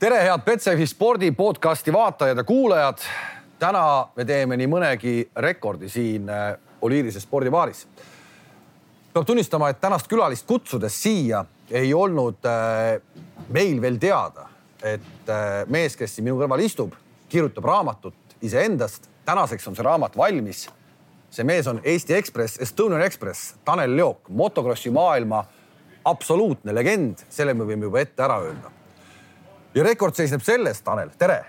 tere, 0.00 0.22
head 0.24 0.40
Betsafe 0.44 0.86
spordi 0.86 1.28
podcasti 1.36 1.92
vaatajad 1.92 2.36
ja 2.36 2.44
kuulajad. 2.44 2.98
täna 3.58 4.08
me 4.16 4.24
teeme 4.24 4.56
nii 4.56 4.68
mõnegi 4.72 5.12
rekordi 5.36 5.90
siin 5.92 6.30
äh, 6.32 6.54
Oliirise 6.80 7.20
spordibaaris. 7.20 7.86
peab 9.12 9.26
tunnistama, 9.26 9.68
et 9.68 9.80
tänast 9.80 10.08
külalist 10.08 10.46
kutsudes 10.46 11.02
siia 11.02 11.44
ei 11.70 11.92
olnud 11.94 12.48
äh, 12.48 13.02
meil 13.48 13.80
veel 13.80 13.98
teada, 13.98 14.48
et 14.82 15.28
äh, 15.28 15.68
mees, 15.68 15.96
kes 15.96 16.16
siin 16.16 16.24
minu 16.24 16.40
kõrval 16.40 16.64
istub, 16.64 16.96
kirjutab 17.28 17.64
raamatut 17.64 18.36
iseendast. 18.42 19.10
tänaseks 19.24 19.68
on 19.68 19.76
see 19.76 19.84
raamat 19.84 20.16
valmis. 20.16 20.68
see 21.30 21.44
mees 21.44 21.66
on 21.66 21.80
Eesti 21.84 22.14
Ekspress, 22.14 22.56
Estonian 22.60 23.02
Ekspress, 23.02 23.54
Tanel 23.64 23.96
Leok, 23.96 24.28
motokrossi 24.28 24.90
maailma 24.90 25.44
absoluutne 26.04 26.74
legend, 26.74 27.18
selle 27.28 27.54
me 27.54 27.64
võime 27.64 27.84
juba 27.84 28.00
ette 28.00 28.22
ära 28.22 28.40
öelda 28.40 28.79
ja 29.74 29.84
rekord 29.86 30.16
seisneb 30.18 30.42
selles, 30.44 30.82
Tanel, 30.82 31.10
tere. 31.18 31.40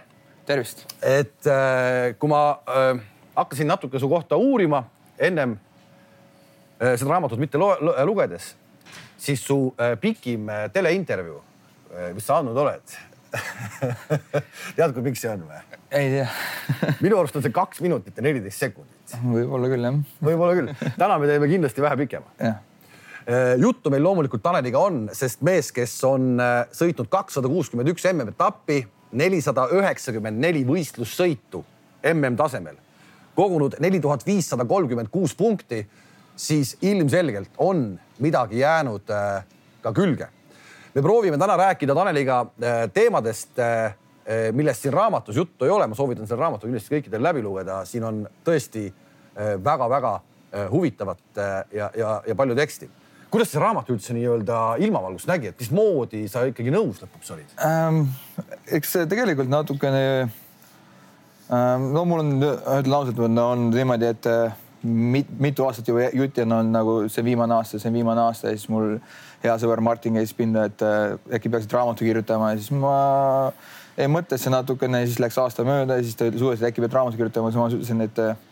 tervist. 0.45 0.85
et 1.01 1.47
äh, 1.47 2.13
kui 2.19 2.29
ma 2.29 2.41
äh, 2.69 3.01
hakkasin 3.35 3.69
natuke 3.69 3.99
su 3.99 4.09
kohta 4.09 4.37
uurima 4.37 4.83
ennem 5.19 5.57
äh, 5.57 6.95
seda 6.99 7.15
raamatut 7.15 7.39
mitte 7.41 7.61
lugedes, 8.05 8.55
siis 9.17 9.45
su 9.45 9.73
pikim 10.01 10.49
teleintervjuu 10.73 11.41
mis 12.15 12.25
sa 12.25 12.37
andnud 12.39 12.57
oled 12.57 12.93
tead, 14.75 14.93
kui 14.93 15.03
pikk 15.03 15.19
see 15.19 15.31
on 15.31 15.45
või? 15.47 15.61
ei 15.91 16.09
tea 16.13 16.27
minu 17.05 17.19
arust 17.19 17.35
on 17.35 17.45
see 17.45 17.53
kaks 17.55 17.81
minutit 17.83 18.17
ja 18.17 18.25
neliteist 18.25 18.63
sekundit. 18.63 19.15
võib-olla 19.23 19.71
küll 19.71 19.87
jah. 19.87 20.01
võib-olla 20.23 20.57
küll. 20.59 20.91
täna 20.97 21.17
me 21.19 21.29
teeme 21.31 21.49
kindlasti 21.51 21.83
vähe 21.83 21.99
pikema. 22.05 22.31
jah 22.39 22.59
juttu 23.57 23.89
meil 23.89 24.03
loomulikult 24.03 24.41
Taneliga 24.43 24.79
on, 24.81 25.03
sest 25.13 25.43
mees, 25.45 25.71
kes 25.75 25.93
on 26.07 26.39
äh, 26.41 26.63
sõitnud 26.75 27.09
kakssada 27.11 27.49
kuuskümmend 27.51 27.91
üks 27.93 28.05
MM-etappi, 28.09 28.81
nelisada 29.17 29.67
üheksakümmend 29.75 30.41
neli 30.41 30.63
võistlussõitu 30.67 31.61
MM-tasemel, 32.11 32.79
kogunud 33.37 33.77
neli 33.83 33.99
tuhat 34.01 34.25
viissada 34.25 34.65
kolmkümmend 34.67 35.11
kuus 35.13 35.35
punkti, 35.37 35.83
siis 36.35 36.73
ilmselgelt 36.81 37.59
on 37.61 37.91
midagi 38.23 38.63
jäänud 38.63 39.11
äh, 39.13 39.43
ka 39.81 39.93
külge. 39.93 40.27
me 40.93 41.01
proovime 41.01 41.37
täna 41.37 41.55
rääkida 41.57 41.95
Taneliga 41.95 42.45
teemadest, 42.93 43.59
millest 44.51 44.81
siin 44.81 44.93
raamatus 44.93 45.35
juttu 45.35 45.65
ei 45.65 45.71
ole, 45.71 45.87
ma 45.87 45.95
soovitan 45.95 46.27
selle 46.27 46.41
raamatu 46.41 46.67
kindlasti 46.67 46.95
kõikidel 46.95 47.23
läbi 47.23 47.41
lugeda, 47.41 47.85
siin 47.85 48.03
on 48.03 48.25
tõesti 48.43 48.89
väga-väga 49.63 50.11
huvitavat 50.71 51.39
ja, 51.71 51.89
ja, 51.95 52.17
ja 52.27 52.35
palju 52.35 52.55
teksti 52.59 52.89
kuidas 53.31 53.51
see 53.51 53.61
raamat 53.63 53.89
üldse 53.93 54.15
nii-öelda 54.15 54.59
ilmavalgust 54.83 55.29
nägi, 55.29 55.51
et 55.51 55.61
mismoodi 55.61 56.25
sa 56.31 56.43
ikkagi 56.49 56.73
nõus 56.73 57.01
lõpuks 57.03 57.33
olid 57.35 57.53
ähm,? 57.65 58.03
eks 58.67 58.97
see 58.97 59.07
tegelikult 59.11 59.51
natukene 59.51 60.03
ähm,, 60.27 61.91
no 61.95 62.03
mul 62.09 62.25
on, 62.25 62.35
ütlen 62.41 62.97
ausalt, 62.97 63.21
on 63.21 63.69
niimoodi, 63.71 64.11
et 64.11 64.29
äh, 64.31 64.59
mit, 64.83 65.29
mitu 65.39 65.65
aastat 65.67 65.87
juba 65.87 66.09
jutti 66.17 66.43
on 66.43 66.71
nagu 66.73 66.97
see 67.11 67.25
viimane 67.25 67.55
aasta, 67.55 67.79
see 67.79 67.93
viimane 67.93 68.23
aasta 68.25 68.51
ja 68.51 68.57
siis 68.57 68.71
mul 68.73 68.97
hea 69.43 69.57
sõber 69.61 69.81
Martin 69.85 70.17
käis 70.19 70.33
pinda, 70.37 70.67
et 70.69 70.83
äh, 70.85 71.15
äkki 71.37 71.51
peaksid 71.53 71.73
raamatu 71.77 72.05
kirjutama 72.05 72.51
ja 72.53 72.59
siis 72.61 72.71
ma 72.75 72.95
jäin 73.97 74.11
mõttesse 74.13 74.51
natukene, 74.53 75.05
siis 75.07 75.19
läks 75.21 75.37
aasta 75.41 75.65
mööda 75.67 75.99
ja 75.99 76.05
siis 76.05 76.17
ta 76.17 76.27
ütles 76.29 76.43
uuesti, 76.43 76.65
et 76.65 76.71
äkki 76.71 76.83
pead 76.83 76.99
raamatu 76.99 77.19
kirjutama, 77.19 77.51
siis 77.51 77.61
ma 77.61 77.69
ütlesin, 77.71 78.07
et 78.07 78.23
äh, 78.23 78.47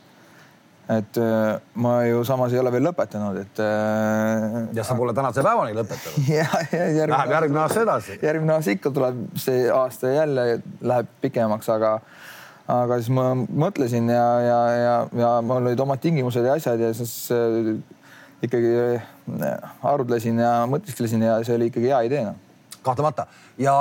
et 0.90 1.18
äh, 1.22 1.60
ma 1.78 1.92
ju 2.08 2.24
samas 2.26 2.54
ei 2.54 2.60
ole 2.60 2.72
veel 2.74 2.88
lõpetanud, 2.90 3.38
et. 3.44 3.62
Äh, 3.62 4.56
ja 4.74 4.86
sa 4.86 4.96
pole 4.98 5.14
tänase 5.14 5.44
päevani 5.46 5.76
lõpetanud. 5.78 6.26
ja, 6.40 6.48
ja 6.74 6.88
järgmine. 6.98 7.14
Läheb 7.14 7.34
järgmine 7.36 7.62
aasta 7.62 7.84
edasi. 7.86 8.18
järgmine 8.26 8.56
aasta 8.56 8.74
ikka 8.74 8.92
tuleb 8.96 9.20
see 9.38 9.68
aasta 9.74 10.16
jälle 10.16 10.48
läheb 10.82 11.12
pikemaks, 11.22 11.70
aga, 11.76 11.94
aga 12.74 12.98
siis 12.98 13.12
ma 13.14 13.28
mõtlesin 13.38 14.10
ja, 14.10 14.26
ja, 14.46 14.60
ja, 14.80 14.96
ja 15.22 15.32
mul 15.46 15.62
olid 15.62 15.86
omad 15.86 16.02
tingimused 16.02 16.46
ja 16.46 16.58
asjad 16.58 16.82
ja 16.82 16.90
siis 16.98 17.14
äh, 17.36 17.72
ikkagi 18.46 18.74
arutlesin 19.86 20.42
ja 20.42 20.54
mõtisklesin 20.72 21.22
ja 21.28 21.38
see 21.46 21.58
oli 21.60 21.70
ikkagi 21.70 21.92
hea 21.92 22.06
idee 22.08 22.24
noh 22.32 22.46
kahtlemata 22.80 23.26
ja 23.60 23.74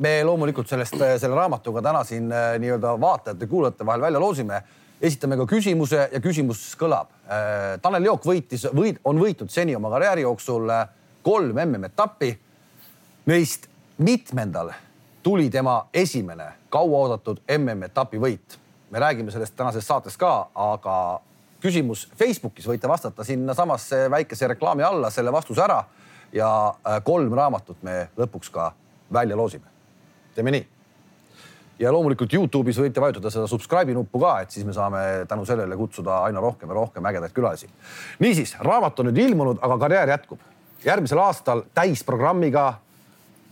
me 0.00 0.14
loomulikult 0.24 0.70
sellest, 0.70 0.96
selle 0.96 1.36
raamatuga 1.36 1.82
täna 1.84 2.00
siin 2.08 2.30
nii-öelda 2.32 2.94
vaatajate-kuulajate 3.00 3.86
vahel 3.86 4.06
välja 4.06 4.22
loosime 4.22 4.62
esitame 5.02 5.36
ka 5.38 5.46
küsimuse 5.46 6.08
ja 6.12 6.20
küsimus 6.22 6.62
kõlab. 6.78 7.10
Äh, 7.30 7.76
Tanel 7.82 8.08
Jook 8.08 8.26
võitis, 8.26 8.66
võid, 8.74 9.00
on 9.06 9.20
võitnud 9.22 9.52
seni 9.52 9.76
oma 9.76 9.90
karjääri 9.92 10.24
jooksul 10.26 10.70
äh, 10.74 10.88
kolm 11.22 11.58
MM-etappi. 11.64 12.32
Neist 13.28 13.68
mitmendal 13.98 14.72
tuli 15.22 15.50
tema 15.50 15.82
esimene 15.94 16.52
kauaoodatud 16.72 17.42
MM-etapi 17.58 18.18
võit. 18.18 18.58
me 18.90 18.98
räägime 18.98 19.30
sellest 19.30 19.56
tänases 19.56 19.86
saates 19.86 20.16
ka, 20.16 20.48
aga 20.54 21.20
küsimus 21.60 22.06
Facebookis 22.16 22.66
võite 22.66 22.88
vastata 22.88 23.24
sinnasamasse 23.24 24.10
väikese 24.10 24.48
reklaami 24.48 24.82
alla 24.82 25.10
selle 25.10 25.32
vastuse 25.32 25.60
ära 25.62 25.84
ja 26.32 26.48
äh, 26.68 27.02
kolm 27.04 27.34
raamatut 27.34 27.82
me 27.82 28.08
lõpuks 28.16 28.50
ka 28.50 28.72
välja 29.12 29.36
loosime. 29.36 29.66
teeme 30.34 30.50
nii 30.50 30.77
ja 31.78 31.92
loomulikult 31.94 32.32
Youtube'is 32.34 32.78
võite 32.80 33.02
vajutada 33.02 33.30
seda 33.32 33.46
subscribe'i 33.50 33.96
nuppu 33.96 34.20
ka, 34.22 34.34
et 34.42 34.54
siis 34.54 34.66
me 34.66 34.74
saame 34.76 35.02
tänu 35.30 35.46
sellele 35.48 35.76
kutsuda 35.78 36.22
aina 36.26 36.42
rohkem 36.42 36.70
ja 36.70 36.78
rohkem 36.78 37.06
ägedaid 37.10 37.34
külalisi. 37.36 37.70
niisiis, 38.18 38.56
raamat 38.60 39.00
on 39.00 39.10
nüüd 39.10 39.22
ilmunud, 39.28 39.62
aga 39.62 39.78
karjäär 39.78 40.14
jätkub. 40.16 40.38
järgmisel 40.84 41.18
aastal 41.18 41.62
täisprogrammiga. 41.74 42.74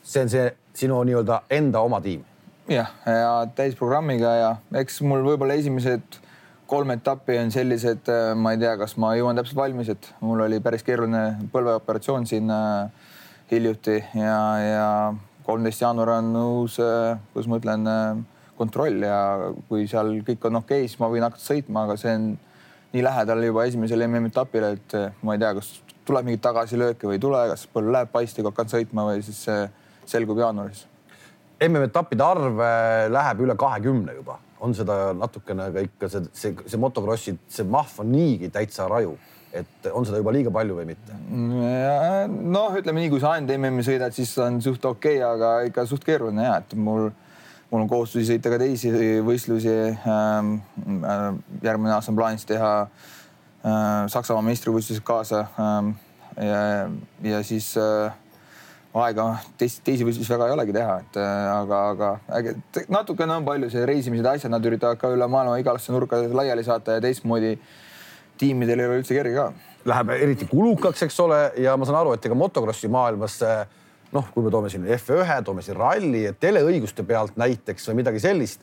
see 0.03 0.23
on 0.23 0.29
see 0.29 0.55
sinu 0.75 1.03
nii-öelda 1.05 1.43
enda 1.51 1.81
oma 1.81 2.01
tiim. 2.01 2.25
jah, 2.69 2.93
ja 3.07 3.47
täisprogrammiga 3.55 4.37
ja 4.37 4.57
eks 4.75 5.01
mul 5.03 5.23
võib-olla 5.23 5.55
esimesed 5.55 6.23
kolm 6.67 6.91
etappi 6.91 7.39
on 7.39 7.51
sellised, 7.55 8.09
äh, 8.11 8.35
ma 8.35 8.53
ei 8.53 8.59
tea, 8.59 8.77
kas 8.77 8.97
ma 8.97 9.15
jõuan 9.15 9.39
täpselt 9.39 9.57
valmis, 9.57 9.89
et 9.89 10.09
mul 10.21 10.43
oli 10.49 10.59
päris 10.61 10.83
keeruline 10.83 11.49
põlveoperatsioon 11.53 12.27
siin 12.27 12.51
äh, 12.51 12.91
hiljuti 13.51 14.01
ja, 14.19 14.41
ja 14.59 15.15
kolmteist 15.47 15.83
jaanuar 15.83 16.17
on 16.19 16.33
uus, 16.41 16.81
äh, 16.83 17.19
kuidas 17.33 17.49
ma 17.51 17.61
ütlen, 17.61 17.87
äh, 17.87 18.51
kontroll 18.59 19.05
ja 19.05 19.19
kui 19.69 19.87
seal 19.91 20.17
kõik 20.27 20.49
on 20.49 20.61
okei 20.63 20.83
okay,, 20.83 20.91
siis 20.91 21.01
ma 21.01 21.11
võin 21.13 21.27
hakata 21.27 21.45
sõitma, 21.45 21.85
aga 21.87 21.97
see 22.01 22.15
on 22.17 22.31
nii 22.95 23.05
lähedal 23.05 23.45
juba 23.45 23.67
esimesele 23.69 24.09
MM-etapile, 24.09 24.73
et 24.79 24.97
äh, 24.99 25.13
ma 25.23 25.37
ei 25.37 25.43
tea, 25.43 25.53
kas 25.59 25.71
tuleb 26.07 26.27
mingeid 26.27 26.43
tagasilööke 26.47 27.09
või 27.09 27.19
ei 27.19 27.23
tule, 27.23 27.45
kas 27.53 27.67
põlv 27.71 27.93
läheb 27.95 28.13
paisti, 28.13 28.43
kui 28.43 28.51
hakkan 28.51 28.73
sõitma 28.73 29.07
või 29.11 29.23
siis 29.27 29.45
selgub 30.07 30.39
jaanuaris. 30.43 30.85
MM-etappide 31.67 32.25
arv 32.25 32.61
läheb 33.11 33.41
üle 33.47 33.57
kahekümne 33.59 34.15
juba, 34.19 34.37
on 34.63 34.75
seda 34.77 35.15
natukene 35.17 35.71
ka 35.73 35.85
ikka 35.87 36.11
see, 36.13 36.29
see, 36.37 36.59
see 36.67 36.81
motokrossi, 36.81 37.37
see 37.51 37.67
mahv 37.71 38.03
on 38.03 38.13
niigi 38.13 38.51
täitsa 38.55 38.89
raju 38.91 39.17
et 39.55 39.89
on 39.93 40.07
seda 40.07 40.21
juba 40.21 40.33
liiga 40.35 40.53
palju 40.55 40.79
või 40.79 40.89
mitte? 40.89 41.17
noh, 41.31 42.75
ütleme 42.79 43.03
nii, 43.03 43.13
kui 43.13 43.23
sa 43.23 43.37
ainult 43.37 43.55
MM-i 43.57 43.85
sõidad, 43.87 44.15
siis 44.17 44.33
on 44.43 44.61
suht 44.65 44.85
okei 44.85 45.21
okay,, 45.21 45.29
aga 45.29 45.53
ikka 45.71 45.87
suht 45.89 46.05
keeruline 46.07 46.47
ja 46.47 46.59
et 46.63 46.75
mul, 46.79 47.09
mul 47.71 47.85
on 47.85 47.91
kohustusi 47.91 48.29
sõita 48.33 48.53
ka 48.53 48.61
teisi 48.63 48.93
võistlusi 49.27 49.77
ähm,. 49.95 50.59
Äh, 51.07 51.29
järgmine 51.63 51.95
aasta 51.95 52.13
on 52.13 52.19
plaanis 52.19 52.47
teha 52.49 52.75
äh, 52.83 54.05
Saksamaa 54.13 54.45
meistrivõistlused 54.51 55.05
kaasa 55.07 55.47
ähm,. 55.63 55.97
ja, 56.37 56.61
ja 57.25 57.43
siis 57.47 57.73
äh, 57.81 58.13
aega 58.97 59.31
teisi, 59.61 59.81
teisi 59.85 60.07
võistlusi 60.09 60.33
väga 60.33 60.49
ei 60.49 60.55
olegi 60.57 60.77
teha, 60.77 61.01
et 61.05 61.19
aga, 61.21 61.81
aga 61.93 62.87
natukene 62.93 63.35
on 63.37 63.45
palju 63.45 63.69
see 63.73 63.85
reisimised 63.89 64.25
ja 64.25 64.37
asjad, 64.39 64.53
nad 64.55 64.65
üritavad 64.65 64.97
ka 65.01 65.11
üle 65.13 65.29
maailma 65.29 65.59
igalasse 65.61 65.93
nurka 65.93 66.23
laiali 66.33 66.65
saata 66.65 66.97
ja 66.97 67.03
teistmoodi 67.05 67.59
tiimidel 68.39 68.83
ei 68.83 68.91
ole 68.91 69.01
üldse 69.01 69.17
kerge 69.17 69.35
ka. 69.37 69.49
Läheb 69.87 70.11
eriti 70.17 70.49
kulukaks, 70.51 71.05
eks 71.07 71.19
ole, 71.23 71.41
ja 71.63 71.77
ma 71.79 71.87
saan 71.87 72.01
aru, 72.01 72.17
et 72.17 72.25
ega 72.27 72.39
motokrossi 72.39 72.91
maailmas 72.91 73.39
noh, 74.15 74.27
kui 74.35 74.45
me 74.45 74.51
toome 74.55 74.71
siin 74.73 74.87
F1, 74.97 75.45
toome 75.47 75.65
siin 75.65 75.79
ralli, 75.79 76.25
teleõiguste 76.41 77.05
pealt 77.07 77.39
näiteks 77.41 77.91
või 77.91 78.03
midagi 78.03 78.23
sellist, 78.23 78.63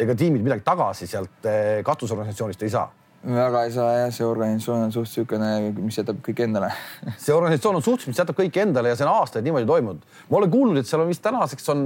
ega 0.00 0.16
tiimid 0.18 0.44
midagi 0.44 0.64
tagasi 0.66 1.08
sealt 1.10 1.48
eh, 1.48 1.80
katusorganisatsioonist 1.86 2.66
ei 2.66 2.72
saa 2.72 2.88
väga 3.22 3.60
ei 3.68 3.70
saa 3.70 3.90
jah, 3.94 4.08
see 4.10 4.24
organisatsioon 4.26 4.80
on 4.88 4.92
suht 4.94 5.06
niisugune, 5.06 5.50
mis 5.78 5.98
jätab 6.00 6.18
kõik 6.26 6.40
endale 6.42 6.72
see 7.22 7.34
organisatsioon 7.34 7.78
on 7.78 7.84
suht, 7.86 8.06
mis 8.10 8.18
jätab 8.18 8.34
kõik 8.38 8.56
endale 8.64 8.90
ja 8.90 8.98
see 8.98 9.06
on 9.06 9.12
aastaid 9.12 9.46
niimoodi 9.46 9.68
toimunud. 9.68 10.08
ma 10.30 10.40
olen 10.40 10.50
kuulnud, 10.50 10.80
et 10.80 10.90
seal 10.90 11.04
on 11.04 11.10
vist 11.12 11.22
tänaseks 11.22 11.70
on, 11.74 11.84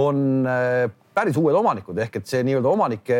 on 0.00 0.22
eh, 0.48 0.86
päris 1.14 1.36
uued 1.36 1.58
omanikud 1.58 2.00
ehk 2.00 2.22
et 2.22 2.30
see 2.30 2.40
nii-öelda 2.48 2.72
omanike 2.72 3.18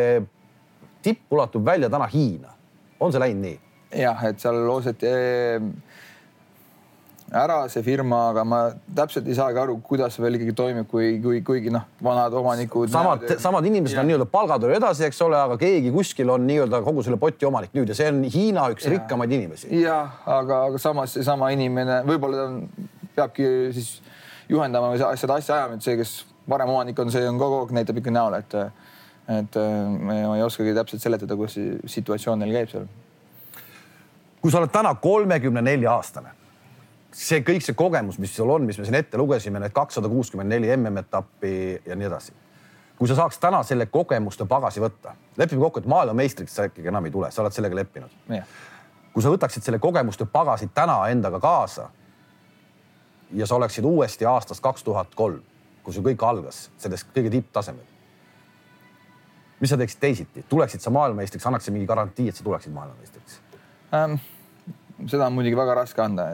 tipp 1.05 1.35
ulatub 1.37 1.65
välja 1.65 1.91
täna 1.91 2.09
Hiina 2.09 2.55
on 2.99 3.13
see 3.13 3.23
läinud 3.23 3.45
nii? 3.45 3.59
jah, 4.03 4.25
et 4.29 4.41
seal 4.41 4.59
looseti 4.67 5.09
eh, 5.09 5.61
ära 7.33 7.59
see 7.69 7.83
firma, 7.85 8.19
aga 8.31 8.43
ma 8.47 8.59
täpselt 8.95 9.27
ei 9.29 9.37
saagi 9.37 9.59
aru, 9.61 9.77
kuidas 9.85 10.15
see 10.15 10.23
veel 10.23 10.37
ikkagi 10.39 10.55
toimib, 10.57 10.87
kui, 10.89 11.11
kui, 11.23 11.41
kuigi 11.45 11.73
noh, 11.73 11.85
vanad 12.03 12.33
omanikud. 12.37 12.89
samad, 12.93 13.25
samad 13.41 13.65
inimesed 13.69 13.97
ja. 13.97 14.03
on 14.03 14.09
nii-öelda 14.09 14.29
palgad 14.29 14.65
on 14.65 14.73
edasi, 14.73 15.05
eks 15.09 15.21
ole, 15.25 15.37
aga 15.37 15.57
keegi 15.61 15.93
kuskil 15.93 16.33
on 16.33 16.45
nii-öelda 16.49 16.81
kogu 16.85 17.05
selle 17.05 17.19
poti 17.21 17.49
omanik 17.49 17.73
nüüd 17.77 17.91
ja 17.91 17.97
see 17.97 18.09
on 18.11 18.23
Hiina 18.33 18.69
üks 18.73 18.87
ja. 18.87 18.93
rikkamaid 18.95 19.33
inimesi. 19.37 19.69
jah, 19.81 20.19
aga, 20.25 20.63
aga 20.69 20.81
samas 20.81 21.17
seesama 21.17 21.51
inimene 21.55 22.01
võib-olla 22.09 22.41
ta 22.41 22.47
on, 22.49 22.61
peabki 23.15 23.49
siis 23.77 23.95
juhendama 24.49 24.95
seda 24.97 25.37
asja 25.37 25.59
ajama, 25.59 25.77
et 25.77 25.85
see, 25.85 25.97
kes 25.99 26.15
varem 26.49 26.71
omanik 26.73 26.99
on, 26.99 27.11
see 27.13 27.25
on 27.29 27.37
kogu 27.41 27.63
aeg 27.63 27.75
näitab 27.77 28.01
ikka 28.01 28.13
näole, 28.13 28.41
et, 28.41 28.57
et 29.29 29.59
ma 30.01 30.17
ei 30.35 30.43
oskagi 30.43 30.73
täpselt 30.73 31.03
seletada, 31.03 31.37
kus 31.37 31.53
see 31.57 31.77
situatsioon 31.97 32.41
neil 32.41 32.55
käib 32.55 32.71
seal. 32.71 32.89
kui 34.41 34.51
sa 34.51 34.61
oled 34.61 34.71
täna 34.73 34.93
kolmekümne 34.95 35.61
nelja 35.61 35.91
aastane, 35.93 36.31
see 37.11 37.41
kõik 37.45 37.65
see 37.65 37.75
kogemus, 37.77 38.19
mis 38.21 38.33
sul 38.35 38.49
on, 38.49 38.65
mis 38.65 38.77
me 38.79 38.85
siin 38.87 38.99
ette 38.99 39.17
lugesime, 39.17 39.59
need 39.59 39.75
kakssada 39.75 40.09
kuuskümmend 40.09 40.49
neli 40.49 40.71
MM-etappi 40.75 41.51
ja 41.85 41.97
nii 41.97 42.07
edasi. 42.07 42.33
kui 42.99 43.07
sa 43.07 43.15
saaks 43.15 43.37
täna 43.39 43.61
selle 43.63 43.85
kogemuste 43.85 44.45
pagasi 44.45 44.81
võtta, 44.83 45.13
lepime 45.37 45.61
kokku, 45.61 45.79
et 45.79 45.87
maailmameistriks 45.87 46.55
sa 46.55 46.65
ikkagi 46.67 46.91
enam 46.91 47.05
ei 47.05 47.11
tule, 47.11 47.31
sa 47.31 47.41
oled 47.41 47.55
sellega 47.55 47.75
leppinud. 47.75 48.11
kui 49.13 49.23
sa 49.23 49.31
võtaksid 49.33 49.65
selle 49.65 49.79
kogemuste 49.79 50.25
pagasi 50.25 50.69
täna 50.73 50.99
endaga 51.09 51.39
kaasa 51.39 51.89
ja 53.33 53.45
sa 53.45 53.55
oleksid 53.55 53.85
uuesti 53.85 54.25
aastast 54.25 54.63
kaks 54.63 54.83
tuhat 54.83 55.15
kolm, 55.15 55.41
kui 55.83 55.93
sul 55.93 56.03
kõik 56.05 56.25
algas 56.25 56.69
sellest 56.77 57.09
kõige 57.15 57.31
tipptasemel. 57.37 57.88
Mis 59.59 59.71
sa 59.71 59.77
teeksid 59.79 59.99
teisiti, 60.01 60.43
tuleksid 60.49 60.83
sa 60.83 60.91
maailmameistriks, 60.93 61.45
annaksid 61.49 61.75
mingi 61.75 61.87
garantii, 61.89 62.29
et 62.31 62.39
sa 62.39 62.45
tuleksid 62.45 62.75
maailmameistriks 62.75 63.39
ähm,? 63.95 64.19
seda 65.07 65.27
on 65.29 65.35
muidugi 65.35 65.55
väga 65.55 65.75
raske 65.79 66.01
anda. 66.03 66.25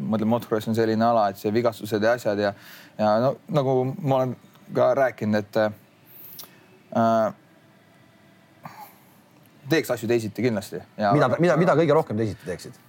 ma 0.00 0.16
ütlen, 0.16 0.30
motocross 0.30 0.68
on 0.70 0.76
selline 0.76 1.04
ala, 1.04 1.28
et 1.30 1.40
see 1.40 1.52
vigastused 1.52 2.02
ja 2.02 2.14
asjad 2.16 2.40
ja, 2.40 2.54
ja 2.98 3.10
no 3.20 3.34
nagu 3.52 3.74
ma 4.00 4.22
olen 4.22 4.36
ka 4.74 4.94
rääkinud, 4.96 5.36
et 5.42 5.58
äh, 6.96 7.34
teeks 9.68 9.92
asju 9.94 10.08
teisiti 10.08 10.42
kindlasti. 10.42 10.80
mida, 11.12 11.28
mida, 11.38 11.56
mida 11.60 11.76
kõige 11.78 11.96
rohkem 11.96 12.16
teisiti 12.16 12.48
teeksid? 12.48 12.82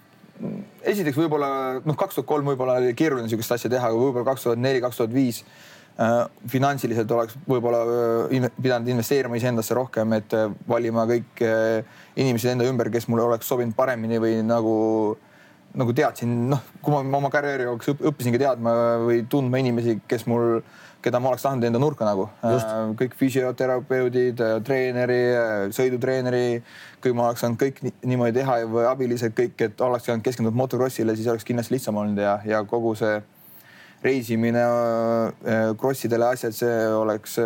esiteks 0.86 1.18
võib-olla 1.18 1.50
noh, 1.82 1.96
kaks 1.98 2.20
tuhat 2.20 2.30
kolm 2.30 2.48
võib-olla 2.52 2.78
oli 2.80 2.94
keeruline 2.96 3.26
niisugust 3.28 3.56
asja 3.58 3.72
teha, 3.74 3.90
aga 3.90 3.98
võib-olla 3.98 4.28
kaks 4.32 4.48
tuhat 4.48 4.62
neli, 4.62 4.80
kaks 4.84 5.02
tuhat 5.02 5.14
viis 5.14 5.42
äh, 5.42 5.77
finantsiliselt 6.48 7.12
oleks 7.12 7.38
võib-olla 7.50 7.80
äh, 8.30 8.50
pidanud 8.62 8.90
investeerima 8.94 9.38
iseendasse 9.40 9.74
rohkem, 9.78 10.14
et 10.20 10.34
äh, 10.38 10.52
valima 10.70 11.08
kõik 11.10 11.42
inimesed 12.18 12.54
enda 12.54 12.68
ümber, 12.70 12.92
kes 12.94 13.08
mulle 13.10 13.26
oleks 13.26 13.50
sobinud 13.50 13.74
paremini 13.78 14.20
või 14.22 14.36
nagu, 14.46 14.74
nagu 15.78 15.96
teadsin, 15.98 16.36
noh, 16.52 16.62
kui 16.86 16.94
ma 16.94 17.18
oma 17.18 17.32
karjääri 17.34 17.66
jooksul 17.66 17.98
õppisingi 18.12 18.42
teadma 18.42 18.74
või 19.06 19.24
tundma 19.30 19.62
inimesi, 19.64 19.98
kes 20.10 20.28
mul 20.30 20.62
keda 21.02 21.22
ma 21.22 21.32
oleks 21.32 21.46
tahtnud 21.46 21.66
enda 21.66 21.80
nurka 21.82 22.06
nagu. 22.06 22.28
kõik 23.00 23.16
füsioterapeudid, 23.18 24.42
treeneri, 24.66 25.22
sõidutreeneri, 25.74 26.62
kui 27.02 27.14
ma 27.18 27.30
oleks 27.30 27.46
saanud 27.46 27.62
kõik 27.62 27.82
niimoodi 28.06 28.38
teha 28.38 28.60
või 28.70 28.86
abilised 28.90 29.34
kõik, 29.38 29.58
et 29.66 29.82
oleks 29.82 30.10
saanud 30.10 30.26
keskenduda 30.26 30.58
motocrossile, 30.58 31.16
siis 31.16 31.30
oleks 31.32 31.48
kindlasti 31.48 31.78
lihtsam 31.78 31.98
olnud 32.02 32.22
ja, 32.22 32.38
ja 32.46 32.62
kogu 32.70 32.94
see 32.98 33.18
reisimine, 34.08 34.64
krossidele 35.80 36.32
asjad, 36.32 36.56
see 36.56 36.76
oleks 36.96 37.38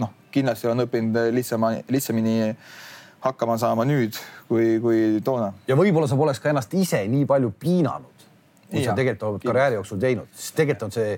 noh, 0.00 0.12
kindlasti 0.34 0.68
olen 0.68 0.84
õppinud 0.86 1.20
lihtsama, 1.34 1.74
lihtsamini 1.90 2.54
hakkama 3.24 3.56
saama 3.60 3.86
nüüd 3.88 4.16
kui, 4.48 4.78
kui 4.84 5.20
toona. 5.24 5.52
ja 5.68 5.76
võib-olla 5.78 6.08
sa 6.10 6.18
poleks 6.18 6.42
ka 6.42 6.50
ennast 6.52 6.74
ise 6.76 7.00
nii 7.08 7.24
palju 7.28 7.54
piinanud, 7.60 8.26
kui 8.68 8.82
ja, 8.82 8.90
sa 8.90 8.98
tegelikult 8.98 9.30
oled 9.30 9.46
karjääri 9.46 9.78
jooksul 9.80 10.02
teinud, 10.02 10.28
sest 10.36 10.58
tegelikult 10.58 10.90
on 10.90 10.94
see 10.94 11.16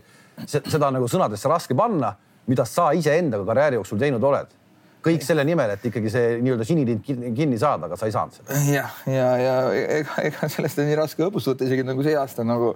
seda 0.69 0.93
nagu 0.95 1.09
sõnadesse 1.11 1.51
raske 1.51 1.75
panna, 1.79 2.13
mida 2.47 2.67
sa 2.69 2.93
iseendaga 2.95 3.47
karjääri 3.49 3.81
jooksul 3.81 4.01
teinud 4.03 4.25
oled 4.31 4.55
kõik 5.07 5.23
selle 5.23 5.45
nimel, 5.47 5.71
et 5.77 5.85
ikkagi 5.87 6.11
see 6.11 6.39
nii-öelda 6.43 6.65
sinilind 6.67 7.05
kinni 7.07 7.59
saada, 7.61 7.87
aga 7.87 7.99
sa 7.99 8.09
ei 8.09 8.15
saanud 8.15 8.39
seda. 8.41 8.57
jah, 8.67 8.97
ja, 9.07 9.29
ja, 9.39 9.53
ja 9.71 9.85
ega, 10.01 10.17
ega 10.27 10.49
sellest 10.51 10.81
on 10.83 10.89
nii 10.91 10.99
raske 10.99 11.23
õppust 11.27 11.53
võtta, 11.53 11.69
isegi 11.69 11.85
nagu 11.87 12.03
see 12.07 12.17
aasta 12.19 12.47
nagu 12.47 12.73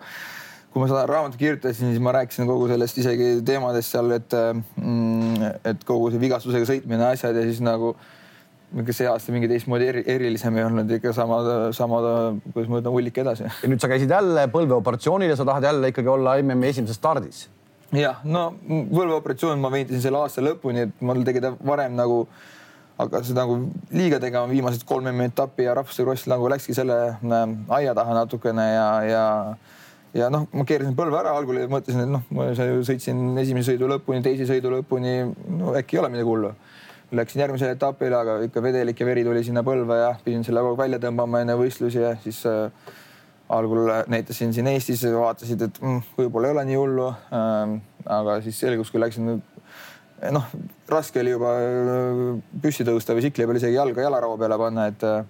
kui 0.70 0.82
ma 0.82 0.86
seda 0.86 1.02
raamatut 1.10 1.40
kirjutasin, 1.40 1.90
siis 1.90 2.02
ma 2.02 2.14
rääkisin 2.14 2.46
kogu 2.46 2.68
sellest 2.70 2.98
isegi 3.02 3.30
teemadest 3.46 3.96
seal, 3.96 4.10
et 4.14 4.34
mm,, 4.36 5.52
et 5.72 5.84
kogu 5.86 6.12
see 6.12 6.22
vigastusega 6.22 6.68
sõitmine, 6.68 7.08
asjad 7.10 7.38
ja 7.38 7.46
siis 7.48 7.62
nagu 7.64 7.94
mingi 8.70 8.94
see 8.94 9.08
aasta 9.10 9.34
mingi 9.34 9.48
teistmoodi 9.50 9.88
eri, 9.90 10.02
erilisem 10.06 10.58
ei 10.58 10.64
olnud 10.68 10.92
ikka 10.94 11.12
sama, 11.14 11.40
sama, 11.74 11.98
kuidas 12.52 12.70
ma 12.70 12.78
ütlen, 12.78 12.92
hullik 12.94 13.18
edasi. 13.18 13.48
ja 13.48 13.70
nüüd 13.70 13.82
sa 13.82 13.90
käisid 13.90 14.12
jälle 14.14 14.46
põlveoperatsioonil 14.52 15.32
ja 15.32 15.38
sa 15.40 15.46
tahad 15.48 15.66
jälle 15.66 15.90
ikkagi 15.90 16.12
olla 16.12 16.36
MM-i 16.38 16.70
esimeses 16.70 17.00
stardis. 17.00 17.48
jah, 17.96 18.22
no 18.22 18.52
põlveoperatsioon 18.68 19.58
ma 19.58 19.72
venisin 19.74 20.04
selle 20.04 20.22
aasta 20.22 20.44
lõpuni, 20.44 20.86
et 20.86 21.02
mul 21.02 21.24
tegi 21.26 21.42
ta 21.42 21.50
varem 21.66 21.98
nagu, 21.98 22.20
hakkas 23.00 23.34
nagu 23.34 23.58
liiga 23.90 24.22
tegema 24.22 24.46
viimased 24.52 24.86
kolm 24.86 25.10
MM-i 25.10 25.32
etappi 25.32 25.66
ja 25.66 25.74
rahvuste 25.74 26.06
kross 26.06 26.30
nagu 26.30 26.46
läkski 26.54 26.78
selle 26.78 27.00
äh, 27.10 27.44
aia 27.80 27.98
taha 27.98 28.20
natukene 28.22 28.70
ja, 28.70 28.88
ja 29.10 29.26
ja 30.14 30.30
noh, 30.32 30.46
ma 30.52 30.66
keerasin 30.66 30.96
põlve 30.98 31.18
ära 31.20 31.32
algul 31.36 31.60
mõtlesin, 31.70 32.04
et 32.04 32.10
noh, 32.10 32.24
ma 32.34 32.50
sõitsin 32.56 33.38
esimese 33.42 33.72
sõidu 33.72 33.90
lõpuni, 33.90 34.22
teise 34.24 34.48
sõidu 34.48 34.72
lõpuni, 34.74 35.14
no 35.58 35.74
äkki 35.78 35.98
ei 35.98 36.02
ole 36.04 36.12
midagi 36.14 36.30
hullu 36.30 36.54
Läksin 37.10 37.40
järgmisele 37.42 37.74
etapile, 37.74 38.14
aga 38.14 38.36
ikka 38.46 38.62
vedelik 38.62 39.00
ja 39.02 39.06
veri 39.06 39.24
tuli 39.26 39.40
sinna 39.42 39.64
põlve 39.66 39.96
ja 39.98 40.10
pidin 40.22 40.44
selle 40.46 40.62
kogu 40.62 40.76
aeg 40.76 40.82
välja 40.84 41.00
tõmbama 41.02 41.40
enne 41.42 41.56
võistlusi 41.58 41.98
ja 41.98 42.12
siis 42.22 42.38
äh, 42.46 42.92
algul 43.50 43.90
näitasin 44.06 44.54
siin 44.54 44.68
Eestis, 44.70 45.02
vaatasid, 45.10 45.64
et 45.66 45.80
mm, 45.82 46.04
võib-olla 46.20 46.52
ei 46.52 46.54
ole 46.54 46.64
nii 46.68 46.78
hullu 46.78 47.08
ähm,. 47.34 47.80
aga 48.06 48.38
siis 48.44 48.60
selgus, 48.62 48.92
kui 48.94 49.02
läksin 49.02 49.40
noh, 50.30 50.46
raske 50.88 51.22
oli 51.24 51.34
juba 51.34 51.56
äh, 51.58 52.22
püsti 52.62 52.86
tõusta 52.86 53.18
või 53.18 53.26
tsikli 53.26 53.48
peal 53.50 53.58
isegi 53.58 53.78
jalga 53.80 54.06
jalaraua 54.06 54.38
peale 54.38 54.60
panna, 54.62 54.86
et 54.92 55.06
äh, 55.08 55.24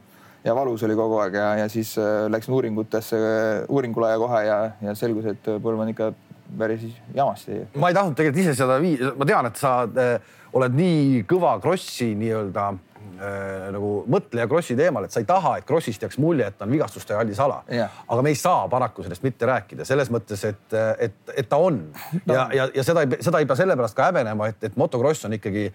ja 0.44 0.54
valus 0.56 0.82
oli 0.86 0.96
kogu 0.96 1.20
aeg 1.22 1.36
ja, 1.36 1.48
ja 1.62 1.68
siis 1.68 1.94
äh, 1.98 2.26
läksin 2.32 2.54
uuringutesse, 2.54 3.16
uuringulaia 3.68 4.18
kohe 4.18 4.44
ja, 4.46 4.58
ja 4.82 4.94
selgus, 4.98 5.28
et 5.34 5.50
põlv 5.62 5.84
on 5.84 5.92
ikka 5.92 6.12
päris 6.58 6.86
jamasti. 7.14 7.64
ma 7.76 7.90
ei 7.90 7.96
tahtnud 7.96 8.16
tegelikult 8.18 8.44
ise 8.44 8.54
seda 8.58 8.78
vii-, 8.82 9.16
ma 9.16 9.28
tean, 9.28 9.50
et 9.50 9.60
sa 9.60 9.74
äh, 9.84 10.38
oled 10.56 10.78
nii 10.78 11.26
kõva 11.30 11.52
krossi 11.62 12.10
nii-öelda 12.18 12.64
äh, 12.72 13.68
nagu 13.76 13.92
mõtleja 14.10 14.48
krossi 14.50 14.76
teemal, 14.78 15.06
et 15.06 15.14
sa 15.14 15.22
ei 15.22 15.28
taha, 15.28 15.58
et 15.60 15.68
krossist 15.68 16.02
jääks 16.06 16.18
mulje, 16.22 16.48
et 16.48 16.58
ta 16.58 16.66
on 16.66 16.74
vigastuste 16.74 17.14
hallis 17.18 17.40
ala. 17.42 17.60
aga 18.08 18.24
me 18.24 18.32
ei 18.32 18.40
saa 18.40 18.66
paraku 18.72 19.04
sellest 19.06 19.26
mitte 19.26 19.48
rääkida 19.50 19.86
selles 19.88 20.10
mõttes, 20.10 20.44
et, 20.48 20.80
et, 20.98 21.20
et 21.36 21.48
ta 21.48 21.60
on 21.60 21.84
no. 22.24 22.34
ja, 22.34 22.48
ja, 22.56 22.68
ja 22.74 22.86
seda 22.86 23.04
ei, 23.04 23.20
seda 23.20 23.44
ei 23.44 23.48
pea 23.50 23.60
sellepärast 23.60 23.98
ka 23.98 24.10
häbenema, 24.10 24.50
et, 24.54 24.70
et 24.70 24.80
motokross 24.80 25.28
on 25.28 25.36
ikkagi 25.36 25.68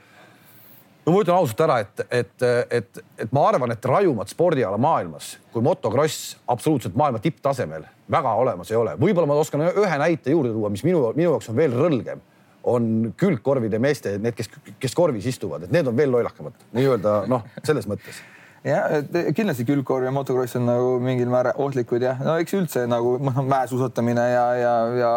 no 1.06 1.13
ma 1.13 1.22
ütlen 1.22 1.38
ausalt 1.38 1.62
ära, 1.66 1.80
et, 1.84 2.06
et, 2.10 2.46
et, 2.80 3.02
et 3.22 3.34
ma 3.36 3.46
arvan, 3.50 3.74
et 3.75 3.90
rajumat 3.90 4.31
spordiala 4.31 4.78
maailmas 4.81 5.36
kui 5.54 5.63
motokross 5.66 6.36
absoluutselt 6.52 6.98
maailma 6.98 7.22
tipptasemel 7.24 7.86
väga 8.12 8.34
olemas 8.42 8.72
ei 8.72 8.78
ole. 8.78 8.96
võib-olla 9.02 9.30
ma 9.30 9.40
oskan 9.42 9.68
ühe 9.69 10.00
näite 10.02 10.34
juurde 10.34 10.54
tuua, 10.54 10.69
mis 10.74 10.84
minu, 10.86 11.02
minu 11.18 11.31
jaoks 11.34 11.50
on 11.52 11.60
veel 11.60 11.75
rõlgem. 11.75 12.24
On 12.66 13.12
külgkorvide 13.18 13.78
meeste, 13.78 14.16
need, 14.18 14.34
kes, 14.34 14.50
kes 14.81 14.96
korvis 14.98 15.28
istuvad, 15.30 15.68
et 15.68 15.74
need 15.74 15.86
on 15.86 15.98
veel 15.98 16.10
lollakamad 16.13 16.65
nii-öelda 16.74 17.20
noh, 17.29 17.46
selles 17.62 17.86
mõttes. 17.89 18.24
Jah, 18.65 18.96
kindlasti 19.38 19.68
külgkorv 19.68 20.08
ja 20.08 20.13
motokross 20.13 20.58
on 20.58 20.65
nagu 20.65 20.96
mingil 21.03 21.29
määral 21.29 21.60
ohtlikud 21.62 22.01
jah, 22.01 22.18
no 22.25 22.34
eks 22.41 22.56
üldse 22.58 22.88
nagu 22.89 23.20
noh, 23.22 23.38
mäesuusatamine 23.46 24.24
ja, 24.32 24.46
ja, 24.58 24.74
ja 24.98 25.12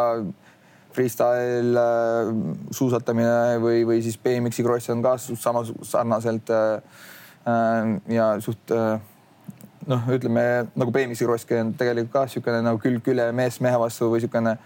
freestyle 0.99 1.79
äh, 1.79 2.33
suusatamine 2.75 3.59
või, 3.63 3.85
või 3.87 4.03
siis 4.03 4.19
BMX-i 4.23 4.65
kross 4.67 4.91
on 4.95 5.05
ka 5.05 5.15
sama 5.21 5.63
sarnaselt 5.87 6.51
äh, 6.51 6.99
äh, 7.47 7.93
ja 8.15 8.33
suht 8.43 8.73
noh, 8.73 10.11
ütleme 10.15 10.45
nagu 10.75 10.95
BMX-i 10.95 11.29
kross 11.29 11.49
on 11.59 11.75
tegelikult 11.79 12.15
ka 12.17 12.27
niisugune 12.27 12.63
nagu 12.67 12.83
külg 12.83 13.05
külje 13.07 13.31
mees 13.37 13.61
mehe 13.65 13.79
vastu 13.81 14.11
või 14.11 14.23
niisugune 14.23 14.57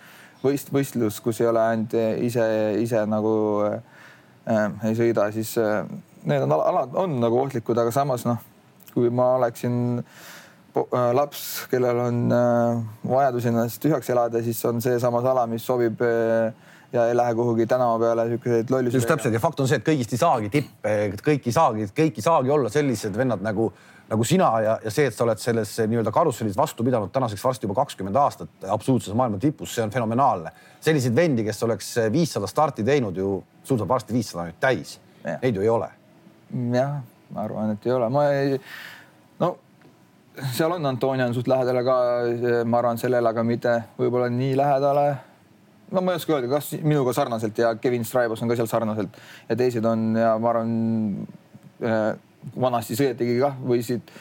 võist-, 0.43 0.73
võistlus, 0.75 1.21
kus 1.25 1.43
ei 1.43 1.51
ole 1.51 1.63
ainult 1.63 1.97
ise, 2.25 2.47
ise 2.83 3.05
nagu 3.09 3.35
äh, 3.69 4.89
ei 4.89 4.97
sõida, 4.99 5.29
siis 5.35 5.55
äh, 5.61 5.83
need 6.25 6.49
on 6.49 6.57
alad 6.57 6.97
on 6.99 7.21
nagu 7.21 7.43
ohtlikud, 7.45 7.79
aga 7.79 7.93
samas 7.95 8.25
noh, 8.29 8.41
kui 8.95 9.13
ma 9.13 9.35
oleksin 9.37 10.01
äh, 10.01 10.33
laps, 11.15 11.67
kellel 11.71 11.99
on 12.01 12.21
äh, 12.33 12.83
vajadus 13.09 13.47
ennast 13.51 13.81
tühjaks 13.83 14.09
elada, 14.13 14.43
siis 14.45 14.61
on 14.69 14.81
seesamas 14.85 15.27
ala, 15.29 15.47
mis 15.51 15.65
sobib 15.67 16.01
äh, 16.07 16.53
ja 16.93 17.07
ei 17.09 17.17
lähe 17.17 17.35
kuhugi 17.35 17.67
tänava 17.67 17.99
peale 18.01 18.27
siukseid 18.29 18.71
lollusi. 18.73 18.97
just 18.97 19.09
täpselt 19.09 19.35
ja 19.35 19.41
fakt 19.41 19.61
on 19.61 19.69
see, 19.69 19.81
et 19.81 19.87
kõigist 19.87 20.13
ei 20.13 20.21
saagi 20.21 20.53
tippe, 20.53 20.95
kõik 21.25 21.49
ei 21.49 21.55
saagi, 21.57 21.89
kõik 21.97 22.21
ei 22.21 22.25
saagi 22.25 22.53
olla 22.53 22.73
sellised 22.73 23.17
vennad 23.17 23.45
nagu 23.45 23.73
nagu 24.13 24.25
sina 24.29 24.49
ja, 24.61 24.73
ja 24.85 24.91
see, 24.93 25.07
et 25.09 25.17
sa 25.17 25.25
oled 25.25 25.41
selles 25.41 25.71
nii-öelda 25.89 26.13
karussellis 26.13 26.57
vastu 26.59 26.85
pidanud 26.85 27.13
tänaseks 27.15 27.45
varsti 27.45 27.65
juba 27.65 27.79
kakskümmend 27.81 28.17
aastat 28.21 28.67
absoluutses 28.69 29.15
maailma 29.17 29.41
tipus, 29.41 29.73
see 29.73 29.85
on 29.85 29.93
fenomenaalne. 29.95 30.53
selliseid 30.81 31.17
vendi, 31.17 31.45
kes 31.47 31.63
oleks 31.65 31.95
viissada 32.13 32.51
starti 32.51 32.85
teinud 32.85 33.17
ju, 33.17 33.39
sul 33.65 33.81
saab 33.81 33.95
varsti 33.95 34.13
viissada 34.13 34.49
nüüd 34.49 34.59
täis. 34.61 34.99
Neid 35.25 35.57
ju 35.57 35.63
ei 35.63 35.71
ole. 35.71 35.89
jah, 36.75 36.99
ma 37.33 37.47
arvan, 37.47 37.73
et 37.73 37.87
ei 37.87 37.95
ole, 37.95 38.09
ma 38.13 38.27
ei, 38.35 38.59
seal 40.53 40.73
on 40.73 40.87
Antonia 40.87 41.27
on 41.27 41.35
suht 41.35 41.49
lähedale 41.51 41.85
ka, 41.85 41.99
ma 42.65 42.81
arvan 42.81 43.01
sellele, 43.01 43.29
aga 43.29 43.45
mitte 43.47 43.77
võib-olla 43.99 44.31
nii 44.33 44.57
lähedale. 44.57 45.07
No 45.93 46.01
ma 46.01 46.15
ei 46.15 46.21
oska 46.21 46.39
öelda, 46.39 46.49
kas 46.49 46.73
minuga 46.81 47.13
sarnaselt 47.13 47.59
ja 47.61 47.75
Kevin 47.77 48.05
Straibos 48.09 48.43
on 48.43 48.49
ka 48.49 48.57
seal 48.57 48.71
sarnaselt. 48.71 49.17
Ja 49.49 49.57
teised 49.61 49.85
on 49.85 50.13
ja 50.17 50.37
ma 50.41 50.53
arvan 50.55 50.77
äh, 51.85 52.15
vanasti 52.57 52.97
sõidetigi 52.97 53.37
kah, 53.43 53.59
võisid 53.61 54.15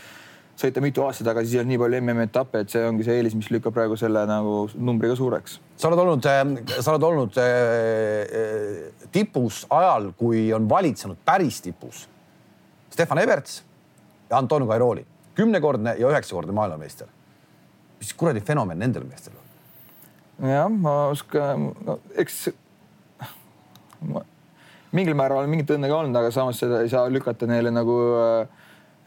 sõita 0.61 0.83
mitu 0.83 1.01
aastat, 1.05 1.31
aga 1.31 1.41
siis 1.45 1.61
olnud 1.61 1.71
nii 1.71 1.79
palju 1.81 2.01
MM-etappe, 2.03 2.61
et 2.61 2.73
see 2.73 2.83
ongi 2.85 3.05
see 3.07 3.15
eelis, 3.17 3.35
mis 3.37 3.49
lükkab 3.53 3.73
praegu 3.73 3.95
selle 3.97 4.21
nagu 4.29 4.67
numbriga 4.75 5.15
suureks. 5.17 5.57
sa 5.79 5.89
oled 5.89 6.01
olnud, 6.03 6.27
sa 6.75 6.91
oled 6.93 7.07
olnud 7.07 7.39
äh, 7.41 9.07
tipus 9.15 9.63
ajal, 9.69 10.11
kui 10.19 10.49
on 10.53 10.67
valitsenud 10.69 11.23
päris 11.25 11.61
tipus 11.65 12.05
Stefan 12.91 13.23
Everts 13.23 13.61
ja 14.29 14.37
Antonio 14.37 14.67
Cairoli, 14.67 15.05
kümnekordne 15.41 15.97
ja 15.99 16.13
üheksakordne 16.13 16.55
maailmameister. 16.55 17.09
mis 17.99 18.13
kuradi 18.17 18.41
fenomen 18.45 18.79
nendel 18.79 19.05
meestel 19.09 19.37
on? 19.37 20.49
jah, 20.49 20.69
ma 20.69 20.95
oskan 21.11 21.71
no,, 21.85 21.99
eks 22.17 22.47
ma, 24.09 24.23
mingil 24.91 25.17
määral 25.17 25.43
on 25.43 25.51
mingit 25.51 25.69
õnne 25.75 25.89
ka 25.91 26.01
olnud, 26.01 26.17
aga 26.17 26.31
samas 26.33 26.59
seda 26.61 26.81
ei 26.85 26.89
saa 26.89 27.09
lükata 27.11 27.49
neile 27.49 27.73
nagu 27.73 27.97
äh, 28.17 28.59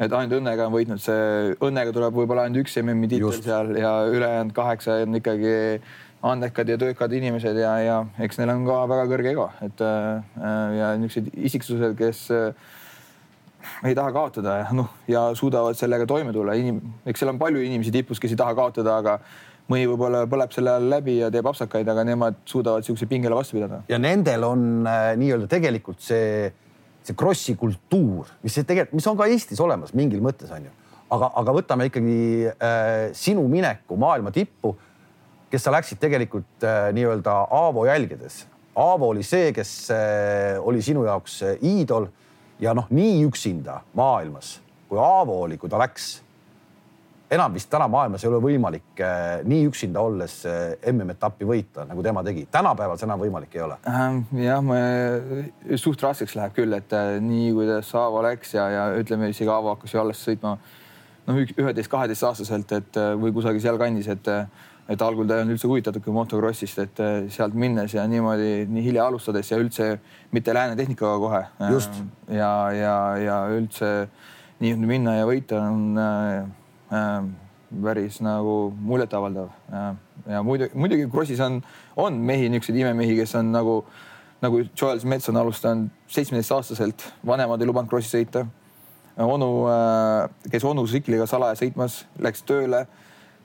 et 0.03 0.13
ainult 0.13 0.39
õnnega 0.41 0.69
on 0.69 0.75
võitnud, 0.75 1.03
see 1.03 1.55
õnnega 1.63 1.95
tuleb 1.95 2.17
võib-olla 2.19 2.47
ainult 2.49 2.65
üks 2.65 2.79
MM-i 2.83 3.11
tiitel 3.11 3.37
seal 3.45 3.75
ja 3.79 3.93
ülejäänud 4.11 4.55
kaheksa 4.57 4.99
on 5.05 5.21
ikkagi 5.21 5.55
andekad 6.25 6.71
ja 6.73 6.79
töökad 6.81 7.13
inimesed 7.15 7.59
ja, 7.61 7.75
ja 7.85 7.99
eks 8.25 8.41
neil 8.41 8.55
on 8.55 8.65
ka 8.67 8.79
väga 8.91 9.05
kõrge 9.11 9.31
ego, 9.35 9.51
et 9.65 9.85
äh, 9.85 10.39
ja 10.79 10.95
niisugused 10.99 11.35
isiksused, 11.51 11.99
kes 12.01 12.25
äh, 12.35 12.73
ei 13.85 13.97
taha 13.97 14.13
kaotada 14.15 14.59
ja 14.63 14.77
noh, 14.77 14.93
ja 15.09 15.27
suudavad 15.39 15.79
sellega 15.79 16.07
toime 16.07 16.33
tulla. 16.33 16.57
inim-, 16.59 16.83
eks 17.07 17.23
seal 17.23 17.35
on 17.35 17.41
palju 17.41 17.63
inimesi 17.65 17.93
tipus, 17.95 18.21
kes 18.23 18.35
ei 18.35 18.41
taha 18.41 18.57
kaotada, 18.59 18.99
aga 19.03 19.19
mõni 19.71 19.87
võib-olla 19.89 20.25
põleb 20.31 20.53
selle 20.53 20.75
all 20.77 20.91
läbi 20.93 21.19
ja 21.23 21.31
teeb 21.33 21.47
apsakaid, 21.49 21.89
aga 21.89 22.05
nemad 22.05 22.43
suudavad 22.49 22.85
niisuguse 22.85 23.09
pingele 23.09 23.37
vastu 23.37 23.57
pidada. 23.57 23.83
ja 23.89 23.99
nendel 23.99 24.45
on 24.49 24.69
äh, 24.89 25.15
nii-öelda 25.21 25.49
tegelikult 25.51 26.05
see 26.05 26.53
see 27.05 27.17
krossi 27.19 27.53
kultuur, 27.61 28.31
mis 28.43 28.55
see 28.57 28.65
tegelikult, 28.65 28.97
mis 28.97 29.07
on 29.11 29.19
ka 29.19 29.29
Eestis 29.29 29.61
olemas 29.61 29.93
mingil 29.97 30.23
mõttes 30.25 30.49
on 30.55 30.65
ju, 30.65 30.73
aga, 31.13 31.31
aga 31.41 31.55
võtame 31.59 31.89
ikkagi 31.91 32.19
äh, 32.49 33.13
sinu 33.17 33.45
mineku 33.51 33.99
maailma 34.01 34.33
tippu, 34.35 34.73
kes 35.53 35.67
sa 35.67 35.75
läksid 35.75 36.01
tegelikult 36.03 36.65
äh, 36.67 36.89
nii-öelda 36.97 37.37
Aavo 37.55 37.85
jälgedes. 37.87 38.45
Aavo 38.81 39.13
oli 39.13 39.23
see, 39.27 39.53
kes 39.55 39.75
äh, 39.95 40.57
oli 40.59 40.81
sinu 40.83 41.05
jaoks 41.07 41.43
äh, 41.47 41.59
iidol 41.63 42.09
ja 42.61 42.75
noh, 42.77 42.87
nii 42.91 43.25
üksinda 43.29 43.81
maailmas, 43.97 44.59
kui 44.89 45.01
Aavo 45.01 45.41
oli, 45.47 45.59
kui 45.59 45.71
ta 45.71 45.81
läks 45.81 46.21
enam 47.35 47.55
vist 47.57 47.71
täna 47.73 47.87
maailmas 47.91 48.23
ei 48.25 48.31
ole 48.31 48.39
võimalik 48.43 49.01
äh, 49.03 49.41
nii 49.49 49.65
üksinda 49.71 50.03
olles 50.05 50.37
äh, 50.47 50.75
MM-etappi 50.93 51.49
võita, 51.49 51.87
nagu 51.89 52.03
tema 52.05 52.23
tegi. 52.27 52.45
tänapäeval 52.53 53.01
see 53.01 53.09
enam 53.09 53.23
võimalik 53.23 53.57
ei 53.57 53.65
ole. 53.65 53.79
Ähm, 53.91 54.21
jah, 54.39 54.71
suht 55.81 56.03
raskeks 56.05 56.37
läheb 56.39 56.55
küll, 56.57 56.77
et 56.77 56.95
nii 57.25 57.51
kuidas 57.57 57.91
Aavo 57.99 58.23
läks 58.27 58.55
ja, 58.55 58.69
ja 58.71 58.87
ütleme 59.01 59.33
isegi 59.33 59.51
Aavo 59.51 59.75
hakkas 59.75 59.97
ju 59.97 60.03
alles 60.05 60.23
sõitma 60.27 60.55
noh, 61.27 61.41
üheteist-kaheteistaastaselt, 61.41 62.77
et 62.79 63.03
või 63.19 63.33
kusagil 63.35 63.65
sealkandis, 63.65 64.13
et 64.13 64.31
et 64.89 65.03
algul 65.03 65.29
ta 65.29 65.39
ei 65.39 65.45
olnud 65.45 65.57
üldse 65.57 65.69
huvitatudki 65.71 66.13
motokrossist, 66.13 66.79
et 66.83 67.05
sealt 67.33 67.55
minnes 67.55 67.95
ja 67.95 68.05
niimoodi 68.09 68.67
nii 68.69 68.85
hilja 68.85 69.07
alustades 69.09 69.49
ja 69.51 69.59
üldse 69.61 69.95
mitte 70.33 70.55
lääne 70.55 70.77
tehnikaga 70.77 71.19
kohe. 71.19 71.45
ja, 72.29 72.53
ja, 72.77 72.99
ja 73.17 73.39
üldse 73.55 73.95
nii 74.61 74.77
minna 74.85 75.17
ja 75.17 75.25
võita 75.31 75.63
on 75.65 75.97
Äh, 76.95 77.25
päris 77.83 78.21
nagu 78.23 78.69
muljetavaldav 78.87 79.49
ja, 79.73 79.95
ja 80.31 80.43
muidu 80.47 80.69
muidugi 80.79 81.09
Krossis 81.11 81.41
on, 81.43 81.57
on 81.97 82.21
mehi, 82.23 82.47
niisuguseid 82.53 82.77
imemehi, 82.85 83.17
kes 83.19 83.33
on 83.41 83.49
nagu, 83.51 83.79
nagu 84.45 84.61
Joel 84.69 85.01
Smets 85.03 85.33
on 85.33 85.41
alustanud 85.41 85.89
seitsmeteistaastaselt, 86.07 87.03
vanemad 87.27 87.65
ei 87.65 87.67
lubanud 87.67 87.91
Krossi 87.91 88.13
sõita. 88.13 88.45
onu, 89.17 89.49
äh, 89.73 90.51
käis 90.53 90.65
onu 90.65 90.85
tsikliga 90.87 91.27
salaja 91.27 91.59
sõitmas, 91.59 92.05
läks 92.19 92.45
tööle, 92.47 92.85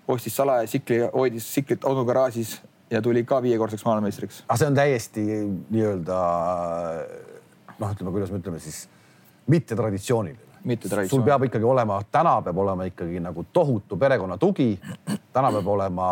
ostis 0.10 0.36
salaja 0.36 0.68
tsikli, 0.68 1.00
hoidis 1.14 1.48
tsiklit 1.52 1.86
onu 1.86 2.04
garaažis 2.08 2.58
ja 2.90 3.02
tuli 3.02 3.24
ka 3.24 3.42
viiekordseks 3.46 3.86
maailmameistriks. 3.86 4.44
aga 4.48 4.58
see 4.58 4.70
on 4.70 4.78
täiesti 4.78 5.26
nii-öelda 5.70 6.20
noh, 7.80 7.90
ütleme, 7.92 8.12
kuidas 8.12 8.32
me 8.34 8.42
ütleme 8.42 8.62
siis 8.64 8.88
mittetraditsiooniline 9.48 10.50
sul 11.08 11.24
peab 11.24 11.46
ikkagi 11.48 11.66
olema, 11.66 12.02
täna 12.12 12.42
peab 12.44 12.58
olema 12.58 12.84
ikkagi 12.90 13.20
nagu 13.24 13.46
tohutu 13.54 13.98
perekonna 13.98 14.38
tugi. 14.38 14.80
täna 15.34 15.52
peab 15.52 15.68
olema 15.68 16.08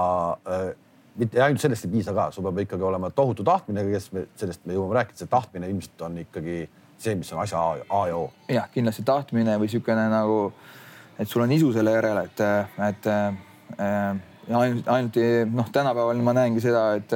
äh, 0.47 0.75
mitte 1.17 1.41
ainult 1.43 1.61
sellest 1.61 1.85
ei 1.85 1.91
piisa 1.91 2.13
ka, 2.13 2.29
sul 2.31 2.45
peab 2.45 2.61
ikkagi 2.63 2.83
olema 2.83 3.09
tohutu 3.09 3.43
tahtmine, 3.43 3.83
kes 3.91 4.11
me 4.13 4.27
sellest 4.35 4.65
me 4.65 4.77
jõuame 4.77 4.99
rääkida, 4.99 5.17
see 5.23 5.31
tahtmine 5.31 5.69
ilmselt 5.69 6.05
on 6.07 6.17
ikkagi 6.23 6.69
see, 6.97 7.15
mis 7.15 7.33
on 7.33 7.41
asja 7.43 7.59
A 7.89 8.07
ja 8.07 8.17
O. 8.17 8.29
jah, 8.49 8.69
kindlasti 8.73 9.03
tahtmine 9.05 9.57
või 9.57 9.67
niisugune 9.67 10.07
nagu, 10.13 10.39
et 11.19 11.29
sul 11.29 11.43
on 11.43 11.51
isu 11.51 11.73
selle 11.75 11.93
järele, 11.97 12.23
et, 12.29 12.45
et 12.87 13.11
ainult, 13.77 14.87
ainult 14.87 15.19
noh, 15.53 15.69
tänapäeval 15.73 16.23
ma 16.23 16.33
näengi 16.37 16.63
seda, 16.63 16.87
et 16.97 17.13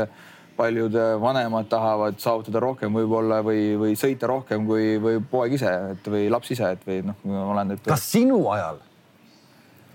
paljud 0.62 0.96
äh, 0.96 1.22
vanemad 1.22 1.70
tahavad 1.72 2.20
saavutada 2.22 2.62
rohkem 2.62 2.94
võib-olla 2.96 3.42
või, 3.46 3.74
või 3.80 3.98
sõita 4.00 4.30
rohkem 4.30 4.66
kui, 4.68 4.96
või 5.02 5.22
poeg 5.32 5.58
ise, 5.58 5.72
et 5.96 6.10
või 6.12 6.30
laps 6.32 6.54
ise, 6.54 6.74
et 6.76 6.88
või 6.88 7.02
noh, 7.08 7.22
olen. 7.54 7.76
kas 7.86 8.06
sinu 8.12 8.42
ajal, 8.54 8.82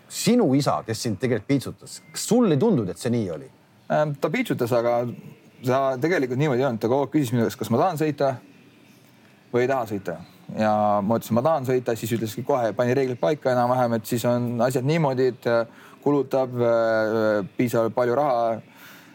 sinu 0.09 0.49
isa, 0.59 0.81
kes 0.87 1.07
sind 1.07 1.21
tegelikult 1.23 1.49
piitsutas, 1.51 2.01
kas 2.13 2.29
sul 2.33 2.51
ei 2.51 2.61
tundunud, 2.61 2.91
et 2.91 3.03
see 3.03 3.13
nii 3.15 3.31
oli? 3.37 3.51
Ähm, 3.93 4.17
ta 4.21 4.31
piitsutas, 4.33 4.73
aga 4.75 4.99
sa 5.67 5.83
tegelikult 6.03 6.41
niimoodi 6.41 6.65
ei 6.65 6.71
olnud, 6.71 6.83
ta 6.83 6.91
kogu 6.91 7.07
aeg 7.07 7.15
küsis 7.15 7.35
minu 7.35 7.47
käest, 7.47 7.61
kas 7.61 7.71
ma 7.73 7.83
tahan 7.85 8.01
sõita 8.01 8.33
või 9.53 9.67
ei 9.67 9.71
taha 9.71 9.87
sõita 9.93 10.19
ja 10.55 10.73
ma 11.03 11.19
ütlesin, 11.19 11.37
ma 11.39 11.43
tahan 11.47 11.67
sõita, 11.69 11.95
siis 11.99 12.13
ütleski 12.17 12.45
kohe, 12.47 12.73
pani 12.77 12.95
reeglid 12.97 13.19
paika 13.21 13.53
enam-vähem, 13.55 13.99
et 13.99 14.09
siis 14.09 14.25
on 14.29 14.55
asjad 14.67 14.87
niimoodi, 14.87 15.31
et 15.35 15.49
kulutab 16.07 16.55
äh, 16.63 17.43
piisavalt 17.59 17.95
palju 17.95 18.15
raha. 18.19 18.57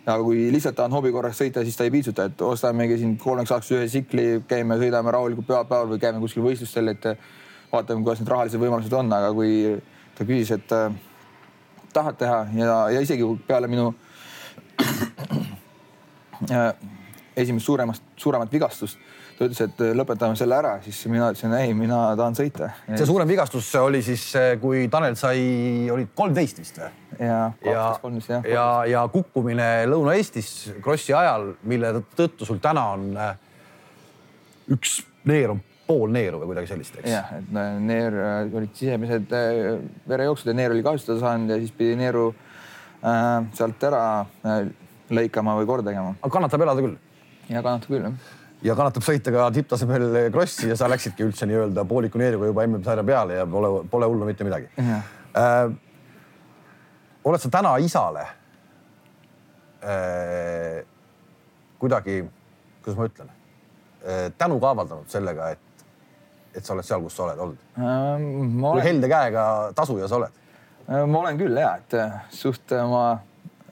Aga 0.02 0.24
kui 0.26 0.48
lihtsalt 0.52 0.76
tahan 0.76 0.96
hobi 0.98 1.12
korras 1.14 1.38
sõita, 1.38 1.62
siis 1.64 1.78
ta 1.78 1.86
ei 1.86 1.92
piitsuta, 1.94 2.26
et 2.28 2.42
ostamegi 2.42 2.98
siin 2.98 3.14
kolmeks 3.22 3.52
aastaks 3.54 3.76
ühe 3.76 3.86
tsikli, 3.86 4.24
käime, 4.50 4.80
sõidame 4.82 5.14
rahulikult 5.14 5.46
pühapäeval 5.46 5.92
või 5.92 6.02
käime 6.02 6.18
kuskil 6.24 6.42
võistlustel, 6.42 6.90
et 6.90 7.06
vaatame, 7.70 8.02
kuidas 8.02 8.24
need 8.24 8.32
rahalised 8.34 8.64
võimalused 8.64 8.96
on, 8.98 9.14
aga 9.14 9.30
kui 9.38 9.52
ta 10.18 10.26
küsis, 10.26 10.56
et 10.58 10.74
äh, 10.74 10.90
tahad 11.94 12.18
teha 12.18 12.40
ja, 12.58 12.80
ja 12.96 13.06
isegi 13.06 13.30
peale 13.48 13.70
minu 13.70 13.92
äh, 16.50 16.74
esimest 17.38 17.70
suuremast, 17.70 18.04
suuremat 18.26 18.52
vigastust 18.52 18.98
ta 19.38 19.48
ütles, 19.48 19.62
et 19.66 19.82
lõpetame 19.98 20.38
selle 20.40 20.58
ära, 20.58 20.74
siis 20.86 21.00
mina 21.12 21.32
ütlesin 21.32 21.54
ei, 21.58 21.74
mina 21.78 22.00
tahan 22.20 22.38
sõita. 22.38 22.72
see 22.90 23.08
suurem 23.10 23.30
vigastus 23.30 23.70
oli 23.80 24.02
siis, 24.06 24.26
kui 24.62 24.88
Tanel 24.92 25.18
sai, 25.20 25.42
olid 25.92 26.12
kolmteist 26.18 26.62
vist 26.62 26.82
või? 26.82 26.92
ja, 27.20 27.40
ja, 27.66 27.86
ja, 28.50 28.68
ja, 28.90 29.06
kukkumine 29.12 29.70
Lõuna-Eestis 29.90 30.52
Krossi 30.84 31.14
ajal, 31.18 31.54
mille 31.68 31.94
tõttu 32.18 32.48
sul 32.48 32.62
täna 32.64 32.86
on 32.96 33.10
äh, 33.18 33.36
üks 34.72 35.02
neer 35.28 35.54
on 35.54 35.62
pool 35.88 36.12
neeru 36.14 36.40
või 36.42 36.52
kuidagi 36.52 36.72
sellist, 36.72 36.98
eks? 37.02 37.10
jah, 37.12 37.32
et 37.40 37.52
neer 37.84 38.16
äh, 38.16 38.56
olid 38.58 38.76
sisemised 38.78 39.34
äh, 39.36 39.80
verejooksud 40.10 40.52
ja 40.52 40.58
neer 40.58 40.76
oli 40.76 40.86
kahjustada 40.86 41.20
saanud 41.24 41.54
ja 41.54 41.60
siis 41.62 41.74
pidi 41.78 41.98
neeru 42.00 42.30
äh, 42.32 43.48
sealt 43.58 43.88
ära 43.90 44.04
äh, 44.22 44.68
lõikama 45.12 45.58
või 45.60 45.68
korda 45.70 45.92
tegema. 45.92 46.16
aga 46.20 46.36
kannatab 46.38 46.68
elada 46.68 46.86
küll? 46.86 47.00
ja 47.50 47.64
kannatab 47.66 47.92
küll, 47.92 48.08
jah 48.08 48.38
ja 48.66 48.76
kannatab 48.78 49.06
sõita 49.06 49.34
ka 49.34 49.48
tipptasemel 49.56 50.30
krossi 50.34 50.70
ja 50.70 50.78
sa 50.78 50.90
läksidki 50.92 51.26
üldse 51.26 51.48
nii-öelda 51.50 51.86
pooliku 51.90 52.22
neeruga 52.22 52.52
juba 52.52 52.66
MM-sarja 52.68 53.06
peale 53.06 53.40
ja 53.40 53.48
pole, 53.50 53.72
pole 53.90 54.10
hullu 54.10 54.28
mitte 54.28 54.46
midagi. 54.46 54.70
Äh, 54.78 55.64
oled 57.26 57.42
sa 57.42 57.52
täna 57.54 57.74
isale 57.82 58.28
äh, 59.82 60.82
kuidagi, 61.82 62.22
kuidas 62.84 63.00
ma 63.00 63.10
ütlen 63.10 63.32
äh,, 63.32 64.30
tänu 64.38 64.60
ka 64.62 64.76
avaldanud 64.76 65.10
sellega, 65.10 65.52
et, 65.56 65.86
et 66.54 66.66
sa 66.66 66.76
oled 66.76 66.86
seal, 66.86 67.02
kus 67.06 67.18
sa 67.18 67.26
oled 67.30 67.42
olnud 67.48 67.66
äh,? 67.80 67.82
Olen... 67.82 68.62
kui 68.62 68.86
helde 68.86 69.10
käega 69.10 69.44
tasuja 69.78 70.10
sa 70.12 70.22
oled 70.22 70.40
äh,? 70.86 71.04
ma 71.10 71.26
olen 71.26 71.42
küll 71.42 71.58
ja, 71.58 71.74
et 71.82 71.98
äh, 71.98 72.22
suht 72.30 72.78
oma 72.78 73.06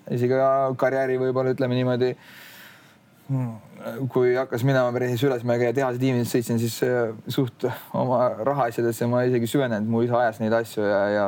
isegi 0.10 0.38
karjääri 0.82 1.20
võib-olla 1.22 1.54
ütleme 1.54 1.78
niimoodi 1.78 2.16
hmm 3.30 3.69
kui 4.12 4.34
hakkas 4.36 4.64
minema 4.68 4.92
päris 4.96 5.24
ülesmäge 5.24 5.70
ja 5.70 5.76
tehase 5.76 6.00
tiimides 6.02 6.32
sõitsin, 6.34 6.60
siis 6.62 6.78
äh, 6.84 7.12
suht 7.32 7.66
oma 7.96 8.22
rahaasjadesse 8.48 9.08
ma 9.10 9.24
isegi 9.28 9.48
süvenenud, 9.50 9.90
mu 9.90 10.04
isa 10.06 10.18
ajas 10.20 10.42
neid 10.44 10.56
asju 10.60 10.84
ja, 10.84 11.04
ja 11.14 11.28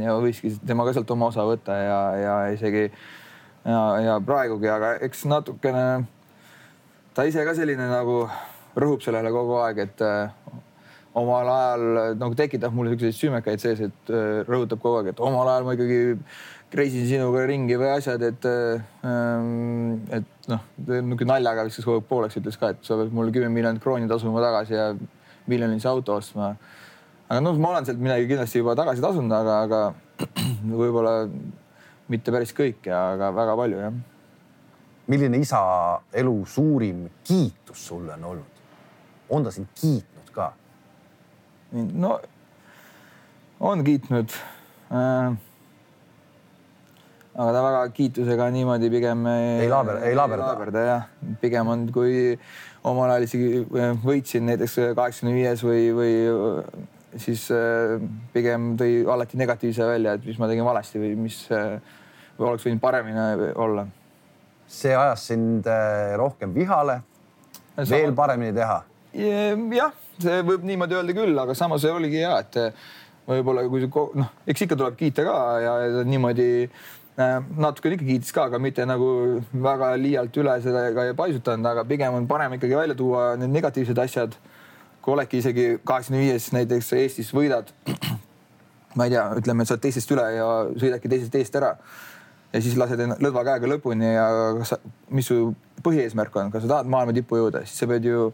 ja 0.00 0.16
võiski 0.18 0.52
tema 0.66 0.86
ka 0.86 0.94
sealt 0.96 1.10
oma 1.14 1.30
osa 1.30 1.46
võtta 1.46 1.76
ja, 1.78 2.00
ja 2.18 2.34
isegi 2.54 2.88
ja, 2.88 3.80
ja 4.04 4.18
praegugi, 4.24 4.68
aga 4.70 4.96
eks 5.06 5.24
natukene 5.30 6.04
ta 7.14 7.26
ise 7.28 7.44
ka 7.46 7.54
selline 7.56 7.86
nagu 7.90 8.24
rõhub 8.74 9.04
sellele 9.04 9.30
kogu 9.32 9.60
aeg, 9.62 9.84
et 9.86 10.04
äh, 10.04 10.58
omal 11.14 11.48
ajal 11.48 12.16
nagu 12.18 12.34
tekitab 12.38 12.74
mulle 12.74 12.94
siukseid 12.94 13.16
süümekaid 13.20 13.62
sees, 13.62 13.84
et 13.86 14.12
äh, 14.12 14.42
rõhutab 14.48 14.82
kogu 14.82 15.00
aeg, 15.00 15.12
et 15.14 15.22
omal 15.22 15.52
ajal 15.52 15.68
ma 15.68 15.76
ikkagi 15.78 16.00
reisin 16.74 17.06
sinuga 17.06 17.44
ringi 17.46 17.76
või 17.78 17.90
asjad, 17.94 18.22
et 18.26 18.46
ähm,, 18.48 20.00
et 20.14 20.48
noh, 20.50 20.62
niisugune 20.88 21.30
naljaga 21.30 21.66
viskas 21.68 21.86
kogu 21.86 22.00
aeg 22.00 22.08
pooleks, 22.08 22.38
ütles 22.40 22.58
ka, 22.60 22.72
et 22.74 22.86
sa 22.86 22.98
pead 22.98 23.12
mulle 23.14 23.34
kümme 23.34 23.50
miljonit 23.54 23.82
krooni 23.82 24.10
tasuma 24.10 24.42
tagasi 24.42 24.74
ja 24.74 24.88
miljonilise 25.50 25.88
auto 25.90 26.18
ostma. 26.18 26.54
aga 27.28 27.42
noh, 27.44 27.60
ma 27.60 27.74
olen 27.74 27.86
sealt 27.86 28.02
midagi 28.02 28.26
kindlasti 28.30 28.62
juba 28.62 28.74
tagasi 28.78 29.04
tasunud, 29.04 29.36
aga, 29.38 29.60
aga 29.68 30.24
võib-olla 30.82 31.14
mitte 32.12 32.34
päris 32.34 32.52
kõik 32.56 32.90
ja, 32.90 33.04
aga 33.14 33.30
väga 33.36 33.56
palju 33.60 33.80
jah. 33.84 34.02
milline 35.06 35.40
isa 35.40 35.62
elu 36.12 36.36
suurim 36.48 37.06
kiitus 37.24 37.86
sulle 37.88 38.18
on 38.18 38.28
olnud? 38.32 38.62
on 39.30 39.46
ta 39.46 39.54
sind 39.54 39.70
kiitnud 39.78 40.34
ka? 40.34 40.52
no 41.72 42.18
on 43.60 43.84
kiitnud 43.86 44.34
äh, 44.90 45.36
aga 47.34 47.50
ta 47.50 47.62
väga 47.64 47.82
kiitusega 47.96 48.48
niimoodi 48.54 48.90
pigem 48.92 49.26
ei 49.26 49.68
laaber, 49.70 50.00
ei 50.06 50.14
laaberda, 50.14 50.50
laaberda 50.52 50.84
jah, 50.86 51.06
pigem 51.42 51.70
on, 51.72 51.86
kui 51.94 52.36
omal 52.86 53.10
ajal 53.10 53.26
isegi 53.26 53.64
äh, 53.64 53.94
võitsin 54.04 54.46
näiteks 54.50 54.78
kaheksakümne 54.94 55.34
viies 55.34 55.64
või, 55.66 55.88
või 55.96 56.14
siis 57.20 57.46
pigem 58.34 58.72
tõi 58.78 59.02
alati 59.10 59.38
negatiivse 59.38 59.86
välja, 59.86 60.16
et 60.16 60.24
mis 60.26 60.38
ma 60.38 60.48
tegin 60.50 60.66
valesti 60.66 61.02
või 61.02 61.12
mis 61.26 61.44
või 61.50 62.48
oleks 62.48 62.66
võinud 62.66 62.82
paremini 62.82 63.52
olla. 63.54 63.86
see 64.66 64.94
ajas 64.96 65.26
sind 65.28 65.66
rohkem 66.16 66.54
vihale, 66.54 67.02
veel 67.76 68.14
paremini 68.14 68.54
teha? 68.56 68.82
jah, 69.14 69.94
see 70.18 70.42
võib 70.42 70.66
niimoodi 70.66 70.98
öelda 70.98 71.14
küll, 71.14 71.38
aga 71.38 71.54
samas 71.54 71.84
oligi 71.86 72.22
hea, 72.22 72.38
et 72.40 72.74
võib-olla 73.28 73.64
kui 73.68 73.86
noh, 74.18 74.32
eks 74.46 74.66
ikka 74.66 74.76
tuleb 74.76 74.96
kiita 74.98 75.24
ka 75.26 75.36
ja 75.62 75.74
niimoodi 76.04 76.48
natukene 77.16 77.94
ikka 77.94 78.06
kiitis 78.08 78.32
ka, 78.34 78.48
aga 78.48 78.58
mitte 78.58 78.84
nagu 78.86 79.08
väga 79.52 79.92
liialt 80.00 80.36
üle 80.42 80.54
seda 80.62 80.88
ka 80.96 81.06
ei 81.06 81.14
paisutanud, 81.18 81.66
aga 81.70 81.84
pigem 81.86 82.14
on 82.18 82.26
parem 82.26 82.56
ikkagi 82.56 82.74
välja 82.74 82.96
tuua 82.98 83.34
need 83.38 83.54
negatiivsed 83.54 83.98
asjad. 83.98 84.34
kui 85.04 85.12
oledki 85.12 85.36
isegi 85.36 85.64
kaheksakümne 85.84 86.22
viies 86.22 86.46
näiteks 86.56 86.86
Eestis 86.96 87.28
võidad, 87.36 87.68
ma 88.96 89.04
ei 89.04 89.12
tea, 89.12 89.24
ütleme, 89.36 89.62
et 89.62 89.68
sa 89.68 89.74
oled 89.74 89.82
teistest 89.84 90.14
üle 90.16 90.24
ja 90.32 90.46
sõidadki 90.80 91.10
teisest 91.12 91.34
eest 91.36 91.58
ära. 91.60 91.74
Ja 92.54 92.62
siis 92.64 92.78
lased 92.80 93.02
lõdva 93.20 93.42
käega 93.44 93.68
lõpuni 93.68 94.14
ja 94.14 94.24
kas 94.62 94.72
mis 95.12 95.28
su 95.28 95.52
põhieesmärk 95.84 96.38
on, 96.40 96.48
kas 96.54 96.64
sa 96.64 96.70
tahad 96.70 96.88
maailma 96.88 97.12
tippu 97.12 97.36
jõuda, 97.36 97.66
siis 97.68 97.82
sa 97.82 97.88
pead 97.90 98.08
ju 98.08 98.30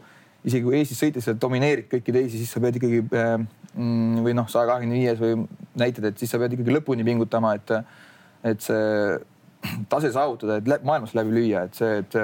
isegi 0.47 0.63
kui 0.63 0.77
Eestis 0.79 1.01
sõites 1.01 1.27
sa 1.27 1.35
domineerid 1.37 1.89
kõiki 1.91 2.15
teisi, 2.15 2.39
siis 2.39 2.53
sa 2.55 2.61
pead 2.63 2.79
ikkagi 2.79 3.01
äh, 3.03 3.33
mm, 3.75 4.21
või 4.25 4.37
noh, 4.37 4.47
saja 4.49 4.69
kahekümne 4.69 4.95
viies 4.95 5.19
või 5.19 5.43
näitad, 5.81 6.07
et 6.07 6.23
siis 6.23 6.31
sa 6.31 6.39
pead 6.41 6.55
ikkagi 6.55 6.77
lõpuni 6.77 7.05
pingutama, 7.05 7.53
et 7.59 7.75
et 8.43 8.63
see 8.63 9.19
tase 9.89 10.11
saavutada, 10.13 10.57
et 10.57 10.83
maailmas 10.87 11.13
läbi 11.17 11.35
lüüa, 11.35 11.65
et 11.67 11.77
see, 11.77 11.99
et 12.01 12.17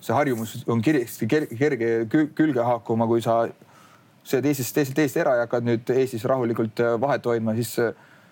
see 0.00 0.14
harjumus 0.14 0.60
on 0.70 0.82
kergesti 0.84 1.28
kerge 1.28 1.90
külge 2.10 2.64
haakuma, 2.64 3.08
kui 3.10 3.24
sa 3.24 3.42
sööd 4.26 4.46
Eestis 4.50 4.70
teiselt 4.76 4.98
teist 4.98 5.18
ära 5.20 5.36
ja 5.38 5.46
hakkad 5.46 5.66
nüüd 5.66 5.90
Eestis 5.94 6.24
rahulikult 6.28 6.82
äh, 6.84 6.94
vahet 7.00 7.26
hoidma, 7.26 7.56
siis. 7.58 7.72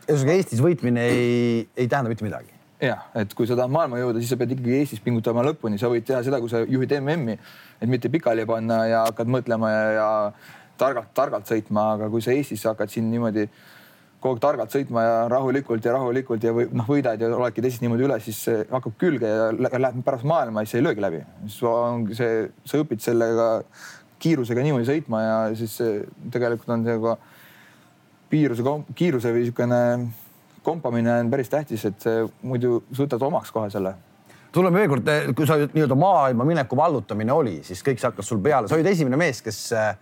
ühesõnaga 0.07 0.37
Eestis 0.37 0.63
võitmine 0.65 1.09
ei, 1.09 1.67
ei 1.77 1.89
tähenda 1.89 2.13
mitte 2.13 2.27
midagi. 2.27 2.55
jah, 2.83 3.09
et 3.19 3.33
kui 3.35 3.49
sa 3.49 3.57
tahad 3.59 3.73
maailma 3.75 3.99
jõuda, 3.99 4.21
siis 4.23 4.31
sa 4.31 4.39
pead 4.39 4.53
ikkagi 4.55 4.77
Eestis 4.79 5.03
pingutama 5.03 5.43
lõpuni, 5.49 5.81
sa 5.81 5.91
võid 5.91 6.07
teha 6.07 6.21
seda, 6.23 6.39
kui 6.39 6.53
sa 6.53 6.63
juhid 6.63 6.95
MM-i, 7.01 7.35
et 7.81 7.91
mitte 7.91 8.11
pikali 8.13 8.47
panna 8.47 8.85
ja 8.87 9.01
hakkad 9.09 9.33
mõtlema 9.35 9.73
ja, 9.73 9.89
ja 9.97 10.11
targalt, 10.79 11.11
targalt 11.17 11.51
sõitma, 11.51 11.95
aga 11.97 12.11
kui 12.13 12.23
sa 12.23 12.37
Eestis 12.37 12.63
hakkad 12.69 12.93
siin 12.93 13.11
niimoodi 13.11 13.49
kogu 14.19 14.35
aeg 14.35 14.43
targalt 14.43 14.75
sõitma 14.75 15.05
ja 15.05 15.19
rahulikult 15.31 15.85
ja 15.85 15.95
rahulikult 15.95 16.43
ja 16.43 16.53
või 16.55 16.67
noh, 16.75 16.87
võidad 16.89 17.21
ja 17.23 17.31
oledki 17.37 17.63
teisest 17.63 17.85
niimoodi 17.85 18.07
üle, 18.09 18.19
siis 18.23 18.41
hakkab 18.71 18.97
külge 18.99 19.31
ja 19.31 19.51
läheb 19.55 20.01
pärast 20.07 20.27
maailma 20.29 20.65
ja 20.65 20.71
siis 20.71 20.81
ei 20.81 20.87
löögi 20.87 21.05
läbi. 21.05 21.23
siis 21.47 21.61
ongi 21.71 22.19
see, 22.19 22.49
sa 22.67 22.83
õpid 22.83 23.05
sellega 23.05 23.49
kiirusega 24.19 24.65
niimoodi 24.67 24.89
sõitma 24.89 25.23
ja 25.23 25.37
siis 25.59 25.77
tegelikult 26.35 26.75
on 26.75 26.89
see 26.89 26.99
ka 27.05 27.15
piiruse, 28.33 28.75
kiiruse 28.99 29.33
või 29.33 29.47
niisugune 29.47 29.81
kompamine 30.67 31.15
on 31.23 31.31
päris 31.31 31.49
tähtis, 31.49 31.87
et 31.87 32.11
muidu 32.43 32.83
sa 32.91 33.05
võtad 33.05 33.23
omaks 33.31 33.55
kohe 33.55 33.71
selle 33.73 33.95
tuleme 34.53 34.81
veel 34.81 34.91
kord, 34.91 35.09
kui 35.37 35.47
sa 35.47 35.61
nii-öelda 35.61 35.95
maailma 35.99 36.45
mineku 36.49 36.77
vallutamine 36.77 37.33
oli, 37.33 37.59
siis 37.63 37.85
kõik 37.85 38.01
see 38.01 38.09
hakkas 38.09 38.31
sul 38.33 38.41
peale, 38.43 38.67
sa 38.67 38.75
olid 38.75 38.91
esimene 38.91 39.21
mees, 39.21 39.43
kes 39.45 39.61
Eh, 39.77 39.97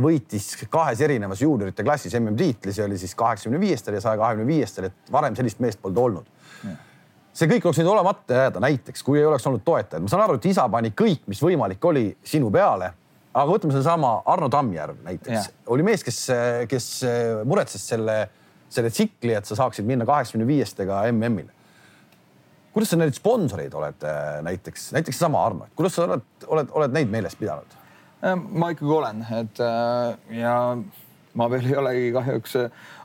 võitis 0.00 0.54
kahes 0.72 1.00
erinevas 1.04 1.42
juuniorite 1.42 1.84
klassis 1.84 2.14
MM-tiitli, 2.16 2.72
see 2.72 2.84
oli 2.86 2.98
siis 3.00 3.14
kaheksakümne 3.18 3.60
viiestel 3.60 3.98
ja 3.98 4.00
saja 4.00 4.16
kahekümne 4.20 4.48
viiestel, 4.48 4.88
et 4.88 5.12
varem 5.12 5.36
sellist 5.36 5.60
meest 5.60 5.82
polnud 5.82 6.00
olnud. 6.02 6.30
see 7.36 7.50
kõik 7.50 7.66
oleks 7.68 7.82
võinud 7.82 7.92
olemata 7.92 8.38
jääda 8.38 8.62
näiteks, 8.64 9.02
kui 9.04 9.18
ei 9.20 9.26
oleks 9.28 9.46
olnud 9.46 9.64
toetajaid. 9.64 10.02
ma 10.02 10.08
saan 10.08 10.24
aru, 10.24 10.38
et 10.40 10.48
isa 10.48 10.68
pani 10.72 10.94
kõik, 10.96 11.26
mis 11.26 11.42
võimalik 11.42 11.84
oli 11.84 12.06
sinu 12.24 12.50
peale. 12.50 12.92
aga 13.34 13.52
võtame 13.52 13.76
sedasama 13.76 14.22
Arno 14.24 14.48
Tammjärv 14.48 15.04
näiteks, 15.04 15.50
oli 15.66 15.82
mees, 15.82 16.04
kes, 16.04 16.24
kes 16.68 16.90
muretses 17.44 17.88
selle, 17.88 18.28
selle 18.68 18.90
tsikli, 18.90 19.34
et 19.36 19.44
sa 19.44 19.56
saaksid 19.56 19.84
minna 19.84 20.06
kaheksakümne 20.08 20.46
viiestega 20.46 21.04
MM-ile. 21.12 21.52
kuidas 22.72 22.90
sa 22.90 22.96
neid 22.96 23.14
sponsoreid 23.14 23.74
oled 23.74 24.08
eh, 24.08 24.42
näiteks, 24.42 24.92
näiteks 24.96 25.18
seesama 25.18 25.44
Arno, 25.44 25.68
kuidas 25.76 25.94
sa 26.00 26.08
oled, 26.08 26.24
oled, 26.46 26.72
oled 26.72 26.96
neid 26.96 27.12
meeles 27.12 27.36
pidanud? 27.36 27.82
Äh, 28.24 28.36
ma 28.36 28.70
ikkagi 28.72 28.92
olen, 28.96 29.20
et 29.36 29.58
äh, 29.60 30.38
ja 30.40 30.54
ma 31.36 31.48
veel 31.52 31.66
ei 31.68 31.76
olegi 31.76 32.06
kahjuks 32.14 32.54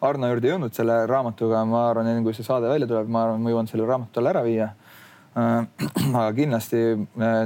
Arno 0.08 0.30
juurde 0.32 0.48
jõudnud 0.54 0.76
selle 0.76 1.02
raamatuga, 1.10 1.66
ma 1.68 1.90
arvan, 1.90 2.08
enne 2.08 2.24
kui 2.24 2.36
see 2.38 2.48
saade 2.48 2.70
välja 2.72 2.88
tuleb, 2.88 3.10
ma 3.12 3.26
arvan, 3.26 3.42
ma 3.44 3.52
jõuan 3.52 3.68
selle 3.68 3.88
raamatu 3.90 4.16
talle 4.16 4.32
ära 4.32 4.44
viia. 4.46 4.70
Äh, 5.36 5.68
aga 6.22 6.30
kindlasti 6.38 6.82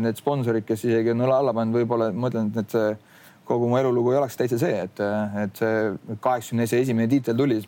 need 0.06 0.22
sponsorid, 0.22 0.68
kes 0.68 0.86
isegi 0.86 1.14
on 1.16 1.26
õla 1.26 1.42
alla 1.42 1.56
pannud, 1.58 1.80
võib-olla 1.82 2.12
ma 2.14 2.30
ütlen, 2.30 2.54
et 2.54 2.62
need 2.62 3.02
kogu 3.46 3.70
mu 3.70 3.78
elulugu 3.78 4.14
ei 4.14 4.20
oleks 4.20 4.38
täitsa 4.38 4.58
see, 4.62 4.78
et, 4.86 5.02
et 5.42 5.60
see 5.62 6.18
kaheksakümne 6.22 6.66
esimene 6.66 7.10
tiitel 7.10 7.38
tuli. 7.38 7.60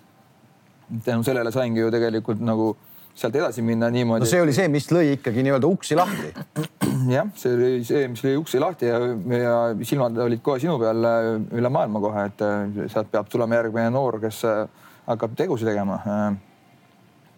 tänu 1.05 1.23
sellele 1.23 1.51
saingi 1.51 1.81
ju 1.81 1.91
tegelikult 1.91 2.39
nagu 2.41 2.75
sealt 3.17 3.35
edasi 3.37 3.63
minna 3.65 3.89
niimoodi. 3.93 4.23
no 4.23 4.29
see 4.29 4.41
oli 4.41 4.53
see, 4.55 4.67
mis 4.71 4.87
lõi 4.93 5.15
ikkagi 5.15 5.43
nii-öelda 5.45 5.69
uksi 5.69 5.97
lahti. 5.97 6.29
jah, 7.15 7.29
see 7.39 7.53
oli 7.55 7.85
see, 7.87 8.03
mis 8.11 8.21
lõi 8.25 8.35
uksi 8.41 8.61
lahti 8.61 8.89
ja, 8.89 8.99
ja 9.33 9.53
silmad 9.87 10.17
olid 10.27 10.43
kohe 10.45 10.61
sinu 10.61 10.77
peal 10.81 11.07
äh, 11.09 11.29
üle 11.57 11.71
maailma 11.73 12.01
kohe, 12.03 12.27
et 12.29 12.43
äh, 12.45 12.83
sealt 12.93 13.09
peab 13.13 13.31
tulema 13.31 13.57
järgmine 13.57 13.89
noor, 13.93 14.19
kes 14.21 14.43
äh, 14.49 14.85
hakkab 15.07 15.33
tegusid 15.39 15.69
tegema. 15.69 15.97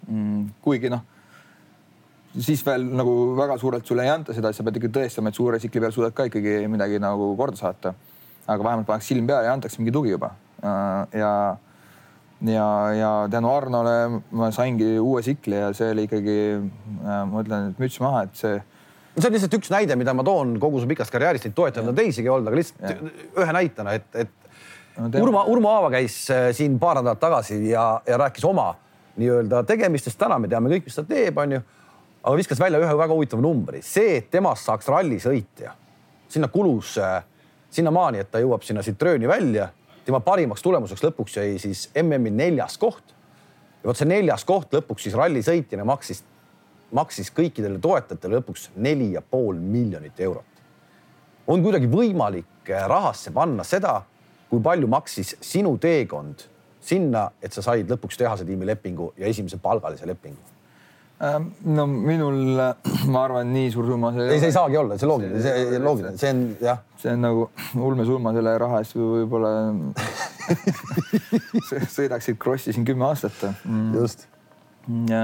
Mm, 0.09 0.49
kuigi 0.65 0.91
noh, 0.91 1.05
siis 2.33 2.63
veel 2.65 2.83
nagu 2.99 3.15
väga 3.37 3.59
suurelt 3.61 3.87
sulle 3.87 4.07
ei 4.07 4.11
anta 4.11 4.35
seda, 4.35 4.51
sa 4.55 4.65
pead 4.65 4.81
ikka 4.81 4.91
tõestama, 4.99 5.31
et 5.31 5.39
suure 5.39 5.61
tsikli 5.61 5.83
peal 5.85 5.95
suudad 5.95 6.15
ka 6.17 6.27
ikkagi 6.27 6.59
midagi 6.71 6.99
nagu 6.99 7.31
korda 7.39 7.61
saata. 7.61 7.95
aga 8.49 8.63
vähemalt 8.65 8.87
paneks 8.87 9.07
silm 9.11 9.27
peale 9.29 9.45
ja 9.45 9.53
antaks 9.53 9.77
mingi 9.77 9.93
tugi 9.93 10.15
juba. 10.15 10.31
ja 11.13 11.31
ja, 12.47 12.93
ja 12.95 13.11
tänu 13.31 13.51
Arnole 13.51 14.21
ma 14.31 14.49
saingi 14.55 14.97
uue 14.99 15.21
tsikli 15.21 15.57
ja 15.57 15.71
see 15.75 15.91
oli 15.93 16.05
ikkagi, 16.07 16.39
äh, 16.55 17.23
ma 17.29 17.43
ütlen, 17.43 17.71
et 17.71 17.81
müts 17.81 17.99
maha, 18.03 18.25
et 18.27 18.35
see. 18.39 18.59
see 19.17 19.27
on 19.27 19.35
lihtsalt 19.35 19.57
üks 19.59 19.71
näide, 19.73 19.97
mida 19.99 20.13
ma 20.15 20.25
toon 20.27 20.55
kogu 20.61 20.81
su 20.81 20.89
pikast 20.89 21.13
karjäärist, 21.13 21.49
neid 21.49 21.57
toetajaid 21.57 21.91
on 21.91 21.97
teisigi 21.97 22.31
olnud, 22.31 22.51
aga 22.51 22.61
lihtsalt 22.61 22.85
ja. 22.85 23.15
ühe 23.43 23.55
näitena, 23.59 23.95
et, 23.99 24.07
et 24.15 24.31
no, 24.97 25.09
Urmo, 25.23 25.43
Urmo 25.51 25.73
Aava 25.73 25.91
käis 25.97 26.21
äh, 26.33 26.49
siin 26.55 26.77
paar 26.79 27.01
nädalat 27.01 27.21
tagasi 27.21 27.59
ja, 27.69 27.89
ja 28.07 28.21
rääkis 28.21 28.45
oma 28.47 28.71
nii-öelda 29.19 29.65
tegemistest. 29.67 30.19
täna 30.19 30.39
me 30.39 30.47
teame 30.47 30.71
kõik, 30.71 30.87
mis 30.87 30.95
ta 30.95 31.03
teeb, 31.07 31.37
onju. 31.43 31.59
aga 32.23 32.37
viskas 32.39 32.61
välja 32.61 32.79
ühe 32.79 32.95
väga 33.03 33.15
huvitava 33.15 33.43
numbri, 33.43 33.83
see, 33.83 34.19
et 34.21 34.31
temast 34.31 34.67
saaks 34.67 34.87
rallisõitja, 34.91 35.75
sinna 36.31 36.47
kulus 36.53 36.95
äh, 37.03 37.19
sinnamaani, 37.73 38.23
et 38.23 38.31
ta 38.31 38.41
jõuab 38.41 38.63
sinna 38.65 38.83
Citrooni 38.85 39.27
välja 39.29 39.69
tema 40.09 40.21
parimaks 40.25 40.63
tulemuseks 40.65 41.03
lõpuks 41.05 41.37
jäi 41.37 41.57
siis 41.61 41.85
MM-i 42.01 42.31
neljas 42.33 42.77
koht. 42.81 43.13
ja 43.83 43.91
vot 43.91 43.97
see 43.97 44.09
neljas 44.09 44.45
koht 44.45 44.73
lõpuks 44.73 45.05
siis 45.05 45.15
rallisõitjana 45.17 45.85
maksis, 45.85 46.23
maksis 46.95 47.29
kõikidele 47.35 47.77
toetajatele 47.79 48.39
lõpuks 48.39 48.69
neli 48.75 49.11
ja 49.13 49.21
pool 49.21 49.59
miljonit 49.61 50.19
eurot. 50.19 50.63
on 51.47 51.63
kuidagi 51.63 51.87
võimalik 51.87 52.69
eh, 52.69 52.87
rahasse 52.87 53.31
panna 53.31 53.63
seda, 53.63 54.01
kui 54.49 54.61
palju 54.61 54.87
maksis 54.87 55.35
sinu 55.41 55.77
teekond 55.77 56.47
sinna, 56.81 57.29
et 57.41 57.53
sa 57.53 57.61
said 57.61 57.89
lõpuks 57.91 58.17
tehase 58.17 58.45
tiimi 58.45 58.65
lepingu 58.65 59.13
ja 59.17 59.27
esimese 59.27 59.57
palgalise 59.61 60.07
lepingu 60.07 60.58
no 61.19 61.85
minul, 61.87 62.39
ma 63.13 63.23
arvan, 63.25 63.51
nii 63.51 63.71
suur 63.73 63.89
summa 63.91 64.13
see 64.15 64.27
ei, 64.31 64.39
see 64.39 64.51
ei 64.51 64.55
saagi 64.55 64.77
olla, 64.79 64.97
see 64.99 65.09
loogiline, 65.09 65.41
see 65.43 65.79
loogiline, 65.83 66.17
see 66.19 66.31
on 66.31 66.43
jah. 66.63 66.79
see 67.01 67.11
on 67.11 67.25
nagu 67.25 67.47
ulmesumma 67.89 68.31
selle 68.37 68.53
raha 68.63 68.79
eest 68.83 68.95
võib-olla 68.95 69.51
sõidaksid 71.97 72.39
krossi 72.39 72.75
siin 72.75 72.87
kümme 72.87 73.09
aastat 73.09 73.35
mm.. 73.49 73.89
just. 73.97 74.27
ja, 75.11 75.23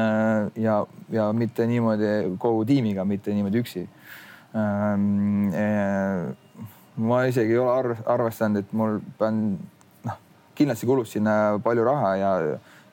ja, 0.59 0.81
ja 1.15 1.29
mitte 1.33 1.67
niimoodi 1.69 2.11
kogu 2.43 2.65
tiimiga, 2.67 3.07
mitte 3.07 3.33
niimoodi 3.33 3.63
üksi. 3.63 3.85
Ähm, 4.55 5.47
ma 7.07 7.23
isegi 7.27 7.55
ei 7.55 7.59
ole 7.59 7.71
arv, 7.71 8.03
arvestanud, 8.07 8.61
et 8.61 8.75
mul 8.75 8.99
pean, 9.19 9.41
noh, 10.05 10.19
kindlasti 10.59 10.87
kulus 10.87 11.15
sinna 11.15 11.55
palju 11.63 11.87
raha 11.87 12.13
ja, 12.19 12.35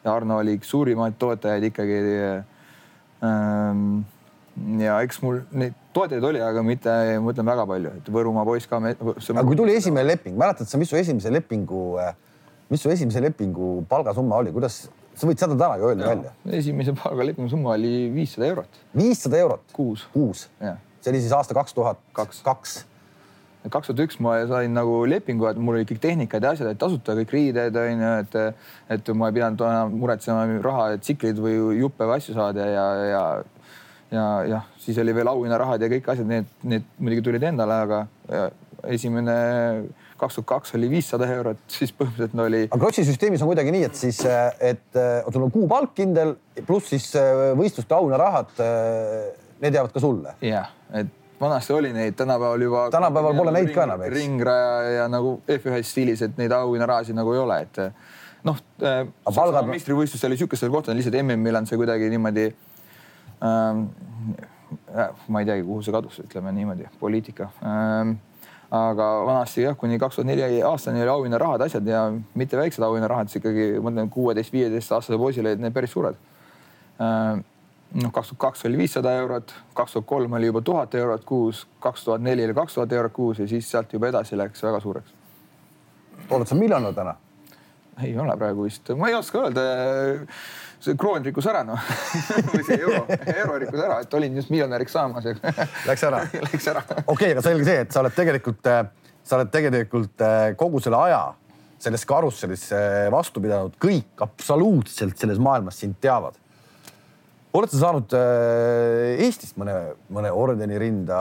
ja 0.07 0.15
Arno 0.15 0.41
oli 0.43 0.57
üks 0.59 0.71
suurimaid 0.71 1.19
toetajaid 1.19 1.69
ikkagi 1.69 2.01
ja 3.23 4.97
eks 5.05 5.21
mul 5.23 5.43
neid 5.57 5.77
toetajaid 5.97 6.27
oli, 6.27 6.41
aga 6.45 6.65
mitte, 6.67 6.95
ma 7.23 7.35
ütlen 7.35 7.49
väga 7.49 7.67
palju, 7.69 7.93
et 8.01 8.11
Võrumaa 8.13 8.45
poiss 8.49 8.69
ka. 8.69 8.81
aga 8.83 9.45
kui 9.47 9.59
tuli 9.59 9.77
esimene 9.79 10.07
leping, 10.09 10.37
mäletad 10.39 10.69
sa, 10.69 10.81
mis 10.81 10.91
su 10.93 10.99
esimese 10.99 11.33
lepingu, 11.33 11.85
mis 12.73 12.83
su 12.83 12.93
esimese 12.93 13.23
lepingu 13.25 13.75
palgasumma 13.91 14.41
oli, 14.43 14.55
kuidas, 14.55 14.85
sa 15.15 15.29
võid 15.29 15.41
seda 15.41 15.57
täna 15.57 15.79
ju 15.81 15.91
öelda 15.91 16.09
välja. 16.09 16.33
esimese 16.61 16.97
palgalepingu 16.99 17.53
summa 17.53 17.77
oli 17.77 18.09
viissada 18.15 18.49
eurot. 18.49 18.81
viissada 18.97 19.43
eurot? 19.45 19.67
kuus. 19.77 20.07
kuus? 20.15 20.49
see 20.59 21.13
oli 21.13 21.21
siis 21.21 21.35
aasta 21.37 21.57
kaks 21.57 21.77
tuhat 21.77 22.03
kaks 22.17 22.43
kaks 23.71 23.91
tuhat 23.91 24.03
üks 24.07 24.19
ma 24.23 24.35
sain 24.51 24.75
nagu 24.75 25.03
lepingu, 25.07 25.47
et 25.51 25.59
mul 25.61 25.79
oli 25.79 25.87
kõik 25.87 26.01
tehnikad 26.03 26.43
ja 26.43 26.53
asjad 26.55 26.71
olid 26.71 26.81
tasuta, 26.81 27.15
kõik 27.21 27.35
riided 27.37 27.77
onju, 27.79 28.13
et, 28.25 28.37
et 28.97 29.11
ma 29.15 29.31
ei 29.31 29.37
pidanud 29.39 29.63
enam 29.69 29.95
muretsema 30.01 30.47
raha, 30.65 30.89
et 30.97 31.05
tsiklid 31.07 31.39
või 31.43 31.79
juppe 31.79 32.09
või 32.09 32.19
asju 32.19 32.35
saada 32.39 32.67
ja, 32.67 32.87
ja, 33.13 33.25
ja 34.17 34.27
jah, 34.51 34.69
siis 34.83 34.99
oli 35.03 35.15
veel 35.15 35.31
auhinnarahad 35.31 35.85
ja 35.85 35.91
kõik 35.93 36.11
asjad, 36.15 36.29
need, 36.29 36.51
need 36.67 36.91
muidugi 36.99 37.27
tulid 37.29 37.47
endale, 37.53 37.79
aga 37.87 38.51
esimene 38.91 39.37
kaks 40.19 40.39
tuhat 40.39 40.51
kaks 40.51 40.77
oli 40.79 40.91
viissada 40.91 41.31
eurot, 41.31 41.63
siis 41.77 41.95
põhimõtteliselt 41.95 42.37
no 42.39 42.51
oli. 42.51 42.67
aga 42.67 42.83
Krossi 42.83 43.07
süsteemis 43.07 43.47
on 43.47 43.51
kuidagi 43.53 43.75
nii, 43.75 43.87
et 43.87 43.99
siis, 43.99 44.21
et 44.59 45.03
sul 45.31 45.47
on 45.47 45.55
kuupalk 45.55 45.95
kindel 45.99 46.37
pluss 46.67 46.91
siis 46.95 47.09
võistluste 47.59 47.95
auhinnarahad. 47.95 48.55
Need 49.63 49.77
jäävad 49.79 49.93
ka 49.95 50.01
sulle. 50.03 50.33
jah, 50.43 50.73
et 50.99 51.22
vanasti 51.43 51.75
oli 51.75 51.93
neid, 51.93 52.15
tänapäeval 52.19 52.63
juba. 52.63 52.87
tänapäeval 52.91 53.35
pole 53.37 53.53
neid 53.55 53.75
ka 53.75 53.87
enam, 53.87 54.03
eks. 54.07 54.15
ringraja 54.15 54.91
ja 54.97 55.07
nagu 55.11 55.37
F1 55.51 55.87
stiilis, 55.87 56.23
et 56.23 56.39
neid 56.39 56.55
auhinnarahasid 56.57 57.19
nagu 57.19 57.35
ei 57.35 57.43
ole, 57.43 57.61
et 57.67 57.81
noh. 58.47 58.59
palgad. 59.35 59.69
meistrivõistlustel 59.71 60.33
oli 60.33 60.41
sihukestel 60.41 60.73
kohtadel 60.73 61.01
lihtsalt 61.01 61.19
MM-il 61.23 61.61
on 61.63 61.69
see 61.69 61.81
kuidagi 61.81 62.11
niimoodi 62.13 62.49
ähm,. 63.47 63.87
ma 65.29 65.43
ei 65.43 65.49
teagi, 65.49 65.65
kuhu 65.67 65.83
see 65.85 65.95
kadus, 65.95 66.21
ütleme 66.25 66.53
niimoodi, 66.55 66.89
poliitika 67.01 67.51
ähm, 67.67 68.17
aga 68.73 69.09
vanasti 69.27 69.67
jah, 69.67 69.77
kuni 69.77 69.99
kaks 70.01 70.17
tuhat 70.17 70.31
neli 70.31 70.63
aastani 70.65 71.03
oli 71.05 71.13
auhinnarahad, 71.13 71.67
asjad 71.67 71.87
ja 71.87 72.07
mitte 72.39 72.57
väiksed 72.57 72.85
auhinnarahad, 72.87 73.29
siis 73.29 73.43
ikkagi 73.43 73.73
ma 73.77 73.91
mõtlen 73.91 74.13
kuueteist, 74.13 74.55
viieteist 74.55 74.95
aastase 74.97 75.19
poisil 75.21 75.47
olid 75.47 75.61
need 75.61 75.75
päris 75.77 75.93
suured 75.93 76.17
äh, 77.03 77.43
noh, 77.95 78.13
kaks 78.13 78.33
tuhat 78.33 78.41
kaks 78.41 78.65
oli 78.69 78.79
viissada 78.81 79.13
eurot, 79.21 79.55
kaks 79.75 79.97
tuhat 79.97 80.07
kolm 80.07 80.33
oli 80.39 80.49
juba 80.49 80.63
tuhat 80.65 80.95
eurot 80.95 81.25
kuus, 81.29 81.67
kaks 81.81 82.05
tuhat 82.05 82.25
neli 82.25 82.45
oli 82.45 82.55
kaks 82.57 82.79
tuhat 82.79 82.93
eurot 82.93 83.13
kuus 83.13 83.43
ja 83.43 83.49
siis 83.49 83.69
sealt 83.71 83.93
juba 83.93 84.09
edasi 84.09 84.39
läks 84.39 84.63
väga 84.63 84.81
suureks. 84.81 85.15
oled 86.31 86.49
sa 86.49 86.55
miljonär 86.55 86.95
täna? 86.95 87.15
ei 88.03 88.17
ole 88.19 88.37
praegu 88.37 88.65
vist, 88.65 88.95
ma 88.97 89.09
ei 89.09 89.15
oska 89.15 89.45
öelda. 89.45 89.63
see 90.83 90.97
kroon 90.99 91.25
rikkus 91.25 91.47
ära 91.47 91.63
noh 91.67 91.91
või 92.55 92.65
see 92.67 92.81
euro, 92.81 93.05
euro 93.37 93.61
rikkus 93.61 93.85
ära, 93.85 94.01
et 94.01 94.15
olin 94.15 94.41
just 94.41 94.51
miljonäriks 94.51 94.97
saamas 94.97 95.29
Läks 95.91 96.09
ära 96.09 96.25
Läks 96.49 96.69
ära. 96.73 96.85
okei 97.07 97.33
aga 97.37 97.45
selge 97.45 97.69
see, 97.69 97.85
et 97.87 97.93
sa 97.93 98.01
oled 98.01 98.17
tegelikult, 98.17 98.73
sa 99.23 99.39
oled 99.39 99.53
tegelikult 99.53 100.27
eh, 100.27 100.51
kogu 100.57 100.81
selle 100.81 101.05
aja 101.11 101.23
selles 101.83 102.05
karussellis 102.07 102.69
vastu 103.11 103.41
pidanud, 103.43 103.75
kõik 103.83 104.21
absoluutselt 104.23 105.19
selles 105.19 105.41
maailmas 105.43 105.81
sind 105.83 105.97
teavad 106.01 106.37
oled 107.53 107.73
sa 107.73 107.81
saanud 107.85 108.15
äh, 108.17 109.23
Eestist 109.27 109.59
mõne, 109.61 109.75
mõne 110.13 110.33
ordeni 110.33 110.79
rinda? 110.81 111.21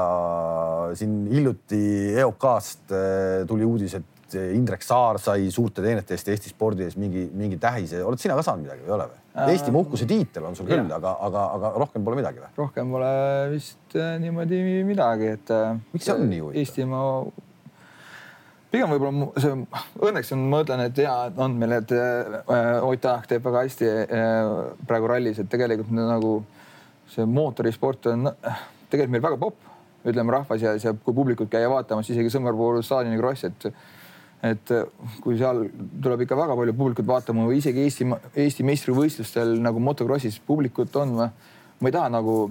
siin 0.98 1.26
hiljuti 1.32 1.82
EOK-st 2.20 2.96
äh, 2.96 3.44
tuli 3.50 3.68
uudis, 3.68 3.98
et 4.00 4.08
Indrek 4.56 4.84
Saar 4.86 5.20
sai 5.20 5.50
suurte 5.52 5.84
teenete 5.84 6.16
eest 6.16 6.30
Eesti 6.32 6.54
spordi 6.54 6.86
ees 6.86 6.96
mingi, 6.96 7.26
mingi 7.36 7.58
tähise. 7.60 8.00
oled 8.08 8.22
sina 8.22 8.38
ka 8.38 8.46
saanud 8.48 8.64
midagi 8.64 8.86
või 8.86 8.88
ei 8.88 8.96
ole 8.96 9.08
või? 9.10 9.20
Eestimaa 9.52 9.84
uhkuse 9.84 10.08
tiitel 10.08 10.48
on 10.48 10.56
sul 10.56 10.68
küll, 10.70 10.88
aga, 10.88 11.14
aga, 11.28 11.46
aga 11.58 11.72
rohkem 11.84 12.08
pole 12.08 12.20
midagi 12.22 12.40
või? 12.40 12.52
rohkem 12.62 12.96
pole 12.96 13.14
vist 13.52 14.00
äh, 14.00 14.16
niimoodi 14.24 14.62
midagi, 14.88 15.34
et. 15.36 15.56
miks 15.92 16.08
see 16.08 16.16
on 16.16 16.30
nii 16.32 16.44
huvitav? 16.46 16.62
Eestimaa 16.64 17.10
pigem 18.72 18.92
võib-olla 18.94 19.30
see 19.42 19.54
õnneks 20.08 20.32
on, 20.36 20.44
ma 20.52 20.62
ütlen, 20.64 20.86
et 20.88 21.02
hea 21.04 21.16
on 21.44 21.56
meil, 21.60 21.78
et 21.82 21.94
äh, 21.96 22.84
Ott 22.88 23.04
Tänak 23.04 23.28
teeb 23.30 23.44
väga 23.46 23.66
hästi 23.66 23.90
äh, 23.92 24.52
praegu 24.88 25.10
rallis, 25.12 25.42
et 25.42 25.50
tegelikult 25.52 25.92
nagu 25.96 26.36
see 27.12 27.28
mootorisport 27.28 28.08
on 28.14 28.30
tegelikult 28.92 29.16
meil 29.16 29.26
väga 29.26 29.40
popp, 29.42 29.72
ütleme 30.08 30.34
rahva 30.34 30.58
seas 30.60 30.86
ja 30.86 30.94
kui 30.96 31.16
publikut 31.16 31.52
käia 31.52 31.70
vaatamas, 31.72 32.10
isegi 32.10 32.32
Sõmmerpuuru 32.34 32.84
staadioni 32.86 33.20
kross, 33.22 33.50
et 33.50 33.72
et 34.42 34.72
kui 35.22 35.36
seal 35.38 35.68
tuleb 36.02 36.24
ikka 36.24 36.34
väga 36.34 36.56
palju 36.58 36.74
publikut 36.74 37.06
vaatama 37.06 37.44
või 37.46 37.60
isegi 37.60 37.84
Eesti, 37.86 38.08
Eesti 38.34 38.64
meistrivõistlustel 38.66 39.52
nagu 39.62 39.78
motokrossis 39.84 40.40
publikut 40.48 40.96
on, 40.98 41.12
ma 41.22 41.90
ei 41.90 41.94
taha 41.94 42.10
nagu 42.10 42.48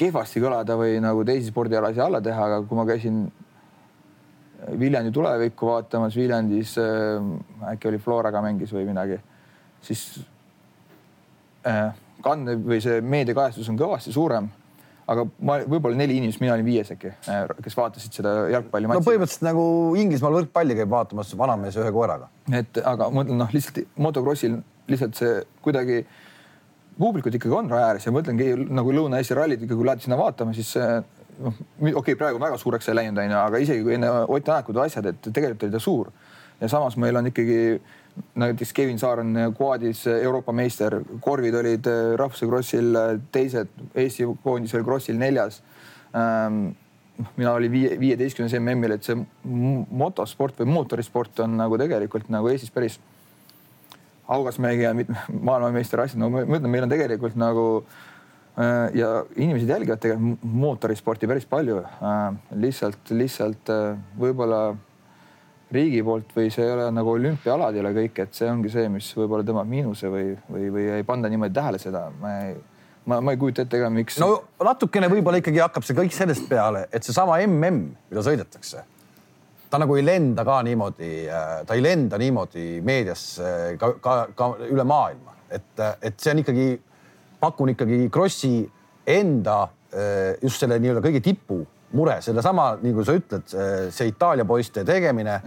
kehvasti 0.00 0.40
kõlada 0.40 0.76
või 0.80 0.96
nagu 1.04 1.24
teisi 1.28 1.50
spordialasid 1.50 2.00
alla 2.00 2.22
teha, 2.24 2.48
aga 2.48 2.62
kui 2.64 2.78
ma 2.78 2.86
käisin 2.88 3.26
Viljandi 4.80 5.12
tulevikku 5.12 5.68
vaatamas, 5.68 6.16
Viljandis 6.16 6.76
äh, 6.80 7.72
äkki 7.72 7.90
oli 7.90 7.98
Floraga 8.02 8.40
mängis 8.44 8.72
või 8.72 8.86
midagi, 8.88 9.18
siis 9.84 10.04
äh, 11.68 11.90
kande 12.24 12.56
või 12.60 12.80
see 12.82 13.02
meediakajastus 13.04 13.68
on 13.72 13.80
kõvasti 13.80 14.14
suurem. 14.14 14.48
aga 15.06 15.22
ma 15.46 15.60
võib-olla 15.62 15.94
neli 15.94 16.16
inimest, 16.18 16.40
mina 16.42 16.56
olin 16.56 16.66
viies 16.66 16.88
äkki, 16.90 17.12
äh, 17.30 17.44
kes 17.62 17.76
vaatasid 17.78 18.16
seda 18.16 18.32
jalgpalli. 18.50 18.88
no 18.88 19.04
põhimõtteliselt 19.04 19.44
nagu 19.46 19.66
Inglismaal 20.00 20.40
võrkpalli 20.40 20.78
käib 20.80 20.90
vaatamas 20.90 21.36
vanamees 21.38 21.76
ühe 21.76 21.92
koeraga. 21.92 22.30
et 22.52 22.80
aga 22.82 23.10
ma 23.10 23.20
mõtlen 23.20 23.44
noh, 23.44 23.52
lihtsalt 23.52 23.84
motokrossil 23.96 24.56
lihtsalt 24.88 25.18
see 25.18 25.42
kuidagi 25.62 26.00
publikut 26.98 27.34
ikkagi 27.36 27.54
on 27.54 27.70
raja 27.70 27.92
ääres 27.92 28.06
ja 28.06 28.12
ma 28.12 28.22
mõtlengi 28.22 28.48
nagu 28.72 28.92
Lõuna-Eesti 28.98 29.36
rallid 29.36 29.62
ikka, 29.62 29.76
kui 29.76 29.86
lähed 29.86 30.02
sinna 30.04 30.18
vaatama, 30.18 30.54
siis 30.56 30.72
noh, 31.40 31.60
okei 31.80 31.94
okay,, 32.00 32.16
praegu 32.18 32.40
väga 32.40 32.58
suureks 32.60 32.88
ei 32.90 32.98
läinud, 32.98 33.20
onju, 33.22 33.36
aga 33.40 33.60
isegi 33.62 33.84
kui 33.84 33.96
enne 33.96 34.10
Ott 34.24 34.46
Tänakud 34.46 34.78
asjad, 34.82 35.10
et 35.10 35.28
tegelikult 35.28 35.66
oli 35.66 35.74
ta 35.74 35.82
suur. 35.82 36.10
Ja 36.60 36.70
samas 36.72 36.96
meil 36.96 37.16
on 37.18 37.28
ikkagi 37.28 37.58
näiteks 38.40 38.72
Kevin 38.72 38.98
Saar 38.98 39.20
on 39.20 39.36
quad'is 39.58 40.06
Euroopa 40.08 40.52
meister, 40.56 41.00
korvid 41.20 41.54
olid 41.54 41.88
äh, 41.90 42.14
rahvuse 42.16 42.48
krossil 42.48 42.96
äh, 42.96 43.12
teised, 43.32 43.72
Eesti 43.94 44.28
koondis 44.44 44.74
oli 44.74 44.86
krossil 44.86 45.20
neljas. 45.20 45.60
Ähm, 46.16 46.70
noh, 47.18 47.34
mina 47.36 47.52
olin 47.58 47.72
viie, 47.72 47.92
viieteistkümnes 48.00 48.56
MM-il, 48.60 48.96
et 48.96 49.04
see 49.04 49.18
motosport 50.04 50.62
või 50.62 50.72
mootorisport 50.78 51.44
on 51.44 51.60
nagu 51.60 51.78
tegelikult 51.80 52.32
nagu 52.32 52.48
Eestis 52.52 52.72
päris 52.72 52.98
augasmägi 54.32 54.82
ja 54.82 54.92
maailmameister 54.96 56.00
asjad, 56.02 56.18
no 56.18 56.32
ma 56.32 56.42
ütlen, 56.42 56.72
meil 56.72 56.88
on 56.88 56.90
tegelikult 56.90 57.36
nagu 57.38 57.66
Äh, 57.84 58.14
ja 58.94 59.08
inimesed 59.36 59.68
jälgivad 59.68 60.00
tegelikult 60.00 60.44
mootorisporti 60.48 61.28
päris 61.28 61.46
palju. 61.46 61.82
Äh, 61.84 62.36
lihtsalt, 62.56 63.10
lihtsalt 63.10 63.72
äh, 63.72 63.98
võib-olla 64.18 64.70
riigi 65.72 66.00
poolt 66.06 66.30
või 66.36 66.48
see 66.54 66.64
ei 66.64 66.72
ole 66.72 66.86
nagu 66.94 67.10
olümpiaalad 67.16 67.74
ei 67.74 67.82
ole 67.82 67.92
kõik, 67.96 68.22
et 68.22 68.38
see 68.38 68.48
ongi 68.48 68.70
see, 68.72 68.88
mis 68.92 69.10
võib-olla 69.18 69.44
tõmbab 69.44 69.68
miinuse 69.68 70.08
või, 70.08 70.32
või, 70.48 70.70
või 70.72 70.88
ei 70.94 71.04
panda 71.06 71.28
niimoodi 71.28 71.56
tähele 71.56 71.80
seda. 71.82 72.06
ma 72.20 72.34
ei, 72.46 72.54
ma, 73.04 73.20
ma 73.20 73.34
ei 73.34 73.40
kujuta 73.40 73.66
ette 73.66 73.80
ka, 73.82 73.90
miks. 73.92 74.20
no 74.22 74.30
natukene 74.64 75.10
võib-olla 75.12 75.42
ikkagi 75.42 75.60
hakkab 75.64 75.86
see 75.86 75.98
kõik 75.98 76.14
sellest 76.14 76.46
peale, 76.48 76.86
et 76.94 77.04
seesama 77.04 77.40
mm, 77.42 77.82
mida 78.12 78.22
sõidetakse, 78.24 78.84
ta 79.68 79.82
nagu 79.82 79.98
ei 79.98 80.06
lenda 80.06 80.46
ka 80.46 80.60
niimoodi, 80.64 81.12
ta 81.66 81.74
ei 81.74 81.82
lenda 81.82 82.18
niimoodi 82.22 82.68
meediasse 82.86 83.74
ka, 83.82 83.96
ka, 84.00 84.18
ka 84.38 84.52
üle 84.70 84.86
maailma, 84.86 85.34
et, 85.50 85.82
et 86.00 86.14
see 86.22 86.30
on 86.30 86.44
ikkagi 86.46 86.70
pakun 87.40 87.72
ikkagi 87.74 88.08
Krossi 88.12 88.52
enda 89.06 89.62
eh, 89.92 90.36
just 90.42 90.62
selle 90.62 90.78
nii-öelda 90.82 91.02
kõige 91.04 91.22
tipu 91.24 91.62
mure, 91.96 92.18
sellesama, 92.24 92.72
nagu 92.82 93.04
sa 93.06 93.16
ütled, 93.16 93.54
eh, 93.54 93.88
see 93.94 94.10
Itaalia 94.12 94.46
poiste 94.48 94.84
tegemine. 94.86 95.40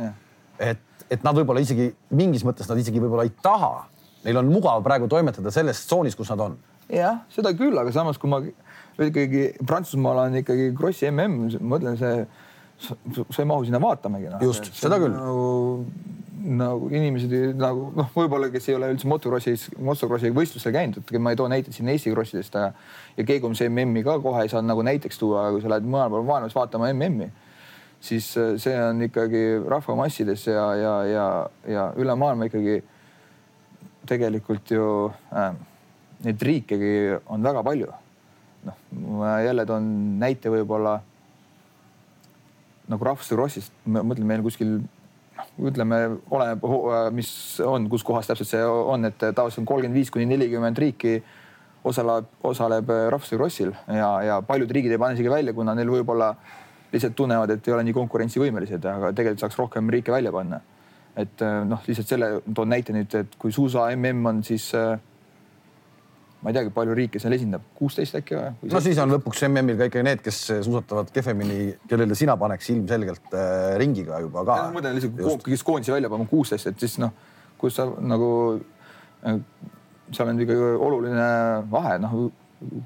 et, 0.60 0.82
et 1.10 1.24
nad 1.24 1.36
võib-olla 1.36 1.62
isegi 1.64 1.90
mingis 2.16 2.44
mõttes 2.48 2.68
nad 2.70 2.80
isegi 2.80 3.02
võib-olla 3.02 3.26
ei 3.28 3.34
taha, 3.44 3.88
neil 4.26 4.42
on 4.42 4.52
mugav 4.52 4.84
praegu 4.84 5.08
toimetada 5.08 5.52
selles 5.52 5.86
tsoonis, 5.86 6.16
kus 6.16 6.32
nad 6.34 6.46
on. 6.48 6.58
jah, 6.90 7.24
seda 7.34 7.54
küll, 7.58 7.78
aga 7.80 7.94
samas, 7.96 8.18
kui 8.18 8.32
ma 8.32 8.42
ikkagi 9.00 9.50
Prantsusmaal 9.66 10.26
on 10.26 10.40
ikkagi 10.42 10.72
Krossi 10.78 11.10
mm, 11.12 11.60
ma 11.62 11.76
mõtlen, 11.76 12.00
see, 12.00 12.26
sa 12.80 13.44
ei 13.44 13.48
mahu 13.48 13.66
sinna 13.68 13.80
vaatamegi 13.84 14.32
no.. 14.32 14.40
just, 14.44 14.72
seda 14.80 15.00
küll 15.02 15.16
nagu 15.16 15.48
nagu 16.40 16.88
inimesed 16.94 17.58
nagu 17.60 17.90
noh, 17.98 18.10
võib-olla, 18.16 18.50
kes 18.54 18.70
ei 18.70 18.78
ole 18.78 18.90
üldse 18.94 19.08
motokrossis, 19.10 19.66
motokrossi 19.84 20.32
võistlustel 20.36 20.74
käinud, 20.76 21.12
ma 21.20 21.34
ei 21.34 21.40
too 21.40 21.50
näiteid 21.52 21.76
siin 21.76 21.90
Eesti 21.92 22.14
krossidest 22.14 22.56
ja, 22.56 22.70
ja 23.18 23.26
Keegums 23.28 23.62
MM-i 23.66 24.04
ka 24.06 24.18
kohe 24.24 24.46
ei 24.46 24.52
saa 24.52 24.64
nagu 24.64 24.84
näiteks 24.86 25.20
tuua, 25.20 25.46
aga 25.46 25.56
kui 25.56 25.64
sa 25.64 25.74
lähed 25.74 25.88
mujal 25.90 26.12
pool 26.14 26.28
maailmas 26.28 26.56
vaatama 26.56 26.92
MM-i, 26.94 27.30
siis 28.04 28.30
äh, 28.40 28.54
see 28.62 28.76
on 28.80 29.04
ikkagi 29.10 29.44
rahvamassides 29.68 30.46
ja, 30.48 30.68
ja, 30.80 30.94
ja, 31.10 31.26
ja 31.68 31.88
üle 32.00 32.16
maailma 32.20 32.48
ikkagi 32.48 32.80
tegelikult 34.10 34.72
ju 34.72 34.86
äh, 35.36 35.52
neid 36.26 36.46
riikegi 36.50 36.94
on 37.28 37.44
väga 37.44 37.64
palju. 37.68 37.92
noh, 38.60 38.80
ma 39.16 39.38
jälle 39.40 39.64
toon 39.66 39.86
näite 40.20 40.52
võib-olla 40.52 40.98
nagu 42.90 43.06
rahvuste 43.06 43.38
krossist, 43.38 43.76
ma 43.88 44.02
mõtlen, 44.04 44.28
meil 44.28 44.42
kuskil 44.44 44.80
ütleme, 45.60 46.00
oleneb, 46.32 46.64
mis 47.16 47.32
on, 47.66 47.88
kus 47.92 48.04
kohas 48.08 48.30
täpselt 48.30 48.50
see 48.50 48.64
on, 48.64 49.06
et 49.10 49.20
tavaliselt 49.20 49.64
on 49.64 49.70
kolmkümmend 49.70 49.98
viis 49.98 50.12
kuni 50.14 50.28
nelikümmend 50.30 50.80
riiki 50.80 51.20
osaleb, 51.88 52.28
osaleb 52.44 52.90
rahvuste 53.14 53.38
krossil 53.40 53.74
ja, 53.88 54.10
ja 54.26 54.40
paljud 54.46 54.72
riigid 54.72 54.96
ei 54.96 55.02
pane 55.02 55.18
isegi 55.18 55.32
välja, 55.32 55.54
kuna 55.56 55.76
neil 55.78 55.92
võib-olla 55.92 56.34
lihtsalt 56.94 57.16
tunnevad, 57.16 57.54
et 57.54 57.68
ei 57.68 57.76
ole 57.76 57.86
nii 57.86 57.96
konkurentsivõimelised, 57.96 58.86
aga 58.90 59.14
tegelikult 59.16 59.46
saaks 59.46 59.60
rohkem 59.60 59.92
riike 59.94 60.12
välja 60.12 60.34
panna. 60.34 60.62
et 61.20 61.42
noh, 61.68 61.82
lihtsalt 61.88 62.08
selle 62.08 62.28
toon 62.56 62.70
näite 62.72 62.94
nüüd, 62.96 63.14
et 63.16 63.34
kui 63.40 63.52
suusa 63.52 63.90
mm 63.96 64.26
on, 64.26 64.44
siis 64.44 64.72
ma 66.40 66.52
ei 66.52 66.56
teagi, 66.56 66.72
palju 66.72 66.96
riike 66.96 67.20
seal 67.20 67.36
esindab, 67.36 67.64
kuusteist 67.76 68.16
äkki 68.20 68.38
või? 68.38 68.70
no 68.72 68.80
siis 68.84 69.00
on 69.04 69.12
lõpuks 69.12 69.42
MM-il 69.50 69.80
ka 69.80 69.90
ikka 69.90 70.04
need, 70.08 70.22
kes 70.24 70.38
suusatavad 70.64 71.12
kehvemini, 71.16 71.74
kellele 71.90 72.16
sina 72.16 72.38
paneks 72.40 72.70
ilmselgelt 72.72 73.34
äh, 73.36 73.74
ringiga 73.82 74.22
juba 74.24 74.46
ka. 74.48 74.60
ma 74.70 74.78
mõtlen 74.78 74.96
lihtsalt 74.96 75.44
kõigist 75.44 75.68
koondise 75.68 75.96
välja 75.96 76.12
panema 76.12 76.32
kuusteist, 76.32 76.70
et 76.72 76.80
siis 76.80 76.96
noh, 77.04 77.12
kus 77.60 77.76
sa 77.76 77.90
nagu 78.00 78.30
äh,, 79.28 79.42
seal 80.16 80.32
on 80.32 80.40
ikkagi 80.40 80.70
oluline 80.88 81.32
vahe, 81.72 81.98
noh 82.06 82.16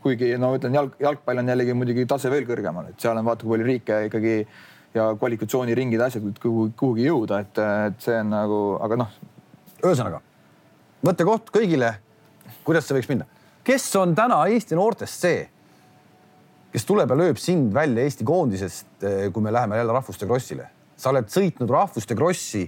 kuigi 0.04 0.34
no 0.42 0.52
ütlen 0.58 0.76
jalg, 0.78 0.98
jalgpall 1.02 1.42
on 1.42 1.50
jällegi 1.50 1.76
muidugi 1.78 2.06
tase 2.10 2.32
veel 2.34 2.46
kõrgemal, 2.50 2.90
et 2.90 3.02
seal 3.02 3.18
on 3.18 3.26
vaata, 3.26 3.46
kui 3.46 3.56
palju 3.56 3.70
riike 3.70 4.00
ikkagi 4.10 4.36
ja 4.94 5.08
kvalifikatsiooniringid, 5.18 6.02
asjad, 6.06 6.26
kuhugi, 6.42 6.74
kuhugi 6.78 7.08
jõuda, 7.08 7.42
et, 7.46 7.62
et 7.90 8.02
see 8.02 8.18
on 8.22 8.34
nagu, 8.34 8.60
aga 8.86 9.00
noh. 9.06 9.16
ühesõnaga 9.82 10.22
mõttekoht 11.06 11.50
kõigile, 11.54 11.96
kuidas 12.66 12.86
see 12.88 12.98
võiks 12.98 13.10
minna 13.14 13.30
kes 13.64 13.96
on 13.96 14.16
täna 14.16 14.44
Eesti 14.52 14.78
noortest 14.78 15.26
see, 15.26 15.42
kes 16.74 16.86
tuleb 16.90 17.12
ja 17.14 17.18
lööb 17.18 17.40
sind 17.42 17.74
välja 17.76 18.04
Eesti 18.04 18.26
koondisest, 18.28 18.88
eh, 19.04 19.28
kui 19.34 19.44
me 19.44 19.54
läheme 19.54 19.78
jälle 19.78 19.94
rahvuste 19.94 20.30
krossile? 20.30 20.70
sa 21.04 21.10
oled 21.10 21.26
sõitnud 21.28 21.72
rahvuste 21.74 22.16
krossi 22.16 22.62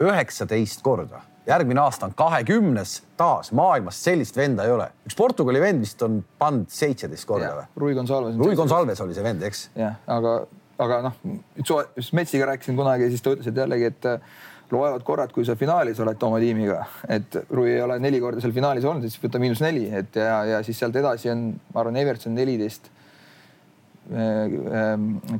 üheksateist 0.00 0.80
korda, 0.82 1.20
järgmine 1.46 1.82
aasta 1.82 2.06
on 2.06 2.14
kahekümnes 2.16 2.92
taas, 3.18 3.50
maailmas 3.52 3.98
sellist 4.04 4.36
venda 4.38 4.64
ei 4.64 4.72
ole. 4.72 4.86
üks 5.08 5.16
Portugali 5.18 5.60
vend 5.60 5.82
vist 5.84 6.02
on 6.06 6.22
pannud 6.38 6.70
seitseteist 6.72 7.26
korda 7.28 7.50
või? 7.56 7.66
Rui 7.82 7.96
Gonsalves. 7.98 8.38
Rui 8.38 8.56
Gonsalves 8.56 9.02
oli 9.04 9.16
see 9.16 9.26
vend, 9.26 9.42
eks? 9.48 9.64
jah, 9.76 9.98
aga, 10.06 10.38
aga 10.78 11.00
noh, 11.08 11.18
Metsiga 12.14 12.46
rääkisin 12.52 12.78
kunagi, 12.78 13.10
siis 13.12 13.24
ta 13.24 13.34
ütles, 13.34 13.50
et 13.50 13.60
jällegi, 13.64 13.90
et 13.90 14.08
loevad 14.72 15.04
korrad, 15.06 15.32
kui 15.32 15.46
sa 15.46 15.56
finaalis 15.58 16.00
oled 16.04 16.22
oma 16.26 16.38
tiimiga, 16.42 16.82
et 17.08 17.38
Rui 17.50 17.72
ei 17.72 17.82
ole 17.82 17.98
neli 18.02 18.20
korda 18.20 18.42
seal 18.42 18.54
finaalis 18.56 18.86
olnud, 18.88 19.06
siis 19.06 19.20
võta 19.22 19.40
miinus 19.42 19.62
neli, 19.64 19.86
et 19.94 20.16
ja, 20.18 20.38
ja 20.48 20.62
siis 20.66 20.78
sealt 20.80 20.96
edasi 20.98 21.32
on, 21.32 21.50
ma 21.72 21.84
arvan, 21.84 21.98
Evertson 22.00 22.36
neliteist. 22.36 22.90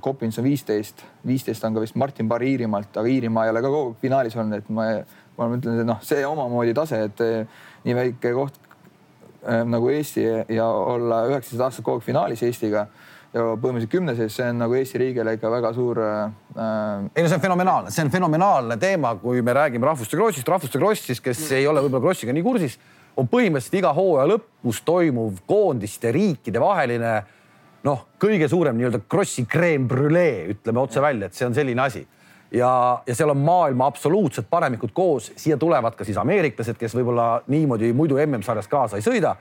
Kopins 0.04 0.36
on 0.36 0.44
viisteist, 0.44 1.00
viisteist 1.26 1.64
on 1.64 1.76
ka 1.76 1.80
vist 1.80 1.96
Martin 1.96 2.28
Barr 2.28 2.44
Iirimaalt, 2.44 2.98
aga 3.00 3.08
Iirimaa 3.08 3.46
ei 3.46 3.52
ole 3.54 3.62
ka 3.64 3.70
kogu 3.72 3.94
aeg 3.94 4.02
finaalis 4.02 4.36
olnud, 4.36 4.58
et 4.60 4.72
ma, 4.76 4.88
ma 5.38 5.50
mõtlen, 5.54 5.78
et 5.80 5.88
noh, 5.88 6.02
see 6.04 6.24
omamoodi 6.28 6.74
tase, 6.76 7.00
et 7.08 7.22
eh, 7.24 7.62
nii 7.86 7.96
väike 7.96 8.34
koht 8.36 8.58
eh, 8.60 9.62
nagu 9.64 9.88
Eesti 9.92 10.26
ja 10.52 10.68
olla 10.68 11.22
üheksateist 11.30 11.64
aastat 11.64 11.86
kogu 11.86 12.02
aeg 12.02 12.10
finaalis 12.10 12.44
Eestiga 12.44 12.84
ja 13.38 13.46
põhimõtteliselt 13.54 13.92
kümneses, 13.92 14.34
see 14.34 14.50
on 14.50 14.60
nagu 14.62 14.76
Eesti 14.78 15.00
riigile 15.02 15.36
ikka 15.38 15.50
väga 15.52 15.72
suur 15.76 16.02
äh,. 16.02 17.08
ei 17.14 17.24
no 17.24 17.30
see 17.30 17.38
on 17.38 17.44
fenomenaalne, 17.44 17.94
see 17.94 18.04
on 18.04 18.12
fenomenaalne 18.12 18.76
teema, 18.82 19.14
kui 19.22 19.42
me 19.42 19.54
räägime 19.56 19.86
rahvuste 19.88 20.18
krossist, 20.18 20.48
rahvuste 20.48 20.80
kross 20.80 21.08
siis, 21.08 21.22
kes 21.24 21.42
ei 21.56 21.66
ole 21.70 21.82
võib-olla 21.84 22.10
krossiga 22.10 22.34
nii 22.34 22.46
kursis, 22.46 22.78
on 23.18 23.30
põhimõtteliselt 23.30 23.80
iga 23.80 23.94
hooaja 23.96 24.28
lõpus 24.34 24.82
toimuv 24.86 25.42
koondiste 25.48 26.12
riikide 26.14 26.62
vaheline 26.62 27.16
noh, 27.86 28.06
kõige 28.20 28.48
suurem 28.50 28.78
nii-öelda 28.78 29.02
krossi 29.10 29.44
creme 29.48 29.86
brulee, 29.88 30.48
ütleme 30.54 30.82
otse 30.82 31.02
välja, 31.02 31.28
et 31.28 31.38
see 31.38 31.46
on 31.46 31.54
selline 31.56 31.84
asi. 31.84 32.04
Ja, 32.48 32.70
ja 33.04 33.14
seal 33.14 33.30
on 33.34 33.42
maailma 33.44 33.86
absoluutsed 33.90 34.46
paremikud 34.48 34.94
koos, 34.96 35.28
siia 35.36 35.58
tulevad 35.60 35.96
ka 35.96 36.06
siis 36.08 36.16
ameeriklased, 36.20 36.78
kes 36.80 36.96
võib-olla 36.96 37.42
niimoodi 37.52 37.92
muidu 37.92 38.16
MM-sarjas 38.24 38.70
kaasa 38.72 38.96
ei 38.96 39.04
sõida 39.04 39.34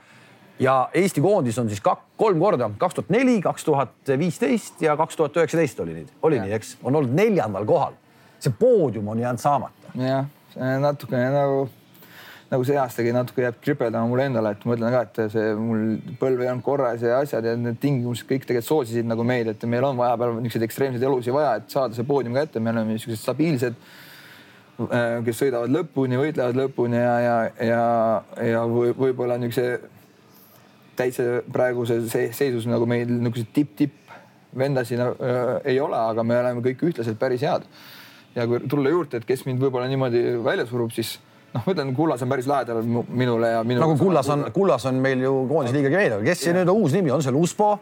ja 0.58 0.88
Eesti 0.94 1.20
koondis 1.20 1.58
on 1.58 1.68
siis 1.70 1.80
kak, 1.84 2.00
kolm 2.16 2.40
korda, 2.40 2.70
kaks 2.78 2.98
tuhat 2.98 3.10
neli, 3.14 3.38
kaks 3.42 3.64
tuhat 3.64 4.12
viisteist 4.18 4.82
ja 4.82 4.96
kaks 4.98 5.16
tuhat 5.16 5.36
üheksateist 5.36 5.80
oli 5.84 5.96
nii, 5.98 6.06
oli 6.22 6.38
ja. 6.38 6.46
nii, 6.46 6.54
eks, 6.58 6.76
on 6.82 6.96
olnud 6.98 7.14
neljandal 7.14 7.66
kohal. 7.68 7.98
see 8.38 8.54
poodium 8.58 9.08
on 9.08 9.18
jäänud 9.18 9.42
saamata. 9.42 9.92
jah, 9.98 10.26
natukene 10.80 11.30
nagu, 11.34 11.68
nagu 12.50 12.64
see 12.64 12.78
aastagi 12.78 13.12
natuke 13.12 13.42
jääb 13.42 13.60
kripeldama 13.62 14.10
mulle 14.10 14.28
endale, 14.30 14.54
et 14.54 14.64
ma 14.64 14.74
mõtlen 14.74 14.94
ka, 14.94 15.04
et 15.06 15.32
see 15.34 15.54
mul 15.58 15.86
põlv 16.20 16.42
ei 16.42 16.50
olnud 16.52 16.66
korras 16.66 17.02
ja 17.02 17.20
asjad 17.22 17.46
ja 17.46 17.54
need 17.58 17.80
tingimused 17.82 18.26
kõik 18.28 18.46
tegelikult 18.46 18.68
soosisid 18.68 19.08
nagu 19.08 19.26
meid, 19.26 19.50
et 19.54 19.70
meil 19.70 19.86
on 19.90 19.98
vahepeal 19.98 20.38
niisuguseid 20.38 20.68
ekstreemseid 20.68 21.06
elusid 21.06 21.34
vaja, 21.34 21.56
et 21.60 21.70
saada 21.70 21.98
see 21.98 22.06
poodium 22.06 22.38
kätte, 22.38 22.62
me 22.62 22.74
oleme 22.74 22.94
niisugused 22.94 23.22
stabiilsed 23.22 23.78
äh, 24.86 25.18
kes 25.26 25.42
sõidavad 25.42 25.74
lõpuni, 25.74 26.18
võitlevad 26.18 26.58
lõpuni 26.62 26.98
ja, 26.98 27.14
ja, 27.26 27.38
ja, 27.68 27.84
ja 28.54 28.66
võib-olla 28.70 29.38
niisuguse 29.38 29.97
täitsa 30.98 31.42
praeguses 31.52 32.10
seisus 32.12 32.66
nagu 32.68 32.86
meil 32.90 33.08
niisuguseid 33.08 33.54
tipp-tipp 33.54 34.08
vendasid 34.58 35.00
äh, 35.00 35.12
ei 35.64 35.80
ole, 35.80 35.96
aga 35.98 36.24
me 36.24 36.38
oleme 36.40 36.64
kõik 36.64 36.84
ühtlaselt 36.90 37.18
päris 37.20 37.44
head. 37.44 37.66
ja 38.34 38.46
kui 38.46 38.60
tulla 38.70 38.90
juurde, 38.92 39.18
et 39.18 39.26
kes 39.26 39.44
mind 39.46 39.62
võib-olla 39.62 39.88
niimoodi 39.90 40.22
välja 40.44 40.66
surub, 40.68 40.92
siis 40.94 41.16
noh, 41.54 41.62
ma 41.64 41.74
ütlen, 41.74 41.94
Kullas 41.96 42.22
on 42.22 42.32
päris 42.32 42.48
lähedal 42.48 42.82
minule 43.08 43.52
ja 43.52 43.62
minu. 43.64 43.82
nagu 43.82 43.96
Kullas 43.98 44.28
on, 44.34 44.48
Kullas 44.54 44.86
on 44.86 45.00
meil 45.04 45.22
ju 45.24 45.34
koondise 45.50 45.76
liige 45.76 46.04
aga 46.04 46.20
kes 46.24 46.44
see 46.46 46.56
nüüd 46.56 46.72
uus 46.72 46.96
nimi 46.96 47.14
on, 47.14 47.24
see 47.24 47.34
on 47.34 47.40
Uspo? 47.42 47.78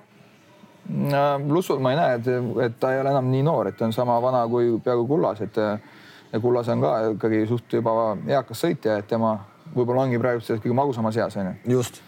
Lussut 1.50 1.81
ma 1.83 1.90
ei 1.90 1.96
näe, 1.98 2.18
et, 2.20 2.26
et 2.62 2.74
ta 2.79 2.92
ei 2.94 3.00
ole 3.02 3.11
enam 3.11 3.26
nii 3.26 3.42
noor, 3.42 3.72
et 3.72 3.79
ta 3.79 3.88
on 3.88 3.94
sama 3.94 4.20
vana 4.22 4.44
kui 4.50 4.76
peaaegu 4.83 5.07
Kullas, 5.11 5.42
et 5.42 5.59
ja 5.59 6.40
Kullas 6.40 6.68
on 6.70 6.83
ka 6.83 6.92
ikkagi 7.14 7.42
suht 7.50 7.79
juba 7.79 8.14
eakas 8.29 8.62
sõitja, 8.62 9.00
et 9.00 9.09
tema 9.11 9.37
võib-olla 9.74 10.07
ongi 10.07 10.20
praegu 10.22 10.44
selles 10.44 10.62
kõige 10.62 10.76
magusamas 10.79 11.18
eas 11.18 11.37
onju. 11.42 11.57
just 11.74 11.98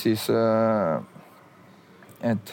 siis 0.00 0.28
äh, 0.30 1.00
et 2.24 2.52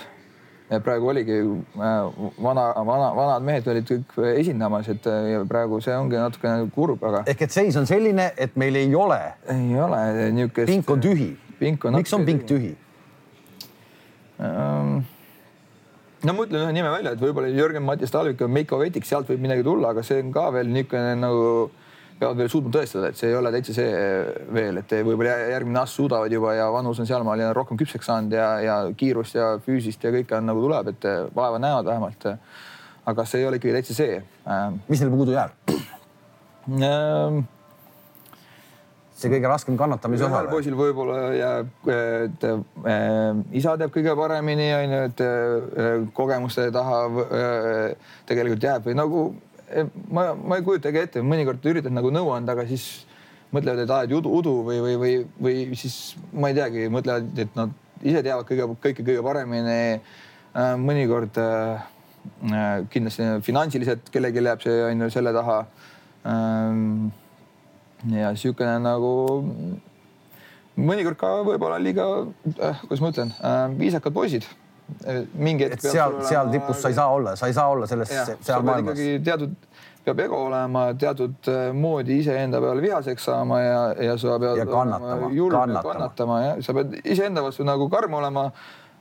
praegu 0.84 1.12
oligi 1.12 1.38
äh, 1.42 2.24
vana, 2.42 2.66
vana, 2.88 3.12
vanad 3.16 3.46
mehed 3.46 3.68
olid 3.68 3.88
kõik 3.90 4.18
esindamas, 4.34 4.90
et 4.92 5.08
praegu 5.50 5.82
see 5.84 5.96
ongi 5.96 6.20
natukene 6.20 6.70
kurb, 6.76 7.04
aga. 7.04 7.24
ehk 7.32 7.48
et 7.48 7.56
seis 7.56 7.78
on 7.80 7.90
selline, 7.90 8.32
et 8.38 8.56
meil 8.60 8.80
ei 8.80 8.94
ole. 8.96 9.20
ei 9.52 9.80
ole 9.80 10.04
niisugust. 10.32 10.72
pink 10.72 10.90
on 10.90 11.02
tühi. 11.04 11.32
miks 11.62 12.14
on 12.18 12.26
pink 12.26 12.48
tühi 12.50 12.76
ähm,? 14.42 15.02
no 16.24 16.34
ma 16.38 16.46
ütlen 16.46 16.66
ühe 16.66 16.74
nime 16.76 16.90
välja, 16.94 17.16
et 17.16 17.22
võib-olla 17.22 17.50
Jörgen 17.50 17.86
Mattias 17.86 18.14
Talvik 18.14 18.42
või 18.44 18.60
Meiko 18.60 18.80
Vetik, 18.82 19.06
sealt 19.10 19.30
võib 19.30 19.42
midagi 19.44 19.66
tulla, 19.66 19.94
aga 19.94 20.04
see 20.06 20.22
on 20.22 20.34
ka 20.34 20.50
veel 20.54 20.70
niisugune 20.70 21.16
nagu 21.20 21.46
peavad 22.22 22.38
veel 22.38 22.52
suutma 22.54 22.72
tõestada, 22.76 23.10
et 23.10 23.18
see 23.18 23.32
ei 23.32 23.38
ole 23.38 23.52
täitsa 23.56 23.74
see 23.74 23.94
veel, 24.54 24.78
et 24.82 24.94
võib-olla 25.08 25.38
järgmine 25.56 25.82
aasta 25.82 25.98
suudavad 25.98 26.34
juba 26.34 26.54
ja 26.54 26.68
vanus 26.74 27.02
on 27.02 27.10
sealmaal 27.10 27.42
ja 27.42 27.54
rohkem 27.58 27.80
küpseks 27.82 28.10
saanud 28.12 28.36
ja, 28.38 28.50
ja 28.62 28.76
kiirust 28.98 29.40
ja 29.40 29.56
füüsist 29.66 30.06
ja 30.06 30.14
kõike 30.14 30.38
on 30.38 30.52
nagu 30.52 30.62
tuleb, 30.62 30.92
et 30.94 31.10
vaeva 31.36 31.62
näevad 31.62 31.90
vähemalt. 31.90 32.28
aga 33.12 33.26
see 33.26 33.42
ei 33.42 33.48
ole 33.50 33.58
ikkagi 33.58 33.74
täitsa 33.74 33.98
see. 33.98 34.22
mis 34.88 35.02
neil 35.02 35.16
puudu 35.16 35.34
jääb 35.34 35.74
ähm,? 36.78 37.42
see 39.22 39.30
kõige 39.30 39.50
raskem 39.50 39.78
kannatamise 39.78 40.26
osa. 40.26 40.34
ühel 40.34 40.50
poisil 40.50 40.78
võib-olla 40.78 41.20
jääb, 41.34 41.90
et 41.90 42.46
isa 43.58 43.76
teab 43.82 43.94
kõige 43.94 44.14
paremini 44.18 44.70
onju, 44.78 45.02
et 45.10 46.12
kogemuste 46.18 46.70
taha 46.74 47.04
tegelikult 48.30 48.70
jääb 48.70 48.90
või 48.90 48.98
nagu 48.98 49.24
ma, 50.12 50.32
ma 50.36 50.58
ei 50.58 50.66
kujutagi 50.66 51.02
ette, 51.02 51.24
mõnikord 51.26 51.66
üritad 51.72 51.94
nagu 51.96 52.12
nõu 52.14 52.32
anda, 52.36 52.56
aga 52.56 52.66
siis 52.70 53.06
mõtlevad, 53.52 53.84
et 53.84 53.94
ajad 53.96 54.16
udu, 54.20 54.34
udu 54.40 54.56
või, 54.68 54.80
või, 54.84 54.98
või, 55.02 55.14
või 55.48 55.80
siis 55.80 56.16
ma 56.32 56.52
ei 56.52 56.58
teagi, 56.58 56.88
mõtlevad, 56.94 57.32
et 57.44 57.58
nad 57.58 57.74
ise 58.02 58.24
teavad 58.26 58.48
kõige, 58.50 58.68
kõike 58.84 59.06
kõige 59.06 59.24
paremini. 59.26 59.80
Äh, 60.52 60.74
mõnikord 60.80 61.38
äh, 61.40 61.84
kindlasti 62.92 63.28
finantsiliselt 63.46 64.10
kellelgi 64.14 64.44
jääb 64.46 64.64
see 64.64 64.84
on 64.86 65.06
ju 65.06 65.10
selle 65.14 65.34
taha. 65.36 65.62
Ja 68.12 68.30
niisugune 68.34 68.76
nagu 68.82 69.12
mõnikord 70.78 71.18
ka 71.18 71.32
võib-olla 71.46 71.80
liiga, 71.82 72.06
kuidas 72.86 73.02
ma 73.02 73.10
ütlen, 73.14 73.34
viisakad 73.80 74.14
poisid 74.14 74.46
mingi 75.34 75.68
hetk. 75.70 75.84
seal, 75.84 76.22
seal 76.28 76.52
tipus 76.54 76.82
sa 76.82 76.92
ei 76.92 76.98
saa 76.98 77.10
olla, 77.14 77.36
sa 77.36 77.50
ei 77.50 77.54
saa 77.58 77.68
olla 77.72 77.88
selles, 77.88 78.12
seal 78.42 78.66
maailmas. 78.66 79.00
teatud, 79.24 79.56
peab 80.06 80.22
ego 80.26 80.40
olema 80.48 80.86
teatud 80.98 81.50
äh, 81.52 81.72
moodi 81.78 82.20
iseenda 82.22 82.62
peale 82.62 82.82
vihaseks 82.82 83.28
saama 83.30 83.60
ja, 83.62 83.82
ja 84.10 84.18
sa 84.18 84.38
pead. 84.42 84.62
ja 84.62 84.66
kannatama, 84.66 85.30
kannatama, 85.30 85.84
kannatama 85.94 86.40
ja 86.42 86.54
sa 86.66 86.76
pead 86.78 86.96
iseenda 87.04 87.44
vastu 87.46 87.66
nagu 87.68 87.90
karm 87.90 88.14
olema. 88.22 88.52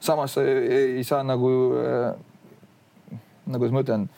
samas 0.01 0.35
sa 0.35 0.45
ei, 0.45 0.99
ei 0.99 1.05
saa 1.05 1.23
nagu 1.23 1.51
äh,, 1.77 3.19
nagu 3.47 3.73
ma 3.73 3.83
ütlen 3.85 4.09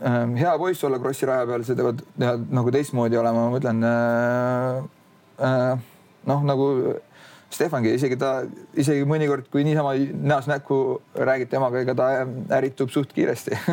äh,, 0.00 0.22
hea 0.36 0.54
poiss 0.58 0.84
olla 0.84 0.98
krossi 0.98 1.26
raja 1.28 1.46
peal, 1.46 1.64
sa 1.64 1.74
pead 1.74 2.04
nagu 2.50 2.72
teistmoodi 2.72 3.18
olema, 3.20 3.48
ma 3.48 3.58
mõtlen 3.58 3.84
äh,. 3.84 4.84
Äh, 5.36 5.76
noh, 6.26 6.44
nagu 6.48 6.66
Stefangi, 7.56 7.94
isegi 7.96 8.18
ta, 8.20 8.42
isegi 8.76 9.06
mõnikord, 9.08 9.48
kui 9.52 9.64
niisama 9.64 9.94
näost 9.96 10.50
näkku 10.50 11.00
räägid 11.16 11.50
temaga, 11.52 11.80
ega 11.80 11.96
ta 11.96 12.10
ärritub 12.58 12.92
suht 12.92 13.14
kiiresti 13.16 13.56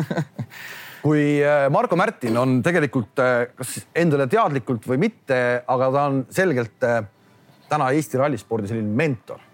kui 1.04 1.44
äh, 1.44 1.70
Marko 1.70 1.96
Märtin 2.00 2.36
on 2.40 2.60
tegelikult 2.64 3.20
äh, 3.20 3.50
kas 3.56 3.76
endale 3.96 4.24
teadlikult 4.30 4.86
või 4.88 5.02
mitte, 5.02 5.36
aga 5.68 5.88
ta 5.92 6.04
on 6.08 6.22
selgelt 6.32 6.86
äh, 6.88 7.02
täna 7.68 7.90
Eesti 7.92 8.20
rallispordi 8.20 8.70
selline 8.70 9.02
mentor. 9.02 9.50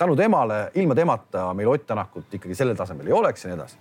tänu 0.00 0.14
temale, 0.16 0.70
ilma 0.80 0.94
temata 0.96 1.50
meil 1.52 1.68
Ott 1.68 1.82
Tänakut 1.86 2.32
ikkagi 2.32 2.54
sellel 2.56 2.76
tasemel 2.76 3.10
ei 3.10 3.12
oleks 3.12 3.42
ja 3.44 3.50
nii 3.50 3.56
edasi. 3.58 3.76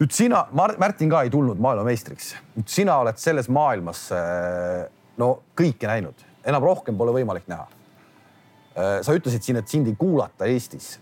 nüüd 0.00 0.10
sina, 0.10 0.40
Märtin 0.82 1.10
ka 1.10 1.20
ei 1.22 1.30
tulnud 1.30 1.60
maailmameistriks, 1.62 2.32
nüüd 2.56 2.66
sina 2.66 2.96
oled 3.04 3.20
selles 3.22 3.46
maailmas 3.46 4.00
no 5.16 5.28
kõike 5.54 5.86
näinud, 5.86 6.26
enam 6.42 6.66
rohkem 6.66 6.98
pole 6.98 7.14
võimalik 7.20 7.46
näha. 7.46 7.68
Sa 8.76 9.14
ütlesid 9.16 9.40
siin, 9.40 9.56
et 9.56 9.68
sind 9.72 9.86
ei 9.88 9.94
kuulata 9.96 10.44
Eestis. 10.52 10.98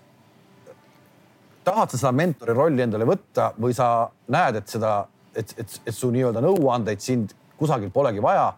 tahad 1.65 1.91
sa 1.91 1.99
seda 1.99 2.13
mentori 2.13 2.55
rolli 2.55 2.85
endale 2.85 3.07
võtta 3.09 3.49
või 3.59 3.75
sa 3.75 4.07
näed, 4.31 4.61
et 4.61 4.69
seda, 4.69 4.93
et, 5.35 5.55
et, 5.59 5.81
et 5.87 5.95
su 5.95 6.11
nii-öelda 6.15 6.43
nõuandeid 6.45 7.01
sind 7.03 7.35
kusagil 7.59 7.91
polegi 7.91 8.23
vaja 8.23 8.53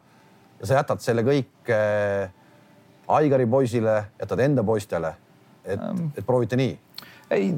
ja 0.61 0.67
sa 0.67 0.81
jätad 0.81 1.05
selle 1.05 1.25
kõik 1.27 1.71
äh, 1.73 2.33
Aigari 3.17 3.47
poisile, 3.47 4.01
jätad 4.19 4.41
enda 4.43 4.65
poistele, 4.67 5.13
et, 5.63 5.81
et 6.17 6.27
proovite 6.27 6.59
nii? 6.59 6.73
Ei, 7.31 7.53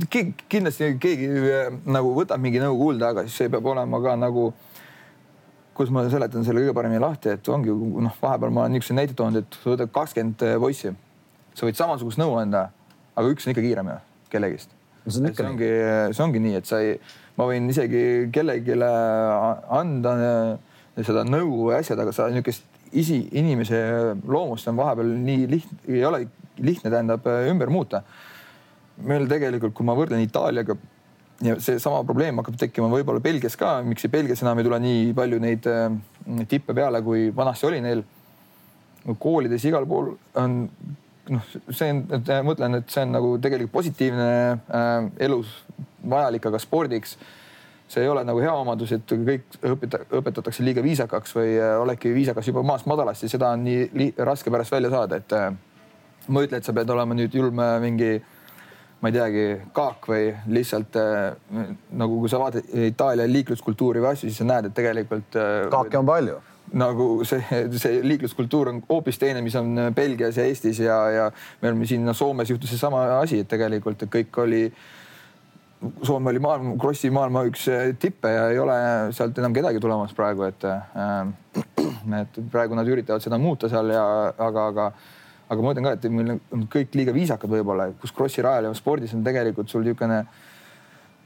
kindlasti 0.49 0.95
keegi 1.01 1.29
äh, 1.29 1.71
nagu 1.89 2.13
võtab 2.17 2.41
mingi 2.43 2.61
nõu 2.61 2.77
kuulda, 2.81 3.13
aga 3.13 3.25
siis 3.27 3.37
see 3.43 3.53
peab 3.53 3.67
olema 3.73 4.01
ka 4.05 4.17
nagu, 4.21 4.51
kus 5.77 5.93
ma 5.95 6.05
seletan 6.11 6.45
selle 6.45 6.65
kõige 6.65 6.77
paremini 6.77 7.01
lahti, 7.01 7.33
et 7.37 7.49
ongi 7.53 7.73
noh, 7.73 8.17
vahepeal 8.21 8.53
ma 8.53 8.65
olen 8.65 8.77
niisuguse 8.77 8.97
näite 8.99 9.17
toonud, 9.17 9.45
et 9.45 9.61
sa 9.61 9.73
võtad 9.75 9.93
kakskümmend 9.95 10.45
äh, 10.45 10.57
poissi, 10.61 10.93
sa 11.59 11.69
võid 11.69 11.79
samasugust 11.79 12.21
nõu 12.21 12.37
anda, 12.41 12.69
aga 13.19 13.35
üks 13.35 13.47
on 13.47 13.55
ikka 13.55 13.65
kiirem 13.65 13.93
ju 13.93 13.99
kellegist 14.33 14.75
see, 15.09 15.33
see 15.33 15.47
ongi, 15.47 15.69
see 16.15 16.25
ongi 16.25 16.43
nii, 16.45 16.57
et 16.61 16.69
sa 16.69 16.81
ei, 16.85 16.97
ma 17.39 17.47
võin 17.49 17.69
isegi 17.73 18.03
kellelegi 18.35 18.77
anda 18.79 20.17
äh, 20.17 21.05
seda 21.07 21.25
nõu 21.27 21.69
või 21.69 21.79
asjad, 21.79 22.01
aga 22.03 22.15
sa 22.15 22.29
niisugust 22.33 22.65
isi, 22.97 23.21
inimese 23.37 23.79
loomust 24.27 24.69
on 24.71 24.79
vahepeal 24.79 25.11
nii 25.23 25.47
lihtne, 25.51 25.81
ei 25.93 26.05
ole 26.09 26.25
lihtne, 26.59 26.91
tähendab 26.91 27.27
ümber 27.27 27.71
muuta 27.73 28.03
meil 29.07 29.29
tegelikult, 29.31 29.75
kui 29.77 29.87
ma 29.87 29.95
võrdlen 29.95 30.25
Itaaliaga 30.25 30.75
ja 31.45 31.55
seesama 31.63 32.03
probleem 32.07 32.41
hakkab 32.41 32.57
tekkima 32.59 32.89
võib-olla 32.91 33.23
Belgias 33.23 33.55
ka, 33.59 33.79
miks 33.87 34.09
Belgias 34.11 34.43
enam 34.43 34.59
ei 34.59 34.67
tule 34.67 34.81
nii 34.83 35.11
palju 35.17 35.43
neid 35.43 35.69
äh, 35.71 35.91
tippe 36.51 36.75
peale, 36.75 37.03
kui 37.07 37.29
vanasti 37.35 37.69
oli 37.69 37.83
neil. 37.85 38.07
koolides 39.19 39.65
igal 39.65 39.87
pool 39.89 40.11
on 40.37 40.57
noh, 41.33 41.51
see 41.71 41.91
on, 41.93 42.05
ma 42.11 42.41
mõtlen, 42.47 42.79
et 42.81 42.93
see 42.93 43.05
on 43.07 43.13
nagu 43.17 43.35
tegelikult 43.43 43.75
positiivne 43.81 44.31
äh, 44.55 45.11
elus 45.29 45.53
vajalik, 46.09 46.49
aga 46.49 46.61
spordiks 46.63 47.17
see 47.89 48.05
ei 48.05 48.09
ole 48.09 48.25
nagu 48.25 48.41
hea 48.43 48.53
omadus, 48.53 48.93
et 48.93 49.13
kõik 49.13 49.59
õpeta, 49.65 50.03
õpetatakse 50.21 50.65
liiga 50.65 50.85
viisakaks 50.85 51.33
või 51.37 51.55
äh, 51.57 51.75
oledki 51.81 52.13
viisakas 52.13 52.51
juba 52.51 52.63
maast 52.67 52.89
madalast 52.91 53.25
ja 53.25 53.31
seda 53.33 53.55
on 53.57 53.65
nii 53.65 54.11
raske 54.29 54.53
pärast 54.53 54.75
välja 54.75 54.93
saada, 54.93 55.21
et 55.21 55.37
äh, 55.37 55.49
ma 56.29 56.43
ei 56.43 56.51
ütle, 56.51 56.61
et 56.61 56.69
sa 56.69 56.75
pead 56.77 56.93
olema 56.93 57.17
nüüd 57.17 57.35
julm 57.35 57.63
äh, 57.65 57.79
mingi 57.85 58.11
ma 59.01 59.09
ei 59.09 59.15
teagi, 59.15 59.47
kaak 59.73 60.09
või 60.11 60.33
lihtsalt 60.51 60.97
nagu 62.01 62.17
kui 62.19 62.31
sa 62.33 62.41
vaatad 62.43 62.67
Itaalia 62.89 63.29
liikluskultuuri 63.31 64.03
või 64.03 64.11
asju, 64.11 64.27
siis 64.27 64.41
sa 64.43 64.47
näed, 64.49 64.67
et 64.67 64.75
tegelikult 64.75 65.39
kaake 65.71 66.01
on 66.01 66.09
palju. 66.09 66.41
Nagu 66.73 67.25
see, 67.29 67.41
see 67.81 68.01
liikluskultuur 68.05 68.73
on 68.73 68.81
hoopis 68.89 69.19
teine, 69.21 69.43
mis 69.45 69.57
on 69.59 69.75
Belgias 69.97 70.37
ja 70.37 70.47
Eestis 70.49 70.81
ja, 70.83 70.99
ja 71.15 71.27
me 71.63 71.71
oleme 71.71 71.89
siin 71.89 72.05
no, 72.07 72.15
Soomes 72.17 72.51
juhtus 72.51 72.73
seesama 72.75 73.05
asi, 73.19 73.43
et 73.45 73.51
tegelikult 73.51 74.03
et 74.05 74.13
kõik 74.13 74.41
oli. 74.45 74.63
Soome 76.03 76.33
oli 76.33 76.41
maailma, 76.43 76.73
krossi 76.81 77.07
maailma 77.15 77.45
üks 77.47 77.69
äh, 77.71 77.93
tippe 78.03 78.33
ja 78.35 78.49
ei 78.51 78.59
ole 78.59 78.79
sealt 79.15 79.37
enam 79.39 79.55
kedagi 79.55 79.79
tulemas 79.79 80.11
praegu, 80.17 80.49
et 80.49 80.67
äh,. 80.67 81.29
et 82.23 82.41
praegu 82.51 82.75
nad 82.79 82.89
üritavad 82.89 83.23
seda 83.23 83.39
muuta 83.39 83.71
seal 83.71 83.91
ja, 83.95 84.03
aga, 84.43 84.67
aga 84.73 84.89
aga 85.49 85.63
ma 85.63 85.71
mõtlen 85.71 85.87
ka, 85.87 85.95
et 85.97 86.07
meil 86.13 86.35
on 86.37 86.67
kõik 86.71 86.97
liiga 86.99 87.15
viisakad 87.17 87.51
võib-olla, 87.51 87.89
kus 88.01 88.13
Krossi 88.17 88.45
rajal 88.45 88.69
ja 88.69 88.75
spordis 88.77 89.15
on 89.17 89.25
tegelikult 89.27 89.71
sul 89.73 89.85
niisugune 89.87 90.21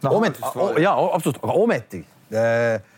no,. 0.05 0.12
ometi, 0.12 0.42
ja 0.83 0.94
absoluutselt, 0.94 1.42
aga 1.42 1.57
ometi 1.59 2.02
äh, 2.31 2.91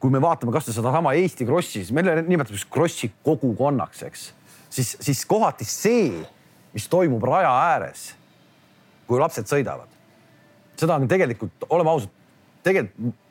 kui 0.00 0.12
me 0.12 0.20
vaatame 0.22 0.52
kasvõi 0.54 0.76
sedasama 0.76 1.14
Eesti 1.16 1.46
Krossi, 1.48 1.80
siis 1.80 1.92
meile 1.96 2.18
nimetatakse 2.22 2.68
Krossi 2.72 3.10
kogukonnaks, 3.24 4.02
eks, 4.08 4.24
siis, 4.68 4.96
siis 5.00 5.24
kohati 5.28 5.64
see, 5.64 6.10
mis 6.74 6.88
toimub 6.92 7.24
raja 7.24 7.52
ääres, 7.72 8.10
kui 9.08 9.20
lapsed 9.22 9.48
sõidavad, 9.48 9.88
seda 10.76 10.98
on 11.00 11.08
tegelikult, 11.08 11.68
oleme 11.72 11.94
ausad, 11.94 12.12
tegelikult 12.66 13.22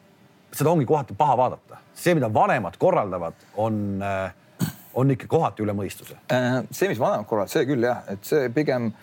seda 0.55 0.71
ongi 0.71 0.87
kohati 0.87 1.13
paha 1.17 1.35
vaadata. 1.37 1.81
see, 1.95 2.15
mida 2.15 2.27
vanemad 2.33 2.77
korraldavad, 2.77 3.33
on 3.57 4.01
äh, 4.03 4.33
on 4.95 5.11
ikka 5.11 5.27
kohati 5.27 5.63
üle 5.63 5.75
mõistuse. 5.75 6.17
Äh, 6.31 6.63
see, 6.71 6.89
mis 6.91 6.99
vanemad 6.99 7.27
korraldavad, 7.27 7.53
see 7.53 7.67
küll 7.69 7.83
jah, 7.85 8.03
et 8.11 8.23
see 8.27 8.49
pigem 8.55 8.93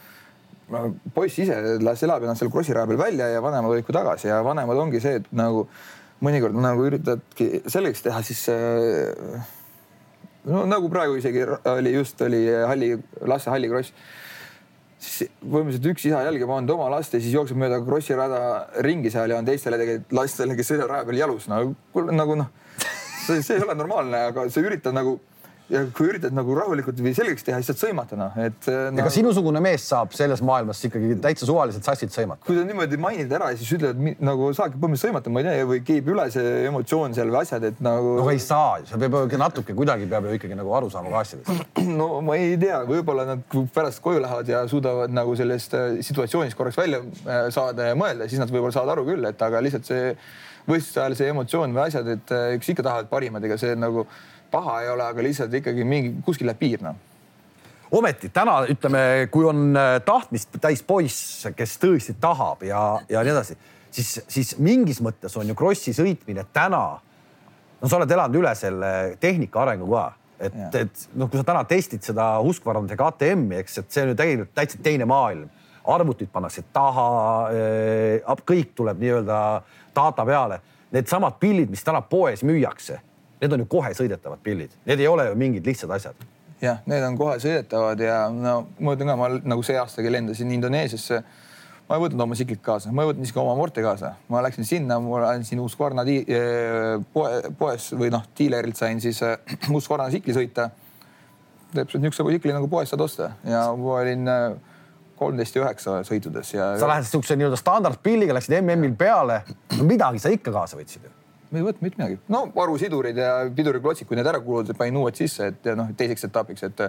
poiss 1.12 1.40
ise 1.42 1.56
las 1.85 2.02
elab 2.06 2.24
ennast 2.24 2.40
seal 2.40 2.50
krossiraja 2.52 2.88
peal 2.88 3.00
välja 3.00 3.26
ja 3.28 3.42
vanemad 3.44 3.74
hoidku 3.74 3.92
tagasi 3.92 4.30
ja 4.30 4.38
vanemad 4.44 4.78
ongi 4.80 5.02
see, 5.04 5.18
et 5.20 5.26
nagu 5.37 5.66
mõnikord 6.22 6.56
nagu 6.58 6.87
üritadki 6.87 7.64
selgeks 7.70 8.04
teha, 8.06 8.22
siis 8.26 8.46
no 10.48 10.64
nagu 10.70 10.90
praegu 10.92 11.18
isegi 11.18 11.44
oli 11.70 11.94
just 11.96 12.20
oli 12.26 12.44
halli, 12.50 12.94
laste 13.30 13.52
hallikross 13.52 13.94
siis 15.02 15.30
põhimõtteliselt 15.40 15.88
üks 15.90 16.06
isa 16.06 16.22
jälgib 16.26 16.50
ainult 16.54 16.74
oma 16.76 16.88
last 16.92 17.14
ja 17.14 17.20
siis 17.22 17.35
jookseb 17.35 17.58
mööda 17.58 17.80
Krossi 17.82 18.14
rada 18.18 18.40
ringi 18.87 19.11
seal 19.11 19.32
ja 19.32 19.40
on 19.40 19.48
teistele 19.48 19.78
tegelikult 19.80 20.14
lastele, 20.18 20.56
kes 20.58 20.72
sõidavad 20.72 20.94
raja 20.94 21.08
peal 21.08 21.20
jalus 21.24 21.48
no,. 21.50 21.62
nagu 22.14 22.38
noh, 22.38 22.50
see, 23.26 23.42
see 23.42 23.58
ei 23.58 23.64
ole 23.66 23.76
normaalne, 23.78 24.26
aga 24.30 24.46
sa 24.52 24.62
üritad 24.62 24.94
nagu 24.94 25.18
ja 25.72 25.82
kui 25.96 26.11
üritad 26.11 26.35
nagu 26.37 26.54
rahulikult 26.56 26.98
või 27.02 27.14
selgeks 27.16 27.46
teha, 27.46 27.61
siis 27.61 27.72
saad 27.72 27.80
sõimata 27.87 28.18
noh, 28.18 28.35
et 28.40 28.68
no,. 28.68 29.00
ega 29.00 29.12
sinusugune 29.12 29.62
mees 29.64 29.87
saab 29.88 30.12
selles 30.16 30.42
maailmas 30.44 30.82
ikkagi 30.88 31.16
täitsa 31.22 31.48
suvaliselt 31.48 31.87
sassid 31.87 32.12
sõimata. 32.14 32.44
kui 32.46 32.58
sa 32.58 32.66
niimoodi 32.68 32.98
mainid 33.00 33.32
ära 33.32 33.50
siis 33.56 33.72
ütlevad 33.78 34.20
nagu 34.22 34.50
saabki 34.56 34.76
põhimõtteliselt 34.76 35.08
sõimata, 35.08 35.32
ma 35.32 35.42
ei 35.42 35.48
tea, 35.48 35.68
või 35.70 35.80
keeb 35.88 36.12
üle 36.12 36.28
see 36.35 36.52
emotsioon 36.68 37.16
seal 37.16 37.32
või 37.32 37.40
asjad, 37.42 37.66
et 37.70 37.82
nagu. 37.85 38.14
no 38.20 38.28
ei 38.32 38.42
saa, 38.42 38.82
sa 38.88 39.00
peab 39.00 39.18
ju 39.32 39.40
natuke 39.40 39.76
kuidagi 39.78 40.08
peab 40.11 40.28
ju 40.28 40.37
ikkagi 40.38 40.58
nagu 40.58 40.76
aru 40.76 40.92
saama 40.92 41.12
ka 41.14 41.24
asjadest. 41.24 41.74
no 42.00 42.11
ma 42.24 42.37
ei 42.40 42.58
tea, 42.61 42.82
võib-olla 42.88 43.26
nad 43.32 43.58
pärast 43.74 44.02
koju 44.04 44.22
lähevad 44.22 44.52
ja 44.52 44.64
suudavad 44.70 45.14
nagu 45.14 45.37
sellest 45.38 45.76
äh, 45.78 45.98
situatsioonist 46.04 46.58
korraks 46.58 46.80
välja 46.80 47.02
äh, 47.02 47.46
saada 47.54 47.92
ja 47.92 47.98
mõelda, 47.98 48.28
siis 48.28 48.42
nad 48.42 48.52
võib-olla 48.52 48.74
saavad 48.76 48.96
aru 48.96 49.08
küll, 49.12 49.30
et 49.30 49.48
aga 49.48 49.64
lihtsalt 49.64 49.88
see 49.88 50.12
võistluse 50.68 51.00
ajal 51.02 51.16
see 51.18 51.32
emotsioon 51.32 51.74
või 51.74 51.87
asjad, 51.88 52.12
et 52.12 52.35
äh, 52.35 52.52
eks 52.58 52.74
ikka 52.74 52.87
tahavad 52.87 53.11
parimad, 53.11 53.44
ega 53.48 53.58
see 53.61 53.74
nagu 53.78 54.06
paha 54.52 54.82
ei 54.84 54.92
ole, 54.92 55.08
aga 55.08 55.24
lihtsalt 55.24 55.54
ikkagi 55.60 55.84
mingi 55.88 56.14
kuskil 56.26 56.50
läheb 56.50 56.60
piir 56.60 56.84
noh 56.84 57.00
ometi 57.92 58.30
täna 58.32 58.62
ütleme, 58.72 59.28
kui 59.30 59.44
on 59.48 59.76
äh, 59.76 59.98
tahtmist 60.04 60.56
täis 60.60 60.82
poiss, 60.86 61.46
kes 61.56 61.76
tõesti 61.80 62.16
tahab 62.20 62.64
ja, 62.66 62.80
ja 63.10 63.24
nii 63.24 63.34
edasi, 63.34 63.56
siis, 63.92 64.14
siis 64.32 64.54
mingis 64.62 65.02
mõttes 65.04 65.36
on 65.36 65.52
ju 65.52 65.56
krossi 65.58 65.94
sõitmine 65.96 66.46
täna. 66.52 66.84
no 67.80 67.90
sa 67.90 67.98
oled 67.98 68.10
elanud 68.10 68.40
üle 68.40 68.54
selle 68.56 68.92
tehnika 69.20 69.62
arengu 69.66 69.90
ka, 69.92 70.06
et, 70.40 70.58
et 70.80 71.04
noh, 71.14 71.28
kui 71.28 71.40
sa 71.40 71.46
täna 71.52 71.66
testid 71.68 72.04
seda 72.06 72.32
Husqvarnade 72.40 72.96
KTM-i, 72.96 73.60
eks, 73.60 73.78
et 73.82 73.92
see 73.92 74.06
on 74.06 74.14
ju 74.14 74.18
tegelikult 74.22 74.56
täitsa 74.56 74.80
teine 74.82 75.08
maailm. 75.08 75.50
arvutid 75.84 76.28
pannakse 76.32 76.62
taha, 76.72 77.06
äh, 77.52 78.44
kõik 78.46 78.72
tuleb 78.78 79.00
nii-öelda 79.02 79.38
data 79.94 80.24
peale. 80.24 80.60
Needsamad 80.92 81.40
pillid, 81.40 81.70
mis 81.70 81.82
täna 81.84 82.00
poes 82.00 82.44
müüakse 82.44 83.00
need 83.42 83.52
on 83.57 83.64
ju 83.64 83.68
kohe 83.70 83.90
sõidetavad 83.96 84.42
pillid, 84.44 84.74
need 84.87 85.02
ei 85.02 85.09
ole 85.11 85.26
ju 85.31 85.38
mingid 85.38 85.66
lihtsad 85.66 85.90
asjad. 85.94 86.26
jah, 86.62 86.83
need 86.87 87.02
on 87.02 87.16
kohe 87.18 87.38
sõidetavad 87.42 88.00
ja 88.02 88.24
no 88.31 88.59
ma 88.78 88.94
ütlen 88.94 89.11
ka, 89.11 89.16
ma 89.18 89.31
nagu 89.35 89.64
see 89.66 89.78
aastagi 89.81 90.12
lendasin 90.12 90.52
Indoneesiasse. 90.55 91.22
ma 91.88 91.98
ei 91.98 92.05
võtnud 92.05 92.22
oma 92.24 92.38
tsiklit 92.38 92.62
kaasa, 92.62 92.92
ma 92.94 93.02
ei 93.02 93.11
võtnud 93.11 93.26
isegi 93.26 93.40
oma 93.42 93.57
amorti 93.57 93.83
kaasa, 93.85 94.14
ma 94.31 94.42
läksin 94.46 94.68
sinna, 94.68 95.00
mul 95.02 95.26
andsin 95.26 95.61
Husqvarna 95.61 96.05
eh, 96.07 97.00
poe, 97.12 97.40
poes 97.59 97.90
või 97.98 98.12
noh, 98.14 98.22
diilerilt 98.38 98.78
sain 98.78 99.02
siis 99.02 99.18
eh, 99.26 99.38
Husqvarna 99.68 100.09
tsikli 100.12 100.37
sõita. 100.38 100.70
täpselt 101.72 102.05
niisuguse 102.05 102.37
tsikli 102.37 102.55
nagu 102.55 102.68
poest 102.68 102.94
saad 102.94 103.02
osta 103.02 103.33
ja 103.48 103.64
ma 103.74 103.96
olin 103.98 104.28
eh, 104.28 104.44
kolmteist 105.18 105.59
ja 105.59 105.64
üheksa 105.64 105.98
sõitudes 106.07 106.55
ja. 106.55 106.76
sa 106.78 106.88
lähed 106.94 107.11
siukse 107.11 107.35
nii-öelda 107.37 107.59
standardpilliga, 107.59 108.38
läksid 108.38 108.55
MM-il 108.61 108.94
peale 108.98 109.42
no,, 109.48 109.83
midagi 109.90 110.22
sa 110.22 110.31
ikka 110.31 110.55
kaasa 110.55 110.78
võtsid 110.78 111.11
ju 111.11 111.21
me 111.52 111.60
ei 111.60 111.66
võtnud 111.66 111.86
mitte 111.86 112.00
midagi. 112.00 112.20
no 112.32 112.44
varusidurid 112.54 113.18
ja 113.20 113.34
piduriklotsid, 113.56 114.08
kui 114.08 114.18
need 114.18 114.28
ära 114.28 114.40
kuluvad, 114.44 114.72
panin 114.78 114.98
uued 115.02 115.18
sisse, 115.18 115.52
et 115.52 115.70
noh, 115.78 115.92
teiseks 115.98 116.28
etapiks, 116.28 116.64
et 116.68 116.86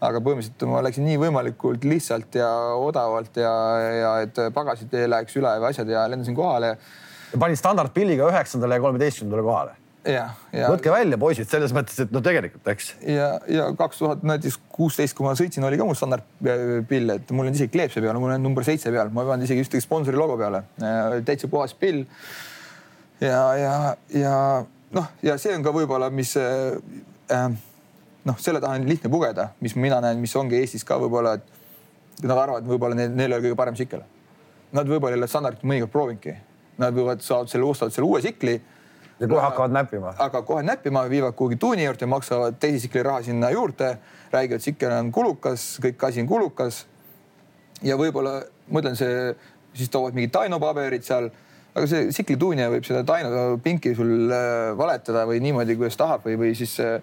aga 0.00 0.22
põhimõtteliselt 0.24 0.64
ma 0.70 0.80
läksin 0.84 1.04
nii 1.08 1.20
võimalikult 1.20 1.84
lihtsalt 1.84 2.40
ja 2.40 2.48
odavalt 2.80 3.36
ja, 3.40 3.52
ja 3.98 4.14
et 4.24 4.40
pagasid 4.56 4.94
ei 4.96 5.10
läheks 5.10 5.36
üle 5.36 5.52
või 5.60 5.70
asjad 5.74 5.92
ja 5.92 6.06
lendasin 6.08 6.36
kohale. 6.38 6.76
panin 7.38 7.60
standardpilliga 7.60 8.30
üheksandale 8.32 8.80
ja 8.80 8.84
kolmeteistkümnendale 8.86 9.44
kohale 9.46 9.76
ja, 10.08 10.24
ja. 10.54 10.68
võtke 10.72 10.92
välja, 10.92 11.18
poisid, 11.20 11.48
selles 11.50 11.74
mõttes, 11.76 11.98
et 12.00 12.12
no 12.14 12.22
tegelikult, 12.24 12.64
eks. 12.72 12.94
ja, 13.04 13.30
ja 13.50 13.68
kaks 13.76 14.00
tuhat 14.00 14.22
näiteks 14.26 14.56
kuusteist, 14.72 15.16
kui 15.16 15.26
ma 15.26 15.34
sõitsin, 15.38 15.64
oli 15.66 15.78
ka 15.80 15.86
mul 15.88 15.98
standardpill, 15.98 17.16
et 17.16 17.34
mul 17.36 17.50
on 17.50 17.58
isegi 17.58 17.72
kleepse 17.74 18.02
peal, 18.02 18.16
mul 18.22 18.32
on 18.36 18.46
number 18.48 18.64
seitse 18.66 18.92
peal, 18.92 19.12
ma 19.12 19.24
ei 19.24 19.32
pannud 19.32 19.48
isegi 19.48 19.66
ühtegi 19.66 19.84
sponsori 19.84 20.20
logo 20.20 20.38
peale. 20.40 20.64
täitsa 21.26 21.50
puhas 21.52 21.76
pill 21.76 22.06
ja, 23.20 23.40
ja, 23.56 23.74
ja 24.14 24.36
noh, 24.96 25.10
ja 25.22 25.36
see 25.38 25.54
on 25.56 25.64
ka 25.64 25.72
võib-olla, 25.74 26.10
mis 26.14 26.34
äh, 26.40 26.76
äh, 27.32 27.48
noh, 28.24 28.38
selle 28.40 28.60
taha 28.62 28.78
on 28.80 28.88
lihtne 28.88 29.10
pugeda, 29.12 29.50
mis 29.64 29.76
mina 29.76 30.00
näen, 30.04 30.20
mis 30.22 30.34
ongi 30.36 30.58
Eestis 30.60 30.84
ka 30.86 30.98
võib-olla, 31.00 31.36
et 31.38 32.24
nad 32.26 32.36
arvavad, 32.36 32.66
võib-olla 32.68 32.98
neil, 32.98 33.12
neil 33.14 33.30
ei 33.30 33.38
ole 33.38 33.44
kõige 33.48 33.58
parem 33.58 33.76
tsikkel. 33.78 34.04
Nad 34.76 34.90
võib-olla 34.90 35.16
ei 35.16 35.22
ole 35.22 35.30
standardit 35.30 35.66
mõnikord 35.66 35.92
proovinudki. 35.92 36.36
nad 36.80 36.94
võivad, 36.96 37.20
saavad 37.20 37.50
selle, 37.52 37.66
ostavad 37.68 37.92
selle 37.92 38.06
uue 38.08 38.20
tsikli. 38.24 38.60
ja 39.20 39.28
kohe 39.28 39.40
hakkavad 39.40 39.72
näppima. 39.72 40.12
hakkavad 40.18 40.46
kohe 40.46 40.62
näppima, 40.62 41.08
viivad 41.08 41.34
kuhugi 41.34 41.56
tuuni 41.56 41.84
juurde, 41.84 42.06
maksavad 42.06 42.56
teise 42.58 42.78
tsikli 42.78 43.02
raha 43.02 43.22
sinna 43.22 43.50
juurde, 43.50 43.98
räägivad, 44.32 44.60
tsikkel 44.60 44.92
on 44.92 45.12
kulukas, 45.12 45.78
kõik 45.82 46.06
asi 46.06 46.20
on 46.20 46.26
kulukas. 46.26 46.86
ja 47.82 47.96
võib-olla, 47.96 48.42
ma 48.68 48.80
ütlen, 48.80 48.96
see, 48.96 49.34
siis 49.74 49.88
toovad 49.88 50.14
mingid 50.14 50.32
tainopaberid 50.32 51.04
seal 51.04 51.30
aga 51.74 51.86
see 51.90 52.06
tsiklituunija 52.10 52.70
võib 52.72 52.86
seda 52.86 53.02
taino 53.06 53.58
pinki 53.62 53.94
sul 53.98 54.30
äh, 54.32 54.70
valetada 54.78 55.26
või 55.28 55.42
niimoodi, 55.44 55.76
kuidas 55.78 55.98
tahab 56.00 56.26
või, 56.26 56.36
või 56.40 56.54
siis 56.58 56.76
äh, 56.82 56.98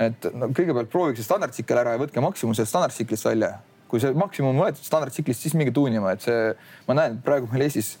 et 0.00 0.26
no 0.34 0.50
kõigepealt 0.54 0.90
proovige 0.90 1.20
see 1.20 1.28
standardtsikkel 1.28 1.80
ära 1.80 1.94
ja 1.94 2.02
võtke 2.02 2.22
maksimum 2.22 2.56
sellest 2.56 2.74
standardtsiklist 2.74 3.28
välja. 3.28 3.54
kui 3.88 4.00
see 4.02 4.10
maksimum 4.18 4.56
on 4.56 4.64
võetud 4.64 4.82
standardtsiklist, 4.82 5.44
siis 5.44 5.54
minge 5.54 5.70
tuunima, 5.74 6.14
et 6.16 6.24
see, 6.24 6.50
ma 6.88 6.96
näen 6.98 7.20
praegu 7.22 7.46
meil 7.52 7.66
Eestis 7.66 7.92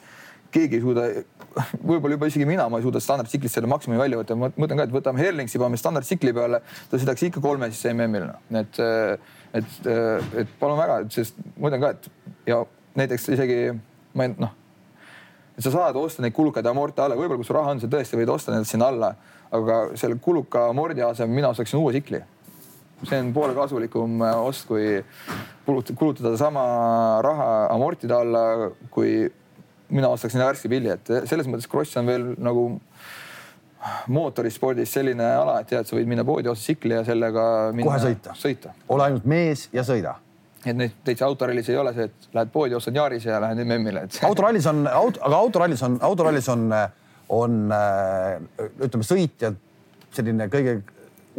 keegi 0.54 0.78
ei 0.78 0.82
suuda, 0.82 1.04
võib-olla 1.90 2.16
juba 2.16 2.28
isegi 2.30 2.46
mina, 2.48 2.66
ma 2.70 2.80
ei 2.80 2.86
suuda 2.86 3.02
standardtsiklist 3.02 3.58
selle 3.58 3.70
maksimumi 3.70 4.00
välja 4.00 4.18
võtta. 4.18 4.36
ma 4.38 4.50
mõtlen 4.54 4.80
ka, 4.80 4.88
et 4.88 4.94
võtame 4.94 5.22
Herlingsi, 5.22 5.60
paneme 5.60 5.78
standardtsikli 5.78 6.34
peale, 6.34 6.62
ta 6.90 6.98
sõidaks 6.98 7.26
ikka 7.28 7.42
kolme 7.44 7.70
siis 7.70 7.86
MM-il 7.92 8.26
noh, 8.26 8.58
et, 8.62 8.80
et, 9.60 9.78
et 10.42 10.58
palun 10.58 10.80
väga, 10.80 10.98
sest 11.14 11.38
ma 11.44 11.68
mõtlen 11.68 11.84
ka, 11.84 11.94
et 11.94 12.50
ja 12.50 12.60
näiteks 12.98 13.30
isegi 13.36 13.60
ma 14.14 14.26
ei 14.26 14.34
noh, 14.38 14.54
et 15.54 15.62
sa 15.62 15.70
saad 15.70 15.96
osta 15.96 16.22
neid 16.24 16.34
kulukaid 16.34 16.66
amorte 16.66 17.02
alla, 17.04 17.16
võib-olla 17.18 17.38
kui 17.38 17.46
sul 17.46 17.58
raha 17.58 17.74
on, 17.74 17.82
sa 17.82 17.90
tõesti 17.90 18.18
võid 18.18 18.32
osta 18.34 18.54
need 18.54 18.66
sinna 18.68 18.90
alla. 18.90 19.12
Aga 19.54 19.80
selle 20.00 20.18
kuluka 20.22 20.66
mordi 20.74 21.04
asemel 21.04 21.36
mina 21.36 21.52
ostaksin 21.54 21.78
uue 21.78 21.92
tsikli. 21.94 22.22
see 23.04 23.18
on 23.20 23.32
poole 23.36 23.52
kasulikum 23.54 24.22
äh, 24.24 24.38
ost, 24.40 24.66
kui 24.66 25.02
kulutada 25.66 26.36
sama 26.40 26.62
raha 27.22 27.48
amortide 27.74 28.14
alla, 28.14 28.70
kui 28.90 29.28
mina 29.88 30.08
ostaksin 30.08 30.40
värske 30.40 30.70
pilli, 30.72 30.88
et 30.88 31.28
selles 31.28 31.46
mõttes 31.46 31.68
Kross 31.70 31.96
on 32.00 32.08
veel 32.08 32.30
nagu 32.40 32.64
mootorispordis 34.08 34.94
selline 34.96 35.26
ala, 35.36 35.58
et 35.60 35.68
tead, 35.68 35.86
sa 35.86 35.96
võid 35.98 36.08
minna 36.08 36.24
poodi 36.24 36.48
osta 36.48 36.64
tsikli 36.64 36.96
ja 36.96 37.04
sellega 37.04 37.44
kohe 37.76 37.98
sõita, 38.00 38.36
sõita.. 38.40 38.72
ole 38.88 39.10
ainult 39.10 39.28
mees 39.28 39.68
ja 39.76 39.84
sõida 39.84 40.16
et 40.64 40.76
neid 40.76 40.92
täitsa 41.04 41.26
autorallis 41.26 41.68
ei 41.68 41.76
ole 41.76 41.92
see, 41.96 42.08
et 42.08 42.28
lähed 42.36 42.52
poodi, 42.52 42.74
ostad 42.74 42.96
Yarise 42.96 43.30
ja 43.30 43.40
lähed 43.42 43.60
MM-ile 43.64 44.06
et.... 44.06 44.20
autorallis 44.24 44.66
on, 44.66 44.86
auto, 44.88 45.20
aga 45.26 45.40
autorallis 45.46 45.82
on, 45.84 45.98
autorallis 46.02 46.48
on 46.48 46.68
on 47.28 47.72
äh, 47.72 48.40
ütleme, 48.84 49.06
sõitja 49.06 49.52
selline 50.14 50.48
kõige 50.52 50.78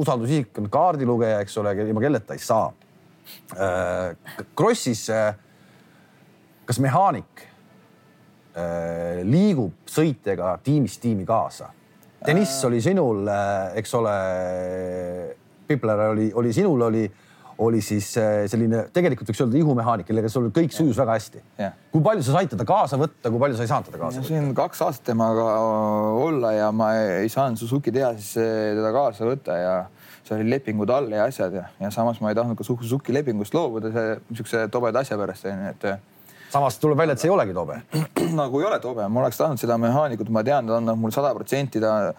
usaldusisik 0.02 0.58
on 0.60 0.70
kaardilugeja, 0.72 1.40
eks 1.44 1.58
ole, 1.62 1.76
ilma 1.86 2.04
kelleta 2.04 2.36
ei 2.36 2.42
saa. 2.44 2.70
Äh, 3.56 4.46
Krossis, 4.58 5.08
äh, 5.14 5.34
kas 6.66 6.82
mehaanik 6.82 7.52
liigub 9.28 9.90
sõitjaga 9.92 10.54
tiimist 10.64 11.02
tiimi 11.04 11.26
kaasa? 11.28 11.66
Deniss 12.24 12.64
oli 12.64 12.78
sinul, 12.80 13.28
eks 13.76 13.92
ole, 14.00 14.14
Pipler 15.68 16.04
oli, 16.06 16.30
oli 16.40 16.54
sinul, 16.56 16.86
oli 16.88 17.02
oli 17.58 17.82
siis 17.84 18.10
äh, 18.20 18.46
selline, 18.52 18.86
tegelikult 18.94 19.30
võiks 19.30 19.42
öelda 19.44 19.60
ihumehaanik, 19.60 20.08
kellega 20.08 20.30
sul 20.32 20.50
kõik 20.56 20.74
sujus 20.76 20.98
väga 21.00 21.18
hästi. 21.18 21.44
kui 21.92 22.04
palju 22.04 22.26
sa 22.26 22.36
said 22.36 22.52
teda 22.52 22.66
kaasa 22.68 23.00
võtta, 23.00 23.32
kui 23.32 23.42
palju 23.42 23.58
sa 23.58 23.66
ei 23.66 23.72
saanud 23.72 23.90
teda 23.90 24.02
kaasa 24.02 24.22
võtta? 24.22 24.30
siin 24.32 24.50
kaks 24.58 24.82
aastat 24.86 25.10
temaga 25.12 25.46
olla 26.22 26.52
ja 26.56 26.72
ma 26.76 26.92
ei 27.00 27.32
saanud 27.32 27.62
Suzuki 27.62 27.94
tehases 27.96 28.34
teda 28.36 28.92
kaasa 28.96 29.30
võtta 29.30 29.60
ja 29.60 29.76
seal 30.26 30.42
oli 30.42 30.56
lepingud 30.56 30.92
all 30.92 31.12
ja 31.16 31.30
asjad 31.30 31.56
ja, 31.56 31.68
ja 31.80 31.92
samas 31.94 32.20
ma 32.24 32.34
ei 32.34 32.38
tahtnud 32.38 32.60
ka 32.60 32.68
Suzuki 32.68 33.16
lepingust 33.16 33.56
loobuda 33.56 33.94
see 33.96 34.20
niisuguse 34.30 34.68
tobeda 34.74 35.06
asja 35.06 35.20
pärast 35.22 35.48
onju, 35.52 35.76
et. 35.76 35.92
samas 36.52 36.80
tuleb 36.82 37.00
välja, 37.00 37.16
et 37.16 37.24
see 37.24 37.32
ei 37.32 37.36
olegi 37.36 37.56
tobe 37.56 37.82
nagu 38.42 38.64
ei 38.64 38.72
ole 38.72 38.82
tobe, 38.84 39.08
ma 39.08 39.24
oleks 39.24 39.40
tahtnud 39.40 39.62
seda 39.62 39.80
mehaanikut, 39.82 40.32
ma 40.34 40.44
tean, 40.44 40.68
ta 40.68 40.82
annab 40.82 41.00
mulle 41.00 41.16
sada 41.16 41.32
protsenti, 41.38 41.84
ta 41.84 41.96
Äh, 42.06 42.14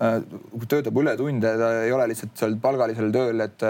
töötab 0.00 0.96
ületunde, 0.96 1.52
ta 1.60 1.70
ei 1.84 1.92
ole 1.92 2.06
lihtsalt 2.08 2.32
seal 2.40 2.56
palgalisel 2.62 3.10
tööl, 3.12 3.44
et, 3.44 3.64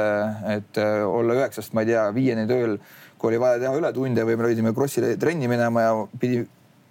et 0.55 0.79
olla 1.07 1.35
üheksast, 1.41 1.75
ma 1.75 1.83
ei 1.83 1.91
tea, 1.93 2.07
viieni 2.15 2.47
tööl. 2.51 2.79
kui 3.21 3.29
oli 3.29 3.41
vaja 3.43 3.59
teha 3.61 3.77
ületunde 3.77 4.23
või 4.25 4.37
me 4.39 4.47
pidime 4.49 4.71
krossile 4.73 5.17
trenni 5.21 5.49
minema 5.51 5.83
ja 5.83 5.97
pidi 6.21 6.39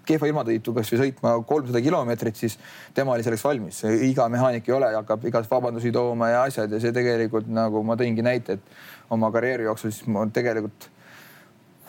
kehva 0.09 0.29
ilmatõitu 0.29 0.73
kasvõi 0.73 0.99
sõitma 1.03 1.33
kolmsada 1.47 1.81
kilomeetrit, 1.81 2.37
siis 2.37 2.57
tema 2.93 3.13
oli 3.13 3.25
selleks 3.25 3.43
valmis. 3.45 3.81
iga 4.09 4.27
mehaanik 4.29 4.69
ei 4.69 4.75
ole, 4.75 4.91
hakkab 4.95 5.25
igas 5.29 5.49
vabandusi 5.51 5.91
tooma 5.95 6.29
ja 6.29 6.43
asjad 6.47 6.71
ja 6.71 6.79
see 6.81 6.93
tegelikult 6.95 7.49
nagu 7.49 7.83
ma 7.85 7.97
tõingi 7.99 8.25
näite, 8.25 8.57
et 8.57 9.13
oma 9.13 9.31
karjääri 9.31 9.67
jooksul 9.69 9.93
siis 9.93 10.07
ma 10.07 10.25
tegelikult, 10.33 10.89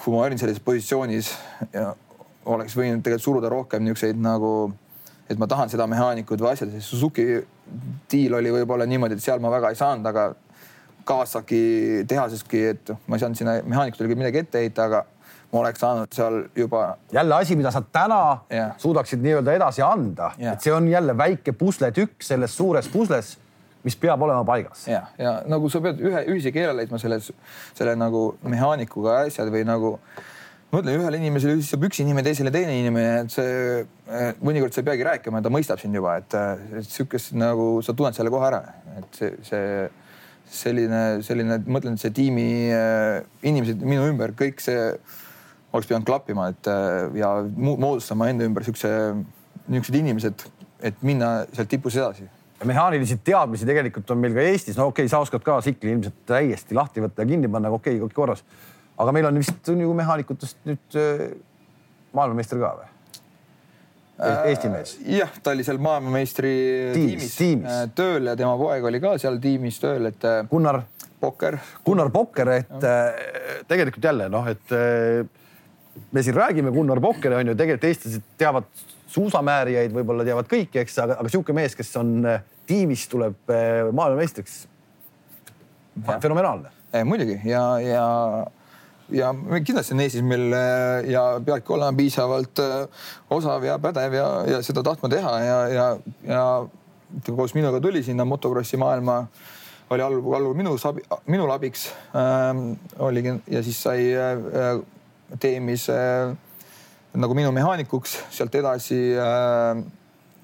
kui 0.05 0.15
ma 0.15 0.25
olin 0.27 0.41
selles 0.41 0.61
positsioonis 0.65 1.33
ja 1.73 1.95
oleks 2.51 2.77
võinud 2.77 3.05
tegelikult 3.05 3.25
suruda 3.25 3.53
rohkem 3.53 3.85
niisuguseid 3.85 4.21
nagu 4.21 4.53
et 5.31 5.39
ma 5.39 5.47
tahan 5.51 5.71
seda 5.71 5.87
mehaanikut 5.91 6.41
või 6.43 6.53
asjad, 6.53 6.73
siis 6.75 6.89
Suzuki 6.91 7.27
diil 8.11 8.35
oli 8.35 8.53
võib-olla 8.55 8.87
niimoodi, 8.91 9.19
et 9.19 9.25
seal 9.25 9.43
ma 9.43 9.53
väga 9.53 9.71
ei 9.71 9.79
saanud, 9.79 10.07
aga 10.11 10.31
Kawasaki 11.07 12.05
tehaseski, 12.09 12.65
et 12.75 12.93
ma 13.07 13.17
ei 13.17 13.23
saanud 13.23 13.39
sinna 13.39 13.57
mehaanikutele 13.65 14.11
küll 14.11 14.21
midagi 14.21 14.43
ette 14.43 14.63
heita, 14.63 14.89
aga 14.91 15.05
ma 15.51 15.63
oleks 15.65 15.83
saanud 15.83 16.15
seal 16.15 16.41
juba. 16.57 16.97
jälle 17.13 17.35
asi, 17.35 17.57
mida 17.57 17.71
sa 17.75 17.83
täna 17.83 18.39
yeah. 18.53 18.75
suudaksid 18.79 19.23
nii-öelda 19.23 19.55
edasi 19.59 19.83
anda 19.83 20.33
yeah., 20.39 20.55
et 20.55 20.67
see 20.67 20.75
on 20.75 20.89
jälle 20.89 21.17
väike 21.19 21.53
pusletükk 21.53 22.23
selles 22.23 22.57
suures 22.57 22.89
pusles, 22.89 23.37
mis 23.85 23.97
peab 23.97 24.23
olema 24.23 24.45
paigas. 24.45 24.87
ja, 24.89 25.03
ja 25.19 25.41
nagu 25.49 25.71
sa 25.71 25.81
pead 25.81 26.03
ühe 26.03 26.25
ühise 26.35 26.53
keele 26.55 26.77
leidma 26.77 26.99
selles, 27.03 27.33
selle 27.75 27.97
nagu 27.99 28.35
mehaanikuga 28.43 29.23
asjad 29.25 29.51
või 29.51 29.65
nagu 29.67 29.97
ma 30.71 30.81
ütlen, 30.81 31.01
ühele 31.01 31.19
inimesele 31.19 31.57
ütleb 31.59 31.87
üks 31.89 31.99
inimene, 32.03 32.25
teisele 32.27 32.53
teine 32.55 32.77
inimene, 32.79 33.25
et 33.25 33.35
see 33.35 34.35
mõnikord 34.47 34.75
sa 34.75 34.83
ei 34.83 34.87
peagi 34.87 35.07
rääkima, 35.07 35.43
ta 35.43 35.51
mõistab 35.53 35.81
sind 35.83 35.99
juba, 35.99 36.17
et, 36.23 36.37
et 36.79 36.87
sihukest 36.87 37.35
nagu 37.39 37.73
sa 37.87 37.95
tunned 37.97 38.15
selle 38.15 38.31
kohe 38.31 38.47
ära, 38.47 38.63
et 39.01 39.19
see, 39.19 39.33
see 39.49 39.65
selline, 40.51 41.03
selline, 41.27 41.59
mõtlen, 41.71 41.99
et 41.99 42.05
see 42.05 42.15
tiimi 42.15 42.47
äh, 42.75 43.21
inimesed 43.47 43.83
minu 43.87 44.07
ümber, 44.11 44.35
kõik 44.39 44.63
see 44.63 44.79
oleks 45.71 45.87
pidanud 45.91 46.07
klappima, 46.07 46.51
et 46.55 46.71
äh, 46.71 47.19
ja 47.19 47.35
moodustama 47.55 48.31
enda 48.31 48.47
ümber 48.47 48.67
siukse, 48.67 48.91
niisugused 49.71 49.99
inimesed, 50.01 50.47
et 50.87 51.03
minna 51.07 51.41
sealt 51.55 51.71
tipus 51.71 51.99
edasi. 51.99 52.27
Mehaanilisi 52.67 53.17
teadmisi 53.25 53.65
tegelikult 53.65 54.11
on 54.13 54.19
meil 54.21 54.35
ka 54.37 54.43
Eestis, 54.45 54.77
no 54.77 54.91
okei 54.91 55.07
okay,, 55.07 55.11
sa 55.13 55.23
oskad 55.25 55.43
ka 55.45 55.61
tsikli 55.65 55.95
ilmselt 55.95 56.27
täiesti 56.29 56.77
lahti 56.77 57.03
võtta 57.03 57.25
ja 57.25 57.31
kinni 57.31 57.49
panna, 57.49 57.71
okei 57.73 57.97
okay,, 57.97 58.03
kõik 58.05 58.19
korras 58.19 58.45
aga 59.01 59.15
meil 59.17 59.29
on 59.31 59.41
vist 59.41 59.69
on 59.73 59.81
ju 59.81 59.93
mehaanikutest 59.97 60.65
nüüd 60.69 61.01
äh, 61.01 61.27
maailmameister 62.17 62.61
ka 62.61 62.73
või? 62.81 62.89
Eesti 64.21 64.69
mees. 64.69 64.95
jah, 65.09 65.31
ta 65.41 65.55
oli 65.55 65.65
seal 65.65 65.79
maailmameistri 65.81 66.53
tiimis, 66.93 67.37
tiimis 67.39 67.73
äh, 67.73 67.85
tööl 67.97 68.29
ja 68.29 68.37
tema 68.37 68.53
poeg 68.61 68.85
oli 68.91 69.01
ka 69.01 69.15
seal 69.23 69.41
tiimis 69.41 69.81
tööl, 69.81 70.11
et. 70.11 70.25
Äh, 70.29 70.43
Gunnar. 70.51 70.83
Pokker. 71.21 71.59
Gunnar 71.85 72.09
Pokker, 72.09 72.49
et 72.55 72.81
ja. 72.81 72.93
tegelikult 73.69 74.07
jälle 74.09 74.31
noh, 74.33 74.47
et 74.49 74.73
me 76.17 76.23
siin 76.25 76.33
räägime 76.33 76.73
Gunnar 76.73 76.97
Pokker 77.05 77.35
on 77.37 77.51
ju, 77.51 77.55
tegelikult 77.59 77.85
eestlased 77.91 78.25
teavad 78.41 78.71
suusamäärijaid, 79.13 79.93
võib-olla 79.93 80.25
teavad 80.25 80.49
kõiki, 80.49 80.81
eks, 80.81 80.97
aga, 81.05 81.19
aga 81.21 81.33
sihuke 81.33 81.53
mees, 81.53 81.77
kes 81.77 81.93
on 82.01 82.25
tiimis, 82.71 83.05
tuleb 83.13 83.53
maailmameistriks. 83.53 84.63
fenomenaalne. 86.09 86.73
muidugi 87.05 87.37
ja, 87.45 87.67
ja 87.85 88.07
ja 89.13 89.31
kindlasti 89.65 89.95
on 89.95 90.03
Eestis 90.05 90.25
meil 90.27 90.53
äh, 90.57 91.11
ja 91.11 91.25
peabki 91.45 91.73
olema 91.77 91.97
piisavalt 91.97 92.63
äh, 92.63 93.07
osav 93.31 93.65
ja 93.65 93.79
pädev 93.83 94.15
ja, 94.15 94.29
ja 94.57 94.61
seda 94.67 94.85
tahtma 94.87 95.11
teha 95.13 95.33
ja, 95.45 95.59
ja, 95.69 95.87
ja 96.27 96.45
koos 97.37 97.55
minuga 97.55 97.81
tuli 97.81 98.03
sinna 98.07 98.25
motokrossi 98.25 98.79
maailma, 98.81 99.25
oli 99.91 100.03
allpool, 100.03 100.37
allpool 100.39 100.55
minu, 100.59 100.77
minul 101.27 101.51
abiks 101.51 101.89
ähm, 102.15 102.75
oligi 102.99 103.35
ja 103.51 103.63
siis 103.67 103.83
sai 103.83 104.13
äh, 104.15 104.83
teemis 105.39 105.89
äh, 105.91 106.35
nagu 107.15 107.35
minu 107.35 107.51
mehaanikuks, 107.55 108.19
sealt 108.31 108.55
edasi 108.55 109.01
äh, 109.19 109.83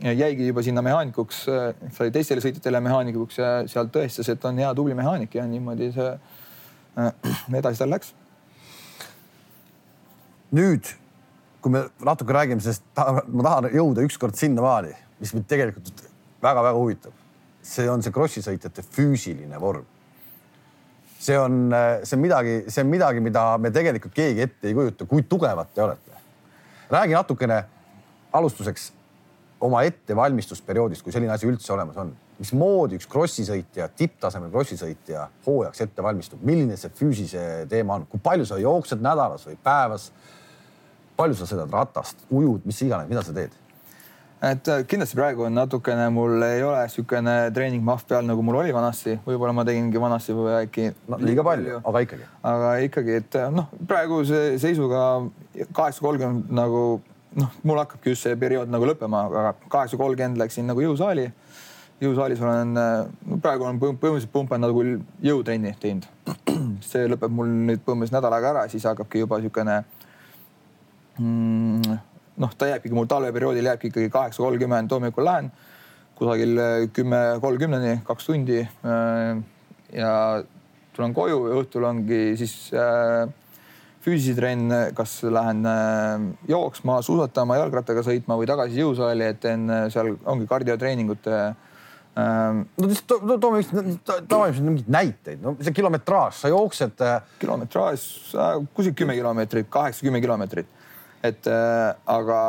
jäigi 0.02 0.48
juba 0.50 0.62
sinna 0.66 0.82
mehaanikuks 0.82 1.46
äh,, 1.48 1.68
sai 1.94 2.10
teistele 2.14 2.42
sõitjatele 2.44 2.82
mehaanikuks 2.84 3.38
ja 3.38 3.50
sealt 3.70 3.94
tõestas, 3.94 4.28
et 4.32 4.44
on 4.44 4.58
hea 4.58 4.74
tubli 4.74 4.96
mehaanik 4.98 5.38
ja 5.38 5.46
niimoodi 5.48 5.92
see 5.94 6.10
äh, 6.10 7.12
edasi 7.62 7.84
tal 7.84 7.94
läks 7.94 8.12
nüüd, 10.54 10.92
kui 11.62 11.72
me 11.74 11.86
natuke 12.06 12.34
räägime, 12.34 12.62
sest 12.62 12.84
ta, 12.94 13.22
ma 13.26 13.46
tahan 13.46 13.70
jõuda 13.74 14.04
ükskord 14.06 14.36
sinnamaani, 14.38 14.92
mis 15.20 15.34
mind 15.34 15.48
tegelikult 15.50 16.04
väga-väga 16.42 16.76
huvitab. 16.78 17.12
see 17.66 17.88
on 17.90 18.02
see 18.02 18.12
krossi 18.14 18.40
sõitjate 18.44 18.82
füüsiline 18.82 19.58
vorm. 19.60 19.86
see 21.18 21.38
on, 21.38 21.72
see 22.04 22.16
on 22.16 22.22
midagi, 22.22 22.58
see 22.70 22.84
on 22.84 22.90
midagi, 22.90 23.20
mida 23.20 23.58
me 23.58 23.70
tegelikult 23.70 24.14
keegi 24.14 24.40
ette 24.40 24.68
ei 24.68 24.74
kujuta, 24.74 25.06
kui 25.06 25.22
tugevad 25.22 25.72
te 25.74 25.82
olete. 25.82 26.20
räägi 26.90 27.12
natukene 27.12 27.64
alustuseks 28.32 28.92
oma 29.60 29.82
ettevalmistusperioodist, 29.82 31.02
kui 31.02 31.12
selline 31.12 31.32
asi 31.32 31.48
üldse 31.48 31.72
olemas 31.72 31.96
on. 31.96 32.14
mismoodi 32.36 32.98
üks 32.98 33.06
krossisõitja, 33.08 33.86
tipptasemel 33.96 34.50
krossisõitja 34.52 35.22
hooajaks 35.46 35.80
ette 35.80 36.02
valmistub, 36.04 36.42
milline 36.44 36.76
see 36.76 36.92
füüsise 36.92 37.64
teema 37.68 37.94
on, 37.96 38.04
kui 38.06 38.20
palju 38.20 38.44
sa 38.44 38.58
jooksed 38.60 39.00
nädalas 39.00 39.46
või 39.48 39.56
päevas 39.64 40.10
palju 41.16 41.38
sa 41.38 41.48
sõidad 41.48 41.72
ratast, 41.72 42.26
ujud, 42.30 42.66
mis 42.68 42.82
iganes, 42.86 43.08
mida 43.10 43.24
sa 43.26 43.34
teed? 43.36 43.54
et 44.44 44.68
äh, 44.68 44.82
kindlasti 44.84 45.16
praegu 45.16 45.46
on 45.46 45.54
natukene, 45.56 46.10
mul 46.12 46.42
ei 46.44 46.60
ole 46.62 46.82
niisugune 46.84 47.34
treeningmahv 47.56 48.04
peal, 48.08 48.26
nagu 48.28 48.42
mul 48.44 48.58
oli 48.60 48.74
vanasti, 48.74 49.16
võib-olla 49.24 49.54
ma 49.56 49.64
tegingi 49.64 50.00
vanasti 50.00 50.36
või 50.36 50.52
äkki 50.58 50.90
no,. 51.08 51.18
liiga 51.24 51.44
palju, 51.46 51.80
aga 51.88 52.02
ikkagi. 52.04 52.28
aga 52.52 52.74
ikkagi, 52.84 53.16
et 53.22 53.38
äh, 53.40 53.48
noh, 53.54 53.70
praeguse 53.88 54.42
seisuga 54.62 55.00
kaheksa 55.72 56.04
kolmkümmend 56.04 56.52
nagu 56.52 56.84
noh, 57.40 57.56
mul 57.64 57.80
hakkabki 57.80 58.12
just 58.12 58.28
see 58.28 58.36
periood 58.40 58.70
nagu 58.72 58.88
lõppema, 58.88 59.24
aga 59.30 59.56
kaheksa 59.72 59.98
kolmkümmend 60.00 60.40
läksin 60.44 60.68
nagu 60.68 60.84
jõusaali. 60.84 61.30
jõusaalis 62.00 62.40
olen, 62.44 62.76
äh, 62.76 63.06
no 63.24 63.40
praegu 63.40 63.64
olen 63.64 63.80
põhimõtteliselt 63.80 64.32
pumpan 64.32 64.60
nagu 64.60 64.84
jõutrenni 65.24 65.72
teinud. 65.80 66.04
see 66.90 67.08
lõpeb 67.08 67.32
mul 67.32 67.48
nüüd 67.48 67.80
põhimõtteliselt 67.80 68.20
nädal 68.20 68.36
aega 68.36 68.52
ära, 68.52 68.68
siis 68.68 68.84
hakkabki 68.84 69.24
juba 69.24 69.40
niisugune 69.40 69.80
noh, 71.18 72.58
ta 72.58 72.68
jääbki 72.72 72.92
mul 72.94 73.08
talveperioodil 73.10 73.70
jääbki 73.70 73.92
ikkagi 73.92 74.10
kaheksa 74.12 74.42
kolmkümmend 74.42 74.92
hommikul 74.92 75.24
lähen 75.24 75.50
kusagil 76.16 76.58
äh, 76.58 76.88
kümme 76.92 77.22
kolmkümneni, 77.40 78.00
kaks 78.06 78.30
tundi. 78.30 78.62
Äh, 78.64 79.42
ja 79.92 80.12
tulen 80.96 81.12
koju 81.14 81.42
ja 81.50 81.58
õhtul 81.60 81.84
ongi 81.86 82.20
siis 82.40 82.54
äh, 82.74 83.26
füüsisitrenn, 84.06 84.70
kas 84.96 85.18
lähen 85.26 85.66
jooksma, 86.46 87.00
suusatama, 87.02 87.56
jalgrattaga 87.58 88.04
sõitma 88.06 88.36
või 88.38 88.46
tagasi 88.46 88.78
jõusaali, 88.78 89.32
et 89.32 89.40
teen 89.42 89.66
seal 89.90 90.12
ongi 90.30 90.46
kardiotreeningut 90.46 91.26
no 91.26 92.90
to, 93.10 93.18
toome 93.42 93.64
tavaliselt 93.66 94.62
mingeid 94.62 94.92
näiteid, 94.94 95.42
no 95.42 95.56
see 95.58 95.74
kilometraaž, 95.74 96.38
sa 96.38 96.52
jooksed. 96.52 97.02
kilometraaž 97.42 98.06
kuskil 98.78 98.94
kümme 98.94 99.18
kilomeetrit, 99.18 99.66
kaheksa-kümme 99.74 100.22
kilomeetrit 100.22 100.70
et 101.30 101.48
äh, 101.50 101.92
aga, 102.06 102.40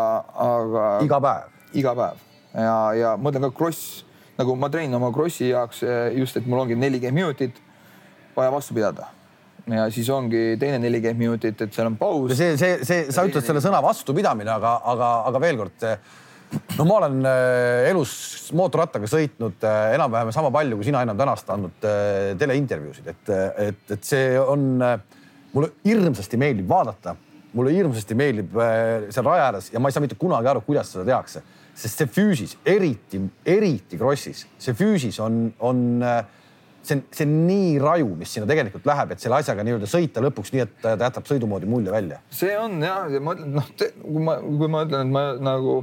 aga. 0.48 0.86
iga 1.06 1.20
päev? 1.24 1.54
iga 1.78 1.94
päev 1.98 2.24
ja, 2.54 2.78
ja 2.98 3.14
ma 3.18 3.28
mõtlen 3.28 3.48
ka 3.48 3.52
kross, 3.56 4.04
nagu 4.40 4.56
ma 4.60 4.70
treenin 4.74 4.98
oma 5.00 5.12
krossi 5.16 5.52
jaoks 5.52 5.84
äh, 5.86 6.18
just, 6.18 6.40
et 6.40 6.48
mul 6.50 6.64
ongi 6.64 6.78
nelikümmend 6.80 7.22
minutit 7.22 7.62
vaja 8.38 8.54
vastu 8.54 8.78
pidada 8.78 9.10
ja 9.68 9.88
siis 9.94 10.10
ongi 10.14 10.56
teine 10.60 10.80
nelikümmend 10.84 11.24
minutit, 11.26 11.66
et 11.66 11.76
seal 11.76 11.90
on 11.90 11.98
paus. 12.00 12.32
see, 12.38 12.56
see, 12.60 12.80
see, 12.88 13.12
sa 13.12 13.28
ütled 13.28 13.46
selle 13.46 13.64
sõna 13.64 13.82
vastupidamine, 13.84 14.54
aga, 14.54 14.78
aga, 14.94 15.12
aga 15.32 15.44
veel 15.44 15.60
kord. 15.60 15.86
no 16.78 16.88
ma 16.88 17.02
olen 17.02 17.20
äh, 17.28 17.90
elus 17.92 18.16
mootorrattaga 18.56 19.10
sõitnud 19.12 19.68
enam-vähem 19.68 20.32
sama 20.36 20.54
palju, 20.56 20.80
kui 20.80 20.88
sina 20.88 21.04
enam 21.04 21.20
tänast 21.20 21.50
andnud 21.52 21.88
teleintervjuusid, 22.40 23.14
et, 23.14 23.32
et, 23.68 23.86
et 23.98 24.08
see 24.08 24.36
on, 24.40 24.70
mulle 25.52 25.74
hirmsasti 25.84 26.40
meeldib 26.40 26.70
vaadata 26.70 27.18
mulle 27.58 27.74
hirmsasti 27.76 28.18
meeldib 28.18 28.58
äh, 28.62 29.10
seal 29.14 29.28
raja 29.28 29.50
ääres 29.50 29.72
ja 29.74 29.82
ma 29.82 29.90
ei 29.90 29.96
saa 29.96 30.04
mitte 30.04 30.18
kunagi 30.20 30.52
aru, 30.52 30.64
kuidas 30.66 30.94
seda 30.94 31.06
tehakse, 31.08 31.44
sest 31.78 32.02
see 32.02 32.10
füüsis, 32.10 32.58
eriti, 32.66 33.22
eriti 33.46 34.00
krossis, 34.00 34.46
see 34.62 34.78
füüsis 34.78 35.20
on, 35.24 35.48
on, 35.60 35.84
äh, 36.06 36.22
see 36.86 36.98
on, 36.98 37.04
see 37.14 37.28
on 37.28 37.36
nii 37.50 37.76
raju, 37.84 38.14
mis 38.20 38.34
sinna 38.38 38.50
tegelikult 38.50 38.88
läheb, 38.90 39.14
et 39.14 39.24
selle 39.24 39.42
asjaga 39.42 39.66
nii-öelda 39.68 39.90
sõita 39.92 40.24
lõpuks 40.24 40.54
nii, 40.56 40.66
et 40.66 40.80
ta 40.84 40.96
jätab 40.96 41.30
sõidumoodi 41.30 41.70
mulje 41.70 41.94
välja. 41.94 42.22
see 42.34 42.56
on 42.60 42.80
ja, 42.86 43.00
ja 43.12 43.24
ma 43.24 43.38
ütlen, 43.38 43.54
noh, 43.60 43.74
kui 44.02 44.26
ma, 44.30 44.40
kui 44.46 44.72
ma 44.72 44.86
ütlen, 44.88 45.10
et 45.10 45.18
ma 45.18 45.28
nagu 45.52 45.82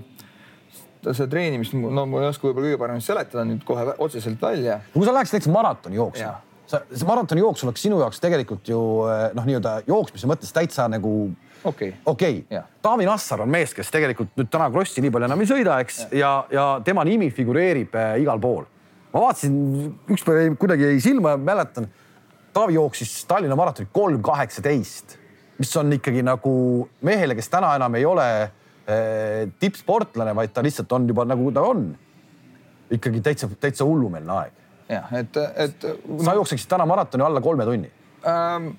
seda 1.12 1.28
treenimist, 1.28 1.74
no 1.76 2.06
ma 2.08 2.22
ei 2.22 2.30
oska 2.30 2.48
võib-olla 2.48 2.70
kõige 2.70 2.80
paremini 2.80 3.04
seletada 3.04 3.44
nüüd 3.48 3.64
kohe 3.68 3.86
otseselt 3.98 4.40
välja. 4.42 4.80
kui 4.94 5.06
sa 5.06 5.14
läheksid 5.14 5.36
näiteks 5.36 5.52
maratoni 5.52 5.98
jooksma, 5.98 6.30
sa, 6.70 6.80
see 6.88 7.08
maratoni 7.08 7.44
jooks 7.44 7.64
oleks 7.66 7.84
sinu 7.84 7.98
jaoks 8.00 8.22
tegelikult 8.22 8.70
ju 8.70 8.80
äh, 9.08 9.26
noh, 9.36 9.48
nii-öelda 9.48 9.76
jooksmise 9.90 10.30
mõttes 10.30 10.54
täitsa 10.54 10.86
nagu 10.92 11.14
okei 11.64 11.94
okay. 12.04 12.44
okay.. 12.50 12.62
Taavi 12.82 13.06
Nassar 13.08 13.42
on 13.44 13.50
mees, 13.50 13.74
kes 13.74 13.90
tegelikult 13.92 14.34
nüüd 14.38 14.50
täna 14.52 14.68
krossi 14.72 15.02
nii 15.04 15.12
palju 15.14 15.28
enam 15.28 15.42
ei 15.42 15.50
sõida, 15.50 15.78
eks, 15.84 16.00
ja, 16.10 16.18
ja, 16.20 16.30
ja 16.52 16.64
tema 16.84 17.04
nimi 17.08 17.30
figureerib 17.34 17.94
äh, 17.98 18.16
igal 18.22 18.40
pool. 18.42 18.64
ma 19.14 19.26
vaatasin, 19.26 19.54
ükspäev 20.10 20.56
kuidagi 20.60 20.88
jäi 20.88 21.00
silma 21.04 21.34
ja 21.34 21.40
mäletan, 21.40 21.88
Taavi 22.54 22.76
jooksis 22.76 23.24
Tallinna 23.26 23.56
maratoni 23.58 23.88
kolm 23.92 24.20
kaheksateist, 24.22 25.16
mis 25.58 25.72
on 25.76 25.90
ikkagi 25.96 26.22
nagu 26.22 26.52
mehele, 27.02 27.34
kes 27.34 27.50
täna 27.50 27.72
enam 27.78 27.96
ei 27.98 28.04
ole 28.06 28.26
äh, 28.42 29.48
tippsportlane, 29.58 30.36
vaid 30.36 30.54
ta 30.54 30.62
lihtsalt 30.62 30.92
on 30.94 31.08
juba 31.08 31.26
nagu 31.26 31.50
ta 31.54 31.64
on. 31.66 31.88
ikkagi 32.94 33.20
täitsa, 33.24 33.48
täitsa 33.60 33.84
hullumeelne 33.88 34.32
aeg. 34.38 34.62
jah, 34.88 35.10
et, 35.18 35.36
et. 35.56 35.90
sa 36.22 36.36
jookseksid 36.36 36.68
täna 36.68 36.86
maratoni 36.86 37.24
alla 37.24 37.40
kolme 37.40 37.64
tunni 37.64 37.90
ähm,? 38.28 38.72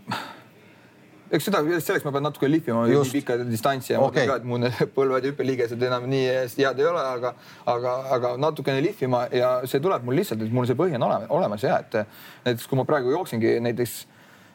Eks 1.35 1.49
seda, 1.49 1.61
selleks 1.83 2.05
ma 2.07 2.13
pean 2.15 2.25
natuke 2.25 2.49
lihvima 2.49 2.85
nii 2.89 3.11
pikka 3.11 3.37
distantsi 3.43 3.93
ja 3.93 4.01
okay. 4.01 4.25
ma 4.25 4.25
tean 4.25 4.31
ka, 4.31 4.39
et 4.41 4.47
mu 4.49 4.89
põlved 4.97 5.27
ja 5.27 5.31
hüppeliigesed 5.33 5.85
enam 5.89 6.07
nii 6.11 6.25
head 6.55 6.81
ei 6.81 6.89
ole, 6.89 7.05
aga, 7.15 7.35
aga, 7.75 7.95
aga 8.17 8.33
natukene 8.41 8.83
lihvima 8.85 9.25
ja 9.35 9.53
see 9.69 9.83
tuleb 9.83 10.05
mul 10.07 10.19
lihtsalt, 10.19 10.43
et 10.45 10.53
mul 10.55 10.67
see 10.69 10.79
põhi 10.79 10.97
on 10.97 11.07
olemas 11.07 11.65
ja 11.65 11.79
et 11.83 12.01
näiteks 12.47 12.67
kui 12.71 12.79
ma 12.79 12.87
praegu 12.87 13.13
jooksingi 13.13 13.57
näiteks 13.65 14.03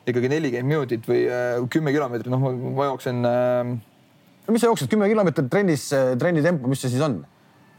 ikkagi 0.09 0.31
nelikümmend 0.33 0.71
minutit 0.71 1.07
või 1.09 1.25
äh, 1.29 1.59
kümme 1.73 1.93
kilomeetrit, 1.95 2.31
noh, 2.33 2.47
ma 2.77 2.89
jooksen 2.91 3.21
äh,. 3.29 3.75
no 4.47 4.55
mis 4.55 4.65
sa 4.65 4.71
jooksed 4.71 4.91
kümme 4.93 5.11
kilomeetrit 5.11 5.51
trennis, 5.53 5.91
äh, 5.97 6.15
trenni 6.21 6.45
tempo, 6.45 6.71
mis 6.71 6.83
see 6.83 6.93
siis 6.95 7.05
on? 7.05 7.21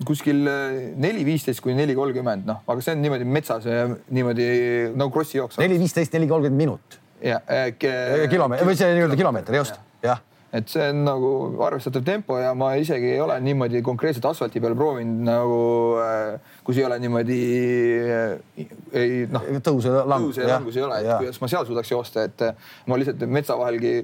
kuskil 0.05 0.47
äh, 0.49 0.79
neli 1.01 1.25
viisteist 1.25 1.61
kuni 1.61 1.77
neli 1.77 1.97
kolmkümmend, 1.97 2.45
noh, 2.49 2.63
aga 2.69 2.85
see 2.85 2.95
on 2.95 3.03
niimoodi 3.05 3.27
metsas 3.27 3.67
niimoodi 4.09 4.49
nagu 4.95 5.13
krossi 5.13 5.41
jooks. 5.41 5.59
neli 5.61 5.79
viisteist, 5.81 6.13
neli 6.17 6.29
kolmkümmend 6.29 6.61
minut 6.61 7.00
ja 7.21 7.39
äh, 7.45 7.71
kilomeeter 8.29 8.67
või 8.67 8.77
see 8.77 8.91
nii-öelda 8.97 9.17
kilomeeter 9.19 9.57
just, 9.61 9.79
jah. 10.05 10.21
Et 10.51 10.67
see 10.67 10.83
on 10.91 11.05
nagu 11.05 11.27
arvestatav 11.63 12.03
tempo 12.03 12.35
ja 12.35 12.49
ma 12.59 12.73
isegi 12.75 13.13
ei 13.13 13.19
ole 13.23 13.37
niimoodi 13.39 13.79
konkreetselt 13.87 14.25
asfalti 14.27 14.59
peal 14.59 14.73
proovinud 14.75 15.23
nagu, 15.23 15.59
äh, 16.03 16.57
kus 16.67 16.81
ei 16.81 16.87
ole 16.87 16.97
niimoodi 16.99 17.37
äh, 18.03 18.73
ei 18.91 19.21
noh. 19.31 19.45
tõuse, 19.63 19.93
tõuse 19.95 20.43
ja 20.43 20.57
langusi 20.57 20.81
ei 20.81 20.87
ole, 20.89 20.99
et 21.05 21.13
kuidas 21.21 21.39
ma 21.43 21.51
seal 21.53 21.69
suudaks 21.69 21.93
joosta, 21.93 22.25
et 22.27 22.43
ma 22.91 22.99
lihtsalt 22.99 23.23
metsa 23.31 23.55
vahelgi 23.59 24.01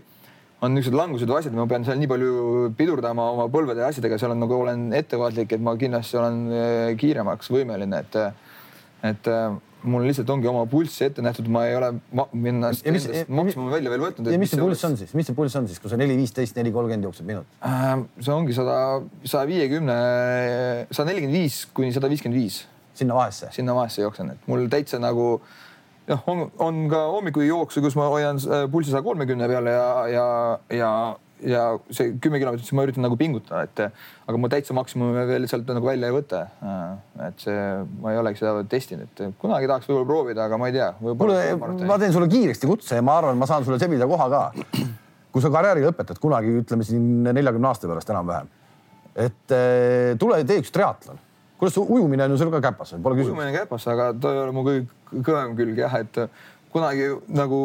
on 0.64 0.74
niisugused 0.74 0.98
langused 0.98 1.30
või 1.30 1.42
asjad, 1.42 1.54
ma 1.58 1.68
pean 1.70 1.84
seal 1.86 2.00
nii 2.00 2.10
palju 2.10 2.32
pidurdama 2.80 3.28
oma 3.36 3.52
põlvede 3.54 3.84
ja 3.84 3.92
asjadega, 3.92 4.18
seal 4.18 4.34
on 4.34 4.40
nagu 4.42 4.56
olen 4.58 4.88
ettevaatlik, 4.98 5.52
et 5.54 5.62
ma 5.62 5.76
kindlasti 5.78 6.18
olen 6.18 6.40
kiiremaks 6.98 7.52
võimeline, 7.54 8.00
et, 8.08 8.18
et 9.12 9.30
mul 9.84 10.08
lihtsalt 10.08 10.30
ongi 10.34 10.50
oma 10.50 10.64
pulss 10.70 11.02
ette 11.06 11.22
nähtud, 11.22 11.50
ma 11.54 11.66
ei 11.70 11.76
ole 11.78 11.92
minna 12.34 12.72
maksimumi 12.72 13.74
välja 13.74 13.94
veel 13.94 14.04
võtnud. 14.08 14.32
ja 14.34 14.40
mis 14.42 14.54
see 14.54 14.62
pulss 14.62 14.88
on 14.88 14.98
siis, 15.00 15.14
mis 15.18 15.30
see 15.30 15.38
pulss 15.38 15.60
on 15.60 15.68
siis, 15.70 15.82
kui 15.84 15.92
sa 15.92 16.00
neli 16.00 16.18
viisteist, 16.18 16.58
neli 16.58 16.74
kolmkümmend 16.74 17.10
jooksed 17.10 17.28
minut 17.28 17.60
äh,? 17.62 17.94
see 18.18 18.34
ongi 18.34 18.58
sada, 18.58 18.80
saja 19.24 19.46
viiekümne, 19.50 20.00
sada 20.90 21.08
nelikümmend 21.12 21.38
viis 21.44 21.62
kuni 21.78 21.94
sada 21.96 22.10
viiskümmend 22.12 22.42
viis. 22.42 22.64
sinna 22.98 23.18
vahesse? 23.18 23.52
sinna 23.56 23.78
vahesse 23.78 24.02
jooksen, 24.02 24.34
et 24.34 24.50
mul 24.50 24.66
täitsa 24.74 25.00
nagu 25.04 25.38
jah, 26.08 26.26
on, 26.32 26.48
on 26.64 26.84
ka 26.92 27.04
hommikujooksu, 27.14 27.84
kus 27.86 27.98
ma 28.00 28.10
hoian 28.12 28.42
äh, 28.42 28.66
pulssi 28.72 28.94
saja 28.94 29.06
kolmekümne 29.06 29.50
peale 29.52 29.78
ja, 29.78 29.88
ja, 30.12 30.28
ja 30.74 30.92
ja 31.46 31.64
see 31.94 32.16
kümme 32.22 32.40
kilomeetrit, 32.42 32.66
siis 32.66 32.76
ma 32.78 32.86
üritan 32.88 33.06
nagu 33.06 33.18
pingutada, 33.20 33.64
et 33.68 33.82
aga 34.30 34.40
ma 34.42 34.50
täitsa 34.52 34.76
maksimumi 34.78 35.26
veel 35.30 35.48
sealt 35.50 35.70
nagu 35.70 35.86
välja 35.86 36.10
ei 36.10 36.16
võta. 36.16 36.42
et 37.28 37.44
see, 37.44 37.66
ma 38.02 38.14
ei 38.14 38.22
olegi 38.22 38.42
seda 38.42 38.64
testinud, 38.70 39.10
et 39.12 39.38
kunagi 39.42 39.70
tahaks 39.70 39.90
võib-olla 39.90 40.10
proovida, 40.10 40.48
aga 40.48 40.58
ma 40.62 40.72
ei 40.72 40.78
tea. 40.78 40.90
kuule, 41.02 41.38
ma 41.86 42.00
teen 42.02 42.16
sulle 42.16 42.30
kiiresti 42.32 42.70
kutse 42.70 42.98
ja 42.98 43.06
ma 43.06 43.20
arvan, 43.22 43.38
ma 43.38 43.50
saan 43.50 43.66
sulle 43.68 43.80
sebida 43.82 44.10
koha 44.10 44.30
ka. 44.34 44.44
kui 45.32 45.44
sa 45.44 45.54
karjääri 45.54 45.86
lõpetad 45.86 46.18
kunagi, 46.22 46.58
ütleme 46.64 46.86
siin 46.88 47.24
neljakümne 47.28 47.70
aasta 47.70 47.90
pärast 47.90 48.10
enam-vähem, 48.10 48.50
et 49.14 49.54
eh, 49.54 50.14
tule 50.18 50.42
tee 50.48 50.64
üks 50.64 50.74
triatlon 50.74 51.20
kuidas 51.58 51.78
ujumine 51.82 52.24
on 52.24 52.32
ju 52.32 52.38
sul 52.38 52.52
ka 52.54 52.62
käpas, 52.62 52.94
pole 53.02 53.18
küsimust. 53.18 53.34
ujumine 53.34 53.54
käpas, 53.54 53.88
aga 53.90 54.12
ta 54.14 54.34
ei 54.34 54.42
ole 54.44 54.54
mu 54.54 54.64
kõige 54.66 55.24
kõvem 55.26 55.56
külg 55.58 55.80
jah, 55.82 55.96
et 56.02 56.20
kunagi 56.74 57.10
nagu 57.34 57.62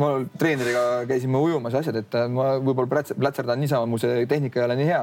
ma 0.00 0.10
treeneriga 0.38 0.82
käisime 1.08 1.40
ujumas 1.42 1.74
ja 1.74 1.82
asjad, 1.82 1.98
et 2.00 2.18
ma 2.32 2.56
võib-olla 2.62 3.02
plätserdan 3.12 3.60
niisama, 3.60 3.88
mu 3.88 4.00
see 4.00 4.26
tehnika 4.30 4.60
ei 4.60 4.66
ole 4.66 4.76
nii 4.80 4.88
hea. 4.88 5.00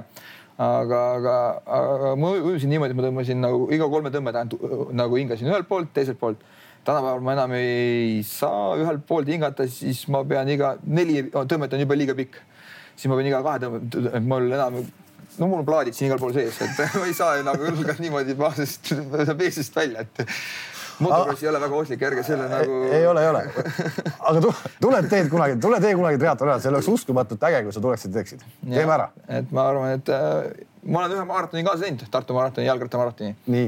aga, 0.59 1.01
aga, 1.15 1.33
aga 1.79 2.13
ma 2.19 2.33
ujusin 2.35 2.71
niimoodi, 2.73 2.95
et 2.95 2.99
ma 2.99 3.05
tõmbasin 3.07 3.43
nagu 3.43 3.67
iga 3.75 3.87
kolme 3.91 4.11
tõmme 4.11 4.33
tagant 4.35 4.55
nagu 4.91 5.19
hingasin 5.19 5.47
ühelt 5.47 5.69
poolt, 5.69 5.93
teiselt 5.95 6.19
poolt. 6.19 6.41
tänapäeval 6.85 7.21
ma 7.23 7.35
enam 7.35 7.53
ei 7.57 8.23
saa 8.27 8.75
ühelt 8.79 9.05
poolt 9.07 9.27
hingata, 9.27 9.67
siis 9.67 10.07
ma 10.07 10.23
pean 10.27 10.49
iga 10.49 10.75
neli 10.83 11.29
tõmmet 11.33 11.75
on 11.75 11.85
juba 11.85 11.95
liiga 11.95 12.15
pikk. 12.15 12.41
siis 12.95 13.11
ma 13.11 13.19
pean 13.19 13.31
iga 13.31 13.43
kahe 13.45 13.63
tõmmet, 13.65 14.19
mul 14.25 14.51
enam 14.51 14.81
no 15.39 15.47
mul 15.47 15.61
on 15.61 15.67
plaadid 15.67 15.95
siin 15.95 16.09
igal 16.09 16.19
pool 16.21 16.33
sees, 16.35 16.57
et 16.65 16.81
ma 16.99 17.05
ei 17.07 17.15
saa 17.15 17.39
nagu 17.45 17.71
niimoodi 18.01 18.35
baasist, 18.39 18.93
beesist 19.37 19.75
välja, 19.79 20.03
et 20.03 20.25
motocross 20.99 21.43
ei 21.43 21.49
ole 21.49 21.61
väga 21.63 21.77
ohtlik, 21.81 22.05
ärge 22.09 22.23
selle 22.27 22.47
nagu. 22.51 22.79
ei 22.91 23.05
ole, 23.07 23.23
ei 23.23 23.29
ole. 23.29 23.43
aga 24.31 24.53
tule 24.81 25.01
teed 25.11 25.29
kunagi, 25.31 25.59
tule 25.63 25.79
tee 25.83 25.93
kunagi 25.97 26.21
triatloni 26.21 26.53
ära, 26.53 26.63
see 26.63 26.71
oleks 26.71 26.89
uskumatult 26.91 27.45
äge, 27.49 27.61
kui 27.67 27.75
sa 27.75 27.83
tuleksid, 27.83 28.13
teeksid. 28.15 28.43
teeme 28.65 28.95
ära. 28.95 29.09
et 29.39 29.51
ma 29.55 29.67
arvan, 29.71 29.99
et 29.99 30.11
äh, 30.13 30.65
ma 30.83 31.03
olen 31.03 31.17
ühe 31.17 31.27
maratoni 31.29 31.65
kaasa 31.67 31.85
teinud, 31.87 32.05
Tartu 32.11 32.37
maratoni, 32.37 32.67
jalgrattamaratoni. 32.67 33.35
nii. 33.55 33.67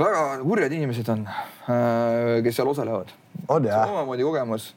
väga 0.00 0.26
kurjad 0.42 0.76
inimesed 0.78 1.14
on 1.14 1.26
äh,, 1.28 2.42
kes 2.44 2.60
seal 2.60 2.72
osalevad. 2.74 3.14
on 3.48 3.70
jah? 3.70 3.86
omamoodi 3.90 4.28
kogemus. 4.28 4.72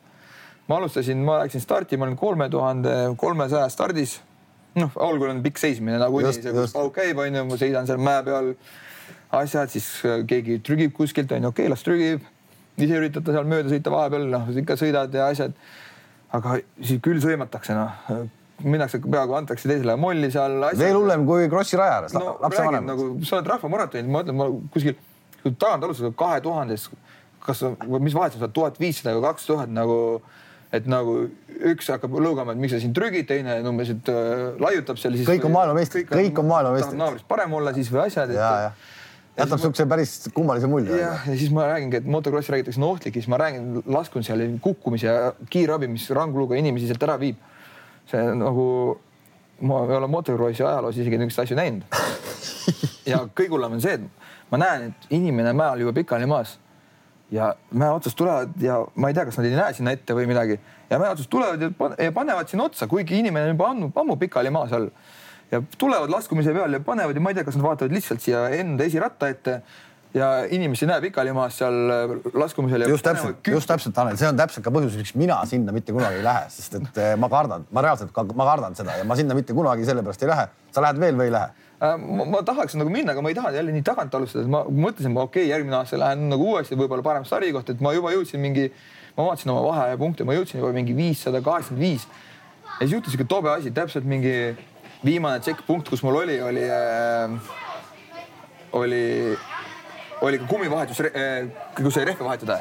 ma 0.68 0.80
alustasin, 0.82 1.26
ma 1.26 1.42
läksin 1.44 1.64
starti, 1.64 1.98
ma 1.98 2.10
olin 2.10 2.18
kolme 2.20 2.50
tuhande 2.50 2.96
kolmesaja 3.22 3.70
stardis 3.70 4.20
noh, 4.80 4.98
algul 5.00 5.32
on 5.32 5.44
pikk 5.46 5.62
seismine 5.62 6.00
nagunii, 6.02 6.34
see 6.36 6.54
kus 6.56 6.76
pauk 6.76 6.96
käib, 6.98 7.20
onju, 7.22 7.46
ma 7.48 7.60
seisan 7.60 7.88
seal 7.90 8.02
mäe 8.02 8.24
peal, 8.28 8.52
asjad, 9.32 9.72
siis 9.74 9.90
äh, 10.06 10.22
keegi 10.28 10.60
trügib 10.66 10.94
kuskilt, 10.96 11.32
onju, 11.32 11.52
okei 11.54 11.66
okay,, 11.66 11.74
las 11.74 11.84
trügib. 11.86 12.32
ise 12.78 12.98
üritate 13.00 13.32
seal 13.32 13.46
mööda 13.48 13.72
sõita 13.72 13.92
vahepeal, 13.94 14.26
noh, 14.32 14.50
ikka 14.64 14.78
sõidad 14.80 15.14
ja 15.14 15.30
asjad. 15.32 15.54
aga 16.36 16.60
siis 16.82 17.00
küll 17.04 17.22
sõimatakse, 17.24 17.76
noh 17.78 18.28
minnakse 18.64 19.02
peaaegu 19.04 19.36
antakse 19.36 19.68
teisele 19.68 19.96
molli 20.00 20.30
seal. 20.32 20.62
veel 20.80 20.96
hullem 20.96 21.26
kui 21.28 21.50
Krossi 21.52 21.78
raja 21.80 22.00
ääres 22.00 22.16
no,, 22.16 22.38
lapsevanemad. 22.42 22.88
nagu 22.88 23.10
sa 23.28 23.40
oled 23.40 23.50
rahvamaratonil, 23.52 24.08
ma 24.12 24.24
ütlen, 24.24 24.38
ma 24.40 24.48
kuskil 24.74 24.96
tagant 25.60 25.84
alustada 25.84 26.14
kahe 26.18 26.40
tuhandes, 26.46 26.88
kas, 27.44 27.66
mis 28.00 28.16
vahet 28.16 28.38
on 28.38 28.46
seal 28.46 28.56
tuhat 28.56 28.80
viissada 28.80 29.16
või 29.18 29.26
kaks 29.28 29.50
tuhat 29.50 29.74
nagu 29.76 30.00
et 30.76 30.88
nagu 30.90 31.18
üks 31.72 31.88
hakkab 31.94 32.16
lõugama, 32.20 32.56
et 32.56 32.60
miks 32.60 32.74
sa 32.76 32.82
siin 32.84 32.96
trügid, 32.96 33.28
teine 33.30 33.60
umbes, 33.70 33.92
et 33.94 34.10
äh, 34.12 34.48
laiutab 34.60 35.00
seal. 35.00 35.16
kõik 35.28 35.48
on 35.48 35.54
maailmameistrid, 35.56 36.10
kõik 36.10 36.42
on 36.42 36.50
maailmameistrid. 36.50 37.00
naabrist 37.00 37.28
parem 37.30 37.54
olla 37.60 37.76
siis 37.76 37.92
või 37.94 38.06
asjad. 38.08 38.34
Jätab 39.36 39.62
siukse 39.62 39.86
päris 39.90 40.14
kummalise 40.34 40.68
mulje. 40.72 41.00
jah, 41.00 41.26
ja 41.28 41.38
siis 41.38 41.52
ma 41.54 41.68
räägingi, 41.70 42.02
et 42.02 42.08
motokrossi 42.08 42.54
räägitakse 42.54 42.82
on 42.82 42.88
ohtlik 42.90 43.16
ja 43.16 43.22
siis 43.22 43.32
ma 43.32 43.40
räägin, 43.42 43.82
laskun 43.86 44.24
seal 44.24 44.44
kukkumise 44.62 45.08
ja 45.08 45.34
kiirabi, 45.50 45.90
mis 45.92 46.10
rangluuga 46.16 46.56
inimesi 46.60 46.88
sealt 46.90 47.04
ära 47.04 47.18
viib. 47.20 47.42
see 48.06 48.22
nagu, 48.38 48.66
ma 49.62 49.82
ei 49.86 49.98
ole 49.98 50.08
motokrossi 50.08 50.64
ajaloos 50.64 50.98
isegi 50.98 51.18
niisuguseid 51.18 51.48
asju 51.48 51.58
näinud. 51.58 51.84
ja 53.12 53.24
kõige 53.26 53.56
hullem 53.56 53.80
on 53.80 53.82
see, 53.82 53.98
et 53.98 54.52
ma 54.52 54.62
näen, 54.62 54.92
et 54.92 55.10
inimene 55.18 55.54
mäel 55.58 55.84
juba 55.86 55.96
pikali 56.00 56.30
maas 56.30 56.60
ja 57.32 57.56
mäe 57.74 57.90
otsast 57.90 58.18
tulevad 58.18 58.54
ja 58.62 58.80
ma 58.96 59.10
ei 59.10 59.18
tea, 59.18 59.26
kas 59.26 59.40
nad 59.40 59.48
ei 59.50 59.58
näe 59.58 59.74
sinna 59.74 59.94
ette 59.96 60.16
või 60.16 60.28
midagi 60.30 60.60
ja 60.90 61.00
mäe 61.02 61.12
otsast 61.12 61.30
tulevad 61.30 61.98
ja 62.00 62.12
panevad 62.14 62.50
sinna 62.50 62.68
otsa, 62.70 62.88
kuigi 62.88 63.20
inimene 63.20 63.50
on 63.50 63.56
juba 63.56 63.70
ammu, 63.74 63.92
ammu 63.96 64.18
pikali 64.22 64.54
maas 64.54 64.74
all. 64.78 64.92
Ja 65.52 65.62
tulevad 65.78 66.10
laskumise 66.10 66.54
peal 66.54 66.74
ja 66.74 66.80
panevad 66.84 67.16
ja 67.16 67.22
ma 67.22 67.34
ei 67.34 67.38
tea, 67.38 67.48
kas 67.48 67.58
nad 67.60 67.68
vaatavad 67.68 67.94
lihtsalt 67.96 68.24
siia 68.24 68.48
enda 68.58 68.88
esiratta 68.88 69.30
ette 69.30 69.60
ja 70.16 70.30
inimesi 70.52 70.88
näeb 70.88 71.10
ikka 71.10 71.26
maas 71.36 71.58
seal 71.60 71.76
laskumisel. 72.34 72.88
just 72.90 73.06
täpselt, 73.06 73.48
just 73.52 73.68
täpselt, 73.68 73.96
Tanel, 73.96 74.18
see 74.20 74.30
on 74.30 74.40
täpselt 74.40 74.64
ka 74.66 74.72
põhjus, 74.74 74.96
miks 75.00 75.14
mina 75.20 75.42
sinna 75.50 75.76
mitte 75.76 75.94
kunagi 75.96 76.22
ei 76.22 76.26
lähe, 76.26 76.48
sest 76.54 76.78
et 76.80 77.00
eh, 77.04 77.14
ma 77.20 77.30
kardan, 77.32 77.68
ma 77.76 77.84
reaalselt, 77.84 78.16
ma 78.36 78.48
kardan 78.48 78.78
seda 78.80 78.96
ja 79.00 79.08
ma 79.08 79.18
sinna 79.20 79.36
mitte 79.38 79.56
kunagi 79.58 79.88
sellepärast 79.88 80.24
ei 80.24 80.32
lähe. 80.32 80.48
sa 80.76 80.84
lähed 80.84 81.00
veel 81.04 81.20
või 81.20 81.30
ei 81.30 81.36
lähe? 81.36 81.66
Äh, 81.84 81.98
ma, 82.00 82.28
ma 82.32 82.42
tahaks 82.48 82.78
nagu 82.80 82.92
minna, 82.92 83.12
aga 83.12 83.24
ma 83.24 83.32
ei 83.32 83.36
taha 83.36 83.52
jälle 83.58 83.76
nii 83.76 83.84
tagant 83.84 84.16
alustada, 84.16 84.46
et 84.46 84.52
ma 84.52 84.64
mõtlesin, 84.64 85.12
okei 85.12 85.44
okay,, 85.44 85.50
järgmine 85.52 85.76
aasta 85.82 86.00
lähen 86.00 86.30
nagu 86.32 86.48
uuesti 86.54 86.78
võib-olla 86.80 87.04
parem 87.04 87.28
sari 87.28 87.52
kohta, 87.56 87.76
et 87.76 87.84
ma 87.84 87.92
juba 87.96 88.14
jõudsin 88.16 88.40
mingi, 88.44 88.70
ma 89.18 89.28
vaatasin 89.28 89.52
oma 89.52 89.66
vahepunkte, 89.68 90.28
ma 90.28 90.38
jõudsin 90.38 90.62
juba 90.62 90.72
mingi 90.76 90.96
viissada 90.96 91.44
kaheksakümmend 91.44 91.84
viis. 91.84 92.08
ja 92.78 92.86
siis 92.86 92.96
juhtus 92.96 93.12
sihuke 93.12 93.28
tobe 93.28 93.52
asi, 93.52 93.76
täpselt 93.76 94.08
mingi 94.08 94.56
viimane 95.06 95.42
checkpunkt, 95.46 95.90
kus 95.90 96.04
mul 96.04 96.22
oli, 96.24 96.40
oli 96.42 96.64
äh,, 96.70 97.36
oli, 98.74 99.04
oli 100.22 100.40
ka 100.42 100.50
kummivahetus 100.50 101.02
äh,, 101.08 101.50
kus 101.78 101.94
sai 101.94 102.06
rehve 102.10 102.26
vahetada. 102.26 102.60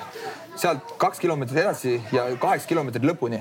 sealt 0.57 0.97
kaks 0.99 1.19
kilomeetrit 1.19 1.65
edasi 1.65 1.97
ja 2.15 2.29
kaheksa 2.39 2.69
kilomeetrit 2.71 3.03
lõpuni 3.09 3.41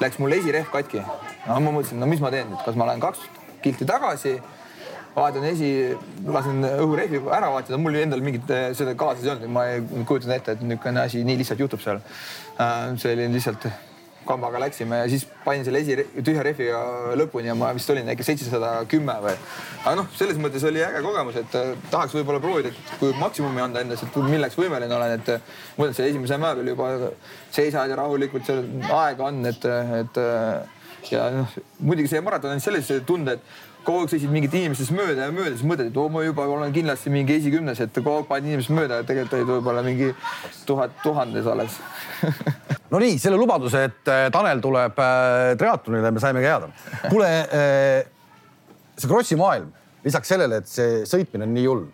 läks 0.00 0.18
mul 0.22 0.32
esirehv 0.38 0.70
katki. 0.70 1.02
no 1.46 1.60
ma 1.60 1.72
mõtlesin, 1.74 1.98
no 1.98 2.06
mis 2.06 2.20
ma 2.22 2.30
teen 2.30 2.50
nüüd, 2.50 2.62
kas 2.64 2.78
ma 2.78 2.86
lähen 2.86 3.02
kaks 3.02 3.24
kilti 3.62 3.86
tagasi 3.88 4.36
vaatan 5.16 5.44
esi, 5.44 5.70
lasen 6.24 6.64
õhurehvi 6.64 7.20
ära 7.28 7.50
vahetada, 7.52 7.78
mul 7.80 7.96
endal 8.00 8.22
mingit 8.24 8.48
eh, 8.52 8.70
seda 8.76 8.94
kaasas 8.98 9.26
ei 9.26 9.32
olnud, 9.34 9.50
ma 9.52 9.66
ei 9.68 9.82
kujutanud 10.08 10.36
ette, 10.38 10.54
et 10.56 10.62
niisugune 10.64 11.02
asi 11.02 11.20
nii 11.26 11.40
lihtsalt 11.42 11.60
juhtub 11.60 11.82
seal. 11.84 12.00
Äh, 12.56 12.94
see 13.00 13.12
oli 13.16 13.28
lihtsalt 13.34 13.68
kambaga 14.26 14.60
läksime 14.62 15.02
ja 15.02 15.08
siis 15.10 15.24
panin 15.44 15.64
selle 15.66 15.82
esi 15.82 15.96
tühja 16.24 16.44
rehviga 16.46 16.80
lõpuni 17.18 17.50
ja 17.50 17.56
ma 17.58 17.70
vist 17.76 17.90
olin 17.92 18.08
äkki 18.12 18.26
seitsesada 18.26 18.72
kümme 18.90 19.16
või. 19.24 19.34
aga 19.84 19.94
noh, 19.98 20.10
selles 20.18 20.38
mõttes 20.42 20.66
oli 20.68 20.84
äge 20.84 21.02
kogemus, 21.04 21.38
et 21.40 21.56
eh, 21.58 21.72
tahaks 21.90 22.14
võib-olla 22.18 22.42
proovida, 22.42 22.72
et 22.72 22.94
kui 23.00 23.14
maksimumi 23.20 23.64
anda 23.64 23.82
endast, 23.82 24.06
et 24.06 24.20
milleks 24.26 24.58
võimeline 24.58 24.98
olen, 24.98 25.16
et 25.18 25.34
eh, 25.34 25.50
ma 25.76 25.84
mõtlen, 25.84 25.98
see 25.98 26.12
esimese 26.12 26.38
mäe 26.42 26.58
peal 26.58 26.72
juba 26.74 26.92
seisad 27.52 27.90
ja 27.90 27.98
rahulikult 27.98 28.46
seal 28.48 28.64
aega 28.88 29.28
on, 29.30 29.42
et, 29.50 29.68
et 30.02 30.22
ja 31.10 31.28
noh, 31.34 31.60
muidugi 31.82 32.12
see 32.12 32.22
maraton 32.24 32.54
on 32.54 32.62
sellise 32.62 33.00
tunde, 33.08 33.38
et 33.38 33.70
kogu 33.86 34.02
aeg 34.02 34.12
sõitsid 34.12 34.32
mingid 34.32 34.54
inimestest 34.54 34.94
mööda 34.94 35.26
ja 35.26 35.34
mööda, 35.34 35.54
siis 35.56 35.66
mõtled, 35.66 35.90
et 35.90 35.98
oo, 35.98 36.08
ma 36.12 36.22
juba 36.24 36.46
olen 36.50 36.72
kindlasti 36.74 37.10
mingi 37.12 37.36
esikümnes, 37.38 37.80
et 37.82 37.94
kogu 37.98 38.20
aeg 38.20 38.28
paned 38.30 38.48
inimesest 38.50 38.74
mööda 38.74 39.00
tegelikult 39.08 39.38
olid 39.38 39.50
võib-olla 39.50 39.84
mingi 39.86 40.10
tuhat, 40.68 40.94
tuhandes 41.02 41.48
alles 41.50 41.78
no 42.92 43.00
nii, 43.02 43.16
selle 43.22 43.38
lubaduse, 43.40 43.84
et 43.88 44.10
äh, 44.12 44.26
Tanel 44.34 44.62
tuleb 44.64 44.98
äh, 45.02 45.52
triatlonile, 45.60 46.12
me 46.14 46.22
saime 46.22 46.42
ka 46.42 46.50
jääda. 46.50 46.70
kuule, 47.08 47.30
äh, 47.42 48.02
see 48.96 49.10
Krossi 49.10 49.38
maailm, 49.40 49.70
lisaks 50.04 50.34
sellele, 50.34 50.62
et 50.62 50.70
see 50.70 51.02
sõitmine 51.08 51.48
on 51.48 51.54
nii 51.56 51.68
hull, 51.70 51.86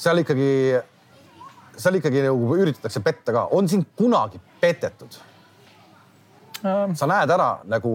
seal 0.00 0.22
ikkagi, 0.22 0.50
seal 1.76 1.98
ikkagi 2.00 2.24
nagu 2.28 2.60
üritatakse 2.60 3.02
petta 3.04 3.36
ka, 3.36 3.48
on 3.56 3.68
sind 3.68 3.90
kunagi 3.98 4.40
petetud? 4.62 5.26
sa 6.60 7.06
näed 7.08 7.30
ära 7.32 7.54
nagu 7.72 7.90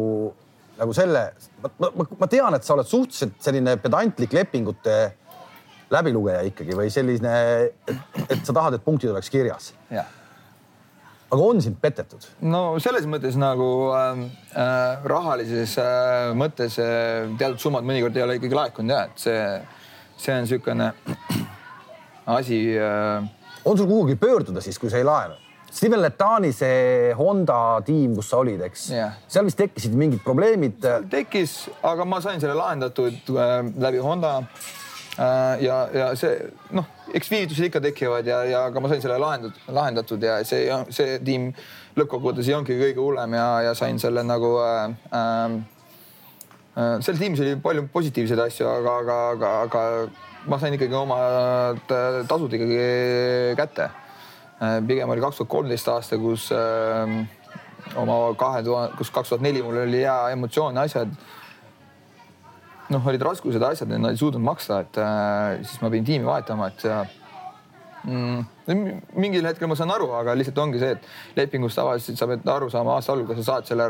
nagu 0.80 0.96
selle, 0.96 1.28
ma, 1.64 1.72
ma, 1.80 2.08
ma 2.20 2.28
tean, 2.32 2.56
et 2.58 2.66
sa 2.66 2.76
oled 2.76 2.90
suhteliselt 2.90 3.40
selline 3.44 3.78
pedantlik 3.82 4.34
lepingute 4.36 4.98
läbilugeja 5.94 6.44
ikkagi 6.50 6.76
või 6.78 6.92
selline, 6.94 7.34
et 8.26 8.40
sa 8.42 8.54
tahad, 8.56 8.78
et 8.78 8.86
punktid 8.86 9.12
oleks 9.14 9.30
kirjas. 9.34 9.74
aga 9.92 11.42
on 11.42 11.62
sind 11.62 11.78
petetud? 11.82 12.26
no 12.42 12.78
selles 12.80 13.08
mõttes 13.10 13.38
nagu 13.40 13.70
ähm, 13.98 14.28
äh, 14.54 15.06
rahalises 15.10 15.78
äh, 15.82 16.34
mõttes 16.38 16.78
äh, 16.82 17.32
teatud 17.40 17.60
summad 17.62 17.88
mõnikord 17.88 18.18
ei 18.18 18.26
ole 18.26 18.38
ikkagi 18.40 18.56
laekunud 18.56 18.94
ja 18.94 19.02
et 19.10 19.26
see, 19.26 19.40
see 20.18 20.36
on 20.36 20.46
niisugune 20.46 20.92
asi 22.38 22.60
äh.... 22.78 23.26
on 23.66 23.78
sul 23.78 23.90
kuhugi 23.90 24.16
pöörduda 24.22 24.62
siis, 24.62 24.80
kui 24.80 24.94
sa 24.94 25.02
ei 25.02 25.08
laenu? 25.08 25.45
Steven 25.76 26.00
Letani 26.00 26.54
see 26.56 27.12
Honda 27.20 27.82
tiim, 27.84 28.14
kus 28.16 28.30
sa 28.32 28.40
olid, 28.40 28.62
eks 28.64 28.88
yeah., 28.94 29.18
seal 29.28 29.44
vist 29.44 29.60
tekkisid 29.60 29.96
mingid 30.00 30.22
probleemid. 30.24 30.80
tekkis, 31.12 31.66
aga 31.84 32.06
ma 32.08 32.22
sain 32.24 32.40
selle 32.40 32.56
lahendatud 32.56 33.34
äh, 33.36 33.58
läbi 33.84 34.00
Honda 34.04 34.38
äh,. 34.40 35.64
ja, 35.66 35.82
ja 35.92 36.06
see 36.16 36.38
noh, 36.76 36.88
eks 37.12 37.32
viivitused 37.32 37.68
ikka 37.68 37.82
tekivad 37.84 38.28
ja, 38.28 38.40
ja 38.48 38.62
aga 38.70 38.80
ma 38.80 38.92
sain 38.92 39.04
selle 39.04 39.18
lahendatud, 39.20 39.66
lahendatud 39.76 40.24
ja 40.24 40.38
see, 40.48 40.64
see 40.96 41.20
tiim 41.28 41.50
lõppkokkuvõttes 42.00 42.48
ei 42.48 42.56
olnudki 42.56 42.80
kõige 42.80 43.04
hullem 43.04 43.36
ja, 43.36 43.50
ja 43.68 43.76
sain 43.76 44.00
selle 44.00 44.24
nagu 44.24 44.54
äh, 44.64 44.96
äh, 45.20 45.60
äh 46.80 46.96
seal 47.04 47.20
tiimis 47.20 47.44
oli 47.44 47.60
palju 47.68 47.90
positiivseid 47.92 48.46
asju, 48.48 48.72
aga, 48.72 48.96
aga, 49.04 49.20
aga, 49.36 49.54
aga 49.68 50.48
ma 50.48 50.64
sain 50.64 50.80
ikkagi 50.80 50.96
omad 51.04 51.96
äh, 52.00 52.24
tasud 52.32 52.56
ikkagi 52.56 52.82
kätte 53.60 53.92
pigem 54.60 55.10
oli 55.10 55.24
kaks 55.24 55.42
tuhat 55.42 55.52
kolmteist 55.52 55.90
aasta, 55.92 56.18
kus 56.20 56.48
äh, 56.56 57.16
oma 58.00 58.20
kahe 58.40 58.64
tuhande, 58.64 58.96
kus 59.00 59.12
kaks 59.14 59.34
tuhat 59.34 59.44
neli 59.44 59.64
mul 59.64 59.82
oli 59.84 60.04
hea 60.04 60.18
emotsioon 60.36 60.80
ja 60.80 60.86
asjad. 60.88 61.12
noh, 62.90 63.08
olid 63.10 63.22
raskused 63.26 63.62
ja 63.62 63.74
asjad, 63.74 63.92
nad 63.98 64.14
ei 64.14 64.20
suutnud 64.20 64.44
maksta, 64.46 64.84
et 64.86 65.00
äh, 65.02 65.62
siis 65.64 65.82
ma 65.82 65.90
pidin 65.90 66.06
tiimi 66.06 66.28
vahetama, 66.28 66.70
et 66.70 66.84
mm, 68.06 69.08
mingil 69.18 69.50
hetkel 69.50 69.68
ma 69.68 69.76
saan 69.76 69.92
aru, 69.96 70.12
aga 70.20 70.38
lihtsalt 70.38 70.62
ongi 70.62 70.80
see, 70.80 70.94
et 70.94 71.40
lepingust 71.40 71.82
tavaliselt 71.82 72.22
sa 72.22 72.30
pead 72.30 72.48
aru 72.56 72.70
saama 72.70 72.96
aasta 72.96 73.16
algul, 73.16 73.28
kas 73.32 73.42
sa 73.42 73.56
saad 73.56 73.74
selle 73.74 73.90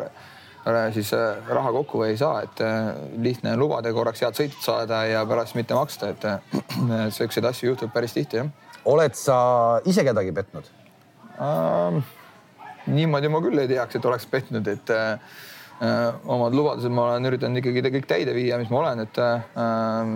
siis 0.95 1.11
äh, 1.13 1.43
raha 1.51 1.75
kokku 1.75 2.01
või 2.01 2.15
ei 2.15 2.17
saa, 2.17 2.39
et 2.47 2.61
äh, 2.65 2.95
lihtne 3.21 3.53
on 3.53 3.67
lubada 3.67 3.91
korraks 3.93 4.23
head 4.25 4.39
sõitu 4.39 4.63
saada 4.63 5.03
ja 5.05 5.21
pärast 5.29 5.59
mitte 5.59 5.77
maksta, 5.77 6.15
et 6.15 6.25
siukseid 7.19 7.45
asju 7.51 7.75
juhtub 7.75 7.93
päris 7.93 8.15
tihti 8.17 8.41
jah 8.41 8.49
oled 8.85 9.17
sa 9.17 9.39
ise 9.85 10.05
kedagi 10.07 10.35
petnud 10.35 10.69
ähm,? 11.39 12.03
niimoodi 12.85 13.29
ma 13.33 13.41
küll 13.41 13.59
ei 13.61 13.69
teaks, 13.69 13.97
et 13.97 14.05
oleks 14.05 14.27
petnud, 14.29 14.67
et 14.69 14.91
äh, 14.93 15.19
omad 16.29 16.53
lubadused 16.53 16.93
ma 16.93 17.09
olen 17.09 17.31
üritanud 17.31 17.57
ikkagi 17.61 17.81
kõik 17.97 18.09
täide 18.09 18.35
viia, 18.37 18.59
mis 18.61 18.69
ma 18.69 18.83
olen, 18.83 19.01
et 19.07 19.17
äh, 19.21 20.11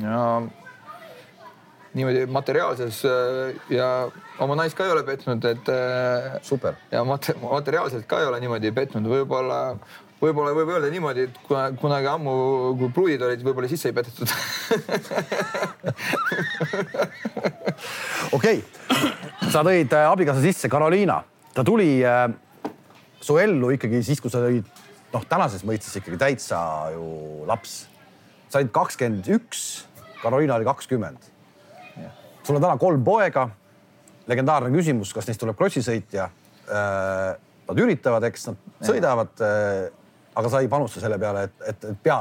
ja 0.00 0.22
niimoodi 1.96 2.26
materiaalses 2.28 3.02
äh, 3.08 3.60
ja 3.72 3.90
oma 4.44 4.56
naist 4.58 4.76
ka 4.76 4.86
ei 4.86 4.94
ole 4.96 5.04
petnud, 5.06 5.44
et 5.48 5.70
äh,. 5.72 6.40
super. 6.42 6.80
ja 6.92 7.04
materiaalselt 7.04 8.08
ka 8.08 8.20
ei 8.20 8.30
ole 8.30 8.40
niimoodi 8.40 8.72
petnud, 8.76 9.08
võib-olla 9.12 9.60
võib-olla 10.20 10.54
võib 10.56 10.70
öelda 10.72 10.88
niimoodi, 10.92 11.26
et 11.28 11.38
kuna 11.46 11.66
kunagi 11.76 12.08
ammu, 12.08 12.32
kui 12.80 12.92
pruudid 12.94 13.22
olid, 13.26 13.42
võib-olla 13.44 13.68
sisse 13.70 13.90
ei 13.90 13.96
petetud 13.96 14.28
okei 18.36 18.62
okay., 18.62 18.62
sa 19.52 19.62
tõid 19.66 19.92
äh, 19.92 20.08
abikaasa 20.08 20.42
sisse, 20.44 20.70
Carolina, 20.72 21.20
ta 21.54 21.64
tuli 21.66 22.00
äh, 22.04 22.26
su 23.20 23.36
ellu 23.40 23.74
ikkagi 23.76 24.02
siis, 24.06 24.22
kui 24.22 24.32
sa 24.32 24.40
olid 24.46 24.66
noh, 25.12 25.24
tänases 25.28 25.64
mõistes 25.68 25.98
ikkagi 26.00 26.18
täitsa 26.20 26.58
ju 26.94 27.44
laps. 27.48 27.84
sa 28.48 28.60
olid 28.62 28.72
kakskümmend 28.72 29.28
üks, 29.36 29.86
Carolina 30.22 30.56
oli 30.56 30.66
kakskümmend. 30.68 31.32
sul 32.46 32.56
on 32.56 32.62
täna 32.62 32.76
kolm 32.78 33.04
poega. 33.04 33.50
legendaarne 34.26 34.72
küsimus, 34.72 35.12
kas 35.12 35.26
neist 35.28 35.40
tuleb 35.40 35.56
krossisõitja 35.58 36.30
äh,? 36.70 37.42
Nad 37.66 37.80
üritavad, 37.82 38.22
eks 38.28 38.44
nad 38.46 38.58
sõidavad 38.86 39.40
äh, 39.42 39.88
aga 40.36 40.50
sa 40.52 40.60
ei 40.60 40.68
panusta 40.68 41.00
selle 41.00 41.18
peale, 41.20 41.46
et, 41.48 41.54
et, 41.72 41.86
et 41.92 42.02
pea, 42.02 42.18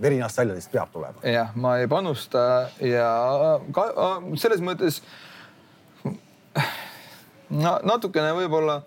veri 0.00 0.18
nahast 0.20 0.40
välja 0.40 0.56
lihtsalt 0.56 0.76
peab 0.76 0.92
tulema. 0.92 1.24
jah, 1.28 1.54
ma 1.56 1.78
ei 1.80 1.88
panusta 1.90 2.44
ja 2.84 3.08
ka, 3.74 3.88
selles 4.40 4.62
mõttes 4.64 5.00
no, 7.48 7.78
natukene 7.84 8.34
võib-olla 8.36 8.82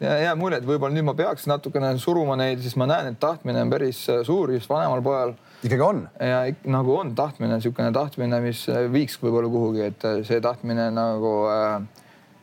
jääb 0.00 0.38
mulje, 0.40 0.60
et 0.60 0.66
võib-olla 0.68 0.94
nüüd 0.94 1.08
ma 1.10 1.14
peaks 1.16 1.46
natukene 1.50 1.92
suruma 2.00 2.36
neid, 2.40 2.62
sest 2.64 2.78
ma 2.80 2.86
näen, 2.88 3.12
et 3.12 3.20
tahtmine 3.20 3.64
on 3.66 3.72
päris 3.72 4.06
suur 4.26 4.52
just 4.54 4.70
vanemal 4.70 5.02
pojal. 5.04 5.34
ikkagi 5.66 5.84
on? 5.84 6.04
ja 6.16 6.44
nagu 6.72 6.94
on 6.96 7.14
tahtmine, 7.18 7.58
niisugune 7.58 7.92
tahtmine, 7.96 8.40
mis 8.44 8.62
viiks 8.94 9.18
võib-olla 9.20 9.50
kuhugi, 9.52 9.88
et 9.90 10.06
see 10.28 10.40
tahtmine 10.44 10.88
nagu, 10.94 11.34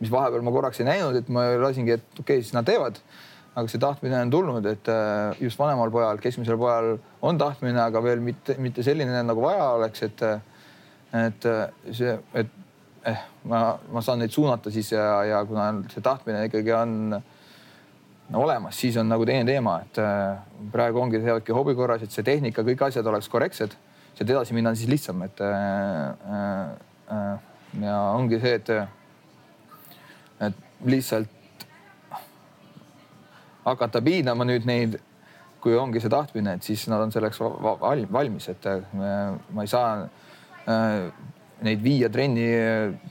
mis 0.01 0.11
vahepeal 0.13 0.45
ma 0.45 0.53
korraks 0.53 0.83
ei 0.83 0.91
näinud, 0.91 1.17
et 1.23 1.31
ma 1.33 1.47
lasingi, 1.63 1.97
et 1.97 2.05
okei 2.19 2.38
okay,, 2.38 2.45
siis 2.45 2.53
nad 2.57 2.67
teevad 2.67 2.99
aga 3.58 3.72
see 3.72 3.82
tahtmine 3.82 4.20
on 4.22 4.30
tulnud, 4.30 4.68
et 4.70 4.89
just 5.41 5.58
vanemal 5.58 5.89
pojal, 5.93 6.20
keskmisel 6.22 6.60
pojal 6.62 6.91
on 7.26 7.39
tahtmine, 7.41 7.80
aga 7.82 8.03
veel 8.05 8.22
mitte, 8.22 8.53
mitte 8.62 8.86
selline 8.86 9.24
nagu 9.26 9.41
vaja 9.41 9.72
oleks, 9.80 10.03
et, 10.05 10.22
et 11.18 11.47
see, 11.89 12.14
et 12.38 12.51
eh, 13.10 13.24
ma, 13.49 13.64
ma 13.93 14.03
saan 14.05 14.22
neid 14.22 14.36
suunata 14.36 14.70
siis 14.74 14.91
ja, 14.93 15.08
ja 15.26 15.41
kuna 15.49 15.72
see 15.89 16.05
tahtmine 16.05 16.45
ikkagi 16.51 16.74
on 16.78 16.93
no, 18.30 18.41
olemas, 18.41 18.78
siis 18.80 18.97
on 18.99 19.10
nagu 19.10 19.26
teine 19.28 19.45
teema, 19.47 19.80
et 19.86 19.99
äh, 20.03 20.38
praegu 20.74 21.01
ongi 21.01 21.22
teevadki 21.24 21.55
hobi 21.55 21.76
korras, 21.78 22.03
et 22.03 22.14
see 22.14 22.26
tehnika, 22.28 22.66
kõik 22.68 22.88
asjad 22.89 23.08
oleks 23.08 23.30
korrektsed. 23.32 23.78
sealt 24.18 24.32
edasi 24.34 24.55
minna 24.58 24.72
on 24.74 24.76
siis 24.76 24.89
lihtsam, 24.89 25.22
et 25.24 25.41
äh, 25.45 25.55
äh, 27.14 27.39
ja 27.84 27.97
ongi 28.18 28.39
see, 28.41 28.55
et, 28.58 28.70
et 30.47 30.64
lihtsalt 30.86 31.36
hakata 33.68 34.01
piinama 34.03 34.47
nüüd 34.47 34.68
neid, 34.68 34.97
kui 35.61 35.76
ongi 35.76 36.01
see 36.03 36.11
tahtmine, 36.11 36.57
et 36.57 36.68
siis 36.68 36.86
nad 36.91 37.01
on 37.03 37.11
selleks 37.13 37.39
valmis, 37.41 38.49
et 38.53 38.68
ma 38.95 39.65
ei 39.65 39.72
saa 39.72 40.07
neid 41.65 41.82
viia 41.82 42.09
trenni 42.13 42.45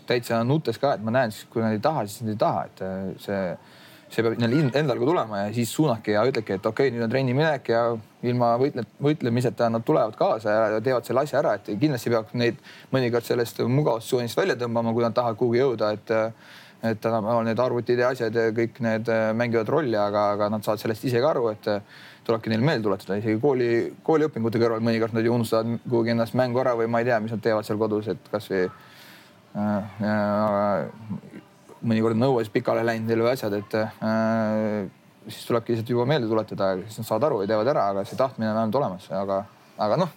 täitsa 0.07 0.43
nutes 0.47 0.79
ka, 0.79 0.95
et 0.97 1.03
ma 1.05 1.15
näen 1.15 1.35
siis, 1.35 1.49
kui 1.51 1.65
nad 1.65 1.75
ei 1.75 1.83
taha, 1.83 2.07
siis 2.07 2.23
nad 2.23 2.35
ei 2.35 2.41
taha, 2.41 2.63
et 2.69 2.83
see, 3.25 3.41
see 4.15 4.25
peab 4.27 4.37
neil 4.39 4.71
endal 4.79 5.01
ka 5.01 5.09
tulema 5.09 5.41
ja 5.43 5.55
siis 5.57 5.73
suunake 5.75 6.15
ja 6.15 6.23
ütleke, 6.29 6.61
et 6.61 6.69
okei 6.71 6.89
okay,, 6.89 6.95
nüüd 6.95 7.07
on 7.09 7.13
trenni 7.13 7.35
minek 7.37 7.73
ja 7.73 7.83
ilma 8.27 8.53
võitle, 8.61 8.87
võitlemiseta 9.03 9.71
nad 9.73 9.87
tulevad 9.87 10.15
kaasa 10.19 10.55
ja 10.77 10.85
teevad 10.85 11.09
selle 11.09 11.27
asja 11.27 11.41
ära, 11.43 11.57
et 11.59 11.73
kindlasti 11.73 12.13
peaks 12.15 12.39
neid 12.39 12.63
mõnikord 12.95 13.27
sellest 13.27 13.65
mugavustsoonist 13.67 14.39
välja 14.39 14.59
tõmbama, 14.63 14.95
kui 14.95 15.07
nad 15.07 15.17
tahavad 15.17 15.41
kuhugi 15.43 15.65
jõuda, 15.65 15.91
et 15.99 16.15
et 16.85 17.01
tänapäeval 17.01 17.47
need 17.47 17.61
arvutid 17.63 17.99
ja 17.99 18.11
asjad 18.13 18.35
ja 18.37 18.51
kõik 18.55 18.81
need 18.85 19.09
mängivad 19.39 19.71
rolli, 19.73 19.97
aga, 19.97 20.31
aga 20.37 20.51
nad 20.53 20.67
saavad 20.67 20.83
sellest 20.83 21.07
ise 21.09 21.23
ka 21.23 21.31
aru, 21.33 21.49
et 21.55 21.71
tulebki 22.27 22.51
neile 22.51 22.67
meelde 22.67 22.87
tuletada, 22.87 23.17
isegi 23.21 23.39
kooli, 23.43 23.71
kooliõpingute 24.07 24.61
kõrval 24.61 24.83
mõnikord 24.85 25.15
nad 25.17 25.27
ju 25.27 25.35
unustavad 25.35 25.79
kuhugi 25.87 26.13
ennast 26.15 26.37
mängu 26.39 26.61
ära 26.63 26.75
või 26.79 26.89
ma 26.91 27.03
ei 27.03 27.09
tea, 27.09 27.21
mis 27.23 27.35
nad 27.35 27.43
teevad 27.45 27.67
seal 27.69 27.79
kodus, 27.81 28.11
et 28.13 28.31
kasvõi 28.33 28.67
äh, 29.57 30.81
mõnikord 31.87 32.19
on 32.19 32.29
õues 32.31 32.51
pikale 32.53 32.85
läinud 32.87 33.11
neil 33.11 33.25
või 33.25 33.33
asjad, 33.35 33.55
et 33.61 33.79
äh, 33.79 33.87
siis 35.29 35.47
tulebki 35.47 35.75
lihtsalt 35.75 35.95
juba 35.95 36.07
meelde 36.09 36.31
tuletada, 36.31 36.75
siis 36.85 37.01
nad 37.03 37.11
saavad 37.11 37.31
aru 37.31 37.41
ja 37.45 37.51
teevad 37.53 37.73
ära, 37.75 37.89
aga 37.95 38.05
see 38.07 38.19
tahtmine 38.19 38.51
on 38.51 38.59
vähemalt 38.59 38.81
olemas, 38.83 39.09
aga, 39.23 39.41
aga 39.87 40.01
noh, 40.03 40.15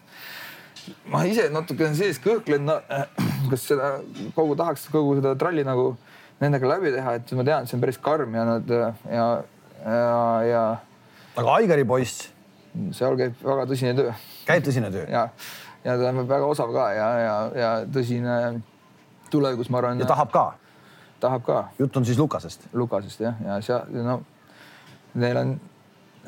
ma 1.14 1.24
ise 1.30 1.50
natukene 1.54 1.98
sees 1.98 2.22
kõhklen 2.24 2.66
no,, 2.70 2.80
kas 3.52 3.70
seda 3.70 3.98
kogu 4.38 4.58
tahaks 4.58 4.90
kogu 4.94 5.20
seda 5.20 5.36
tralli 5.40 5.66
nagu 5.68 5.92
nendega 6.40 6.70
läbi 6.74 6.92
teha, 6.96 7.16
et 7.20 7.32
ma 7.38 7.46
tean, 7.48 7.68
see 7.68 7.78
on 7.78 7.84
päris 7.84 8.00
karm 8.04 8.36
ja 8.36 8.46
nad 8.48 8.70
ja, 8.70 8.92
ja, 9.12 10.12
ja 10.48 10.64
aga 11.36 11.56
Aigari 11.60 11.88
poiss? 11.88 12.30
seal 12.96 13.18
käib 13.20 13.40
väga 13.44 13.66
tõsine 13.70 13.96
töö. 13.98 14.14
käib 14.48 14.66
tõsine 14.66 14.92
töö? 14.94 15.06
ja, 15.10 15.28
ja 15.84 15.98
ta 16.00 16.12
on 16.12 16.24
väga 16.30 16.50
osav 16.50 16.74
ka 16.76 16.90
ja, 16.96 17.08
ja, 17.24 17.36
ja 17.58 17.72
tõsine 17.92 18.36
tulevikus, 19.32 19.70
ma 19.70 19.82
arvan. 19.82 20.02
ja 20.02 20.10
tahab 20.10 20.32
ka? 20.34 20.46
tahab 21.20 21.46
ka. 21.46 21.64
jutt 21.80 21.98
on 21.98 22.06
siis 22.08 22.20
Lukasest? 22.20 22.70
Lukasest 22.74 23.26
jah, 23.26 23.42
ja 23.46 23.60
seal 23.66 24.06
no 24.06 24.22
neil 25.20 25.38
on 25.42 25.56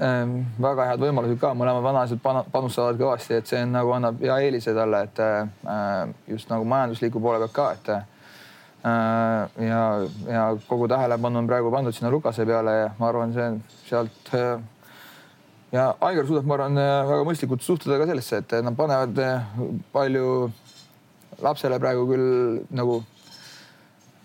ähm, 0.01 0.37
väga 0.61 0.87
head 0.89 1.03
võimalused 1.03 1.39
ka, 1.41 1.53
mõlemad 1.57 1.85
vanaisad 1.85 2.21
panustavad 2.23 2.99
kõvasti, 2.99 3.37
et 3.37 3.49
see 3.49 3.61
on, 3.63 3.75
nagu 3.77 3.93
annab 3.95 4.21
hea 4.23 4.39
eelise 4.47 4.73
talle, 4.75 5.03
et 5.07 5.21
äh, 5.23 6.15
just 6.31 6.49
nagu 6.51 6.65
majandusliku 6.67 7.21
poole 7.21 7.41
pealt 7.43 7.55
ka, 7.55 7.67
et 7.77 7.93
äh, 7.93 8.07
ja, 8.83 9.81
ja 10.25 10.43
kogu 10.67 10.87
tähelepanu 10.89 11.41
on 11.41 11.47
praegu 11.49 11.71
pandud 11.73 11.93
sinna 11.93 12.11
Lukase 12.11 12.45
peale 12.49 12.75
ja 12.79 12.91
ma 12.97 13.09
arvan, 13.11 13.33
see 13.35 13.49
sealt 13.89 14.33
äh, 14.33 14.57
ja 15.71 15.91
Aigar 16.01 16.25
suudab, 16.27 16.49
ma 16.49 16.57
arvan, 16.57 16.81
väga 17.11 17.27
mõistlikult 17.27 17.65
suhtuda 17.65 17.99
ka 18.01 18.09
sellesse, 18.09 18.41
et 18.41 18.57
nad 18.65 18.77
panevad 18.77 19.21
palju 19.93 20.51
lapsele 21.41 21.79
praegu 21.81 22.07
küll 22.09 22.61
nagu 22.75 23.01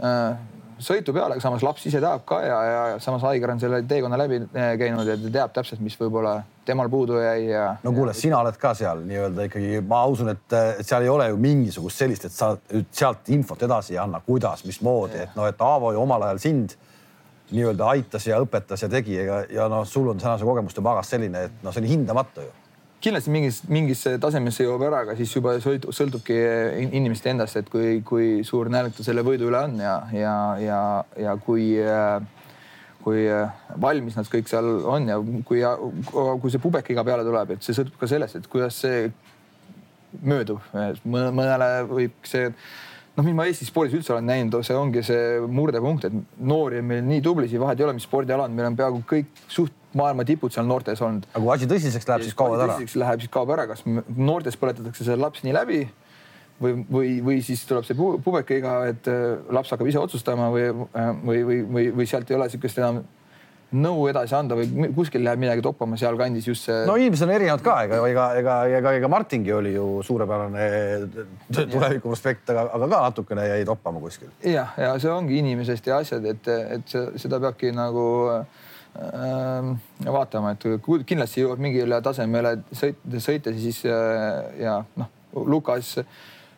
äh, 0.01 0.37
sõitu 0.83 1.15
peale, 1.17 1.37
aga 1.37 1.43
samas 1.43 1.65
laps 1.65 1.87
ise 1.89 2.01
tahab 2.03 2.25
ka 2.29 2.41
ja, 2.45 2.57
ja 2.69 2.81
samas 3.03 3.25
Aigar 3.31 3.55
on 3.55 3.61
selle 3.63 3.83
teekonna 3.89 4.19
läbi 4.21 4.41
eh, 4.45 4.73
käinud 4.81 5.09
ja 5.09 5.17
ta 5.21 5.33
teab 5.39 5.55
täpselt, 5.57 5.83
mis 5.85 5.97
võib-olla 6.01 6.39
temal 6.67 6.91
puudu 6.93 7.21
jäi 7.23 7.47
ja. 7.49 7.69
no 7.85 7.93
kuule, 7.97 8.15
sina 8.17 8.41
oled 8.43 8.59
ka 8.61 8.75
seal 8.77 9.05
nii-öelda 9.07 9.47
ikkagi, 9.49 9.81
ma 9.89 10.03
usun, 10.11 10.33
et 10.35 10.59
seal 10.83 11.07
ei 11.07 11.13
ole 11.13 11.31
ju 11.31 11.39
mingisugust 11.41 12.03
sellist, 12.03 12.29
et 12.29 12.35
sa 12.35 12.53
sealt 12.91 13.31
infot 13.35 13.63
edasi 13.69 13.97
ei 13.97 14.03
anna, 14.03 14.21
kuidas, 14.27 14.67
mismoodi, 14.67 15.23
et 15.25 15.39
noh, 15.39 15.49
et 15.49 15.65
Aavo 15.65 15.95
ju 15.95 16.03
omal 16.03 16.29
ajal 16.29 16.43
sind 16.43 16.77
nii-öelda 17.55 17.89
aitas 17.95 18.27
ja 18.27 18.41
õpetas 18.43 18.83
ja 18.83 18.91
tegi 18.91 19.17
ja, 19.17 19.43
ja 19.51 19.71
noh, 19.71 19.87
sul 19.87 20.11
on 20.11 20.21
tänase 20.21 20.45
kogemuste 20.45 20.85
pagas 20.85 21.15
selline, 21.15 21.47
et 21.49 21.61
noh, 21.63 21.75
see 21.75 21.85
on 21.85 21.93
hindamatu 21.95 22.47
ju 22.49 22.55
kindlasti 23.07 23.31
mingis, 23.31 23.61
mingisse 23.71 24.17
tasemesse 24.23 24.67
jõuab 24.67 24.87
ära, 24.89 25.03
aga 25.05 25.15
siis 25.19 25.31
juba 25.37 25.55
sõltubki 25.63 26.37
inimeste 26.99 27.31
endast, 27.31 27.61
et 27.61 27.69
kui, 27.71 28.01
kui 28.07 28.41
suur 28.47 28.71
nälg 28.73 28.97
ta 28.97 29.07
selle 29.07 29.23
võidu 29.27 29.47
üle 29.51 29.61
on 29.69 29.79
ja, 29.83 30.01
ja, 30.17 30.35
ja, 30.63 30.81
ja 31.23 31.37
kui, 31.43 31.69
kui 33.05 33.29
valmis 33.83 34.19
nad 34.19 34.31
kõik 34.33 34.51
seal 34.51 34.73
on 34.91 35.07
ja 35.13 35.21
kui, 35.47 35.63
kui 35.63 36.55
see 36.55 36.63
pubek 36.63 36.91
iga 36.95 37.07
peale 37.07 37.27
tuleb, 37.27 37.55
et 37.55 37.67
see 37.67 37.77
sõltub 37.79 38.01
ka 38.01 38.11
sellest, 38.11 38.41
et 38.41 38.51
kuidas 38.51 38.83
see 38.83 39.07
möödub. 40.27 40.63
mõnele 41.05 41.71
võib 41.91 42.19
see 42.27 42.51
noh, 42.51 43.25
mis 43.25 43.37
ma 43.37 43.47
Eesti 43.49 43.69
spordis 43.69 43.97
üldse 43.97 44.15
olen 44.15 44.27
näinud, 44.29 44.59
see 44.67 44.77
ongi 44.77 45.03
see 45.07 45.41
murdepunkt, 45.47 46.09
et 46.09 46.39
noori 46.43 46.83
on 46.83 46.91
meil 46.91 47.07
nii 47.07 47.23
tublisid, 47.25 47.61
vahet 47.63 47.81
ei 47.81 47.87
ole, 47.87 47.97
mis 47.97 48.07
spordiala 48.09 48.49
on, 48.49 48.57
meil 48.57 48.71
on 48.71 48.79
peaaegu 48.79 49.03
kõik 49.09 49.45
suht 49.49 49.86
maailma 49.97 50.27
tipud 50.29 50.55
seal 50.55 50.67
noortes 50.69 51.03
olnud. 51.03 51.29
aga 51.33 51.43
kui 51.43 51.55
asi 51.55 51.69
tõsiseks 51.71 52.09
läheb, 52.11 52.27
siis 52.27 52.39
kaovad 52.39 52.65
ära? 52.65 52.77
tõsiseks 52.77 52.99
läheb, 53.03 53.23
siis 53.25 53.33
kaob 53.33 53.53
ära, 53.57 53.67
kas 53.71 53.85
noortes 53.87 54.59
põletatakse 54.61 55.07
see 55.07 55.19
laps 55.21 55.45
nii 55.47 55.57
läbi 55.57 55.83
või, 56.63 56.79
või, 56.91 57.13
või 57.25 57.43
siis 57.45 57.65
tuleb 57.69 57.87
see 57.89 57.99
pubekaiga, 57.99 58.79
et 58.93 59.11
äh, 59.13 59.27
laps 59.53 59.75
hakkab 59.75 59.91
ise 59.91 60.01
otsustama 60.01 60.49
või, 60.55 60.71
äh, 60.71 61.13
või, 61.21 61.45
või, 61.51 61.61
või, 61.79 61.93
või 62.01 62.09
sealt 62.09 62.31
ei 62.31 62.39
ole 62.39 62.49
niisugust 62.49 62.83
enam 62.83 63.05
nõu 63.77 64.05
edasi 64.07 64.35
anda 64.39 64.55
või 64.55 64.89
kuskil 64.95 65.25
läheb 65.27 65.41
midagi 65.43 65.63
toppama 65.65 65.99
sealkandis 65.99 66.47
just 66.47 66.69
see. 66.69 66.85
no 66.87 66.95
inimesed 67.01 67.27
on 67.27 67.33
erinevad 67.35 67.65
ka, 67.67 67.75
ega, 67.89 67.99
ega, 68.09 68.27
ega, 68.39 68.55
ega, 68.79 68.93
ega 69.01 69.11
Martingi 69.11 69.53
oli 69.53 69.73
ju 69.75 69.87
suurepärane 70.07 70.69
tuleviku 71.51 72.13
prospekt, 72.13 72.47
aga, 72.55 72.69
aga 72.79 72.87
ka 72.87 73.01
natukene 73.09 73.49
jäi 73.49 73.65
toppama 73.67 74.01
kuskil. 74.05 74.31
jah, 74.47 74.71
ja 74.79 74.93
see 75.03 75.11
ongi 75.11 75.41
inimesest 75.43 75.91
ja 75.91 75.99
asjad, 76.05 76.25
et, 76.31 76.53
et 76.79 76.95
see, 76.95 77.11
seda 77.27 77.43
peabki 77.43 77.75
nagu 77.75 78.07
äh, 78.37 78.65
vaatama, 80.07 80.55
et 80.55 80.65
kindlasti 81.09 81.43
jõuab 81.43 81.61
mingile 81.63 82.01
tasemele 82.05 82.57
sõit, 82.73 83.03
sõites 83.21 83.61
siis 83.61 83.83
äh, 83.91 84.63
ja 84.63 84.79
noh, 84.97 85.13
Lukas 85.47 85.97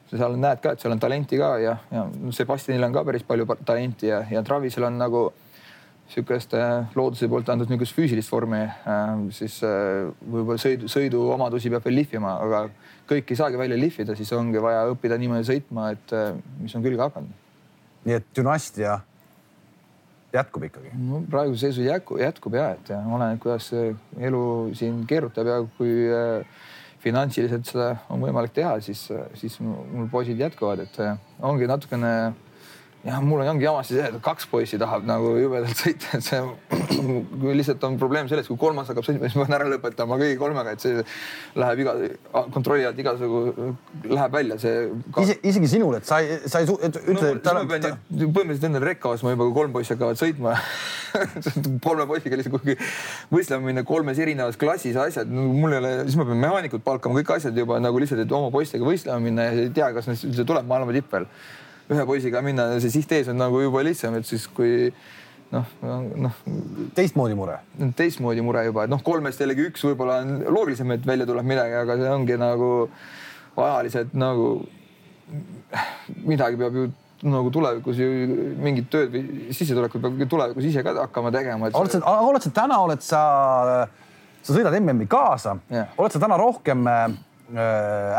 seal 0.09 0.39
näed 0.41 0.63
ka, 0.63 0.73
et 0.73 0.81
seal 0.81 0.95
on 0.95 1.03
talenti 1.03 1.39
ka 1.41 1.51
ja, 1.61 1.75
ja 1.93 2.07
Sebastianil 2.33 2.87
on 2.87 2.95
ka 2.95 3.05
päris 3.05 3.27
palju 3.29 3.49
talenti 3.67 4.09
ja, 4.09 4.23
ja 4.31 4.43
Travisel 4.47 4.87
on 4.89 4.97
nagu 5.01 5.27
sihukest 6.09 6.55
looduse 6.97 7.29
poolt 7.29 7.51
antud 7.53 7.69
niisugust 7.69 7.97
füüsilist 7.97 8.33
vormi, 8.33 8.63
äh, 8.65 9.11
siis 9.37 9.59
äh, 9.67 10.07
võib-olla 10.25 10.61
sõidu, 10.63 10.89
sõiduomadusi 10.89 11.73
peab 11.73 11.85
veel 11.85 12.01
lihvima, 12.01 12.39
aga 12.47 12.63
kõiki 13.09 13.35
ei 13.35 13.41
saagi 13.43 13.61
välja 13.61 13.77
lihvida, 13.81 14.17
siis 14.17 14.33
ongi 14.37 14.63
vaja 14.63 14.87
õppida 14.93 15.19
niimoodi 15.21 15.49
sõitma, 15.51 15.91
et 15.97 16.17
äh, 16.17 16.33
mis 16.63 16.77
on 16.79 16.87
külge 16.87 17.05
hakanud. 17.05 17.45
nii 18.09 18.17
et 18.17 18.29
dünastia 18.37 19.01
jätkub 20.35 20.67
ikkagi? 20.69 20.93
no 21.09 21.23
praeguse 21.31 21.69
seisu 21.69 21.87
jätkub, 21.87 22.21
jätkub 22.23 22.59
ja, 22.59 22.71
et 22.77 22.91
oleneb, 22.97 23.41
kuidas 23.43 23.71
elu 23.75 24.43
siin 24.79 25.05
keerutab 25.09 25.49
ja 25.49 25.61
kui 25.79 25.95
finantsiliselt 27.03 27.69
seda 27.69 27.93
on 28.11 28.21
võimalik 28.25 28.53
teha, 28.57 28.75
siis, 28.83 29.05
siis 29.39 29.59
mul 29.63 30.09
poisid 30.11 30.41
jätkuvad, 30.43 30.83
et 30.83 30.99
ongi 31.47 31.69
natukene 31.71 32.13
jah, 33.05 33.21
mul 33.23 33.43
ongi 33.47 33.67
jama 33.67 33.83
siis 33.87 34.01
see, 34.01 34.09
et 34.11 34.23
kaks 34.25 34.49
poissi 34.51 34.79
tahab 34.81 35.07
nagu 35.09 35.31
jubedalt 35.39 35.79
sõita, 35.79 36.19
et 36.19 36.27
see 36.27 36.41
kui 37.41 37.55
lihtsalt 37.55 37.85
on 37.87 37.99
probleem 38.01 38.29
selles, 38.31 38.49
kui 38.51 38.59
kolmas 38.61 38.91
hakkab 38.91 39.07
sõitma, 39.07 39.29
siis 39.29 39.39
ma 39.39 39.47
pean 39.47 39.57
ära 39.61 39.69
lõpetama 39.71 40.19
kõigi 40.21 40.39
kolmega, 40.41 40.75
et 40.75 40.83
see 40.83 41.05
läheb 41.59 41.85
iga 41.85 41.95
kontrolli 42.55 42.89
alt 42.89 42.99
igasugu 42.99 43.43
läheb 44.09 44.35
välja 44.35 44.59
see 44.63 44.89
ka.... 45.15 45.25
Ise, 45.25 45.39
isegi 45.53 45.71
sinul, 45.77 45.99
et 46.01 46.09
sa 46.09 46.21
ei, 46.25 46.41
sa 46.51 46.63
ei 46.63 46.69
ütle 46.69 47.35
no,. 47.39 47.65
ma 47.69 47.79
ju 47.79 48.31
põhimõtteliselt 48.35 48.69
endale 48.71 48.91
rekka 48.91 49.15
ostma 49.15 49.35
juba, 49.35 49.47
kui 49.47 49.59
kolm 49.61 49.77
poissi 49.79 49.95
hakkavad 49.95 50.21
sõitma 50.21 50.57
kolme 51.87 52.07
poisiga 52.11 52.39
lihtsalt 52.39 52.57
kuhugi 52.57 52.77
võistlema 53.33 53.71
minna 53.71 53.85
kolmes 53.87 54.19
erinevas 54.23 54.59
klassis 54.61 54.99
asjad, 55.01 55.31
mul 55.31 55.73
ei 55.73 55.81
ole, 55.83 55.95
siis 56.09 56.19
ma 56.19 56.27
pean 56.29 56.43
mehaanikud 56.43 56.85
palkama, 56.85 57.21
kõik 57.21 57.37
asjad 57.39 57.57
juba 57.59 57.79
nagu 57.83 58.03
lihtsalt, 58.03 58.25
et 58.25 58.35
oma 58.35 58.51
poistega 58.55 58.87
võistlema 58.87 59.23
minna 59.23 59.49
ja 59.49 59.65
ei 59.69 59.73
tea, 59.75 59.93
kas 59.97 60.11
neist 60.11 60.27
üldse 60.29 60.47
tuleb 60.49 60.69
maailma 60.69 60.95
tipp 60.97 61.15
veel. 61.15 61.29
Ühe 61.89 62.05
poisiga 62.09 62.43
minna, 62.45 62.69
see 62.83 62.93
siht 62.93 63.13
ees 63.17 63.31
on 63.33 63.39
nagu 63.41 63.63
juba 63.63 63.83
lihtsam, 63.87 64.17
et 64.19 64.29
siis 64.29 64.45
kui 64.53 64.91
noh, 65.55 65.69
noh. 66.27 66.41
teistmoodi 66.97 67.37
mure? 67.39 67.59
teistmoodi 67.97 68.45
mure 68.45 68.67
juba, 68.69 68.85
et 68.85 68.93
noh, 68.93 69.03
kolmest 69.05 69.41
jällegi 69.41 69.69
üks 69.71 69.85
võib-olla 69.89 70.21
on 70.25 70.43
loogilisem, 70.53 70.93
et 70.97 71.07
välja 71.09 71.29
tuleb 71.29 71.49
midagi, 71.49 71.79
aga 71.81 71.97
see 72.01 72.11
ongi 72.13 72.39
nagu 72.41 72.73
ajaliselt 73.59 74.13
nagu 74.19 74.51
midagi 76.25 76.61
peab 76.61 76.77
ju 76.77 76.89
nagu 77.29 77.51
tulevikus 77.51 77.99
ju 77.99 78.09
mingit 78.63 78.87
tööd 78.93 79.11
või 79.11 79.49
sissetulekut 79.57 80.05
peab 80.05 80.21
tulevikus 80.31 80.69
ise 80.69 80.85
ka 80.87 80.95
hakkama 81.01 81.33
tegema. 81.35 81.73
oled 81.73 81.97
sa, 81.97 82.03
oled 82.29 82.45
sa 82.45 82.53
täna, 82.61 82.79
oled 82.85 83.03
sa, 83.03 83.23
sa 84.39 84.53
sõidad 84.53 84.77
MM-i 84.79 85.09
kaasa 85.11 85.57
yeah., 85.73 85.91
oled 85.99 86.15
sa 86.15 86.21
täna 86.23 86.39
rohkem 86.39 86.87
äh, 86.87 87.09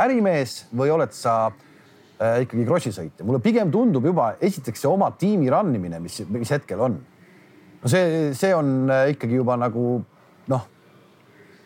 ärimees 0.04 0.64
või 0.76 0.92
oled 0.98 1.16
sa 1.16 1.38
äh, 1.48 1.66
ikkagi 2.20 2.66
krossisõitja? 2.68 3.26
mulle 3.28 3.40
pigem 3.44 3.72
tundub 3.72 4.06
juba 4.06 4.34
esiteks 4.44 4.84
see 4.84 4.92
oma 4.92 5.12
tiimi 5.20 5.50
run 5.52 5.72
imine, 5.76 6.02
mis, 6.04 6.20
mis 6.30 6.52
hetkel 6.52 6.82
on. 6.84 6.98
no 7.84 7.92
see, 7.92 8.34
see 8.36 8.52
on 8.56 8.90
äh, 8.92 9.06
ikkagi 9.14 9.40
juba 9.40 9.56
nagu 9.60 10.02
noh, 10.52 10.66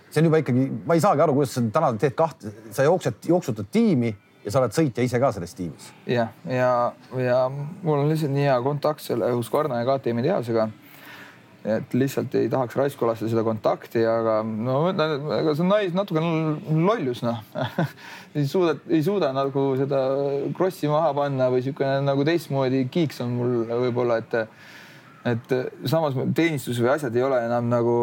see 0.10 0.22
on 0.22 0.30
juba 0.30 0.44
ikkagi, 0.44 0.68
ma 0.86 0.98
ei 0.98 1.02
saagi 1.04 1.26
aru, 1.26 1.38
kuidas 1.40 1.56
sa 1.58 1.64
täna 1.74 1.90
teed 1.98 2.16
kahte, 2.18 2.54
sa 2.76 2.86
jooksed, 2.86 3.26
jooksutad 3.32 3.72
tiimi 3.74 4.14
ja 4.44 4.52
sa 4.52 4.62
oled 4.62 4.76
sõitja 4.76 5.06
ise 5.06 5.20
ka 5.22 5.32
selles 5.36 5.56
tiimis. 5.58 5.90
jah, 6.10 6.34
ja, 6.46 6.70
ja, 7.16 7.20
ja 7.24 7.40
mul 7.50 8.04
on 8.04 8.12
lihtsalt 8.12 8.34
nii 8.36 8.48
hea 8.50 8.60
kontakt 8.66 9.04
selle 9.04 9.32
Husqvarna 9.34 9.82
ja 9.82 9.88
KTM-i 9.88 10.26
tehasega. 10.28 10.70
Et 11.64 11.96
lihtsalt 11.96 12.34
ei 12.36 12.50
tahaks 12.52 12.76
raisku 12.76 13.08
lasta 13.08 13.30
seda 13.32 13.44
kontakti, 13.46 14.04
aga 14.08 14.42
no 14.44 14.82
ega 14.92 15.56
see 15.56 15.68
nais 15.68 15.96
natuke 15.96 16.24
lollus 16.24 17.24
noh. 17.24 17.40
Ei 18.34 18.48
suuda, 18.50 18.74
ei 18.90 19.04
suuda 19.06 19.28
nagu 19.30 19.64
seda 19.78 20.00
krossi 20.58 20.88
maha 20.90 21.12
panna 21.14 21.52
või 21.54 21.60
niisugune 21.62 22.00
nagu 22.02 22.24
teistmoodi 22.26 22.80
kiiks 22.90 23.22
on 23.22 23.36
mul 23.38 23.52
võib-olla, 23.70 24.18
et 24.24 24.34
et 25.30 25.54
samas 25.86 26.18
teenistus 26.36 26.80
või 26.82 26.90
asjad 26.96 27.14
ei 27.16 27.24
ole 27.24 27.38
enam 27.46 27.70
nagu 27.70 27.94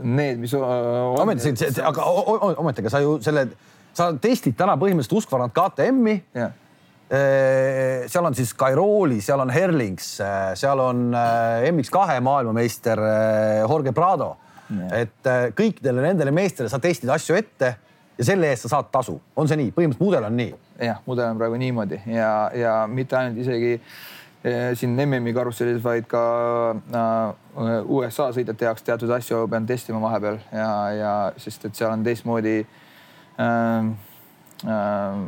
need, 0.00 0.40
mis. 0.40 0.54
ometi, 0.56 1.52
aga 1.84 2.08
ometigi 2.64 2.94
sa 2.94 3.02
ju 3.04 3.18
selle 3.22 3.44
sa 3.92 4.08
testid 4.16 4.56
täna 4.56 4.78
põhimõtteliselt 4.80 5.18
Husqvarnat 5.18 5.52
KTM-i 5.52 6.16
yeah.. 6.36 6.56
Seal 7.12 8.24
on 8.24 8.32
siis 8.32 8.54
Cairoli, 8.56 9.18
seal 9.20 9.42
on 9.42 9.50
Herlings, 9.52 10.06
seal 10.56 10.80
on 10.80 11.10
MX2 11.12 12.20
maailmameister 12.24 13.02
Jorge 13.66 13.92
Prado. 13.92 14.30
Et 14.96 15.28
kõikidele 15.58 16.06
nendele 16.06 16.32
meestele 16.32 16.72
sa 16.72 16.80
testid 16.80 17.12
asju 17.12 17.36
ette 17.36 17.74
ja 18.16 18.24
selle 18.24 18.48
eest 18.48 18.64
sa 18.64 18.78
saad 18.78 18.88
tasu, 18.94 19.18
on 19.36 19.50
see 19.50 19.60
nii, 19.60 19.74
põhimõtteliselt 19.76 20.06
mudel 20.06 20.28
on 20.30 20.40
nii? 20.40 20.54
jah, 20.82 21.02
mudel 21.06 21.30
on 21.30 21.40
praegu 21.40 21.60
niimoodi. 21.60 22.00
Ja, 22.10 22.32
ja 22.56 22.74
mitte 22.88 23.18
ainult 23.18 23.40
isegi 23.42 23.76
siin 24.74 24.96
MM-i 24.98 25.32
karussellis, 25.34 25.82
vaid 25.84 26.08
ka 26.10 26.22
USA 27.86 28.30
sõitjate 28.34 28.66
jaoks 28.66 28.86
teatud 28.86 29.12
asju 29.14 29.44
pean 29.50 29.68
testima 29.68 30.00
vahepeal. 30.02 30.40
Ja, 30.50 30.72
ja 30.96 31.12
sest 31.40 31.68
et 31.68 31.78
seal 31.78 31.92
on 31.94 32.02
teistmoodi 32.06 32.56
äh, 32.62 33.46
ähm, 34.66 35.22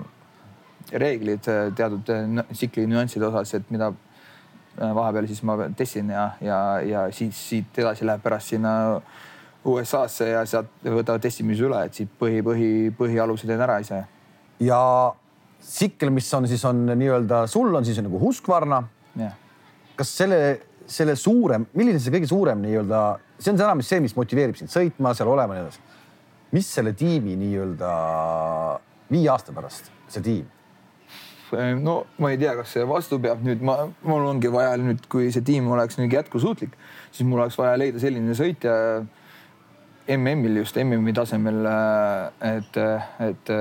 reeglid 0.93 1.49
äh, 1.49 1.69
teatud 1.77 2.11
äh, 2.13 2.43
tsikli 2.53 2.87
nüansside 2.91 3.29
osas, 3.29 3.55
et 3.59 3.71
mida 3.73 3.91
äh, 3.91 4.91
vahepeal 4.97 5.29
siis 5.31 5.43
ma 5.47 5.57
testin 5.77 6.11
ja, 6.13 6.31
ja, 6.45 6.59
ja 6.85 7.05
siis 7.15 7.39
siit 7.51 7.79
edasi 7.81 8.07
läheb 8.07 8.23
pärast 8.25 8.55
sinna 8.55 8.75
USA-sse 9.65 10.29
ja 10.29 10.43
sealt 10.49 10.73
võtavad 10.85 11.23
testimise 11.25 11.65
üle, 11.65 11.87
et 11.87 11.97
siit 11.97 12.11
põhi, 12.21 12.43
põhi, 12.45 12.71
põhialused 12.99 13.49
teen 13.49 13.65
ära 13.65 13.79
ise. 13.81 14.03
ja 14.61 14.81
tsikkel, 15.65 16.13
mis 16.13 16.29
on 16.37 16.49
siis 16.49 16.65
on 16.69 16.85
nii-öelda, 16.91 17.47
sul 17.49 17.73
on 17.75 17.85
siis 17.85 18.03
nagu 18.05 18.21
Husqvarna. 18.21 18.83
kas 19.97 20.11
selle, 20.19 20.39
selle 20.87 21.17
suurem, 21.17 21.65
milline 21.73 22.03
see 22.03 22.13
kõige 22.13 22.29
suurem 22.29 22.61
nii-öelda, 22.61 23.01
see 23.39 23.55
on 23.55 23.61
seda, 23.63 23.75
mis 23.79 23.89
see, 23.89 24.03
mis 24.05 24.17
motiveerib 24.19 24.59
sind 24.59 24.73
sõitma, 24.73 25.15
seal 25.17 25.31
olema 25.33 25.57
ja 25.57 25.65
nii 25.65 25.71
edasi 25.71 25.95
mis 26.55 26.69
selle 26.71 26.93
tiimi 26.95 27.35
nii-öelda 27.39 27.93
viie 29.11 29.31
aasta 29.33 29.55
pärast, 29.55 29.91
see 30.13 30.23
tiim? 30.23 30.54
No 31.81 31.97
ma 32.23 32.31
ei 32.33 32.39
tea, 32.41 32.55
kas 32.59 32.75
see 32.77 32.87
vastu 32.89 33.19
peab 33.23 33.43
nüüd, 33.47 33.63
ma, 33.65 33.77
mul 34.07 34.27
ongi 34.29 34.51
vaja 34.53 34.77
nüüd, 34.81 35.05
kui 35.11 35.31
see 35.35 35.45
tiim 35.47 35.69
oleks 35.73 35.99
nüüd 36.01 36.13
jätkusuutlik, 36.15 36.75
siis 37.11 37.29
mul 37.29 37.43
oleks 37.43 37.59
vaja 37.61 37.77
leida 37.81 38.03
selline 38.03 38.37
sõitja 38.39 38.75
MM-il 40.15 40.61
just 40.61 40.77
MM-i 40.77 41.15
tasemel, 41.17 41.63
et, 42.45 42.77
et, 43.25 43.53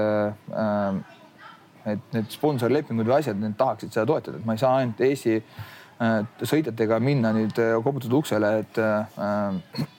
et 1.94 2.10
need 2.18 2.36
sponsorlepingud 2.36 3.08
või 3.08 3.22
asjad, 3.22 3.40
need 3.40 3.56
tahaksid 3.60 3.96
seda 3.96 4.06
toetada, 4.10 4.42
et 4.42 4.48
ma 4.48 4.58
ei 4.58 4.64
saa 4.64 4.82
ainult 4.82 5.00
Eesti 5.08 5.40
sõitjatega 6.44 7.00
minna 7.00 7.32
nüüd 7.36 7.60
koputada 7.86 8.18
uksele, 8.20 8.52
et 8.64 8.80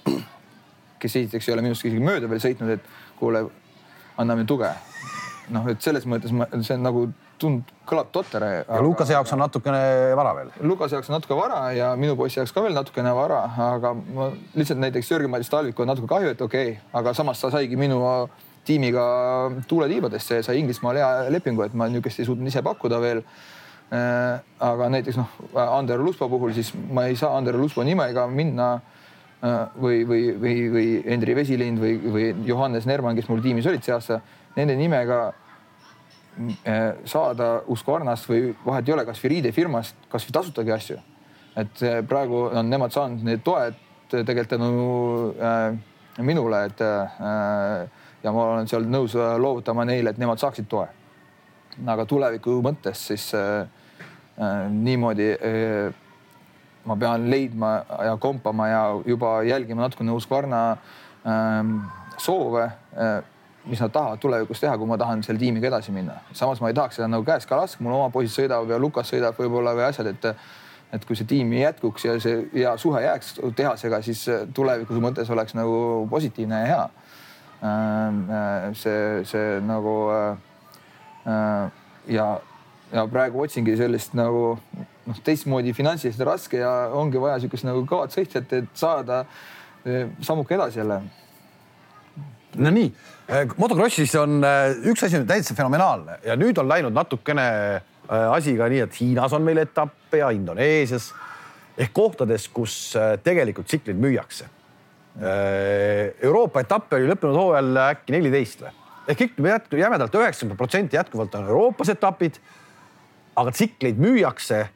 kes 1.00 1.16
esiteks 1.20 1.48
ei 1.48 1.56
ole 1.56 1.64
minust 1.64 1.84
isegi 1.84 2.02
mööda 2.04 2.28
veel 2.28 2.42
sõitnud, 2.44 2.74
et 2.76 2.92
kuule, 3.20 3.46
anname 4.20 4.44
tuge. 4.48 4.70
noh, 5.52 5.66
et 5.68 5.80
selles 5.84 6.06
mõttes 6.08 6.32
ma, 6.32 6.48
see 6.64 6.76
on 6.76 6.84
nagu 6.86 7.08
tund-, 7.40 7.72
kõlab 7.88 8.10
totter. 8.14 8.44
ja 8.44 8.80
Lukase 8.82 9.14
jaoks 9.16 9.32
on 9.36 9.42
natukene 9.44 10.14
vara 10.16 10.34
veel. 10.38 10.52
Lukase 10.60 10.96
jaoks 10.96 11.10
on 11.10 11.18
natuke 11.18 11.36
vara 11.38 11.60
ja 11.76 11.92
minu 12.00 12.16
poisi 12.16 12.40
jaoks 12.40 12.52
ka 12.54 12.62
veel 12.64 12.76
natukene 12.76 13.14
vara, 13.14 13.42
aga 13.70 13.94
ma 13.94 14.30
lihtsalt 14.54 14.80
näiteks 14.82 15.10
Jörgen-Madis 15.10 15.52
Talviku 15.52 15.84
on 15.84 15.92
natuke 15.92 16.10
kahju, 16.10 16.34
et 16.34 16.40
okei 16.40 16.70
okay,, 16.72 16.80
aga 16.92 17.14
samas 17.14 17.40
ta 17.40 17.50
saigi 17.54 17.76
minu 17.80 18.00
tiimiga 18.64 19.04
tuuletiibadesse 19.68 20.40
ja 20.40 20.46
sai 20.46 20.62
Inglismaal 20.62 20.96
hea 20.96 21.10
lepingu, 21.34 21.66
et 21.66 21.74
ma 21.76 21.90
niisugust 21.90 22.22
ei 22.22 22.30
suutnud 22.30 22.48
ise 22.48 22.62
pakkuda 22.64 23.00
veel 23.02 23.20
äh, 23.20 24.40
aga 24.70 24.88
näiteks 24.94 25.20
noh, 25.20 25.38
Ander 25.66 26.00
Luspa 26.00 26.28
puhul 26.32 26.56
siis 26.56 26.72
ma 26.74 27.04
ei 27.10 27.16
saa 27.20 27.36
Ander 27.36 27.58
Luspa 27.60 27.84
nimega 27.84 28.24
minna 28.32 28.78
Äh, 29.44 29.66
või, 29.76 30.04
või, 30.08 30.22
või, 30.40 30.52
või 30.72 30.84
Hendri 31.04 31.34
Vesilind 31.36 31.80
või, 31.80 31.98
või 32.00 32.28
Johannes 32.48 32.86
Nerman, 32.88 33.16
kes 33.18 33.26
mul 33.28 33.42
tiimis 33.44 33.66
olid 33.68 33.84
see 33.84 33.92
aasta, 33.92 34.22
nende 34.56 34.72
nimega 34.78 35.18
saada 37.06 37.48
Husqvarnast 37.68 38.26
või 38.26 38.48
vahet 38.64 38.88
ei 38.88 38.94
ole, 38.94 39.04
kasvõi 39.06 39.36
riidefirmast, 39.36 40.08
kasvõi 40.10 40.32
tasutagi 40.34 40.72
asju. 40.74 40.96
et 41.56 41.82
praegu 42.08 42.48
on 42.50 42.70
nemad 42.70 42.90
saanud 42.90 43.22
need 43.22 43.44
toed 43.46 43.76
tegelikult 44.22 44.48
tänu 44.48 45.34
äh, 45.38 45.78
minule, 46.18 46.64
et 46.64 46.80
äh, 46.80 47.88
ja 48.22 48.32
ma 48.32 48.46
olen 48.54 48.68
seal 48.70 48.86
nõus 48.88 49.16
loovutama 49.16 49.86
neile, 49.88 50.12
et 50.12 50.20
nemad 50.20 50.40
saaksid 50.40 50.68
toe. 50.70 50.86
aga 51.86 52.06
tuleviku 52.06 52.60
mõttes 52.62 53.06
siis 53.08 53.32
äh, 53.34 53.66
äh, 54.38 54.70
niimoodi 54.70 55.30
äh, 55.34 55.94
ma 56.84 56.96
pean 56.96 57.30
leidma 57.30 57.84
ja 58.04 58.16
kompama 58.20 58.68
ja 58.68 58.82
juba 59.06 59.42
jälgima 59.42 59.82
natukene 59.82 60.12
Husqvarna 60.12 60.76
soove 62.20 62.64
äh,, 62.64 63.22
mis 63.66 63.80
nad 63.80 63.92
tahavad 63.92 64.20
tulevikus 64.20 64.60
teha, 64.60 64.76
kui 64.78 64.88
ma 64.88 64.98
tahan 65.00 65.22
selle 65.24 65.40
tiimiga 65.40 65.70
edasi 65.70 65.92
minna. 65.92 66.18
samas 66.32 66.60
ma 66.60 66.68
ei 66.68 66.76
tahaks 66.76 67.00
seda 67.00 67.08
nagu 67.08 67.24
käest 67.24 67.48
ka 67.48 67.56
laska, 67.56 67.84
mul 67.84 67.96
oma 67.96 68.10
poisid 68.12 68.36
sõidavad 68.36 68.70
ja 68.70 68.78
Lukas 68.78 69.08
sõidab 69.12 69.38
võib-olla 69.40 69.74
või 69.76 69.88
asjad, 69.88 70.12
et 70.12 70.36
et 70.94 71.04
kui 71.08 71.16
see 71.18 71.26
tiim 71.26 71.50
jätkuks 71.56 72.04
ja 72.06 72.14
see 72.22 72.44
hea 72.54 72.74
suhe 72.78 73.00
jääks 73.02 73.38
tehasega, 73.56 74.00
siis 74.04 74.20
tulevikus 74.54 75.00
mõttes 75.02 75.30
oleks 75.32 75.56
nagu 75.58 76.06
positiivne 76.10 76.60
ja 76.60 76.68
hea 76.70 76.84
ähm,. 77.64 78.20
Äh, 78.30 78.68
see, 78.78 79.24
see 79.24 79.60
nagu 79.64 79.94
äh, 80.14 80.36
äh, 81.26 81.70
ja, 82.14 82.28
ja 82.92 83.06
praegu 83.10 83.42
otsingi 83.42 83.76
sellist 83.80 84.14
nagu 84.14 84.44
noh, 84.76 85.20
teistmoodi 85.24 85.74
finantsiliselt 85.74 86.28
raske 86.28 86.60
ja 86.62 86.72
ongi 86.92 87.20
vaja 87.20 87.40
niisugust 87.40 87.66
nagu 87.66 87.82
kõvat 87.88 88.14
sõitjat, 88.14 88.52
et 88.52 88.70
saada 88.78 89.24
sammuke 90.24 90.54
edasi 90.56 90.78
jälle. 90.80 91.02
Nonii, 92.56 92.86
motokrossis 93.56 94.14
on 94.20 94.44
eh, 94.44 94.76
üks 94.90 95.06
asi 95.06 95.18
on 95.20 95.26
täitsa 95.28 95.56
fenomenaalne 95.56 96.18
ja 96.26 96.36
nüüd 96.36 96.58
on 96.60 96.68
läinud 96.68 96.94
natukene 96.94 97.46
asi 98.04 98.52
ka 98.58 98.68
nii, 98.68 98.82
et 98.84 98.96
Hiinas 99.00 99.32
on 99.32 99.40
meil 99.46 99.62
etappe 99.62 100.18
ja 100.20 100.28
Indoneesias 100.36 101.06
ehk 101.80 101.94
kohtades, 101.96 102.50
kus 102.52 102.92
tegelikult 103.24 103.66
tsikleid 103.66 103.96
müüakse. 103.96 104.44
Euroopa 106.20 106.60
etappe 106.60 106.98
oli 106.98 107.08
lõppenud 107.08 107.38
hooajal 107.38 107.80
äkki 107.86 108.12
neliteist 108.12 108.60
või? 108.60 108.74
ehk 109.08 109.24
ikkagi 109.26 109.80
jämedalt 109.80 110.14
üheksakümmend 110.14 110.58
protsenti 110.58 110.96
jätkuvalt 110.96 111.34
on 111.34 111.48
Euroopas 111.48 111.88
etapid. 111.88 112.36
aga 113.36 113.50
tsikleid 113.50 113.98
müüakse 113.98 114.66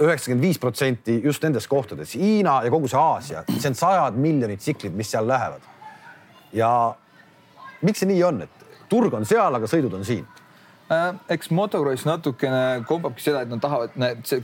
üheksakümmend 0.00 0.44
viis 0.44 0.58
protsenti 0.58 1.20
just 1.24 1.42
nendes 1.42 1.66
kohtades, 1.66 2.14
Hiina 2.14 2.62
ja 2.64 2.70
kogu 2.70 2.88
see 2.88 2.98
Aasia, 3.00 3.44
see 3.48 3.70
on 3.70 3.74
sajad 3.74 4.18
miljonid 4.18 4.60
tsiklid, 4.62 4.94
mis 4.94 5.10
seal 5.10 5.28
lähevad. 5.28 5.62
ja 6.52 6.94
miks 7.82 8.02
see 8.02 8.10
nii 8.10 8.22
on, 8.26 8.42
et 8.46 8.66
turg 8.88 9.14
on 9.14 9.26
seal, 9.28 9.54
aga 9.54 9.70
sõidud 9.70 9.94
on 9.98 10.04
siin? 10.06 10.26
Äh, 10.88 11.10
eks 11.34 11.50
motocross 11.52 12.06
natukene 12.08 12.80
kombabki 12.88 13.20
seda, 13.20 13.42
et 13.44 13.50
nad 13.52 13.60
tahavad, 13.60 13.92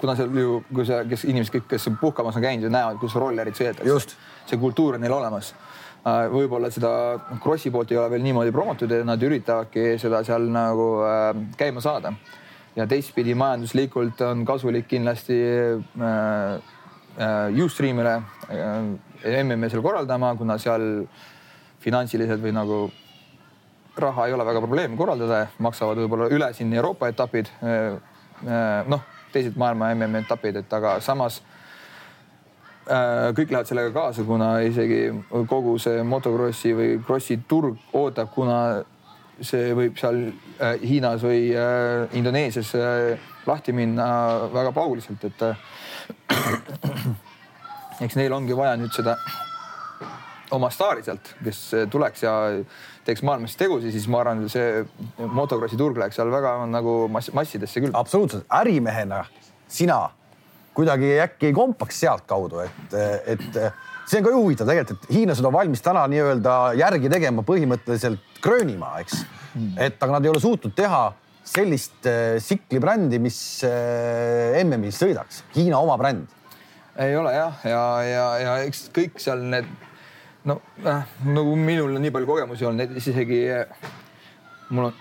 kuna 0.00 0.12
seal 0.18 0.34
ju, 0.36 0.58
kui 0.68 0.84
sa, 0.84 0.98
kes 1.08 1.22
inimesed 1.24 1.54
kõik, 1.54 1.70
kes 1.70 1.86
puhkamas 2.02 2.36
on 2.36 2.44
käinud 2.44 2.66
ju 2.66 2.72
näevad, 2.72 2.98
kus 3.00 3.16
rollerid 3.16 3.56
sõidetakse. 3.56 4.18
see 4.44 4.60
kultuur 4.60 4.98
on 4.98 5.00
neil 5.00 5.14
olemas. 5.16 5.54
Äh, 6.04 6.26
võib-olla 6.28 6.68
seda 6.68 6.90
krossi 7.40 7.70
poolt 7.72 7.92
ei 7.92 7.96
ole 7.96 8.10
veel 8.12 8.22
niimoodi 8.26 8.52
promotud 8.52 8.90
ja 8.92 9.00
nad 9.08 9.22
üritavadki 9.22 9.94
seda 9.98 10.20
seal 10.24 10.50
nagu 10.52 10.88
äh, 11.00 11.30
käima 11.56 11.80
saada. 11.80 12.12
ja 12.76 12.86
teistpidi 12.86 13.34
majanduslikult 13.34 14.20
on 14.20 14.44
kasulik 14.44 14.88
kindlasti 14.88 15.40
äh, 15.40 16.60
äh, 17.16 17.64
Ustreamile 17.64 18.14
äh, 18.50 19.42
MM-i 19.44 19.70
seal 19.70 19.82
korraldama, 19.82 20.34
kuna 20.36 20.58
seal 20.58 21.06
finantsiliselt 21.80 22.42
või 22.42 22.52
nagu 22.52 22.90
raha 23.96 24.26
ei 24.26 24.32
ole 24.32 24.44
väga 24.46 24.60
probleem 24.60 24.96
korraldada, 24.96 25.46
maksavad 25.62 25.98
võib-olla 26.02 26.28
üle 26.34 26.50
siin 26.54 26.72
Euroopa 26.74 27.08
etapid. 27.12 27.50
Äh, 27.62 27.98
äh, 28.46 28.86
noh, 28.90 29.04
teised 29.32 29.58
maailma 29.58 29.92
MM 29.94 30.22
etapid, 30.22 30.56
et 30.62 30.72
aga 30.74 30.96
samas 31.04 31.40
äh, 32.88 33.30
kõik 33.36 33.54
lähevad 33.54 33.70
sellega 33.70 33.94
kaasa, 33.94 34.24
kuna 34.26 34.56
isegi 34.66 35.06
kogu 35.50 35.76
see 35.82 36.02
motokrossi 36.06 36.74
või 36.74 36.98
krossi 37.06 37.38
turg 37.48 37.78
ootab, 37.92 38.32
kuna 38.34 38.58
see 39.40 39.72
võib 39.74 39.98
seal 39.98 40.28
Hiinas 40.78 41.24
või 41.26 41.48
Indoneesias 42.14 42.68
lahti 43.48 43.72
minna 43.74 44.06
väga 44.52 44.70
pauguliselt, 44.72 45.24
et 45.26 45.42
eks 48.06 48.14
neil 48.14 48.32
ongi 48.36 48.54
vaja 48.54 48.76
nüüd 48.78 48.94
seda 48.94 49.16
oma 50.56 50.70
staari 50.72 51.04
sealt, 51.06 51.34
kes 51.44 51.60
tuleks 51.92 52.24
ja 52.24 52.34
teeks 53.04 53.24
maailmas 53.26 53.56
tegusid, 53.60 53.92
siis 53.94 54.08
ma 54.10 54.22
arvan, 54.22 54.44
see 54.52 54.82
motokrossi 55.36 55.78
turg 55.80 55.98
läheks 56.00 56.18
seal 56.20 56.32
väga 56.32 56.56
nagu 56.70 57.04
mass, 57.12 57.32
massidesse 57.36 57.82
küll. 57.84 57.94
absoluutselt, 57.94 58.46
ärimehena 58.62 59.24
sina 59.68 60.06
kuidagi 60.74 61.16
äkki 61.22 61.50
ei 61.50 61.56
kompaks 61.56 62.00
sealtkaudu, 62.02 62.64
et, 62.64 62.94
et 63.30 63.58
see 64.08 64.18
on 64.18 64.26
ka 64.26 64.32
ju 64.32 64.40
huvitav 64.42 64.70
tegelikult, 64.70 65.04
et 65.04 65.16
hiinlased 65.18 65.46
on 65.46 65.54
valmis 65.54 65.84
täna 65.84 66.04
nii-öelda 66.10 66.56
järgi 66.80 67.10
tegema 67.12 67.44
põhimõtteliselt 67.46 68.40
Gröönimaa, 68.44 68.98
eks 69.04 69.22
et 69.78 70.02
aga 70.02 70.16
nad 70.16 70.26
ei 70.26 70.32
ole 70.32 70.42
suutnud 70.42 70.74
teha 70.76 71.04
sellist 71.44 72.06
tsikli 72.40 72.80
mis 73.20 73.38
äh, 73.68 74.60
MM-il 74.64 74.94
sõidaks, 74.96 75.44
Hiina 75.54 75.78
oma 75.78 75.96
bränd. 76.00 76.26
ei 76.98 77.16
ole 77.16 77.34
jah, 77.34 77.64
ja, 77.64 77.82
ja, 78.02 78.26
ja 78.40 78.56
eks 78.64 78.88
kõik 78.94 79.20
seal 79.22 79.44
need 79.52 79.68
no 80.44 80.60
äh, 80.84 81.04
nagu 81.24 81.56
minul 81.56 81.98
nii 82.00 82.12
palju 82.14 82.28
kogemusi 82.28 82.66
olnud, 82.68 82.84
näiteks 82.84 83.12
isegi 83.14 83.40
äh, 83.52 83.92
mul 84.68 84.84
on, 84.84 84.94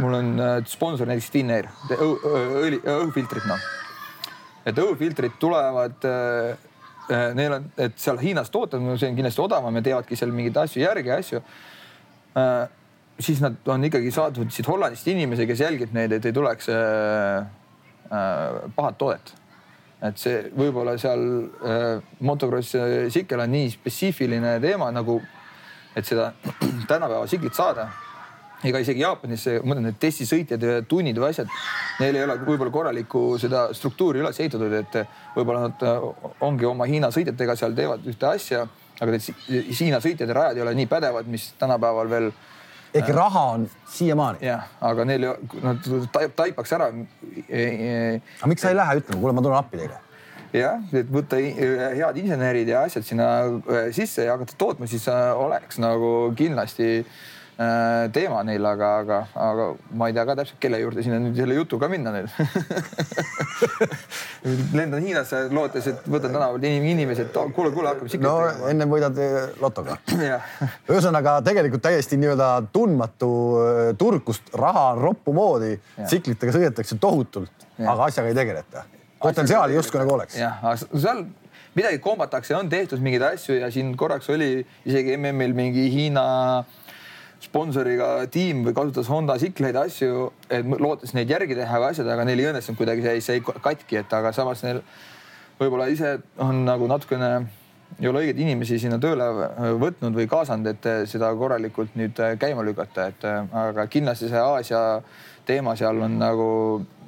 mul 0.00 0.14
on 0.14 0.40
äh, 0.40 0.64
sponsor 0.66 1.08
näiteks 1.08 1.30
Finnair, 1.32 1.68
õli, 1.92 2.80
õhufiltrid 2.80 3.48
noh. 3.48 3.64
et 4.68 4.78
õhufiltrid 4.78 5.36
tulevad 5.42 6.06
äh,, 6.08 6.52
äh, 7.08 7.26
neil 7.38 7.58
on, 7.58 7.68
et 7.76 7.98
seal 8.00 8.20
Hiinas 8.22 8.52
tootavad, 8.52 8.84
no 8.84 8.96
see 9.00 9.10
on 9.12 9.18
kindlasti 9.18 9.44
odavam 9.44 9.80
ja 9.80 9.84
teevadki 9.88 10.18
seal 10.18 10.32
mingeid 10.34 10.62
asju 10.64 10.84
järgi, 10.84 11.12
asju 11.16 11.42
äh,. 12.38 12.64
siis 13.22 13.42
nad 13.44 13.60
on 13.68 13.84
ikkagi 13.88 14.12
saadud 14.14 14.52
siit 14.52 14.68
Hollandist 14.68 15.08
inimese, 15.12 15.46
kes 15.48 15.64
jälgib 15.66 15.92
neid, 15.96 16.16
et 16.16 16.26
ei 16.28 16.36
tuleks 16.36 16.72
äh, 16.72 17.44
äh, 18.08 18.60
pahat 18.76 18.98
toodet 19.00 19.36
et 20.02 20.18
see 20.18 20.38
võib-olla 20.58 20.96
seal 20.98 21.22
äh, 21.62 22.14
motocross 22.26 22.74
tsikkel 23.08 23.42
on 23.44 23.52
nii 23.54 23.70
spetsiifiline 23.76 24.56
teema 24.62 24.90
nagu, 24.94 25.20
et 25.96 26.08
seda 26.08 26.32
tänapäeva 26.90 27.26
tsiklit 27.26 27.54
saada. 27.58 27.90
ega 28.62 28.78
isegi 28.78 29.02
Jaapanis, 29.02 29.44
ma 29.58 29.72
mõtlen, 29.72 29.88
need 29.88 29.96
testisõitjad 29.98 30.62
ja 30.62 30.82
tunnid 30.86 31.16
või 31.18 31.32
asjad, 31.32 31.48
neil 31.98 32.14
ei 32.14 32.22
ole 32.22 32.36
võib-olla 32.46 32.70
korralikku 32.70 33.22
seda 33.42 33.64
struktuuri 33.74 34.22
üles 34.22 34.38
ehitatud, 34.38 34.72
et 34.78 35.00
võib-olla 35.34 35.66
nad 35.66 35.82
äh, 35.86 36.06
ongi 36.46 36.68
oma 36.70 36.86
Hiina 36.86 37.10
sõitjatega 37.14 37.56
seal 37.58 37.74
teevad 37.74 38.06
ühte 38.06 38.28
asja, 38.30 38.62
aga 39.00 39.16
need 39.16 39.74
Hiina 39.80 39.98
sõitjad 40.02 40.30
ja 40.30 40.38
rajad 40.38 40.60
ei 40.60 40.66
ole 40.66 40.76
nii 40.78 40.90
pädevad, 40.90 41.30
mis 41.30 41.50
tänapäeval 41.58 42.10
veel 42.10 42.30
ehk 42.92 43.08
äh, 43.08 43.16
raha 43.16 43.42
on 43.56 43.66
siiamaani. 43.88 44.44
jah, 44.46 44.68
aga 44.80 45.04
neil, 45.08 45.28
nad 45.64 45.90
taipaks 46.36 46.72
ära. 46.76 46.88
aga 46.92 48.50
miks 48.50 48.64
sa 48.64 48.72
ei 48.72 48.78
lähe 48.78 48.98
ütlema, 49.00 49.20
kuule, 49.20 49.36
ma 49.36 49.44
tulen 49.44 49.58
appi 49.58 49.80
teile? 49.82 50.00
jah, 50.52 50.82
et 50.92 51.12
võtta 51.12 51.40
head 51.40 52.18
insenerid 52.20 52.68
ja 52.68 52.84
asjad 52.88 53.06
sinna 53.08 53.28
äh, 53.48 53.88
sisse 53.96 54.26
ja 54.26 54.36
hakata 54.36 54.58
tootma, 54.60 54.88
siis 54.90 55.06
äh, 55.08 55.30
oleks 55.38 55.80
nagu 55.82 56.32
kindlasti 56.38 57.06
teema 58.12 58.40
neil, 58.46 58.64
aga, 58.64 58.88
aga, 59.02 59.18
aga 59.36 59.66
ma 59.98 60.08
ei 60.08 60.14
tea 60.16 60.24
ka 60.24 60.36
täpselt, 60.38 60.58
kelle 60.62 60.78
juurde 60.80 61.02
sinna 61.04 61.18
nüüd 61.20 61.36
selle 61.36 61.56
jutuga 61.58 61.88
minna 61.92 62.12
nüüd 62.14 62.32
lendan 64.78 65.04
Hiinasse 65.04 65.42
lootes, 65.52 65.90
et 65.92 66.08
võtan 66.08 66.32
tänavalt 66.32 66.64
inimesi, 66.64 67.26
et 67.26 67.36
kuule, 67.52 67.74
kuule, 67.74 67.90
hakkame 67.92 68.08
siklit 68.08 68.24
no, 68.24 68.38
tegema. 68.40 68.72
ennem 68.72 68.94
võidad 68.94 69.20
lotoga 69.60 69.98
ühesõnaga 70.90 71.36
tegelikult 71.44 71.84
täiesti 71.84 72.16
nii-öelda 72.22 72.48
tundmatu 72.72 73.30
turg, 74.00 74.24
kust 74.24 74.48
raha 74.56 74.88
on 74.94 75.04
roppu 75.04 75.36
moodi, 75.36 75.76
tsiklitega 76.06 76.56
sõidetakse 76.56 76.98
tohutult, 77.02 77.68
aga 77.84 78.08
asjaga 78.08 78.32
ei 78.32 78.40
tegeleta. 78.42 78.88
potentsiaali 79.22 79.76
justkui 79.76 80.00
nagu 80.00 80.16
oleks. 80.16 80.40
jah, 80.40 80.56
aga 80.64 80.76
seal 80.88 81.26
midagi 81.76 82.00
kombatakse, 82.04 82.56
on 82.56 82.72
tehtud 82.72 83.00
mingeid 83.04 83.28
asju 83.34 83.60
ja 83.60 83.68
siin 83.72 83.92
korraks 83.96 84.32
oli 84.32 84.54
isegi 84.88 85.18
MM-il 85.20 85.54
mingi 85.56 85.90
Hiina 85.92 86.24
äh, 86.58 86.78
sponsoriga 87.42 88.10
tiim 88.30 88.62
või 88.66 88.74
kasutas 88.76 89.08
Honda 89.10 89.36
tsikleid, 89.40 89.76
asju, 89.78 90.28
et 90.52 90.66
lootes 90.78 91.14
neid 91.16 91.30
järgi 91.30 91.56
teha 91.58 91.80
või 91.80 91.90
asjad, 91.90 92.10
aga 92.12 92.26
neil 92.28 92.42
ei 92.42 92.50
õnnestunud 92.52 92.78
kuidagi, 92.78 93.02
see, 93.06 93.24
see 93.24 93.42
katki, 93.42 93.98
et 94.02 94.14
aga 94.14 94.30
samas 94.36 94.62
neil 94.66 94.82
võib-olla 95.58 95.88
ise 95.90 96.16
on 96.42 96.62
nagu 96.66 96.86
natukene 96.90 97.32
ei 98.00 98.08
ole 98.08 98.22
õigeid 98.22 98.38
inimesi 98.40 98.78
sinna 98.80 98.96
tööle 99.02 99.26
võtnud 99.80 100.14
või 100.16 100.28
kaasanud, 100.30 100.70
et 100.70 101.10
seda 101.10 101.28
korralikult 101.36 101.96
nüüd 101.98 102.16
käima 102.40 102.64
lükata, 102.64 103.08
et 103.12 103.26
aga 103.26 103.86
kindlasti 103.92 104.30
see 104.30 104.40
Aasia 104.40 104.82
teema 105.46 105.74
seal 105.76 106.00
on 106.06 106.16
nagu, 106.20 106.46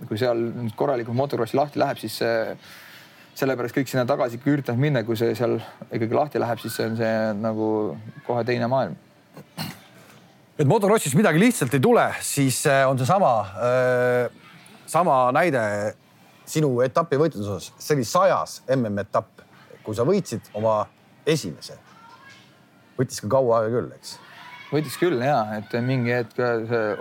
kui 0.09 0.19
seal 0.21 0.43
nüüd 0.51 0.75
korralikult 0.77 1.17
motokrossi 1.17 1.57
lahti 1.57 1.81
läheb, 1.81 2.01
siis 2.03 2.19
see, 2.21 2.59
sellepärast 3.39 3.79
kõik 3.79 3.91
sinna 3.91 4.05
tagasi 4.09 4.43
üritavad 4.45 4.83
minna, 4.83 5.05
kui 5.07 5.17
see 5.19 5.33
seal 5.39 5.57
ikkagi 5.89 6.19
lahti 6.19 6.43
läheb, 6.43 6.61
siis 6.63 6.77
see 6.77 6.91
on 6.91 7.01
see 7.01 7.17
nagu 7.41 7.71
kohe 8.27 8.45
teine 8.45 8.69
maailm 8.71 8.99
et 10.59 10.67
motorossis 10.71 11.15
midagi 11.19 11.41
lihtsalt 11.43 11.75
ei 11.75 11.83
tule, 11.83 12.05
siis 12.23 12.63
äh, 12.71 12.85
on 12.89 12.99
seesama 12.99 13.33
äh,, 13.59 14.43
sama 14.87 15.17
näide 15.35 15.63
sinu 16.47 16.77
etapi 16.85 17.19
võitluses 17.19 17.51
osas, 17.51 17.73
see 17.83 17.97
oli 17.97 18.05
sajas 18.07 18.61
MM-etapp, 18.77 19.43
kui 19.83 19.97
sa 19.97 20.07
võitsid 20.07 20.53
oma 20.55 20.85
esimese. 21.27 21.79
võttis 22.99 23.19
ka 23.25 23.31
kaua 23.33 23.63
aega 23.63 23.81
küll, 23.81 23.89
eks? 23.97 24.19
võttis 24.71 24.99
küll 25.01 25.23
ja, 25.25 25.41
et 25.59 25.75
mingi 25.83 26.15
hetk 26.15 26.39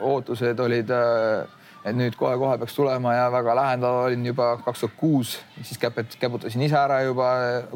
ootused 0.01 0.60
olid, 0.64 0.89
äh, 0.89 1.43
et 1.84 1.97
nüüd 1.99 2.18
kohe-kohe 2.18 2.58
peaks 2.58 2.74
tulema 2.74 3.14
ja 3.14 3.28
väga 3.34 3.54
lähedal 3.60 3.99
olin 4.08 4.26
juba 4.26 4.56
kaks 4.66 4.86
tuhat 4.86 4.97
kuus, 4.97 5.36
siis 5.62 5.78
käpet, 5.78 6.18
käputasin 6.18 6.66
ise 6.66 6.80
ära 6.80 7.04
juba, 7.06 7.30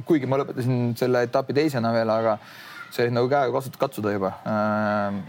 kuigi 0.08 0.26
ma 0.26 0.42
lõpetasin 0.42 0.96
selle 0.98 1.28
etapi 1.28 1.54
teisena 1.54 1.94
veel, 1.94 2.10
aga 2.10 2.40
see 2.96 3.10
nagu 3.14 3.30
käega 3.32 3.54
kasut-, 3.54 3.80
katsuda 3.80 4.14
juba. 4.16 4.34
Äh, 4.48 5.20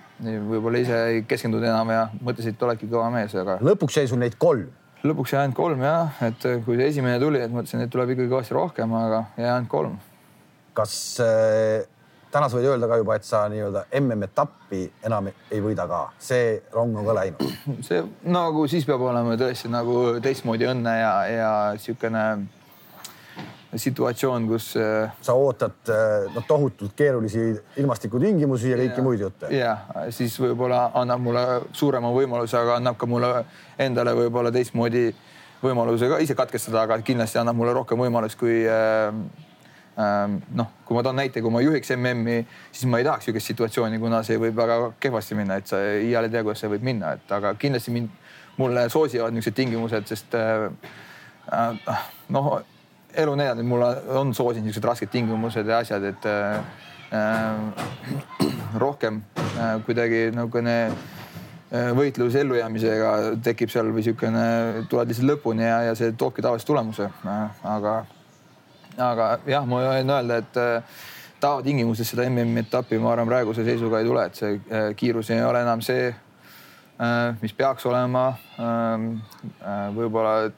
võib-olla 0.50 0.82
ise 0.82 0.98
ei 1.12 1.22
keskendunud 1.28 1.66
enam 1.68 1.92
ja 1.94 2.04
mõtlesid, 2.18 2.56
et 2.56 2.66
oledki 2.66 2.90
kõva 2.90 3.08
mees, 3.14 3.34
aga. 3.38 3.58
lõpuks 3.64 4.00
jäi 4.00 4.10
sul 4.10 4.22
neid 4.22 4.38
kolm? 4.40 4.68
lõpuks 5.06 5.30
jäi 5.30 5.44
ainult 5.44 5.54
kolm 5.54 5.82
jah, 5.84 6.16
et 6.26 6.42
kui 6.66 6.74
see 6.74 6.88
esimene 6.90 7.20
tuli, 7.22 7.38
et 7.38 7.52
mõtlesin, 7.54 7.84
et 7.84 7.92
tuleb 7.92 8.16
ikkagi 8.16 8.32
kõvasti 8.32 8.56
rohkem, 8.56 8.94
aga 8.98 9.20
jäi 9.38 9.46
ainult 9.52 9.70
kolm. 9.70 9.94
kas 10.74 10.92
äh, 11.22 11.86
täna 12.34 12.48
sa 12.48 12.58
võid 12.58 12.68
öelda 12.72 12.88
ka 12.90 12.98
juba, 13.00 13.16
et 13.18 13.26
sa 13.26 13.44
nii-öelda 13.50 13.84
MM-etappi 14.00 14.82
enam 15.06 15.30
ei 15.30 15.62
võida 15.64 15.86
ka, 15.90 16.02
see 16.22 16.58
rong 16.74 16.98
on 16.98 17.06
ka 17.08 17.16
läinud? 17.20 17.56
see 17.86 18.02
nagu 18.26 18.66
siis 18.70 18.86
peab 18.88 19.06
olema 19.06 19.38
tõesti 19.40 19.70
nagu 19.72 20.18
teistmoodi 20.24 20.68
õnne 20.68 20.94
ja, 20.98 21.12
ja 21.30 21.50
niisugune 21.76 22.24
situatsioon, 23.76 24.48
kus. 24.48 24.72
Äh, 24.80 25.12
sa 25.22 25.34
ootad 25.36 25.92
noh, 26.34 26.44
tohutult 26.48 26.94
keerulisi 26.96 27.50
ilmastikutingimusi 27.80 28.72
ja 28.72 28.78
kõiki 28.80 29.04
muid 29.04 29.24
jutte. 29.24 29.52
ja 29.54 29.76
siis 30.14 30.38
võib-olla 30.40 30.90
annab 30.98 31.20
mulle 31.24 31.46
suurema 31.72 32.12
võimaluse, 32.14 32.56
aga 32.58 32.78
annab 32.80 32.96
ka 33.00 33.06
mulle 33.06 33.32
endale 33.78 34.14
võib-olla 34.16 34.52
teistmoodi 34.54 35.08
võimaluse 35.62 36.08
ka 36.10 36.20
ise 36.22 36.36
katkestada, 36.38 36.84
aga 36.86 36.98
kindlasti 37.04 37.40
annab 37.40 37.58
mulle 37.58 37.74
rohkem 37.76 38.00
võimalust, 38.00 38.38
kui 38.38 38.60
äh, 38.68 39.08
äh, 39.98 40.38
noh, 40.60 40.70
kui 40.86 40.96
ma 40.96 41.04
toon 41.06 41.18
näite, 41.18 41.42
kui 41.42 41.52
ma 41.54 41.62
juhiks 41.64 41.92
MM-i, 41.96 42.40
siis 42.70 42.86
ma 42.90 43.02
ei 43.02 43.06
tahaks 43.06 43.28
niisugust 43.28 43.52
situatsiooni, 43.52 44.00
kuna 44.02 44.22
see 44.26 44.38
võib 44.40 44.56
väga 44.58 44.78
kehvasti 45.02 45.38
minna, 45.38 45.58
et 45.58 45.70
sa 45.70 45.80
iial 45.82 46.28
ei 46.28 46.34
tea, 46.34 46.44
kuidas 46.46 46.62
see 46.64 46.72
võib 46.76 46.86
minna, 46.86 47.16
et 47.18 47.36
aga 47.38 47.54
kindlasti 47.58 47.94
mind, 47.94 48.14
mulle 48.58 48.88
soosivad 48.92 49.34
niisugused 49.34 49.58
tingimused, 49.58 50.10
sest 50.10 50.38
äh, 50.38 50.68
äh, 51.54 52.04
noh 52.34 52.58
elu 53.18 53.34
näidanud, 53.38 53.62
et 53.62 53.68
mul 53.68 53.84
on 54.20 54.34
soosinud 54.34 54.68
niisugused 54.68 54.88
rasked 54.88 55.12
tingimused 55.12 55.66
ja 55.66 55.80
asjad, 55.82 56.04
et 56.12 56.26
äh, 56.30 56.62
rohkem 58.78 59.22
äh, 59.36 59.78
kuidagi 59.86 60.28
niisugune 60.32 60.80
võitlus 61.68 62.32
ellujäämisega 62.40 63.08
tekib 63.44 63.68
seal 63.68 63.90
või 63.92 64.00
niisugune, 64.00 64.44
tuled 64.88 65.10
lihtsalt 65.10 65.28
lõpuni 65.28 65.66
ja, 65.66 65.82
ja 65.90 65.96
see 65.98 66.14
toobki 66.16 66.40
tavaliselt 66.44 66.70
tulemuse. 66.70 67.10
aga, 67.74 67.94
aga 68.96 69.26
jah, 69.44 69.66
ma 69.68 69.82
võin 69.84 70.14
öelda, 70.14 70.38
et 70.40 70.56
tavatingimustes 71.42 72.14
seda 72.14 72.24
MM-i 72.30 72.64
etappi 72.64 72.96
ma 73.02 73.12
arvan, 73.12 73.28
praeguse 73.28 73.66
seisuga 73.66 74.00
ei 74.00 74.08
tule, 74.08 74.24
et 74.30 74.40
see 74.40 74.94
kiirus 74.96 75.30
ei 75.34 75.42
ole 75.44 75.60
enam 75.66 75.84
see, 75.84 76.08
mis 77.42 77.52
peaks 77.52 77.84
olema. 77.86 78.30
võib-olla 79.94 80.48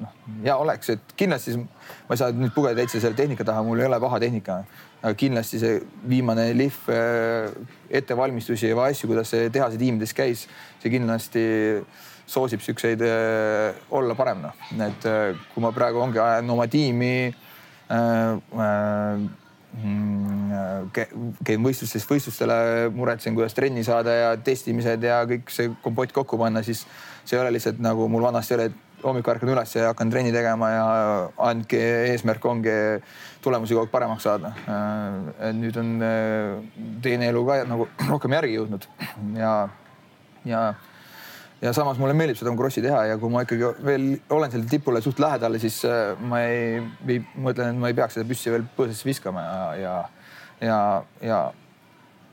noh, 0.00 0.12
ja 0.44 0.56
oleks, 0.60 0.92
et 0.94 1.14
kindlasti 1.18 1.56
ma 1.60 2.14
ei 2.14 2.20
saa 2.20 2.34
nüüd 2.34 2.54
pugeda 2.54 2.78
täitsa 2.80 3.02
selle 3.02 3.18
tehnika 3.18 3.46
taha, 3.46 3.64
mul 3.66 3.80
ei 3.80 3.88
ole 3.88 4.00
paha 4.02 4.20
tehnika. 4.22 4.62
aga 5.00 5.16
kindlasti 5.16 5.58
see 5.62 5.80
viimane 6.08 6.50
lihv 6.52 6.88
äh, 6.92 7.50
ettevalmistusi 7.88 8.68
ja 8.68 8.82
asju, 8.84 9.08
kuidas 9.08 9.30
see 9.32 9.48
tehase 9.50 9.78
tiimides 9.80 10.12
käis, 10.12 10.46
see 10.82 10.92
kindlasti 10.92 11.44
soosib 12.30 12.60
siukseid 12.60 13.00
äh, 13.06 13.80
olla 13.90 14.14
parem 14.14 14.44
noh, 14.44 14.64
et 14.86 15.06
äh, 15.08 15.36
kui 15.54 15.64
ma 15.64 15.72
praegu 15.72 16.02
ongi 16.04 16.20
ajan 16.20 16.50
oma 16.52 16.68
tiimi 16.70 17.14
äh, 17.30 17.94
äh, 17.96 19.24
mm, 19.80 20.90
käin 21.46 21.64
võistlustes 21.64 22.06
võistlustele, 22.08 22.90
muretsen, 22.94 23.34
kuidas 23.36 23.56
trenni 23.56 23.84
saada 23.86 24.14
ja 24.16 24.30
testimised 24.36 25.04
ja 25.06 25.22
kõik 25.28 25.50
see 25.54 25.72
kompott 25.84 26.14
kokku 26.14 26.38
panna, 26.40 26.62
siis 26.66 26.84
see 27.24 27.36
ei 27.36 27.42
ole 27.42 27.54
lihtsalt 27.56 27.80
nagu 27.82 28.08
mul 28.10 28.24
vanasti 28.28 28.56
oli, 28.56 28.68
et 28.70 28.89
hommikul 29.04 29.34
ärkan 29.34 29.52
üles 29.52 29.72
ja 29.76 29.90
hakkan 29.90 30.10
trenni 30.12 30.32
tegema 30.34 30.70
ja 30.72 30.84
ainult 31.46 31.72
eesmärk 31.76 32.44
ongi 32.46 32.74
tulemusi 33.44 33.74
kogu 33.74 33.86
aeg 33.86 33.92
paremaks 33.92 34.26
saada. 34.26 34.52
et 35.38 35.56
nüüd 35.56 35.76
on 35.80 35.96
äh, 36.04 36.60
teine 37.02 37.30
elu 37.30 37.44
ka 37.46 37.58
nagu 37.68 37.88
rohkem 38.12 38.36
järgi 38.36 38.58
jõudnud 38.58 38.86
ja, 39.38 39.54
ja, 40.48 40.62
ja 41.62 41.72
samas 41.76 42.00
mulle 42.00 42.16
meeldib 42.16 42.40
seda 42.40 42.54
krossi 42.56 42.84
teha 42.84 43.04
ja 43.12 43.18
kui 43.20 43.32
ma 43.32 43.44
ikkagi 43.46 43.72
veel 43.86 44.08
olen 44.28 44.52
sellele 44.52 44.70
tipule 44.70 45.02
suht 45.04 45.22
lähedal, 45.22 45.58
siis 45.62 45.80
äh, 45.88 46.12
ma 46.20 46.42
ei, 46.44 46.80
ei, 47.08 47.24
ma 47.36 47.54
ütlen, 47.54 47.74
et 47.74 47.84
ma 47.84 47.92
ei 47.92 47.98
peaks 47.98 48.18
seda 48.18 48.28
püssi 48.28 48.52
veel 48.52 48.68
põõsasse 48.76 49.08
viskama 49.08 49.46
ja, 49.46 49.60
ja, 49.80 49.96
ja, 50.68 50.80
ja 51.32 51.42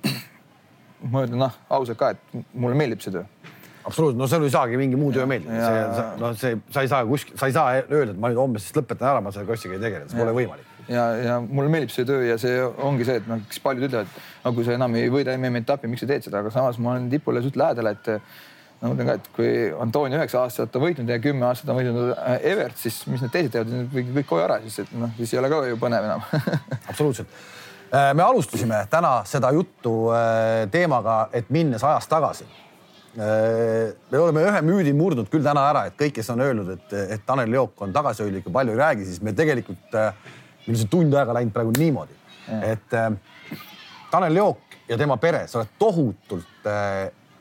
ma 1.11 1.28
ütlen 1.28 1.39
noh, 1.47 1.61
ausalt 1.70 1.99
ka, 1.99 2.15
et 2.15 2.43
mulle 2.53 2.78
meeldib 2.80 3.03
see 3.05 3.15
töö 3.15 3.28
absoluutselt, 3.88 4.19
no 4.19 4.27
sul 4.29 4.45
ei 4.47 4.53
saagi 4.53 4.79
mingi 4.79 4.99
muu 4.99 5.11
töö 5.15 5.27
meeldida, 5.29 5.59
see, 5.63 6.07
noh, 6.21 6.33
see, 6.39 6.57
sa 6.73 6.83
ei 6.83 6.89
saa 6.91 7.05
kuskil, 7.07 7.38
sa 7.39 7.49
ei 7.49 7.55
saa 7.55 7.77
öelda, 7.83 8.11
et 8.13 8.19
ma 8.19 8.31
nüüd 8.31 8.41
homme 8.41 8.61
siis 8.63 8.75
lõpetan 8.75 9.11
ära, 9.13 9.21
ma 9.23 9.31
selle 9.35 9.47
krossiga 9.47 9.77
ei 9.77 9.83
tegele, 9.83 10.09
see 10.11 10.19
pole 10.19 10.33
võimalik. 10.35 10.73
ja, 10.91 11.05
ja 11.23 11.38
mulle 11.43 11.71
meeldib 11.73 11.93
see 11.93 12.07
töö 12.07 12.25
ja 12.27 12.35
see 12.41 12.59
ongi 12.63 13.07
see, 13.07 13.21
et 13.21 13.29
noh, 13.29 13.39
kes 13.47 13.63
paljud 13.63 13.88
ütlevad, 13.88 14.19
no 14.43 14.53
kui 14.57 14.67
sa 14.67 14.75
enam 14.75 14.99
ei 14.99 15.09
võida 15.13 15.35
MM-i 15.39 15.63
etappi, 15.63 15.89
miks 15.91 16.03
sa 16.03 16.11
teed 16.11 16.27
seda, 16.27 16.43
aga 16.43 16.53
samas 16.53 16.79
ma 16.83 16.95
olen 16.95 17.09
tipule 17.13 17.43
suht 17.45 17.59
lähedal, 17.59 17.93
et 17.93 18.11
no 18.81 18.91
ma 18.91 18.93
ütlen 18.93 19.09
ka, 19.09 19.17
et 19.17 19.29
kui 19.35 19.51
Antonio 19.88 20.19
üheksa 20.19 20.43
aastat 20.43 20.75
on 20.77 20.85
võitnud 20.85 21.09
ja 21.11 21.19
kümme 21.23 21.47
aastat 21.47 21.71
on 21.73 21.79
võitnud 21.79 22.11
äh, 22.13 22.38
Evert, 22.51 22.77
siis 22.81 22.99
mis 23.09 23.23
need 23.23 23.33
teised 23.33 23.55
teevad, 23.55 23.71
võivad 23.93 24.13
kõik 24.19 24.29
koju 24.33 24.45
ära, 24.45 24.59
siis 24.65 24.83
et 24.83 24.93
noh, 24.97 25.15
siis 25.17 25.33
ei 25.33 25.41
ole 25.41 25.51
ka 25.53 25.63
ju 25.71 25.79
põnev 25.81 26.05
enam. 26.11 26.27
Absoluutselt. 26.91 27.41
Äh, 27.88 28.11
me 28.19 28.25
alustasime 28.27 28.83
täna 28.91 29.21
seda 29.25 29.51
juttu 29.55 29.97
äh, 30.13 30.67
teemaga, 30.71 31.27
et 31.35 31.49
minnes 31.53 31.83
ajas 31.88 32.09
tagasi 32.11 32.47
me 33.18 34.20
oleme 34.20 34.43
ühe 34.45 34.59
müüdi 34.61 34.93
murdnud 34.93 35.30
küll 35.34 35.45
täna 35.45 35.63
ära, 35.72 35.88
et 35.89 35.95
kõik, 35.97 36.13
kes 36.20 36.30
on 36.30 36.43
öelnud, 36.45 36.70
et, 36.76 36.93
et 37.18 37.24
Tanel 37.26 37.55
Jook 37.55 37.82
on 37.82 37.95
tagasihoidlik 37.95 38.45
ja 38.45 38.53
palju 38.53 38.76
ei 38.76 38.82
räägi, 38.82 39.07
siis 39.09 39.24
me 39.26 39.34
tegelikult, 39.38 39.88
äh, 39.97 40.13
meil 40.68 40.76
on 40.76 40.82
see 40.84 40.91
tund 40.91 41.18
aega 41.18 41.34
läinud 41.39 41.55
praegu 41.55 41.74
niimoodi, 41.80 42.18
et 42.70 42.93
äh, 42.93 43.09
Tanel 44.11 44.38
Jook 44.38 44.78
ja 44.88 44.99
tema 45.01 45.18
pere, 45.22 45.47
sa 45.49 45.63
oled 45.63 45.74
tohutult 45.82 46.70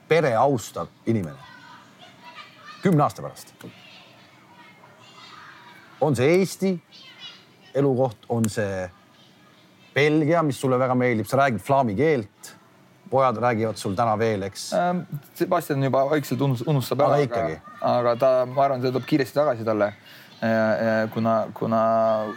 pere 0.08 0.32
austav 0.38 0.88
inimene. 1.06 1.36
kümne 2.82 3.02
aasta 3.02 3.22
pärast. 3.22 3.52
on 6.00 6.16
see 6.16 6.38
Eesti 6.38 6.72
elukoht, 7.74 8.24
on 8.28 8.48
see 8.48 8.88
Belgia, 9.94 10.42
mis 10.42 10.60
sulle 10.60 10.78
väga 10.78 10.94
meeldib, 10.94 11.26
sa 11.26 11.36
räägid 11.36 11.60
flaami 11.60 11.94
keelt 11.96 12.55
pojad 13.10 13.38
räägivad 13.42 13.78
sul 13.80 13.96
täna 13.98 14.16
veel, 14.18 14.46
eks 14.48 14.68
ähm,? 14.76 15.02
Sebastian 15.34 15.82
juba 15.84 16.04
vaikselt 16.10 16.42
unustab 16.42 17.02
ära, 17.06 17.18
aga, 17.22 17.42
aga 17.80 18.14
ta, 18.20 18.30
ma 18.50 18.64
arvan, 18.66 18.82
see 18.82 18.92
tuleb 18.94 19.08
kiiresti 19.08 19.38
tagasi 19.40 19.66
talle. 19.66 19.92
kuna, 21.14 21.34
kuna 21.56 21.82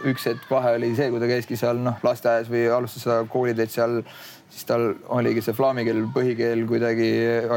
üks 0.08 0.24
hetk 0.30 0.46
vahe 0.50 0.72
oli 0.78 0.94
see, 0.96 1.10
kui 1.12 1.20
ta 1.20 1.28
käiski 1.28 1.58
seal 1.60 1.82
noh, 1.84 1.98
lasteaias 2.02 2.48
või 2.48 2.62
alustas 2.72 3.04
seda 3.04 3.18
kooliteed 3.28 3.70
seal, 3.70 3.98
siis 4.48 4.64
tal 4.66 4.94
oligi 5.12 5.42
see 5.44 5.54
flaami 5.54 5.84
keel, 5.84 6.06
põhikeel 6.14 6.64
kuidagi 6.68 7.10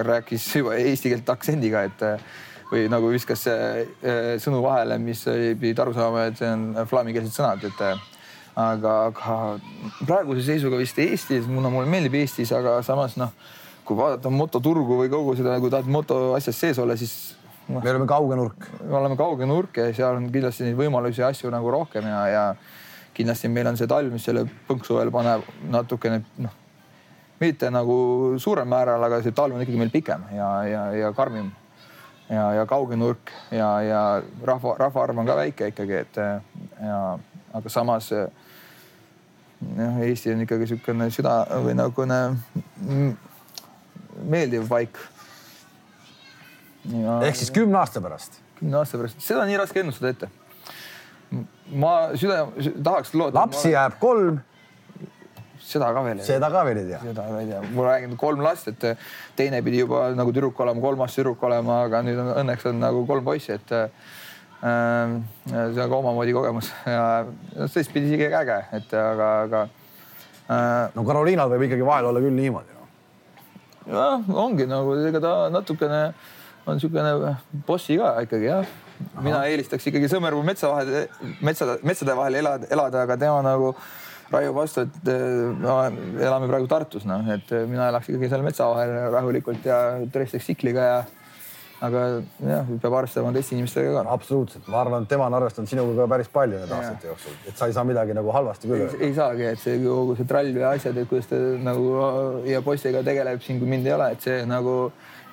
rääkis 0.09 0.49
juba 0.59 0.75
eesti 0.81 1.13
keelt 1.13 1.31
aktsendiga, 1.31 1.85
et 1.87 2.03
või 2.73 2.89
nagu 2.91 3.11
viskas 3.13 3.45
sõnu 4.43 4.59
vahele, 4.65 4.97
mis 4.99 5.23
pidid 5.29 5.79
aru 5.79 5.95
saama, 5.95 6.27
et 6.27 6.41
see 6.41 6.51
on 6.51 6.67
flaamikeelsed 6.91 7.37
sõnad, 7.37 7.63
et 7.69 8.12
aga, 8.55 8.93
aga 9.09 9.37
praeguse 10.05 10.45
seisuga 10.45 10.77
vist 10.81 10.99
Eestis, 11.01 11.45
kuna 11.49 11.71
mulle 11.73 11.89
meeldib 11.89 12.17
Eestis, 12.21 12.51
aga 12.55 12.79
samas 12.85 13.17
noh, 13.17 13.33
kui 13.87 13.97
vaadata 13.97 14.31
mototurgu 14.33 14.99
või 15.01 15.11
kogu 15.11 15.35
seda, 15.37 15.57
kui 15.61 15.71
tahad 15.73 15.89
motoasjas 15.91 16.59
sees 16.59 16.81
olla, 16.81 16.97
siis 16.99 17.35
no,. 17.67 17.79
me 17.79 17.89
oleme 17.89 18.07
kauge 18.09 18.37
nurk. 18.39 18.69
me 18.83 18.97
oleme 18.99 19.17
kauge 19.19 19.49
nurk 19.49 19.81
ja 19.81 19.89
seal 19.95 20.19
on 20.19 20.29
kindlasti 20.31 20.67
neid 20.67 20.77
võimalusi 20.79 21.23
ja 21.23 21.31
asju 21.33 21.51
nagu 21.53 21.71
rohkem 21.73 22.07
ja, 22.07 22.21
ja 22.31 22.43
kindlasti 23.13 23.49
meil 23.49 23.71
on 23.71 23.79
see 23.79 23.89
talv, 23.89 24.13
mis 24.13 24.25
selle 24.25 24.45
põnksu 24.69 24.99
veel 24.99 25.11
paneb 25.13 25.49
natukene 25.73 26.21
noh, 26.45 26.61
mitte 27.41 27.69
nagu 27.73 27.97
suurel 28.39 28.69
määral, 28.69 29.03
aga 29.03 29.21
see 29.25 29.35
talv 29.35 29.57
on 29.57 29.65
ikkagi 29.65 29.81
meil 29.81 29.93
pikem 29.93 30.29
ja, 30.37 30.53
ja, 30.69 30.85
ja 31.01 31.11
karmim 31.17 31.51
ja, 32.29 32.47
ja 32.59 32.65
kauge 32.69 32.97
nurk 32.97 33.33
ja, 33.51 33.69
ja 33.83 34.01
rahva, 34.45 34.77
rahvaarv 34.79 35.21
on 35.21 35.29
ka 35.29 35.37
väike 35.41 35.73
ikkagi, 35.73 36.01
et 36.05 36.21
ja 36.79 37.03
aga 37.53 37.69
samas 37.69 38.09
jah, 39.77 39.99
Eesti 40.07 40.33
on 40.33 40.43
ikkagi 40.45 40.67
niisugune 40.67 41.09
süda 41.13 41.33
või 41.63 41.75
nagune 41.77 42.19
meeldiv 44.29 44.67
paik. 44.69 44.99
ehk 46.93 47.35
siis 47.39 47.51
kümne 47.53 47.79
aasta 47.81 48.01
pärast? 48.03 48.39
kümne 48.59 48.79
aasta 48.81 49.01
pärast, 49.01 49.21
seda 49.23 49.43
on 49.43 49.51
nii 49.51 49.59
raske 49.61 49.83
ennustada 49.83 50.13
ette. 50.13 50.31
ma 51.73 51.93
süda, 52.15 52.47
tahaks 52.83 53.13
loota. 53.13 53.39
lapsi 53.39 53.69
ma... 53.69 53.75
jääb 53.77 53.99
kolm. 54.01 54.41
seda 55.63 55.93
ka 55.95 56.03
veel 56.05 56.17
ei 56.17 56.25
tea. 56.25 56.31
seda 56.33 56.51
ka 56.53 56.65
veel 56.67 56.81
ei 56.83 56.89
tea. 56.89 57.03
seda 57.05 57.29
ka 57.29 57.43
ei 57.43 57.51
tea, 57.51 57.61
ma 57.75 57.87
räägin 57.91 58.17
kolm 58.17 58.43
last, 58.45 58.73
et 58.73 59.05
teine 59.39 59.61
pidi 59.65 59.83
juba 59.83 60.09
nagu 60.17 60.35
tüdruk 60.35 60.59
olema, 60.65 60.83
kolmas 60.83 61.15
tüdruk 61.15 61.47
olema, 61.49 61.83
aga 61.87 62.03
nüüd 62.05 62.19
on 62.19 62.35
õnneks 62.43 62.67
on 62.71 62.83
nagu 62.83 63.07
kolm 63.09 63.25
poissi, 63.31 63.57
et 63.57 63.73
Ehm, 63.73 64.22
see 64.63 65.81
on 65.83 65.89
ka 65.91 65.97
omamoodi 65.97 66.33
kogemus 66.35 66.69
ja 66.87 67.25
teistpidi 67.73 68.13
isegi 68.13 68.29
äge, 68.31 68.59
et 68.77 68.93
aga, 68.95 69.31
aga. 69.47 69.63
Äh, 70.43 70.93
no 70.95 71.03
Karoliinal 71.07 71.51
võib 71.51 71.65
ikkagi 71.67 71.83
vahel 71.87 72.07
olla 72.09 72.21
küll 72.23 72.35
niimoodi 72.35 72.75
no.. 72.75 72.87
jah, 73.91 74.23
ongi 74.43 74.67
nagu 74.67 74.95
ega 75.07 75.21
ta 75.23 75.33
natukene 75.51 76.01
on 76.67 76.79
niisugune 76.79 77.35
bossi 77.67 77.97
ka 77.99 78.13
ikkagi 78.23 78.49
jah. 78.49 78.73
mina 79.19 79.41
Aha. 79.41 79.51
eelistaks 79.51 79.87
ikkagi 79.91 80.09
Sõmermaa 80.11 80.47
metsa 80.47 80.71
vahel, 80.71 81.09
metsade, 81.43 81.77
metsade 81.83 82.15
vahel 82.15 82.39
elada, 82.39 82.67
elada, 82.71 83.03
aga 83.07 83.17
tema 83.19 83.41
nagu 83.43 83.73
raiub 84.33 84.55
vastu, 84.55 84.85
et 84.87 85.09
no, 85.59 85.75
elame 86.23 86.47
praegu 86.49 86.67
Tartus, 86.71 87.03
noh, 87.05 87.27
et 87.35 87.51
mina 87.69 87.89
elaks 87.91 88.07
ikkagi 88.09 88.31
seal 88.31 88.45
metsa 88.45 88.69
vahel 88.71 88.95
rahulikult 89.13 89.67
ja 89.67 89.79
dresseks 90.13 90.47
tsikliga 90.47 90.87
ja 90.87 91.01
aga 91.83 92.03
jah, 92.39 92.69
peab 92.81 92.95
arvestama 92.95 93.31
teiste 93.35 93.55
inimestega 93.57 93.91
ka. 93.97 94.03
absoluutselt, 94.13 94.67
ma 94.71 94.79
arvan, 94.83 95.03
et 95.03 95.11
tema 95.11 95.25
on 95.27 95.35
arvestanud 95.35 95.69
sinuga 95.69 95.95
ka 95.97 96.09
päris 96.13 96.29
palju 96.31 96.59
nende 96.61 96.77
aastate 96.77 97.09
jooksul, 97.09 97.39
et 97.49 97.59
sa 97.59 97.67
ei 97.67 97.75
saa 97.75 97.83
midagi 97.87 98.15
nagu 98.15 98.31
halvasti 98.35 98.69
küll 98.69 98.85
öelda. 98.85 98.99
ei 99.03 99.15
saagi, 99.17 99.47
et 99.51 99.59
see 99.59 99.81
kogu 99.83 100.15
see 100.19 100.29
trall 100.29 100.59
ja 100.61 100.71
asjad, 100.77 100.99
et 101.01 101.09
kuidas 101.09 101.27
ta 101.31 101.39
nagu 101.65 101.89
ja 102.47 102.61
poistega 102.63 103.03
tegeleb 103.03 103.43
siin, 103.43 103.59
kui 103.59 103.71
mind 103.73 103.89
ei 103.89 103.95
ole, 103.97 104.11
et 104.15 104.23
see 104.23 104.37
nagu 104.47 104.77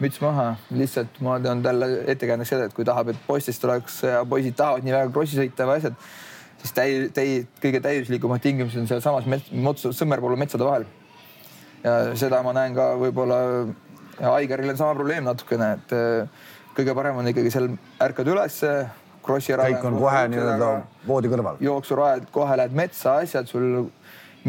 müts 0.01 0.19
maha, 0.25 0.49
lihtsalt 0.75 1.21
ma 1.25 1.37
tean 1.45 1.63
talle 1.63 1.91
ettekäändeks 2.11 2.55
seda, 2.55 2.67
et 2.67 2.75
kui 2.75 2.89
tahab, 2.89 3.13
et 3.13 3.21
poistest 3.27 3.65
oleks 3.69 4.01
ja 4.09 4.25
poisid 4.29 4.57
tahavad 4.59 4.87
nii 4.87 4.97
väga 4.97 5.13
krossi 5.15 5.39
sõita 5.39 5.69
või 5.69 5.77
asjad, 5.83 6.01
siis 6.63 6.75
täi-, 6.77 7.11
täi-, 7.15 7.45
kõige 7.63 7.83
täiuslikumad 7.85 8.43
tingimused 8.43 8.81
on 8.81 8.91
sealsamas 8.91 9.29
mets-, 9.31 9.93
Sõmmerpalu 10.01 10.41
metsade 10.41 10.67
vahel. 10.67 10.89
ja 11.85 11.95
seda 12.19 12.43
ma 12.43 12.57
näen 12.57 12.75
ka 12.77 12.91
võib-olla 13.01 13.39
ja 14.21 14.33
Aigaril 14.37 14.73
on 14.73 14.81
sama 14.81 14.97
probleem 14.99 15.27
natukene, 15.27 15.73
et 15.79 15.95
äh, 15.97 16.49
kõige 16.77 16.97
parem 16.97 17.21
on 17.21 17.31
ikkagi 17.31 17.53
seal 17.53 17.71
ärkad 18.03 18.29
ülesse, 18.31 18.75
krossi 19.25 19.55
ära. 19.55 19.69
kõik 19.69 19.87
on 19.89 19.99
kohe 20.01 20.27
nii-öelda 20.33 20.73
voodi 21.07 21.31
kõrval. 21.33 21.61
jooksurajad, 21.65 22.29
kohe 22.35 22.59
lähed 22.61 22.77
metsa, 22.77 23.21
asjad 23.25 23.49
sul 23.51 23.89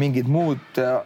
mingid 0.00 0.28
muud 0.32 0.78
äh,, 0.80 1.02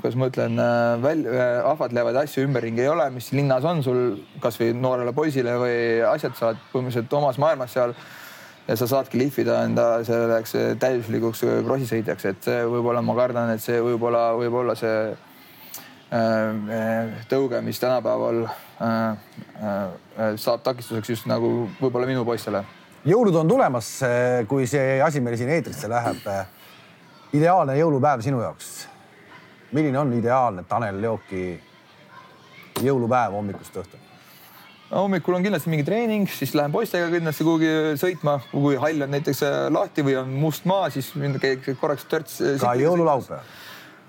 kuidas 0.00 0.18
ma 0.18 0.28
ütlen 0.30 0.60
äh,, 0.62 0.98
välja 1.02 1.32
äh,, 1.32 1.56
ahvatlevaid 1.72 2.20
asju 2.22 2.44
ümberringi 2.46 2.84
ei 2.84 2.92
ole, 2.92 3.08
mis 3.14 3.32
linnas 3.34 3.66
on 3.66 3.82
sul 3.82 4.02
kasvõi 4.42 4.70
noorele 4.78 5.14
poisile 5.16 5.56
või 5.58 5.80
asjad, 6.06 6.36
sa 6.38 6.52
oled 6.52 6.62
põhimõtteliselt 6.70 7.18
omas 7.18 7.40
maailmas 7.42 7.74
seal 7.74 7.96
ja 8.68 8.76
sa 8.78 8.86
saadki 8.90 9.18
lihvida 9.18 9.58
enda 9.66 9.88
selleks 10.06 10.54
täiuslikuks 10.82 11.42
krossisõitjaks, 11.66 12.28
et 12.30 12.46
see 12.46 12.62
võib-olla, 12.66 13.02
ma 13.02 13.18
kardan, 13.18 13.50
et 13.54 13.62
see 13.62 13.82
võib-olla, 13.82 14.28
võib-olla 14.38 14.78
see 14.78 14.94
tõuge, 16.10 17.60
mis 17.66 17.80
tänapäeval 17.82 18.44
saab 20.38 20.62
takistuseks 20.62 21.10
just 21.10 21.26
nagu 21.26 21.68
võib-olla 21.80 22.06
minu 22.06 22.24
poistele. 22.24 22.62
jõulud 23.06 23.34
on 23.34 23.48
tulemas, 23.48 24.00
kui 24.48 24.66
see 24.66 25.00
asi 25.02 25.20
meil 25.20 25.36
siin 25.36 25.50
eetrisse 25.50 25.88
läheb. 25.88 26.22
ideaalne 27.32 27.76
jõulupäev 27.78 28.22
sinu 28.22 28.40
jaoks. 28.40 28.88
milline 29.72 29.98
on 29.98 30.12
ideaalne 30.12 30.62
Tanel 30.62 31.00
Leoki 31.00 31.60
jõulupäev 32.82 33.32
hommikust 33.32 33.76
õhtuni? 33.76 34.02
no 34.90 35.02
hommikul 35.02 35.34
on 35.34 35.42
kindlasti 35.42 35.70
mingi 35.70 35.84
treening, 35.84 36.28
siis 36.30 36.54
lähen 36.54 36.72
poistega 36.72 37.10
kindlasti 37.10 37.44
kuhugi 37.44 37.98
sõitma, 37.98 38.40
kui 38.52 38.76
hall 38.76 39.02
on 39.02 39.10
näiteks 39.10 39.42
lahti 39.70 40.02
või 40.06 40.20
on 40.22 40.28
must 40.30 40.64
maa, 40.64 40.90
siis 40.90 41.12
käiks 41.40 41.80
korraks 41.80 42.04
törts. 42.04 42.42
ka 42.60 42.74
jõululaupäev 42.78 43.65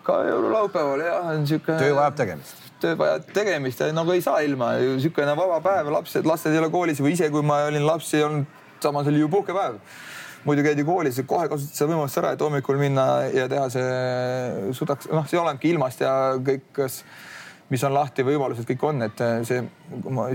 ka 0.08 0.22
jõululaupäeval 0.28 1.04
jah, 1.04 1.30
on 1.34 1.48
sihuke. 1.48 1.76
töö 1.80 1.96
vajab 1.98 2.18
tegemist. 2.20 2.68
töö 2.82 2.98
vajab 3.00 3.32
tegemist 3.36 3.82
ja 3.84 3.90
nagu 3.96 4.14
ei 4.16 4.24
saa 4.24 4.42
ilma, 4.46 4.74
siukene 5.04 5.36
vaba 5.38 5.60
päev, 5.64 5.92
lapsed, 5.94 6.28
lastel 6.28 6.56
ei 6.56 6.62
ole 6.62 6.70
koolis 6.74 7.02
või 7.04 7.16
ise, 7.18 7.30
kui 7.34 7.44
ma 7.46 7.64
olin 7.68 7.86
laps, 7.88 8.14
ei 8.16 8.24
olnud, 8.28 8.60
samas 8.84 9.10
oli 9.12 9.24
ju 9.24 9.32
puhkepäev. 9.34 9.80
muidu 10.48 10.64
käidi 10.64 10.86
koolis, 10.88 11.20
kohe 11.28 11.50
kasutad 11.52 11.76
seda 11.76 11.90
võimalust 11.92 12.20
ära, 12.22 12.36
et 12.36 12.44
hommikul 12.46 12.78
minna 12.80 13.08
ja 13.34 13.50
teha 13.52 13.66
see 13.74 14.72
sudaks, 14.78 15.10
noh, 15.12 15.28
see 15.28 15.40
olenebki 15.40 15.74
ilmast 15.74 16.06
ja 16.06 16.14
kõik, 16.40 16.70
kas, 16.78 17.02
mis 17.68 17.84
on 17.84 17.98
lahti, 17.98 18.24
võimalused 18.24 18.70
kõik 18.70 18.86
on, 18.88 19.04
et 19.10 19.26
see, 19.50 19.60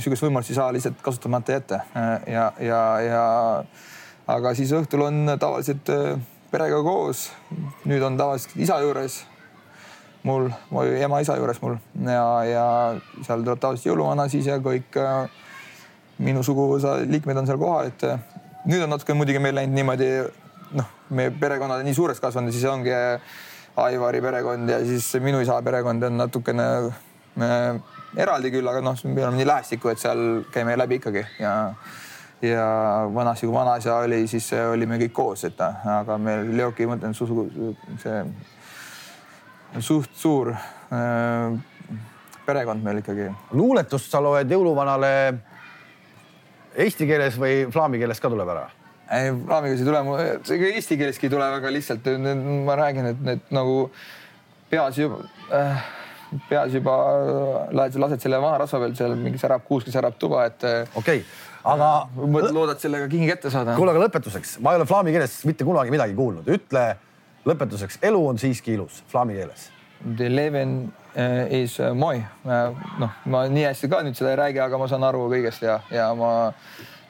sihukest 0.04 0.26
võimalust 0.26 0.52
ei 0.52 0.58
saa 0.58 0.68
lihtsalt 0.74 1.00
kasutamata 1.06 1.56
jätta 1.56 1.80
ja, 2.28 2.50
ja, 2.60 2.82
ja 3.06 3.24
aga 4.36 4.52
siis 4.58 4.74
õhtul 4.76 5.06
on 5.06 5.36
tavaliselt 5.40 5.88
perega 6.52 6.82
koos. 6.84 7.30
nüüd 7.88 8.04
on 8.04 8.20
tavaliselt 8.20 8.58
isa 8.60 8.82
juures 8.84 9.22
mul, 10.26 10.48
ema-isa 11.00 11.36
juures 11.38 11.60
mul. 11.62 11.76
Ja, 12.06 12.26
ja 12.46 12.66
seal 13.26 13.44
tuleb 13.44 13.60
tavaliselt 13.62 13.90
jõuluvana 13.90 14.28
siis 14.30 14.48
ja 14.48 14.58
kõik 14.62 14.98
äh, 15.00 15.30
minu 16.22 16.44
suguvõsa 16.46 16.98
liikmed 17.08 17.42
on 17.42 17.48
seal 17.48 17.60
kohal, 17.60 17.90
et 17.92 18.04
äh, 18.06 18.20
nüüd 18.68 18.84
on 18.84 18.92
natuke 18.94 19.16
muidugi 19.18 19.42
meil 19.42 19.56
läinud 19.58 19.78
niimoodi, 19.78 20.10
noh, 20.78 20.92
meie 21.16 21.32
perekonnad 21.34 21.82
on 21.82 21.88
nii 21.88 21.98
suureks 21.98 22.22
kasvanud, 22.22 22.54
siis 22.54 22.68
ongi 22.70 22.94
äh, 22.94 23.32
Aivari 23.82 24.20
perekond 24.20 24.68
ja 24.68 24.82
siis 24.84 25.06
minu 25.24 25.40
isa 25.40 25.54
perekond 25.64 26.04
on 26.04 26.18
natukene 26.20 26.66
eraldi 28.20 28.50
küll, 28.52 28.68
aga 28.68 28.82
noh, 28.84 28.98
me 29.08 29.22
oleme 29.24 29.38
nii 29.38 29.46
lähestikku, 29.48 29.88
et 29.88 30.02
seal 30.02 30.42
käime 30.52 30.76
läbi 30.76 31.00
ikkagi. 31.00 31.22
Ja 31.40 31.54
ja 32.42 32.66
vanasti, 33.14 33.46
kui 33.46 33.54
vanaisa 33.54 34.00
oli, 34.02 34.26
siis 34.28 34.48
olime 34.52 34.98
kõik 35.00 35.12
koos, 35.14 35.44
et 35.46 35.60
aga 35.62 36.18
meil 36.18 36.50
Leoki, 36.58 36.84
ma 36.90 36.96
mõtlen, 36.98 37.14
see 38.02 38.18
suht 39.80 40.10
suur 40.18 40.52
äh, 40.52 41.56
perekond 42.46 42.84
meil 42.84 43.00
ikkagi. 43.00 43.30
luuletust 43.56 44.12
sa 44.12 44.20
loed 44.20 44.50
jõuluvanale 44.50 45.12
eesti 46.82 47.06
keeles 47.08 47.38
või 47.40 47.66
flaami 47.72 48.00
keeles 48.02 48.20
ka 48.20 48.30
tuleb 48.32 48.52
ära? 48.54 48.66
ei, 49.12 49.30
flaami 49.32 49.70
keeles 49.70 49.84
ei 49.84 49.88
tule, 49.88 50.02
ega 50.56 50.74
eesti 50.76 50.98
keeleski 51.00 51.28
ei 51.28 51.34
tule 51.34 51.48
väga 51.56 51.72
lihtsalt. 51.72 52.12
ma 52.66 52.76
räägin, 52.78 53.12
et 53.12 53.24
need 53.28 53.54
nagu 53.54 53.76
peas 54.72 54.98
juba 54.98 55.22
äh,, 55.52 55.86
peas 56.48 56.74
juba 56.74 56.96
lähed, 57.76 57.96
lased 58.00 58.24
selle 58.24 58.40
vana 58.42 58.62
rasva 58.64 58.82
peal 58.84 58.96
seal 58.98 59.16
mingi 59.20 59.40
särab 59.40 59.64
kuusk 59.68 59.90
ja 59.90 59.98
särab 59.98 60.18
tuba, 60.20 60.46
et. 60.48 60.64
Äh, 60.64 60.82
okei 60.96 61.22
okay., 61.22 61.24
aga. 61.62 62.08
loodad 62.52 62.80
sellega 62.82 63.08
kingi 63.08 63.28
kätte 63.30 63.52
saada. 63.52 63.76
kuule, 63.78 63.94
aga 63.94 64.06
lõpetuseks, 64.06 64.58
ma 64.64 64.74
ei 64.74 64.80
ole 64.80 64.88
flaami 64.88 65.14
keeles 65.14 65.40
mitte 65.48 65.68
kunagi 65.68 65.94
midagi 65.94 66.16
kuulnud, 66.18 66.48
ütle 66.48 66.86
lõpetuseks, 67.48 68.00
elu 68.06 68.20
on 68.28 68.38
siiski 68.38 68.76
ilus 68.76 69.02
flaami 69.10 69.36
keeles. 69.38 69.68
The 70.02 70.28
leven 70.30 70.76
uh, 71.14 71.46
is 71.54 71.78
uh, 71.80 71.92
moi 71.94 72.18
uh,. 72.18 72.74
noh, 72.98 73.18
ma 73.30 73.44
nii 73.50 73.68
hästi 73.68 73.90
ka 73.90 74.02
nüüd 74.06 74.18
seda 74.18 74.32
ei 74.32 74.40
räägi, 74.40 74.62
aga 74.64 74.80
ma 74.80 74.88
saan 74.90 75.06
aru 75.06 75.28
kõigest 75.30 75.62
ja, 75.62 75.78
ja 75.94 76.08
ma 76.18 76.32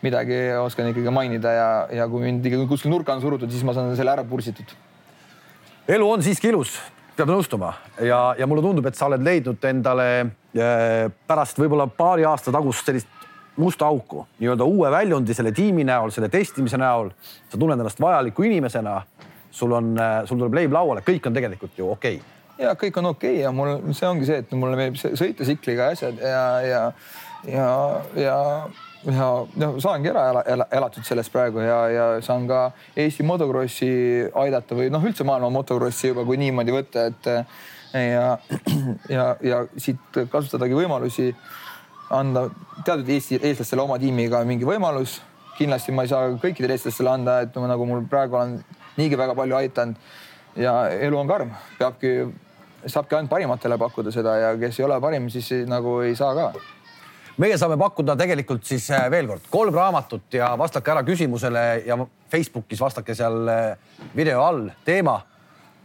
midagi 0.05 0.39
oskan 0.61 0.91
ikkagi 0.91 1.13
mainida 1.15 1.53
ja, 1.57 1.69
ja 2.01 2.09
kui 2.11 2.25
mind 2.25 2.45
ikkagi 2.49 2.67
kuskil 2.69 2.93
nurka 2.93 3.15
on 3.15 3.23
surutud, 3.25 3.53
siis 3.53 3.65
ma 3.65 3.75
saan 3.77 3.95
selle 3.97 4.13
ära 4.13 4.27
pursitud. 4.29 4.75
elu 5.89 6.11
on 6.11 6.25
siiski 6.25 6.51
ilus, 6.53 6.75
peab 7.17 7.33
nõustuma 7.33 7.73
ja, 8.03 8.21
ja 8.39 8.49
mulle 8.51 8.65
tundub, 8.65 8.89
et 8.91 8.99
sa 8.99 9.09
oled 9.09 9.25
leidnud 9.25 9.65
endale 9.71 10.09
pärast 10.53 11.61
võib-olla 11.61 11.87
paari 11.89 12.27
aasta 12.29 12.53
tagust 12.53 12.89
sellist 12.89 13.09
musta 13.57 13.87
auku, 13.87 14.27
nii-öelda 14.41 14.65
uue 14.65 14.91
väljundi 14.91 15.35
selle 15.37 15.53
tiimi 15.53 15.85
näol, 15.85 16.11
selle 16.13 16.29
testimise 16.33 16.79
näol. 16.81 17.11
sa 17.49 17.59
tunned 17.59 17.79
ennast 17.79 18.01
vajaliku 18.01 18.49
inimesena 18.49 19.03
sul 19.53 19.73
on, 19.77 19.93
äh, 20.01 20.21
sul 20.29 20.41
tuleb 20.41 20.57
leib 20.61 20.75
lauale, 20.75 21.05
kõik 21.07 21.29
on 21.29 21.37
tegelikult 21.37 21.77
ju 21.79 21.91
okei 21.93 22.21
okay. 22.21 22.65
ja 22.65 22.77
kõik 22.79 23.01
on 23.03 23.13
okei 23.13 23.37
okay 23.37 23.43
ja 23.45 23.53
mul, 23.55 23.75
see 23.93 24.09
ongi 24.09 24.29
see, 24.29 24.41
et 24.45 24.57
mulle 24.57 24.79
meeldib 24.79 25.19
sõita 25.19 25.45
tsikliga 25.45 25.93
asjad 25.93 26.23
ja, 26.23 26.47
ja, 26.67 26.87
ja, 27.49 27.69
ja 28.17 28.39
ja 29.03 29.29
noh, 29.59 29.79
saangi 29.83 30.11
ära 30.13 30.29
ela, 30.31 30.43
ela, 30.47 30.67
elatud 30.71 31.03
sellest 31.07 31.33
praegu 31.35 31.63
ja, 31.65 31.79
ja 31.91 32.05
saan 32.23 32.47
ka 32.47 32.69
Eesti 32.97 33.27
motokrossi 33.27 33.89
aidata 34.45 34.79
või 34.79 34.93
noh, 34.95 35.03
üldse 35.03 35.27
maailma 35.27 35.51
motokrossi 35.51 36.13
juba, 36.13 36.23
kui 36.29 36.39
niimoodi 36.39 36.75
võtta, 36.77 37.09
et 37.11 37.27
ja, 37.99 38.39
ja, 39.11 39.27
ja 39.43 39.65
siit 39.77 40.23
kasutadagi 40.31 40.79
võimalusi 40.79 41.33
anda 42.13 42.47
teatud 42.85 43.09
Eesti 43.09 43.41
eestlastele 43.43 43.83
oma 43.83 43.99
tiimiga 43.99 44.45
mingi 44.49 44.69
võimalus. 44.69 45.21
kindlasti 45.59 45.93
ma 45.93 46.03
ei 46.07 46.09
saa 46.09 46.31
kõikidele 46.41 46.77
eestlastele 46.77 47.11
anda, 47.11 47.41
et 47.45 47.57
nagu 47.57 47.87
mul 47.87 48.07
praegu 48.11 48.39
on 48.39 48.55
niigi 48.97 49.19
väga 49.19 49.35
palju 49.35 49.57
aidanud. 49.57 49.97
ja 50.57 50.89
elu 50.89 51.19
on 51.19 51.29
karm, 51.29 51.51
peabki, 51.79 52.29
saabki 52.87 53.17
ainult 53.17 53.31
parimatele 53.31 53.79
pakkuda 53.79 54.13
seda 54.13 54.37
ja 54.37 54.55
kes 54.61 54.81
ei 54.81 54.85
ole 54.85 55.01
parim, 55.01 55.31
siis 55.31 55.51
nagu 55.67 56.01
ei 56.01 56.17
saa 56.17 56.35
ka 56.35 56.53
meie 57.41 57.57
saame 57.59 57.77
pakkuda 57.81 58.17
tegelikult 58.19 58.65
siis 58.69 58.91
äh, 58.93 59.07
veel 59.11 59.29
kord 59.31 59.47
kolm 59.51 59.75
raamatut 59.75 60.35
ja 60.37 60.53
vastake 60.59 60.93
ära 60.93 61.03
küsimusele 61.07 61.63
ja 61.87 61.97
Facebookis 62.31 62.81
vastake 62.81 63.15
seal 63.17 63.49
äh, 63.49 63.77
video 64.17 64.43
all 64.45 64.69
teema. 64.85 65.21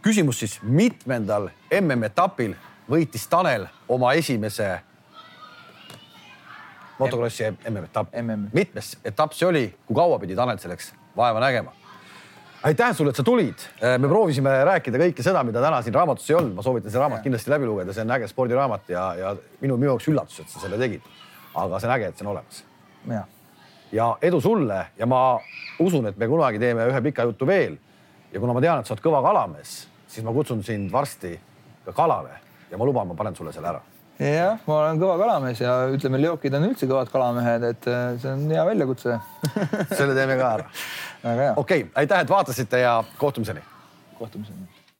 küsimus 0.02 0.38
siis, 0.38 0.58
mitmendal 0.62 1.48
MM-etapil 1.80 2.54
võitis 2.90 3.26
Tanel 3.28 3.66
oma 3.88 4.12
esimese 4.14 4.68
motokrossi 6.98 7.50
MM-etapp 7.70 8.14
MM.? 8.22 8.48
mitmes 8.52 8.96
etapp 9.04 9.32
see 9.32 9.48
oli, 9.48 9.66
kui 9.86 9.96
kaua 9.96 10.18
pidi 10.18 10.36
Tanel 10.36 10.58
selleks 10.58 10.92
vaeva 11.16 11.40
nägema? 11.40 11.77
Aitäh 12.62 12.96
sulle, 12.96 13.10
et 13.10 13.16
sa 13.16 13.22
tulid. 13.22 13.64
Äh, 13.82 13.98
me 13.98 14.08
proovisime 14.10 14.52
rääkida 14.66 15.00
kõike 15.00 15.24
seda, 15.24 15.42
mida 15.46 15.62
täna 15.62 15.80
siin 15.82 15.94
raamatus 15.94 16.30
ei 16.30 16.36
olnud. 16.38 16.54
ma 16.56 16.64
soovitan 16.66 16.90
selle 16.90 17.04
raamat 17.06 17.24
kindlasti 17.24 17.52
läbi 17.52 17.68
lugeda, 17.68 17.94
see 17.94 18.04
on 18.06 18.14
äge 18.16 18.28
spordiraamat 18.30 18.94
ja, 18.94 19.04
ja 19.18 19.34
minu, 19.60 19.76
minu 19.76 19.92
jaoks 19.92 20.08
üllatus, 20.10 20.40
et 20.42 20.52
sa 20.52 20.62
selle 20.62 20.78
tegid. 20.80 21.04
aga 21.54 21.80
see 21.80 21.90
on 21.90 21.94
äge, 21.96 22.08
et 22.08 22.18
see 22.18 22.26
on 22.26 22.32
olemas. 22.32 22.62
ja, 23.10 23.24
ja 23.92 24.08
edu 24.22 24.40
sulle 24.40 24.80
ja 24.98 25.06
ma 25.06 25.22
usun, 25.80 26.10
et 26.10 26.18
me 26.18 26.28
kunagi 26.28 26.58
teeme 26.62 26.88
ühe 26.90 27.02
pika 27.10 27.28
jutu 27.28 27.46
veel. 27.46 27.78
ja 28.32 28.40
kuna 28.40 28.56
ma 28.56 28.64
tean, 28.64 28.80
et 28.80 28.86
sa 28.90 28.96
oled 28.96 29.04
kõva 29.04 29.22
kalamees, 29.24 29.78
siis 30.08 30.26
ma 30.26 30.34
kutsun 30.34 30.64
sind 30.66 30.92
varsti 30.92 31.38
ka 31.86 31.94
kalale 31.94 32.42
ja 32.70 32.78
ma 32.78 32.84
luban, 32.84 33.08
ma 33.08 33.14
panen 33.14 33.36
sulle 33.36 33.52
selle 33.52 33.70
ära 33.70 33.87
jah, 34.18 34.58
ma 34.66 34.78
olen 34.82 35.02
kõva 35.02 35.18
kalamees 35.20 35.62
ja 35.62 35.76
ütleme, 35.94 36.20
leokid 36.22 36.56
on 36.58 36.68
üldse 36.70 36.88
kõvad 36.90 37.12
kalamehed, 37.12 37.68
et 37.72 37.90
äh, 37.90 38.08
see 38.22 38.32
on 38.32 38.48
hea 38.50 38.64
väljakutse 38.66 39.20
selle 39.92 40.16
teeme 40.18 40.38
ka 40.40 40.50
ära. 40.58 40.66
okei 41.28 41.54
okay,, 41.62 41.86
aitäh, 42.02 42.24
et 42.24 42.34
vaatasite 42.34 42.82
ja 42.82 42.98
kohtumiseni. 43.20 43.64
kohtumiseni 44.18 44.77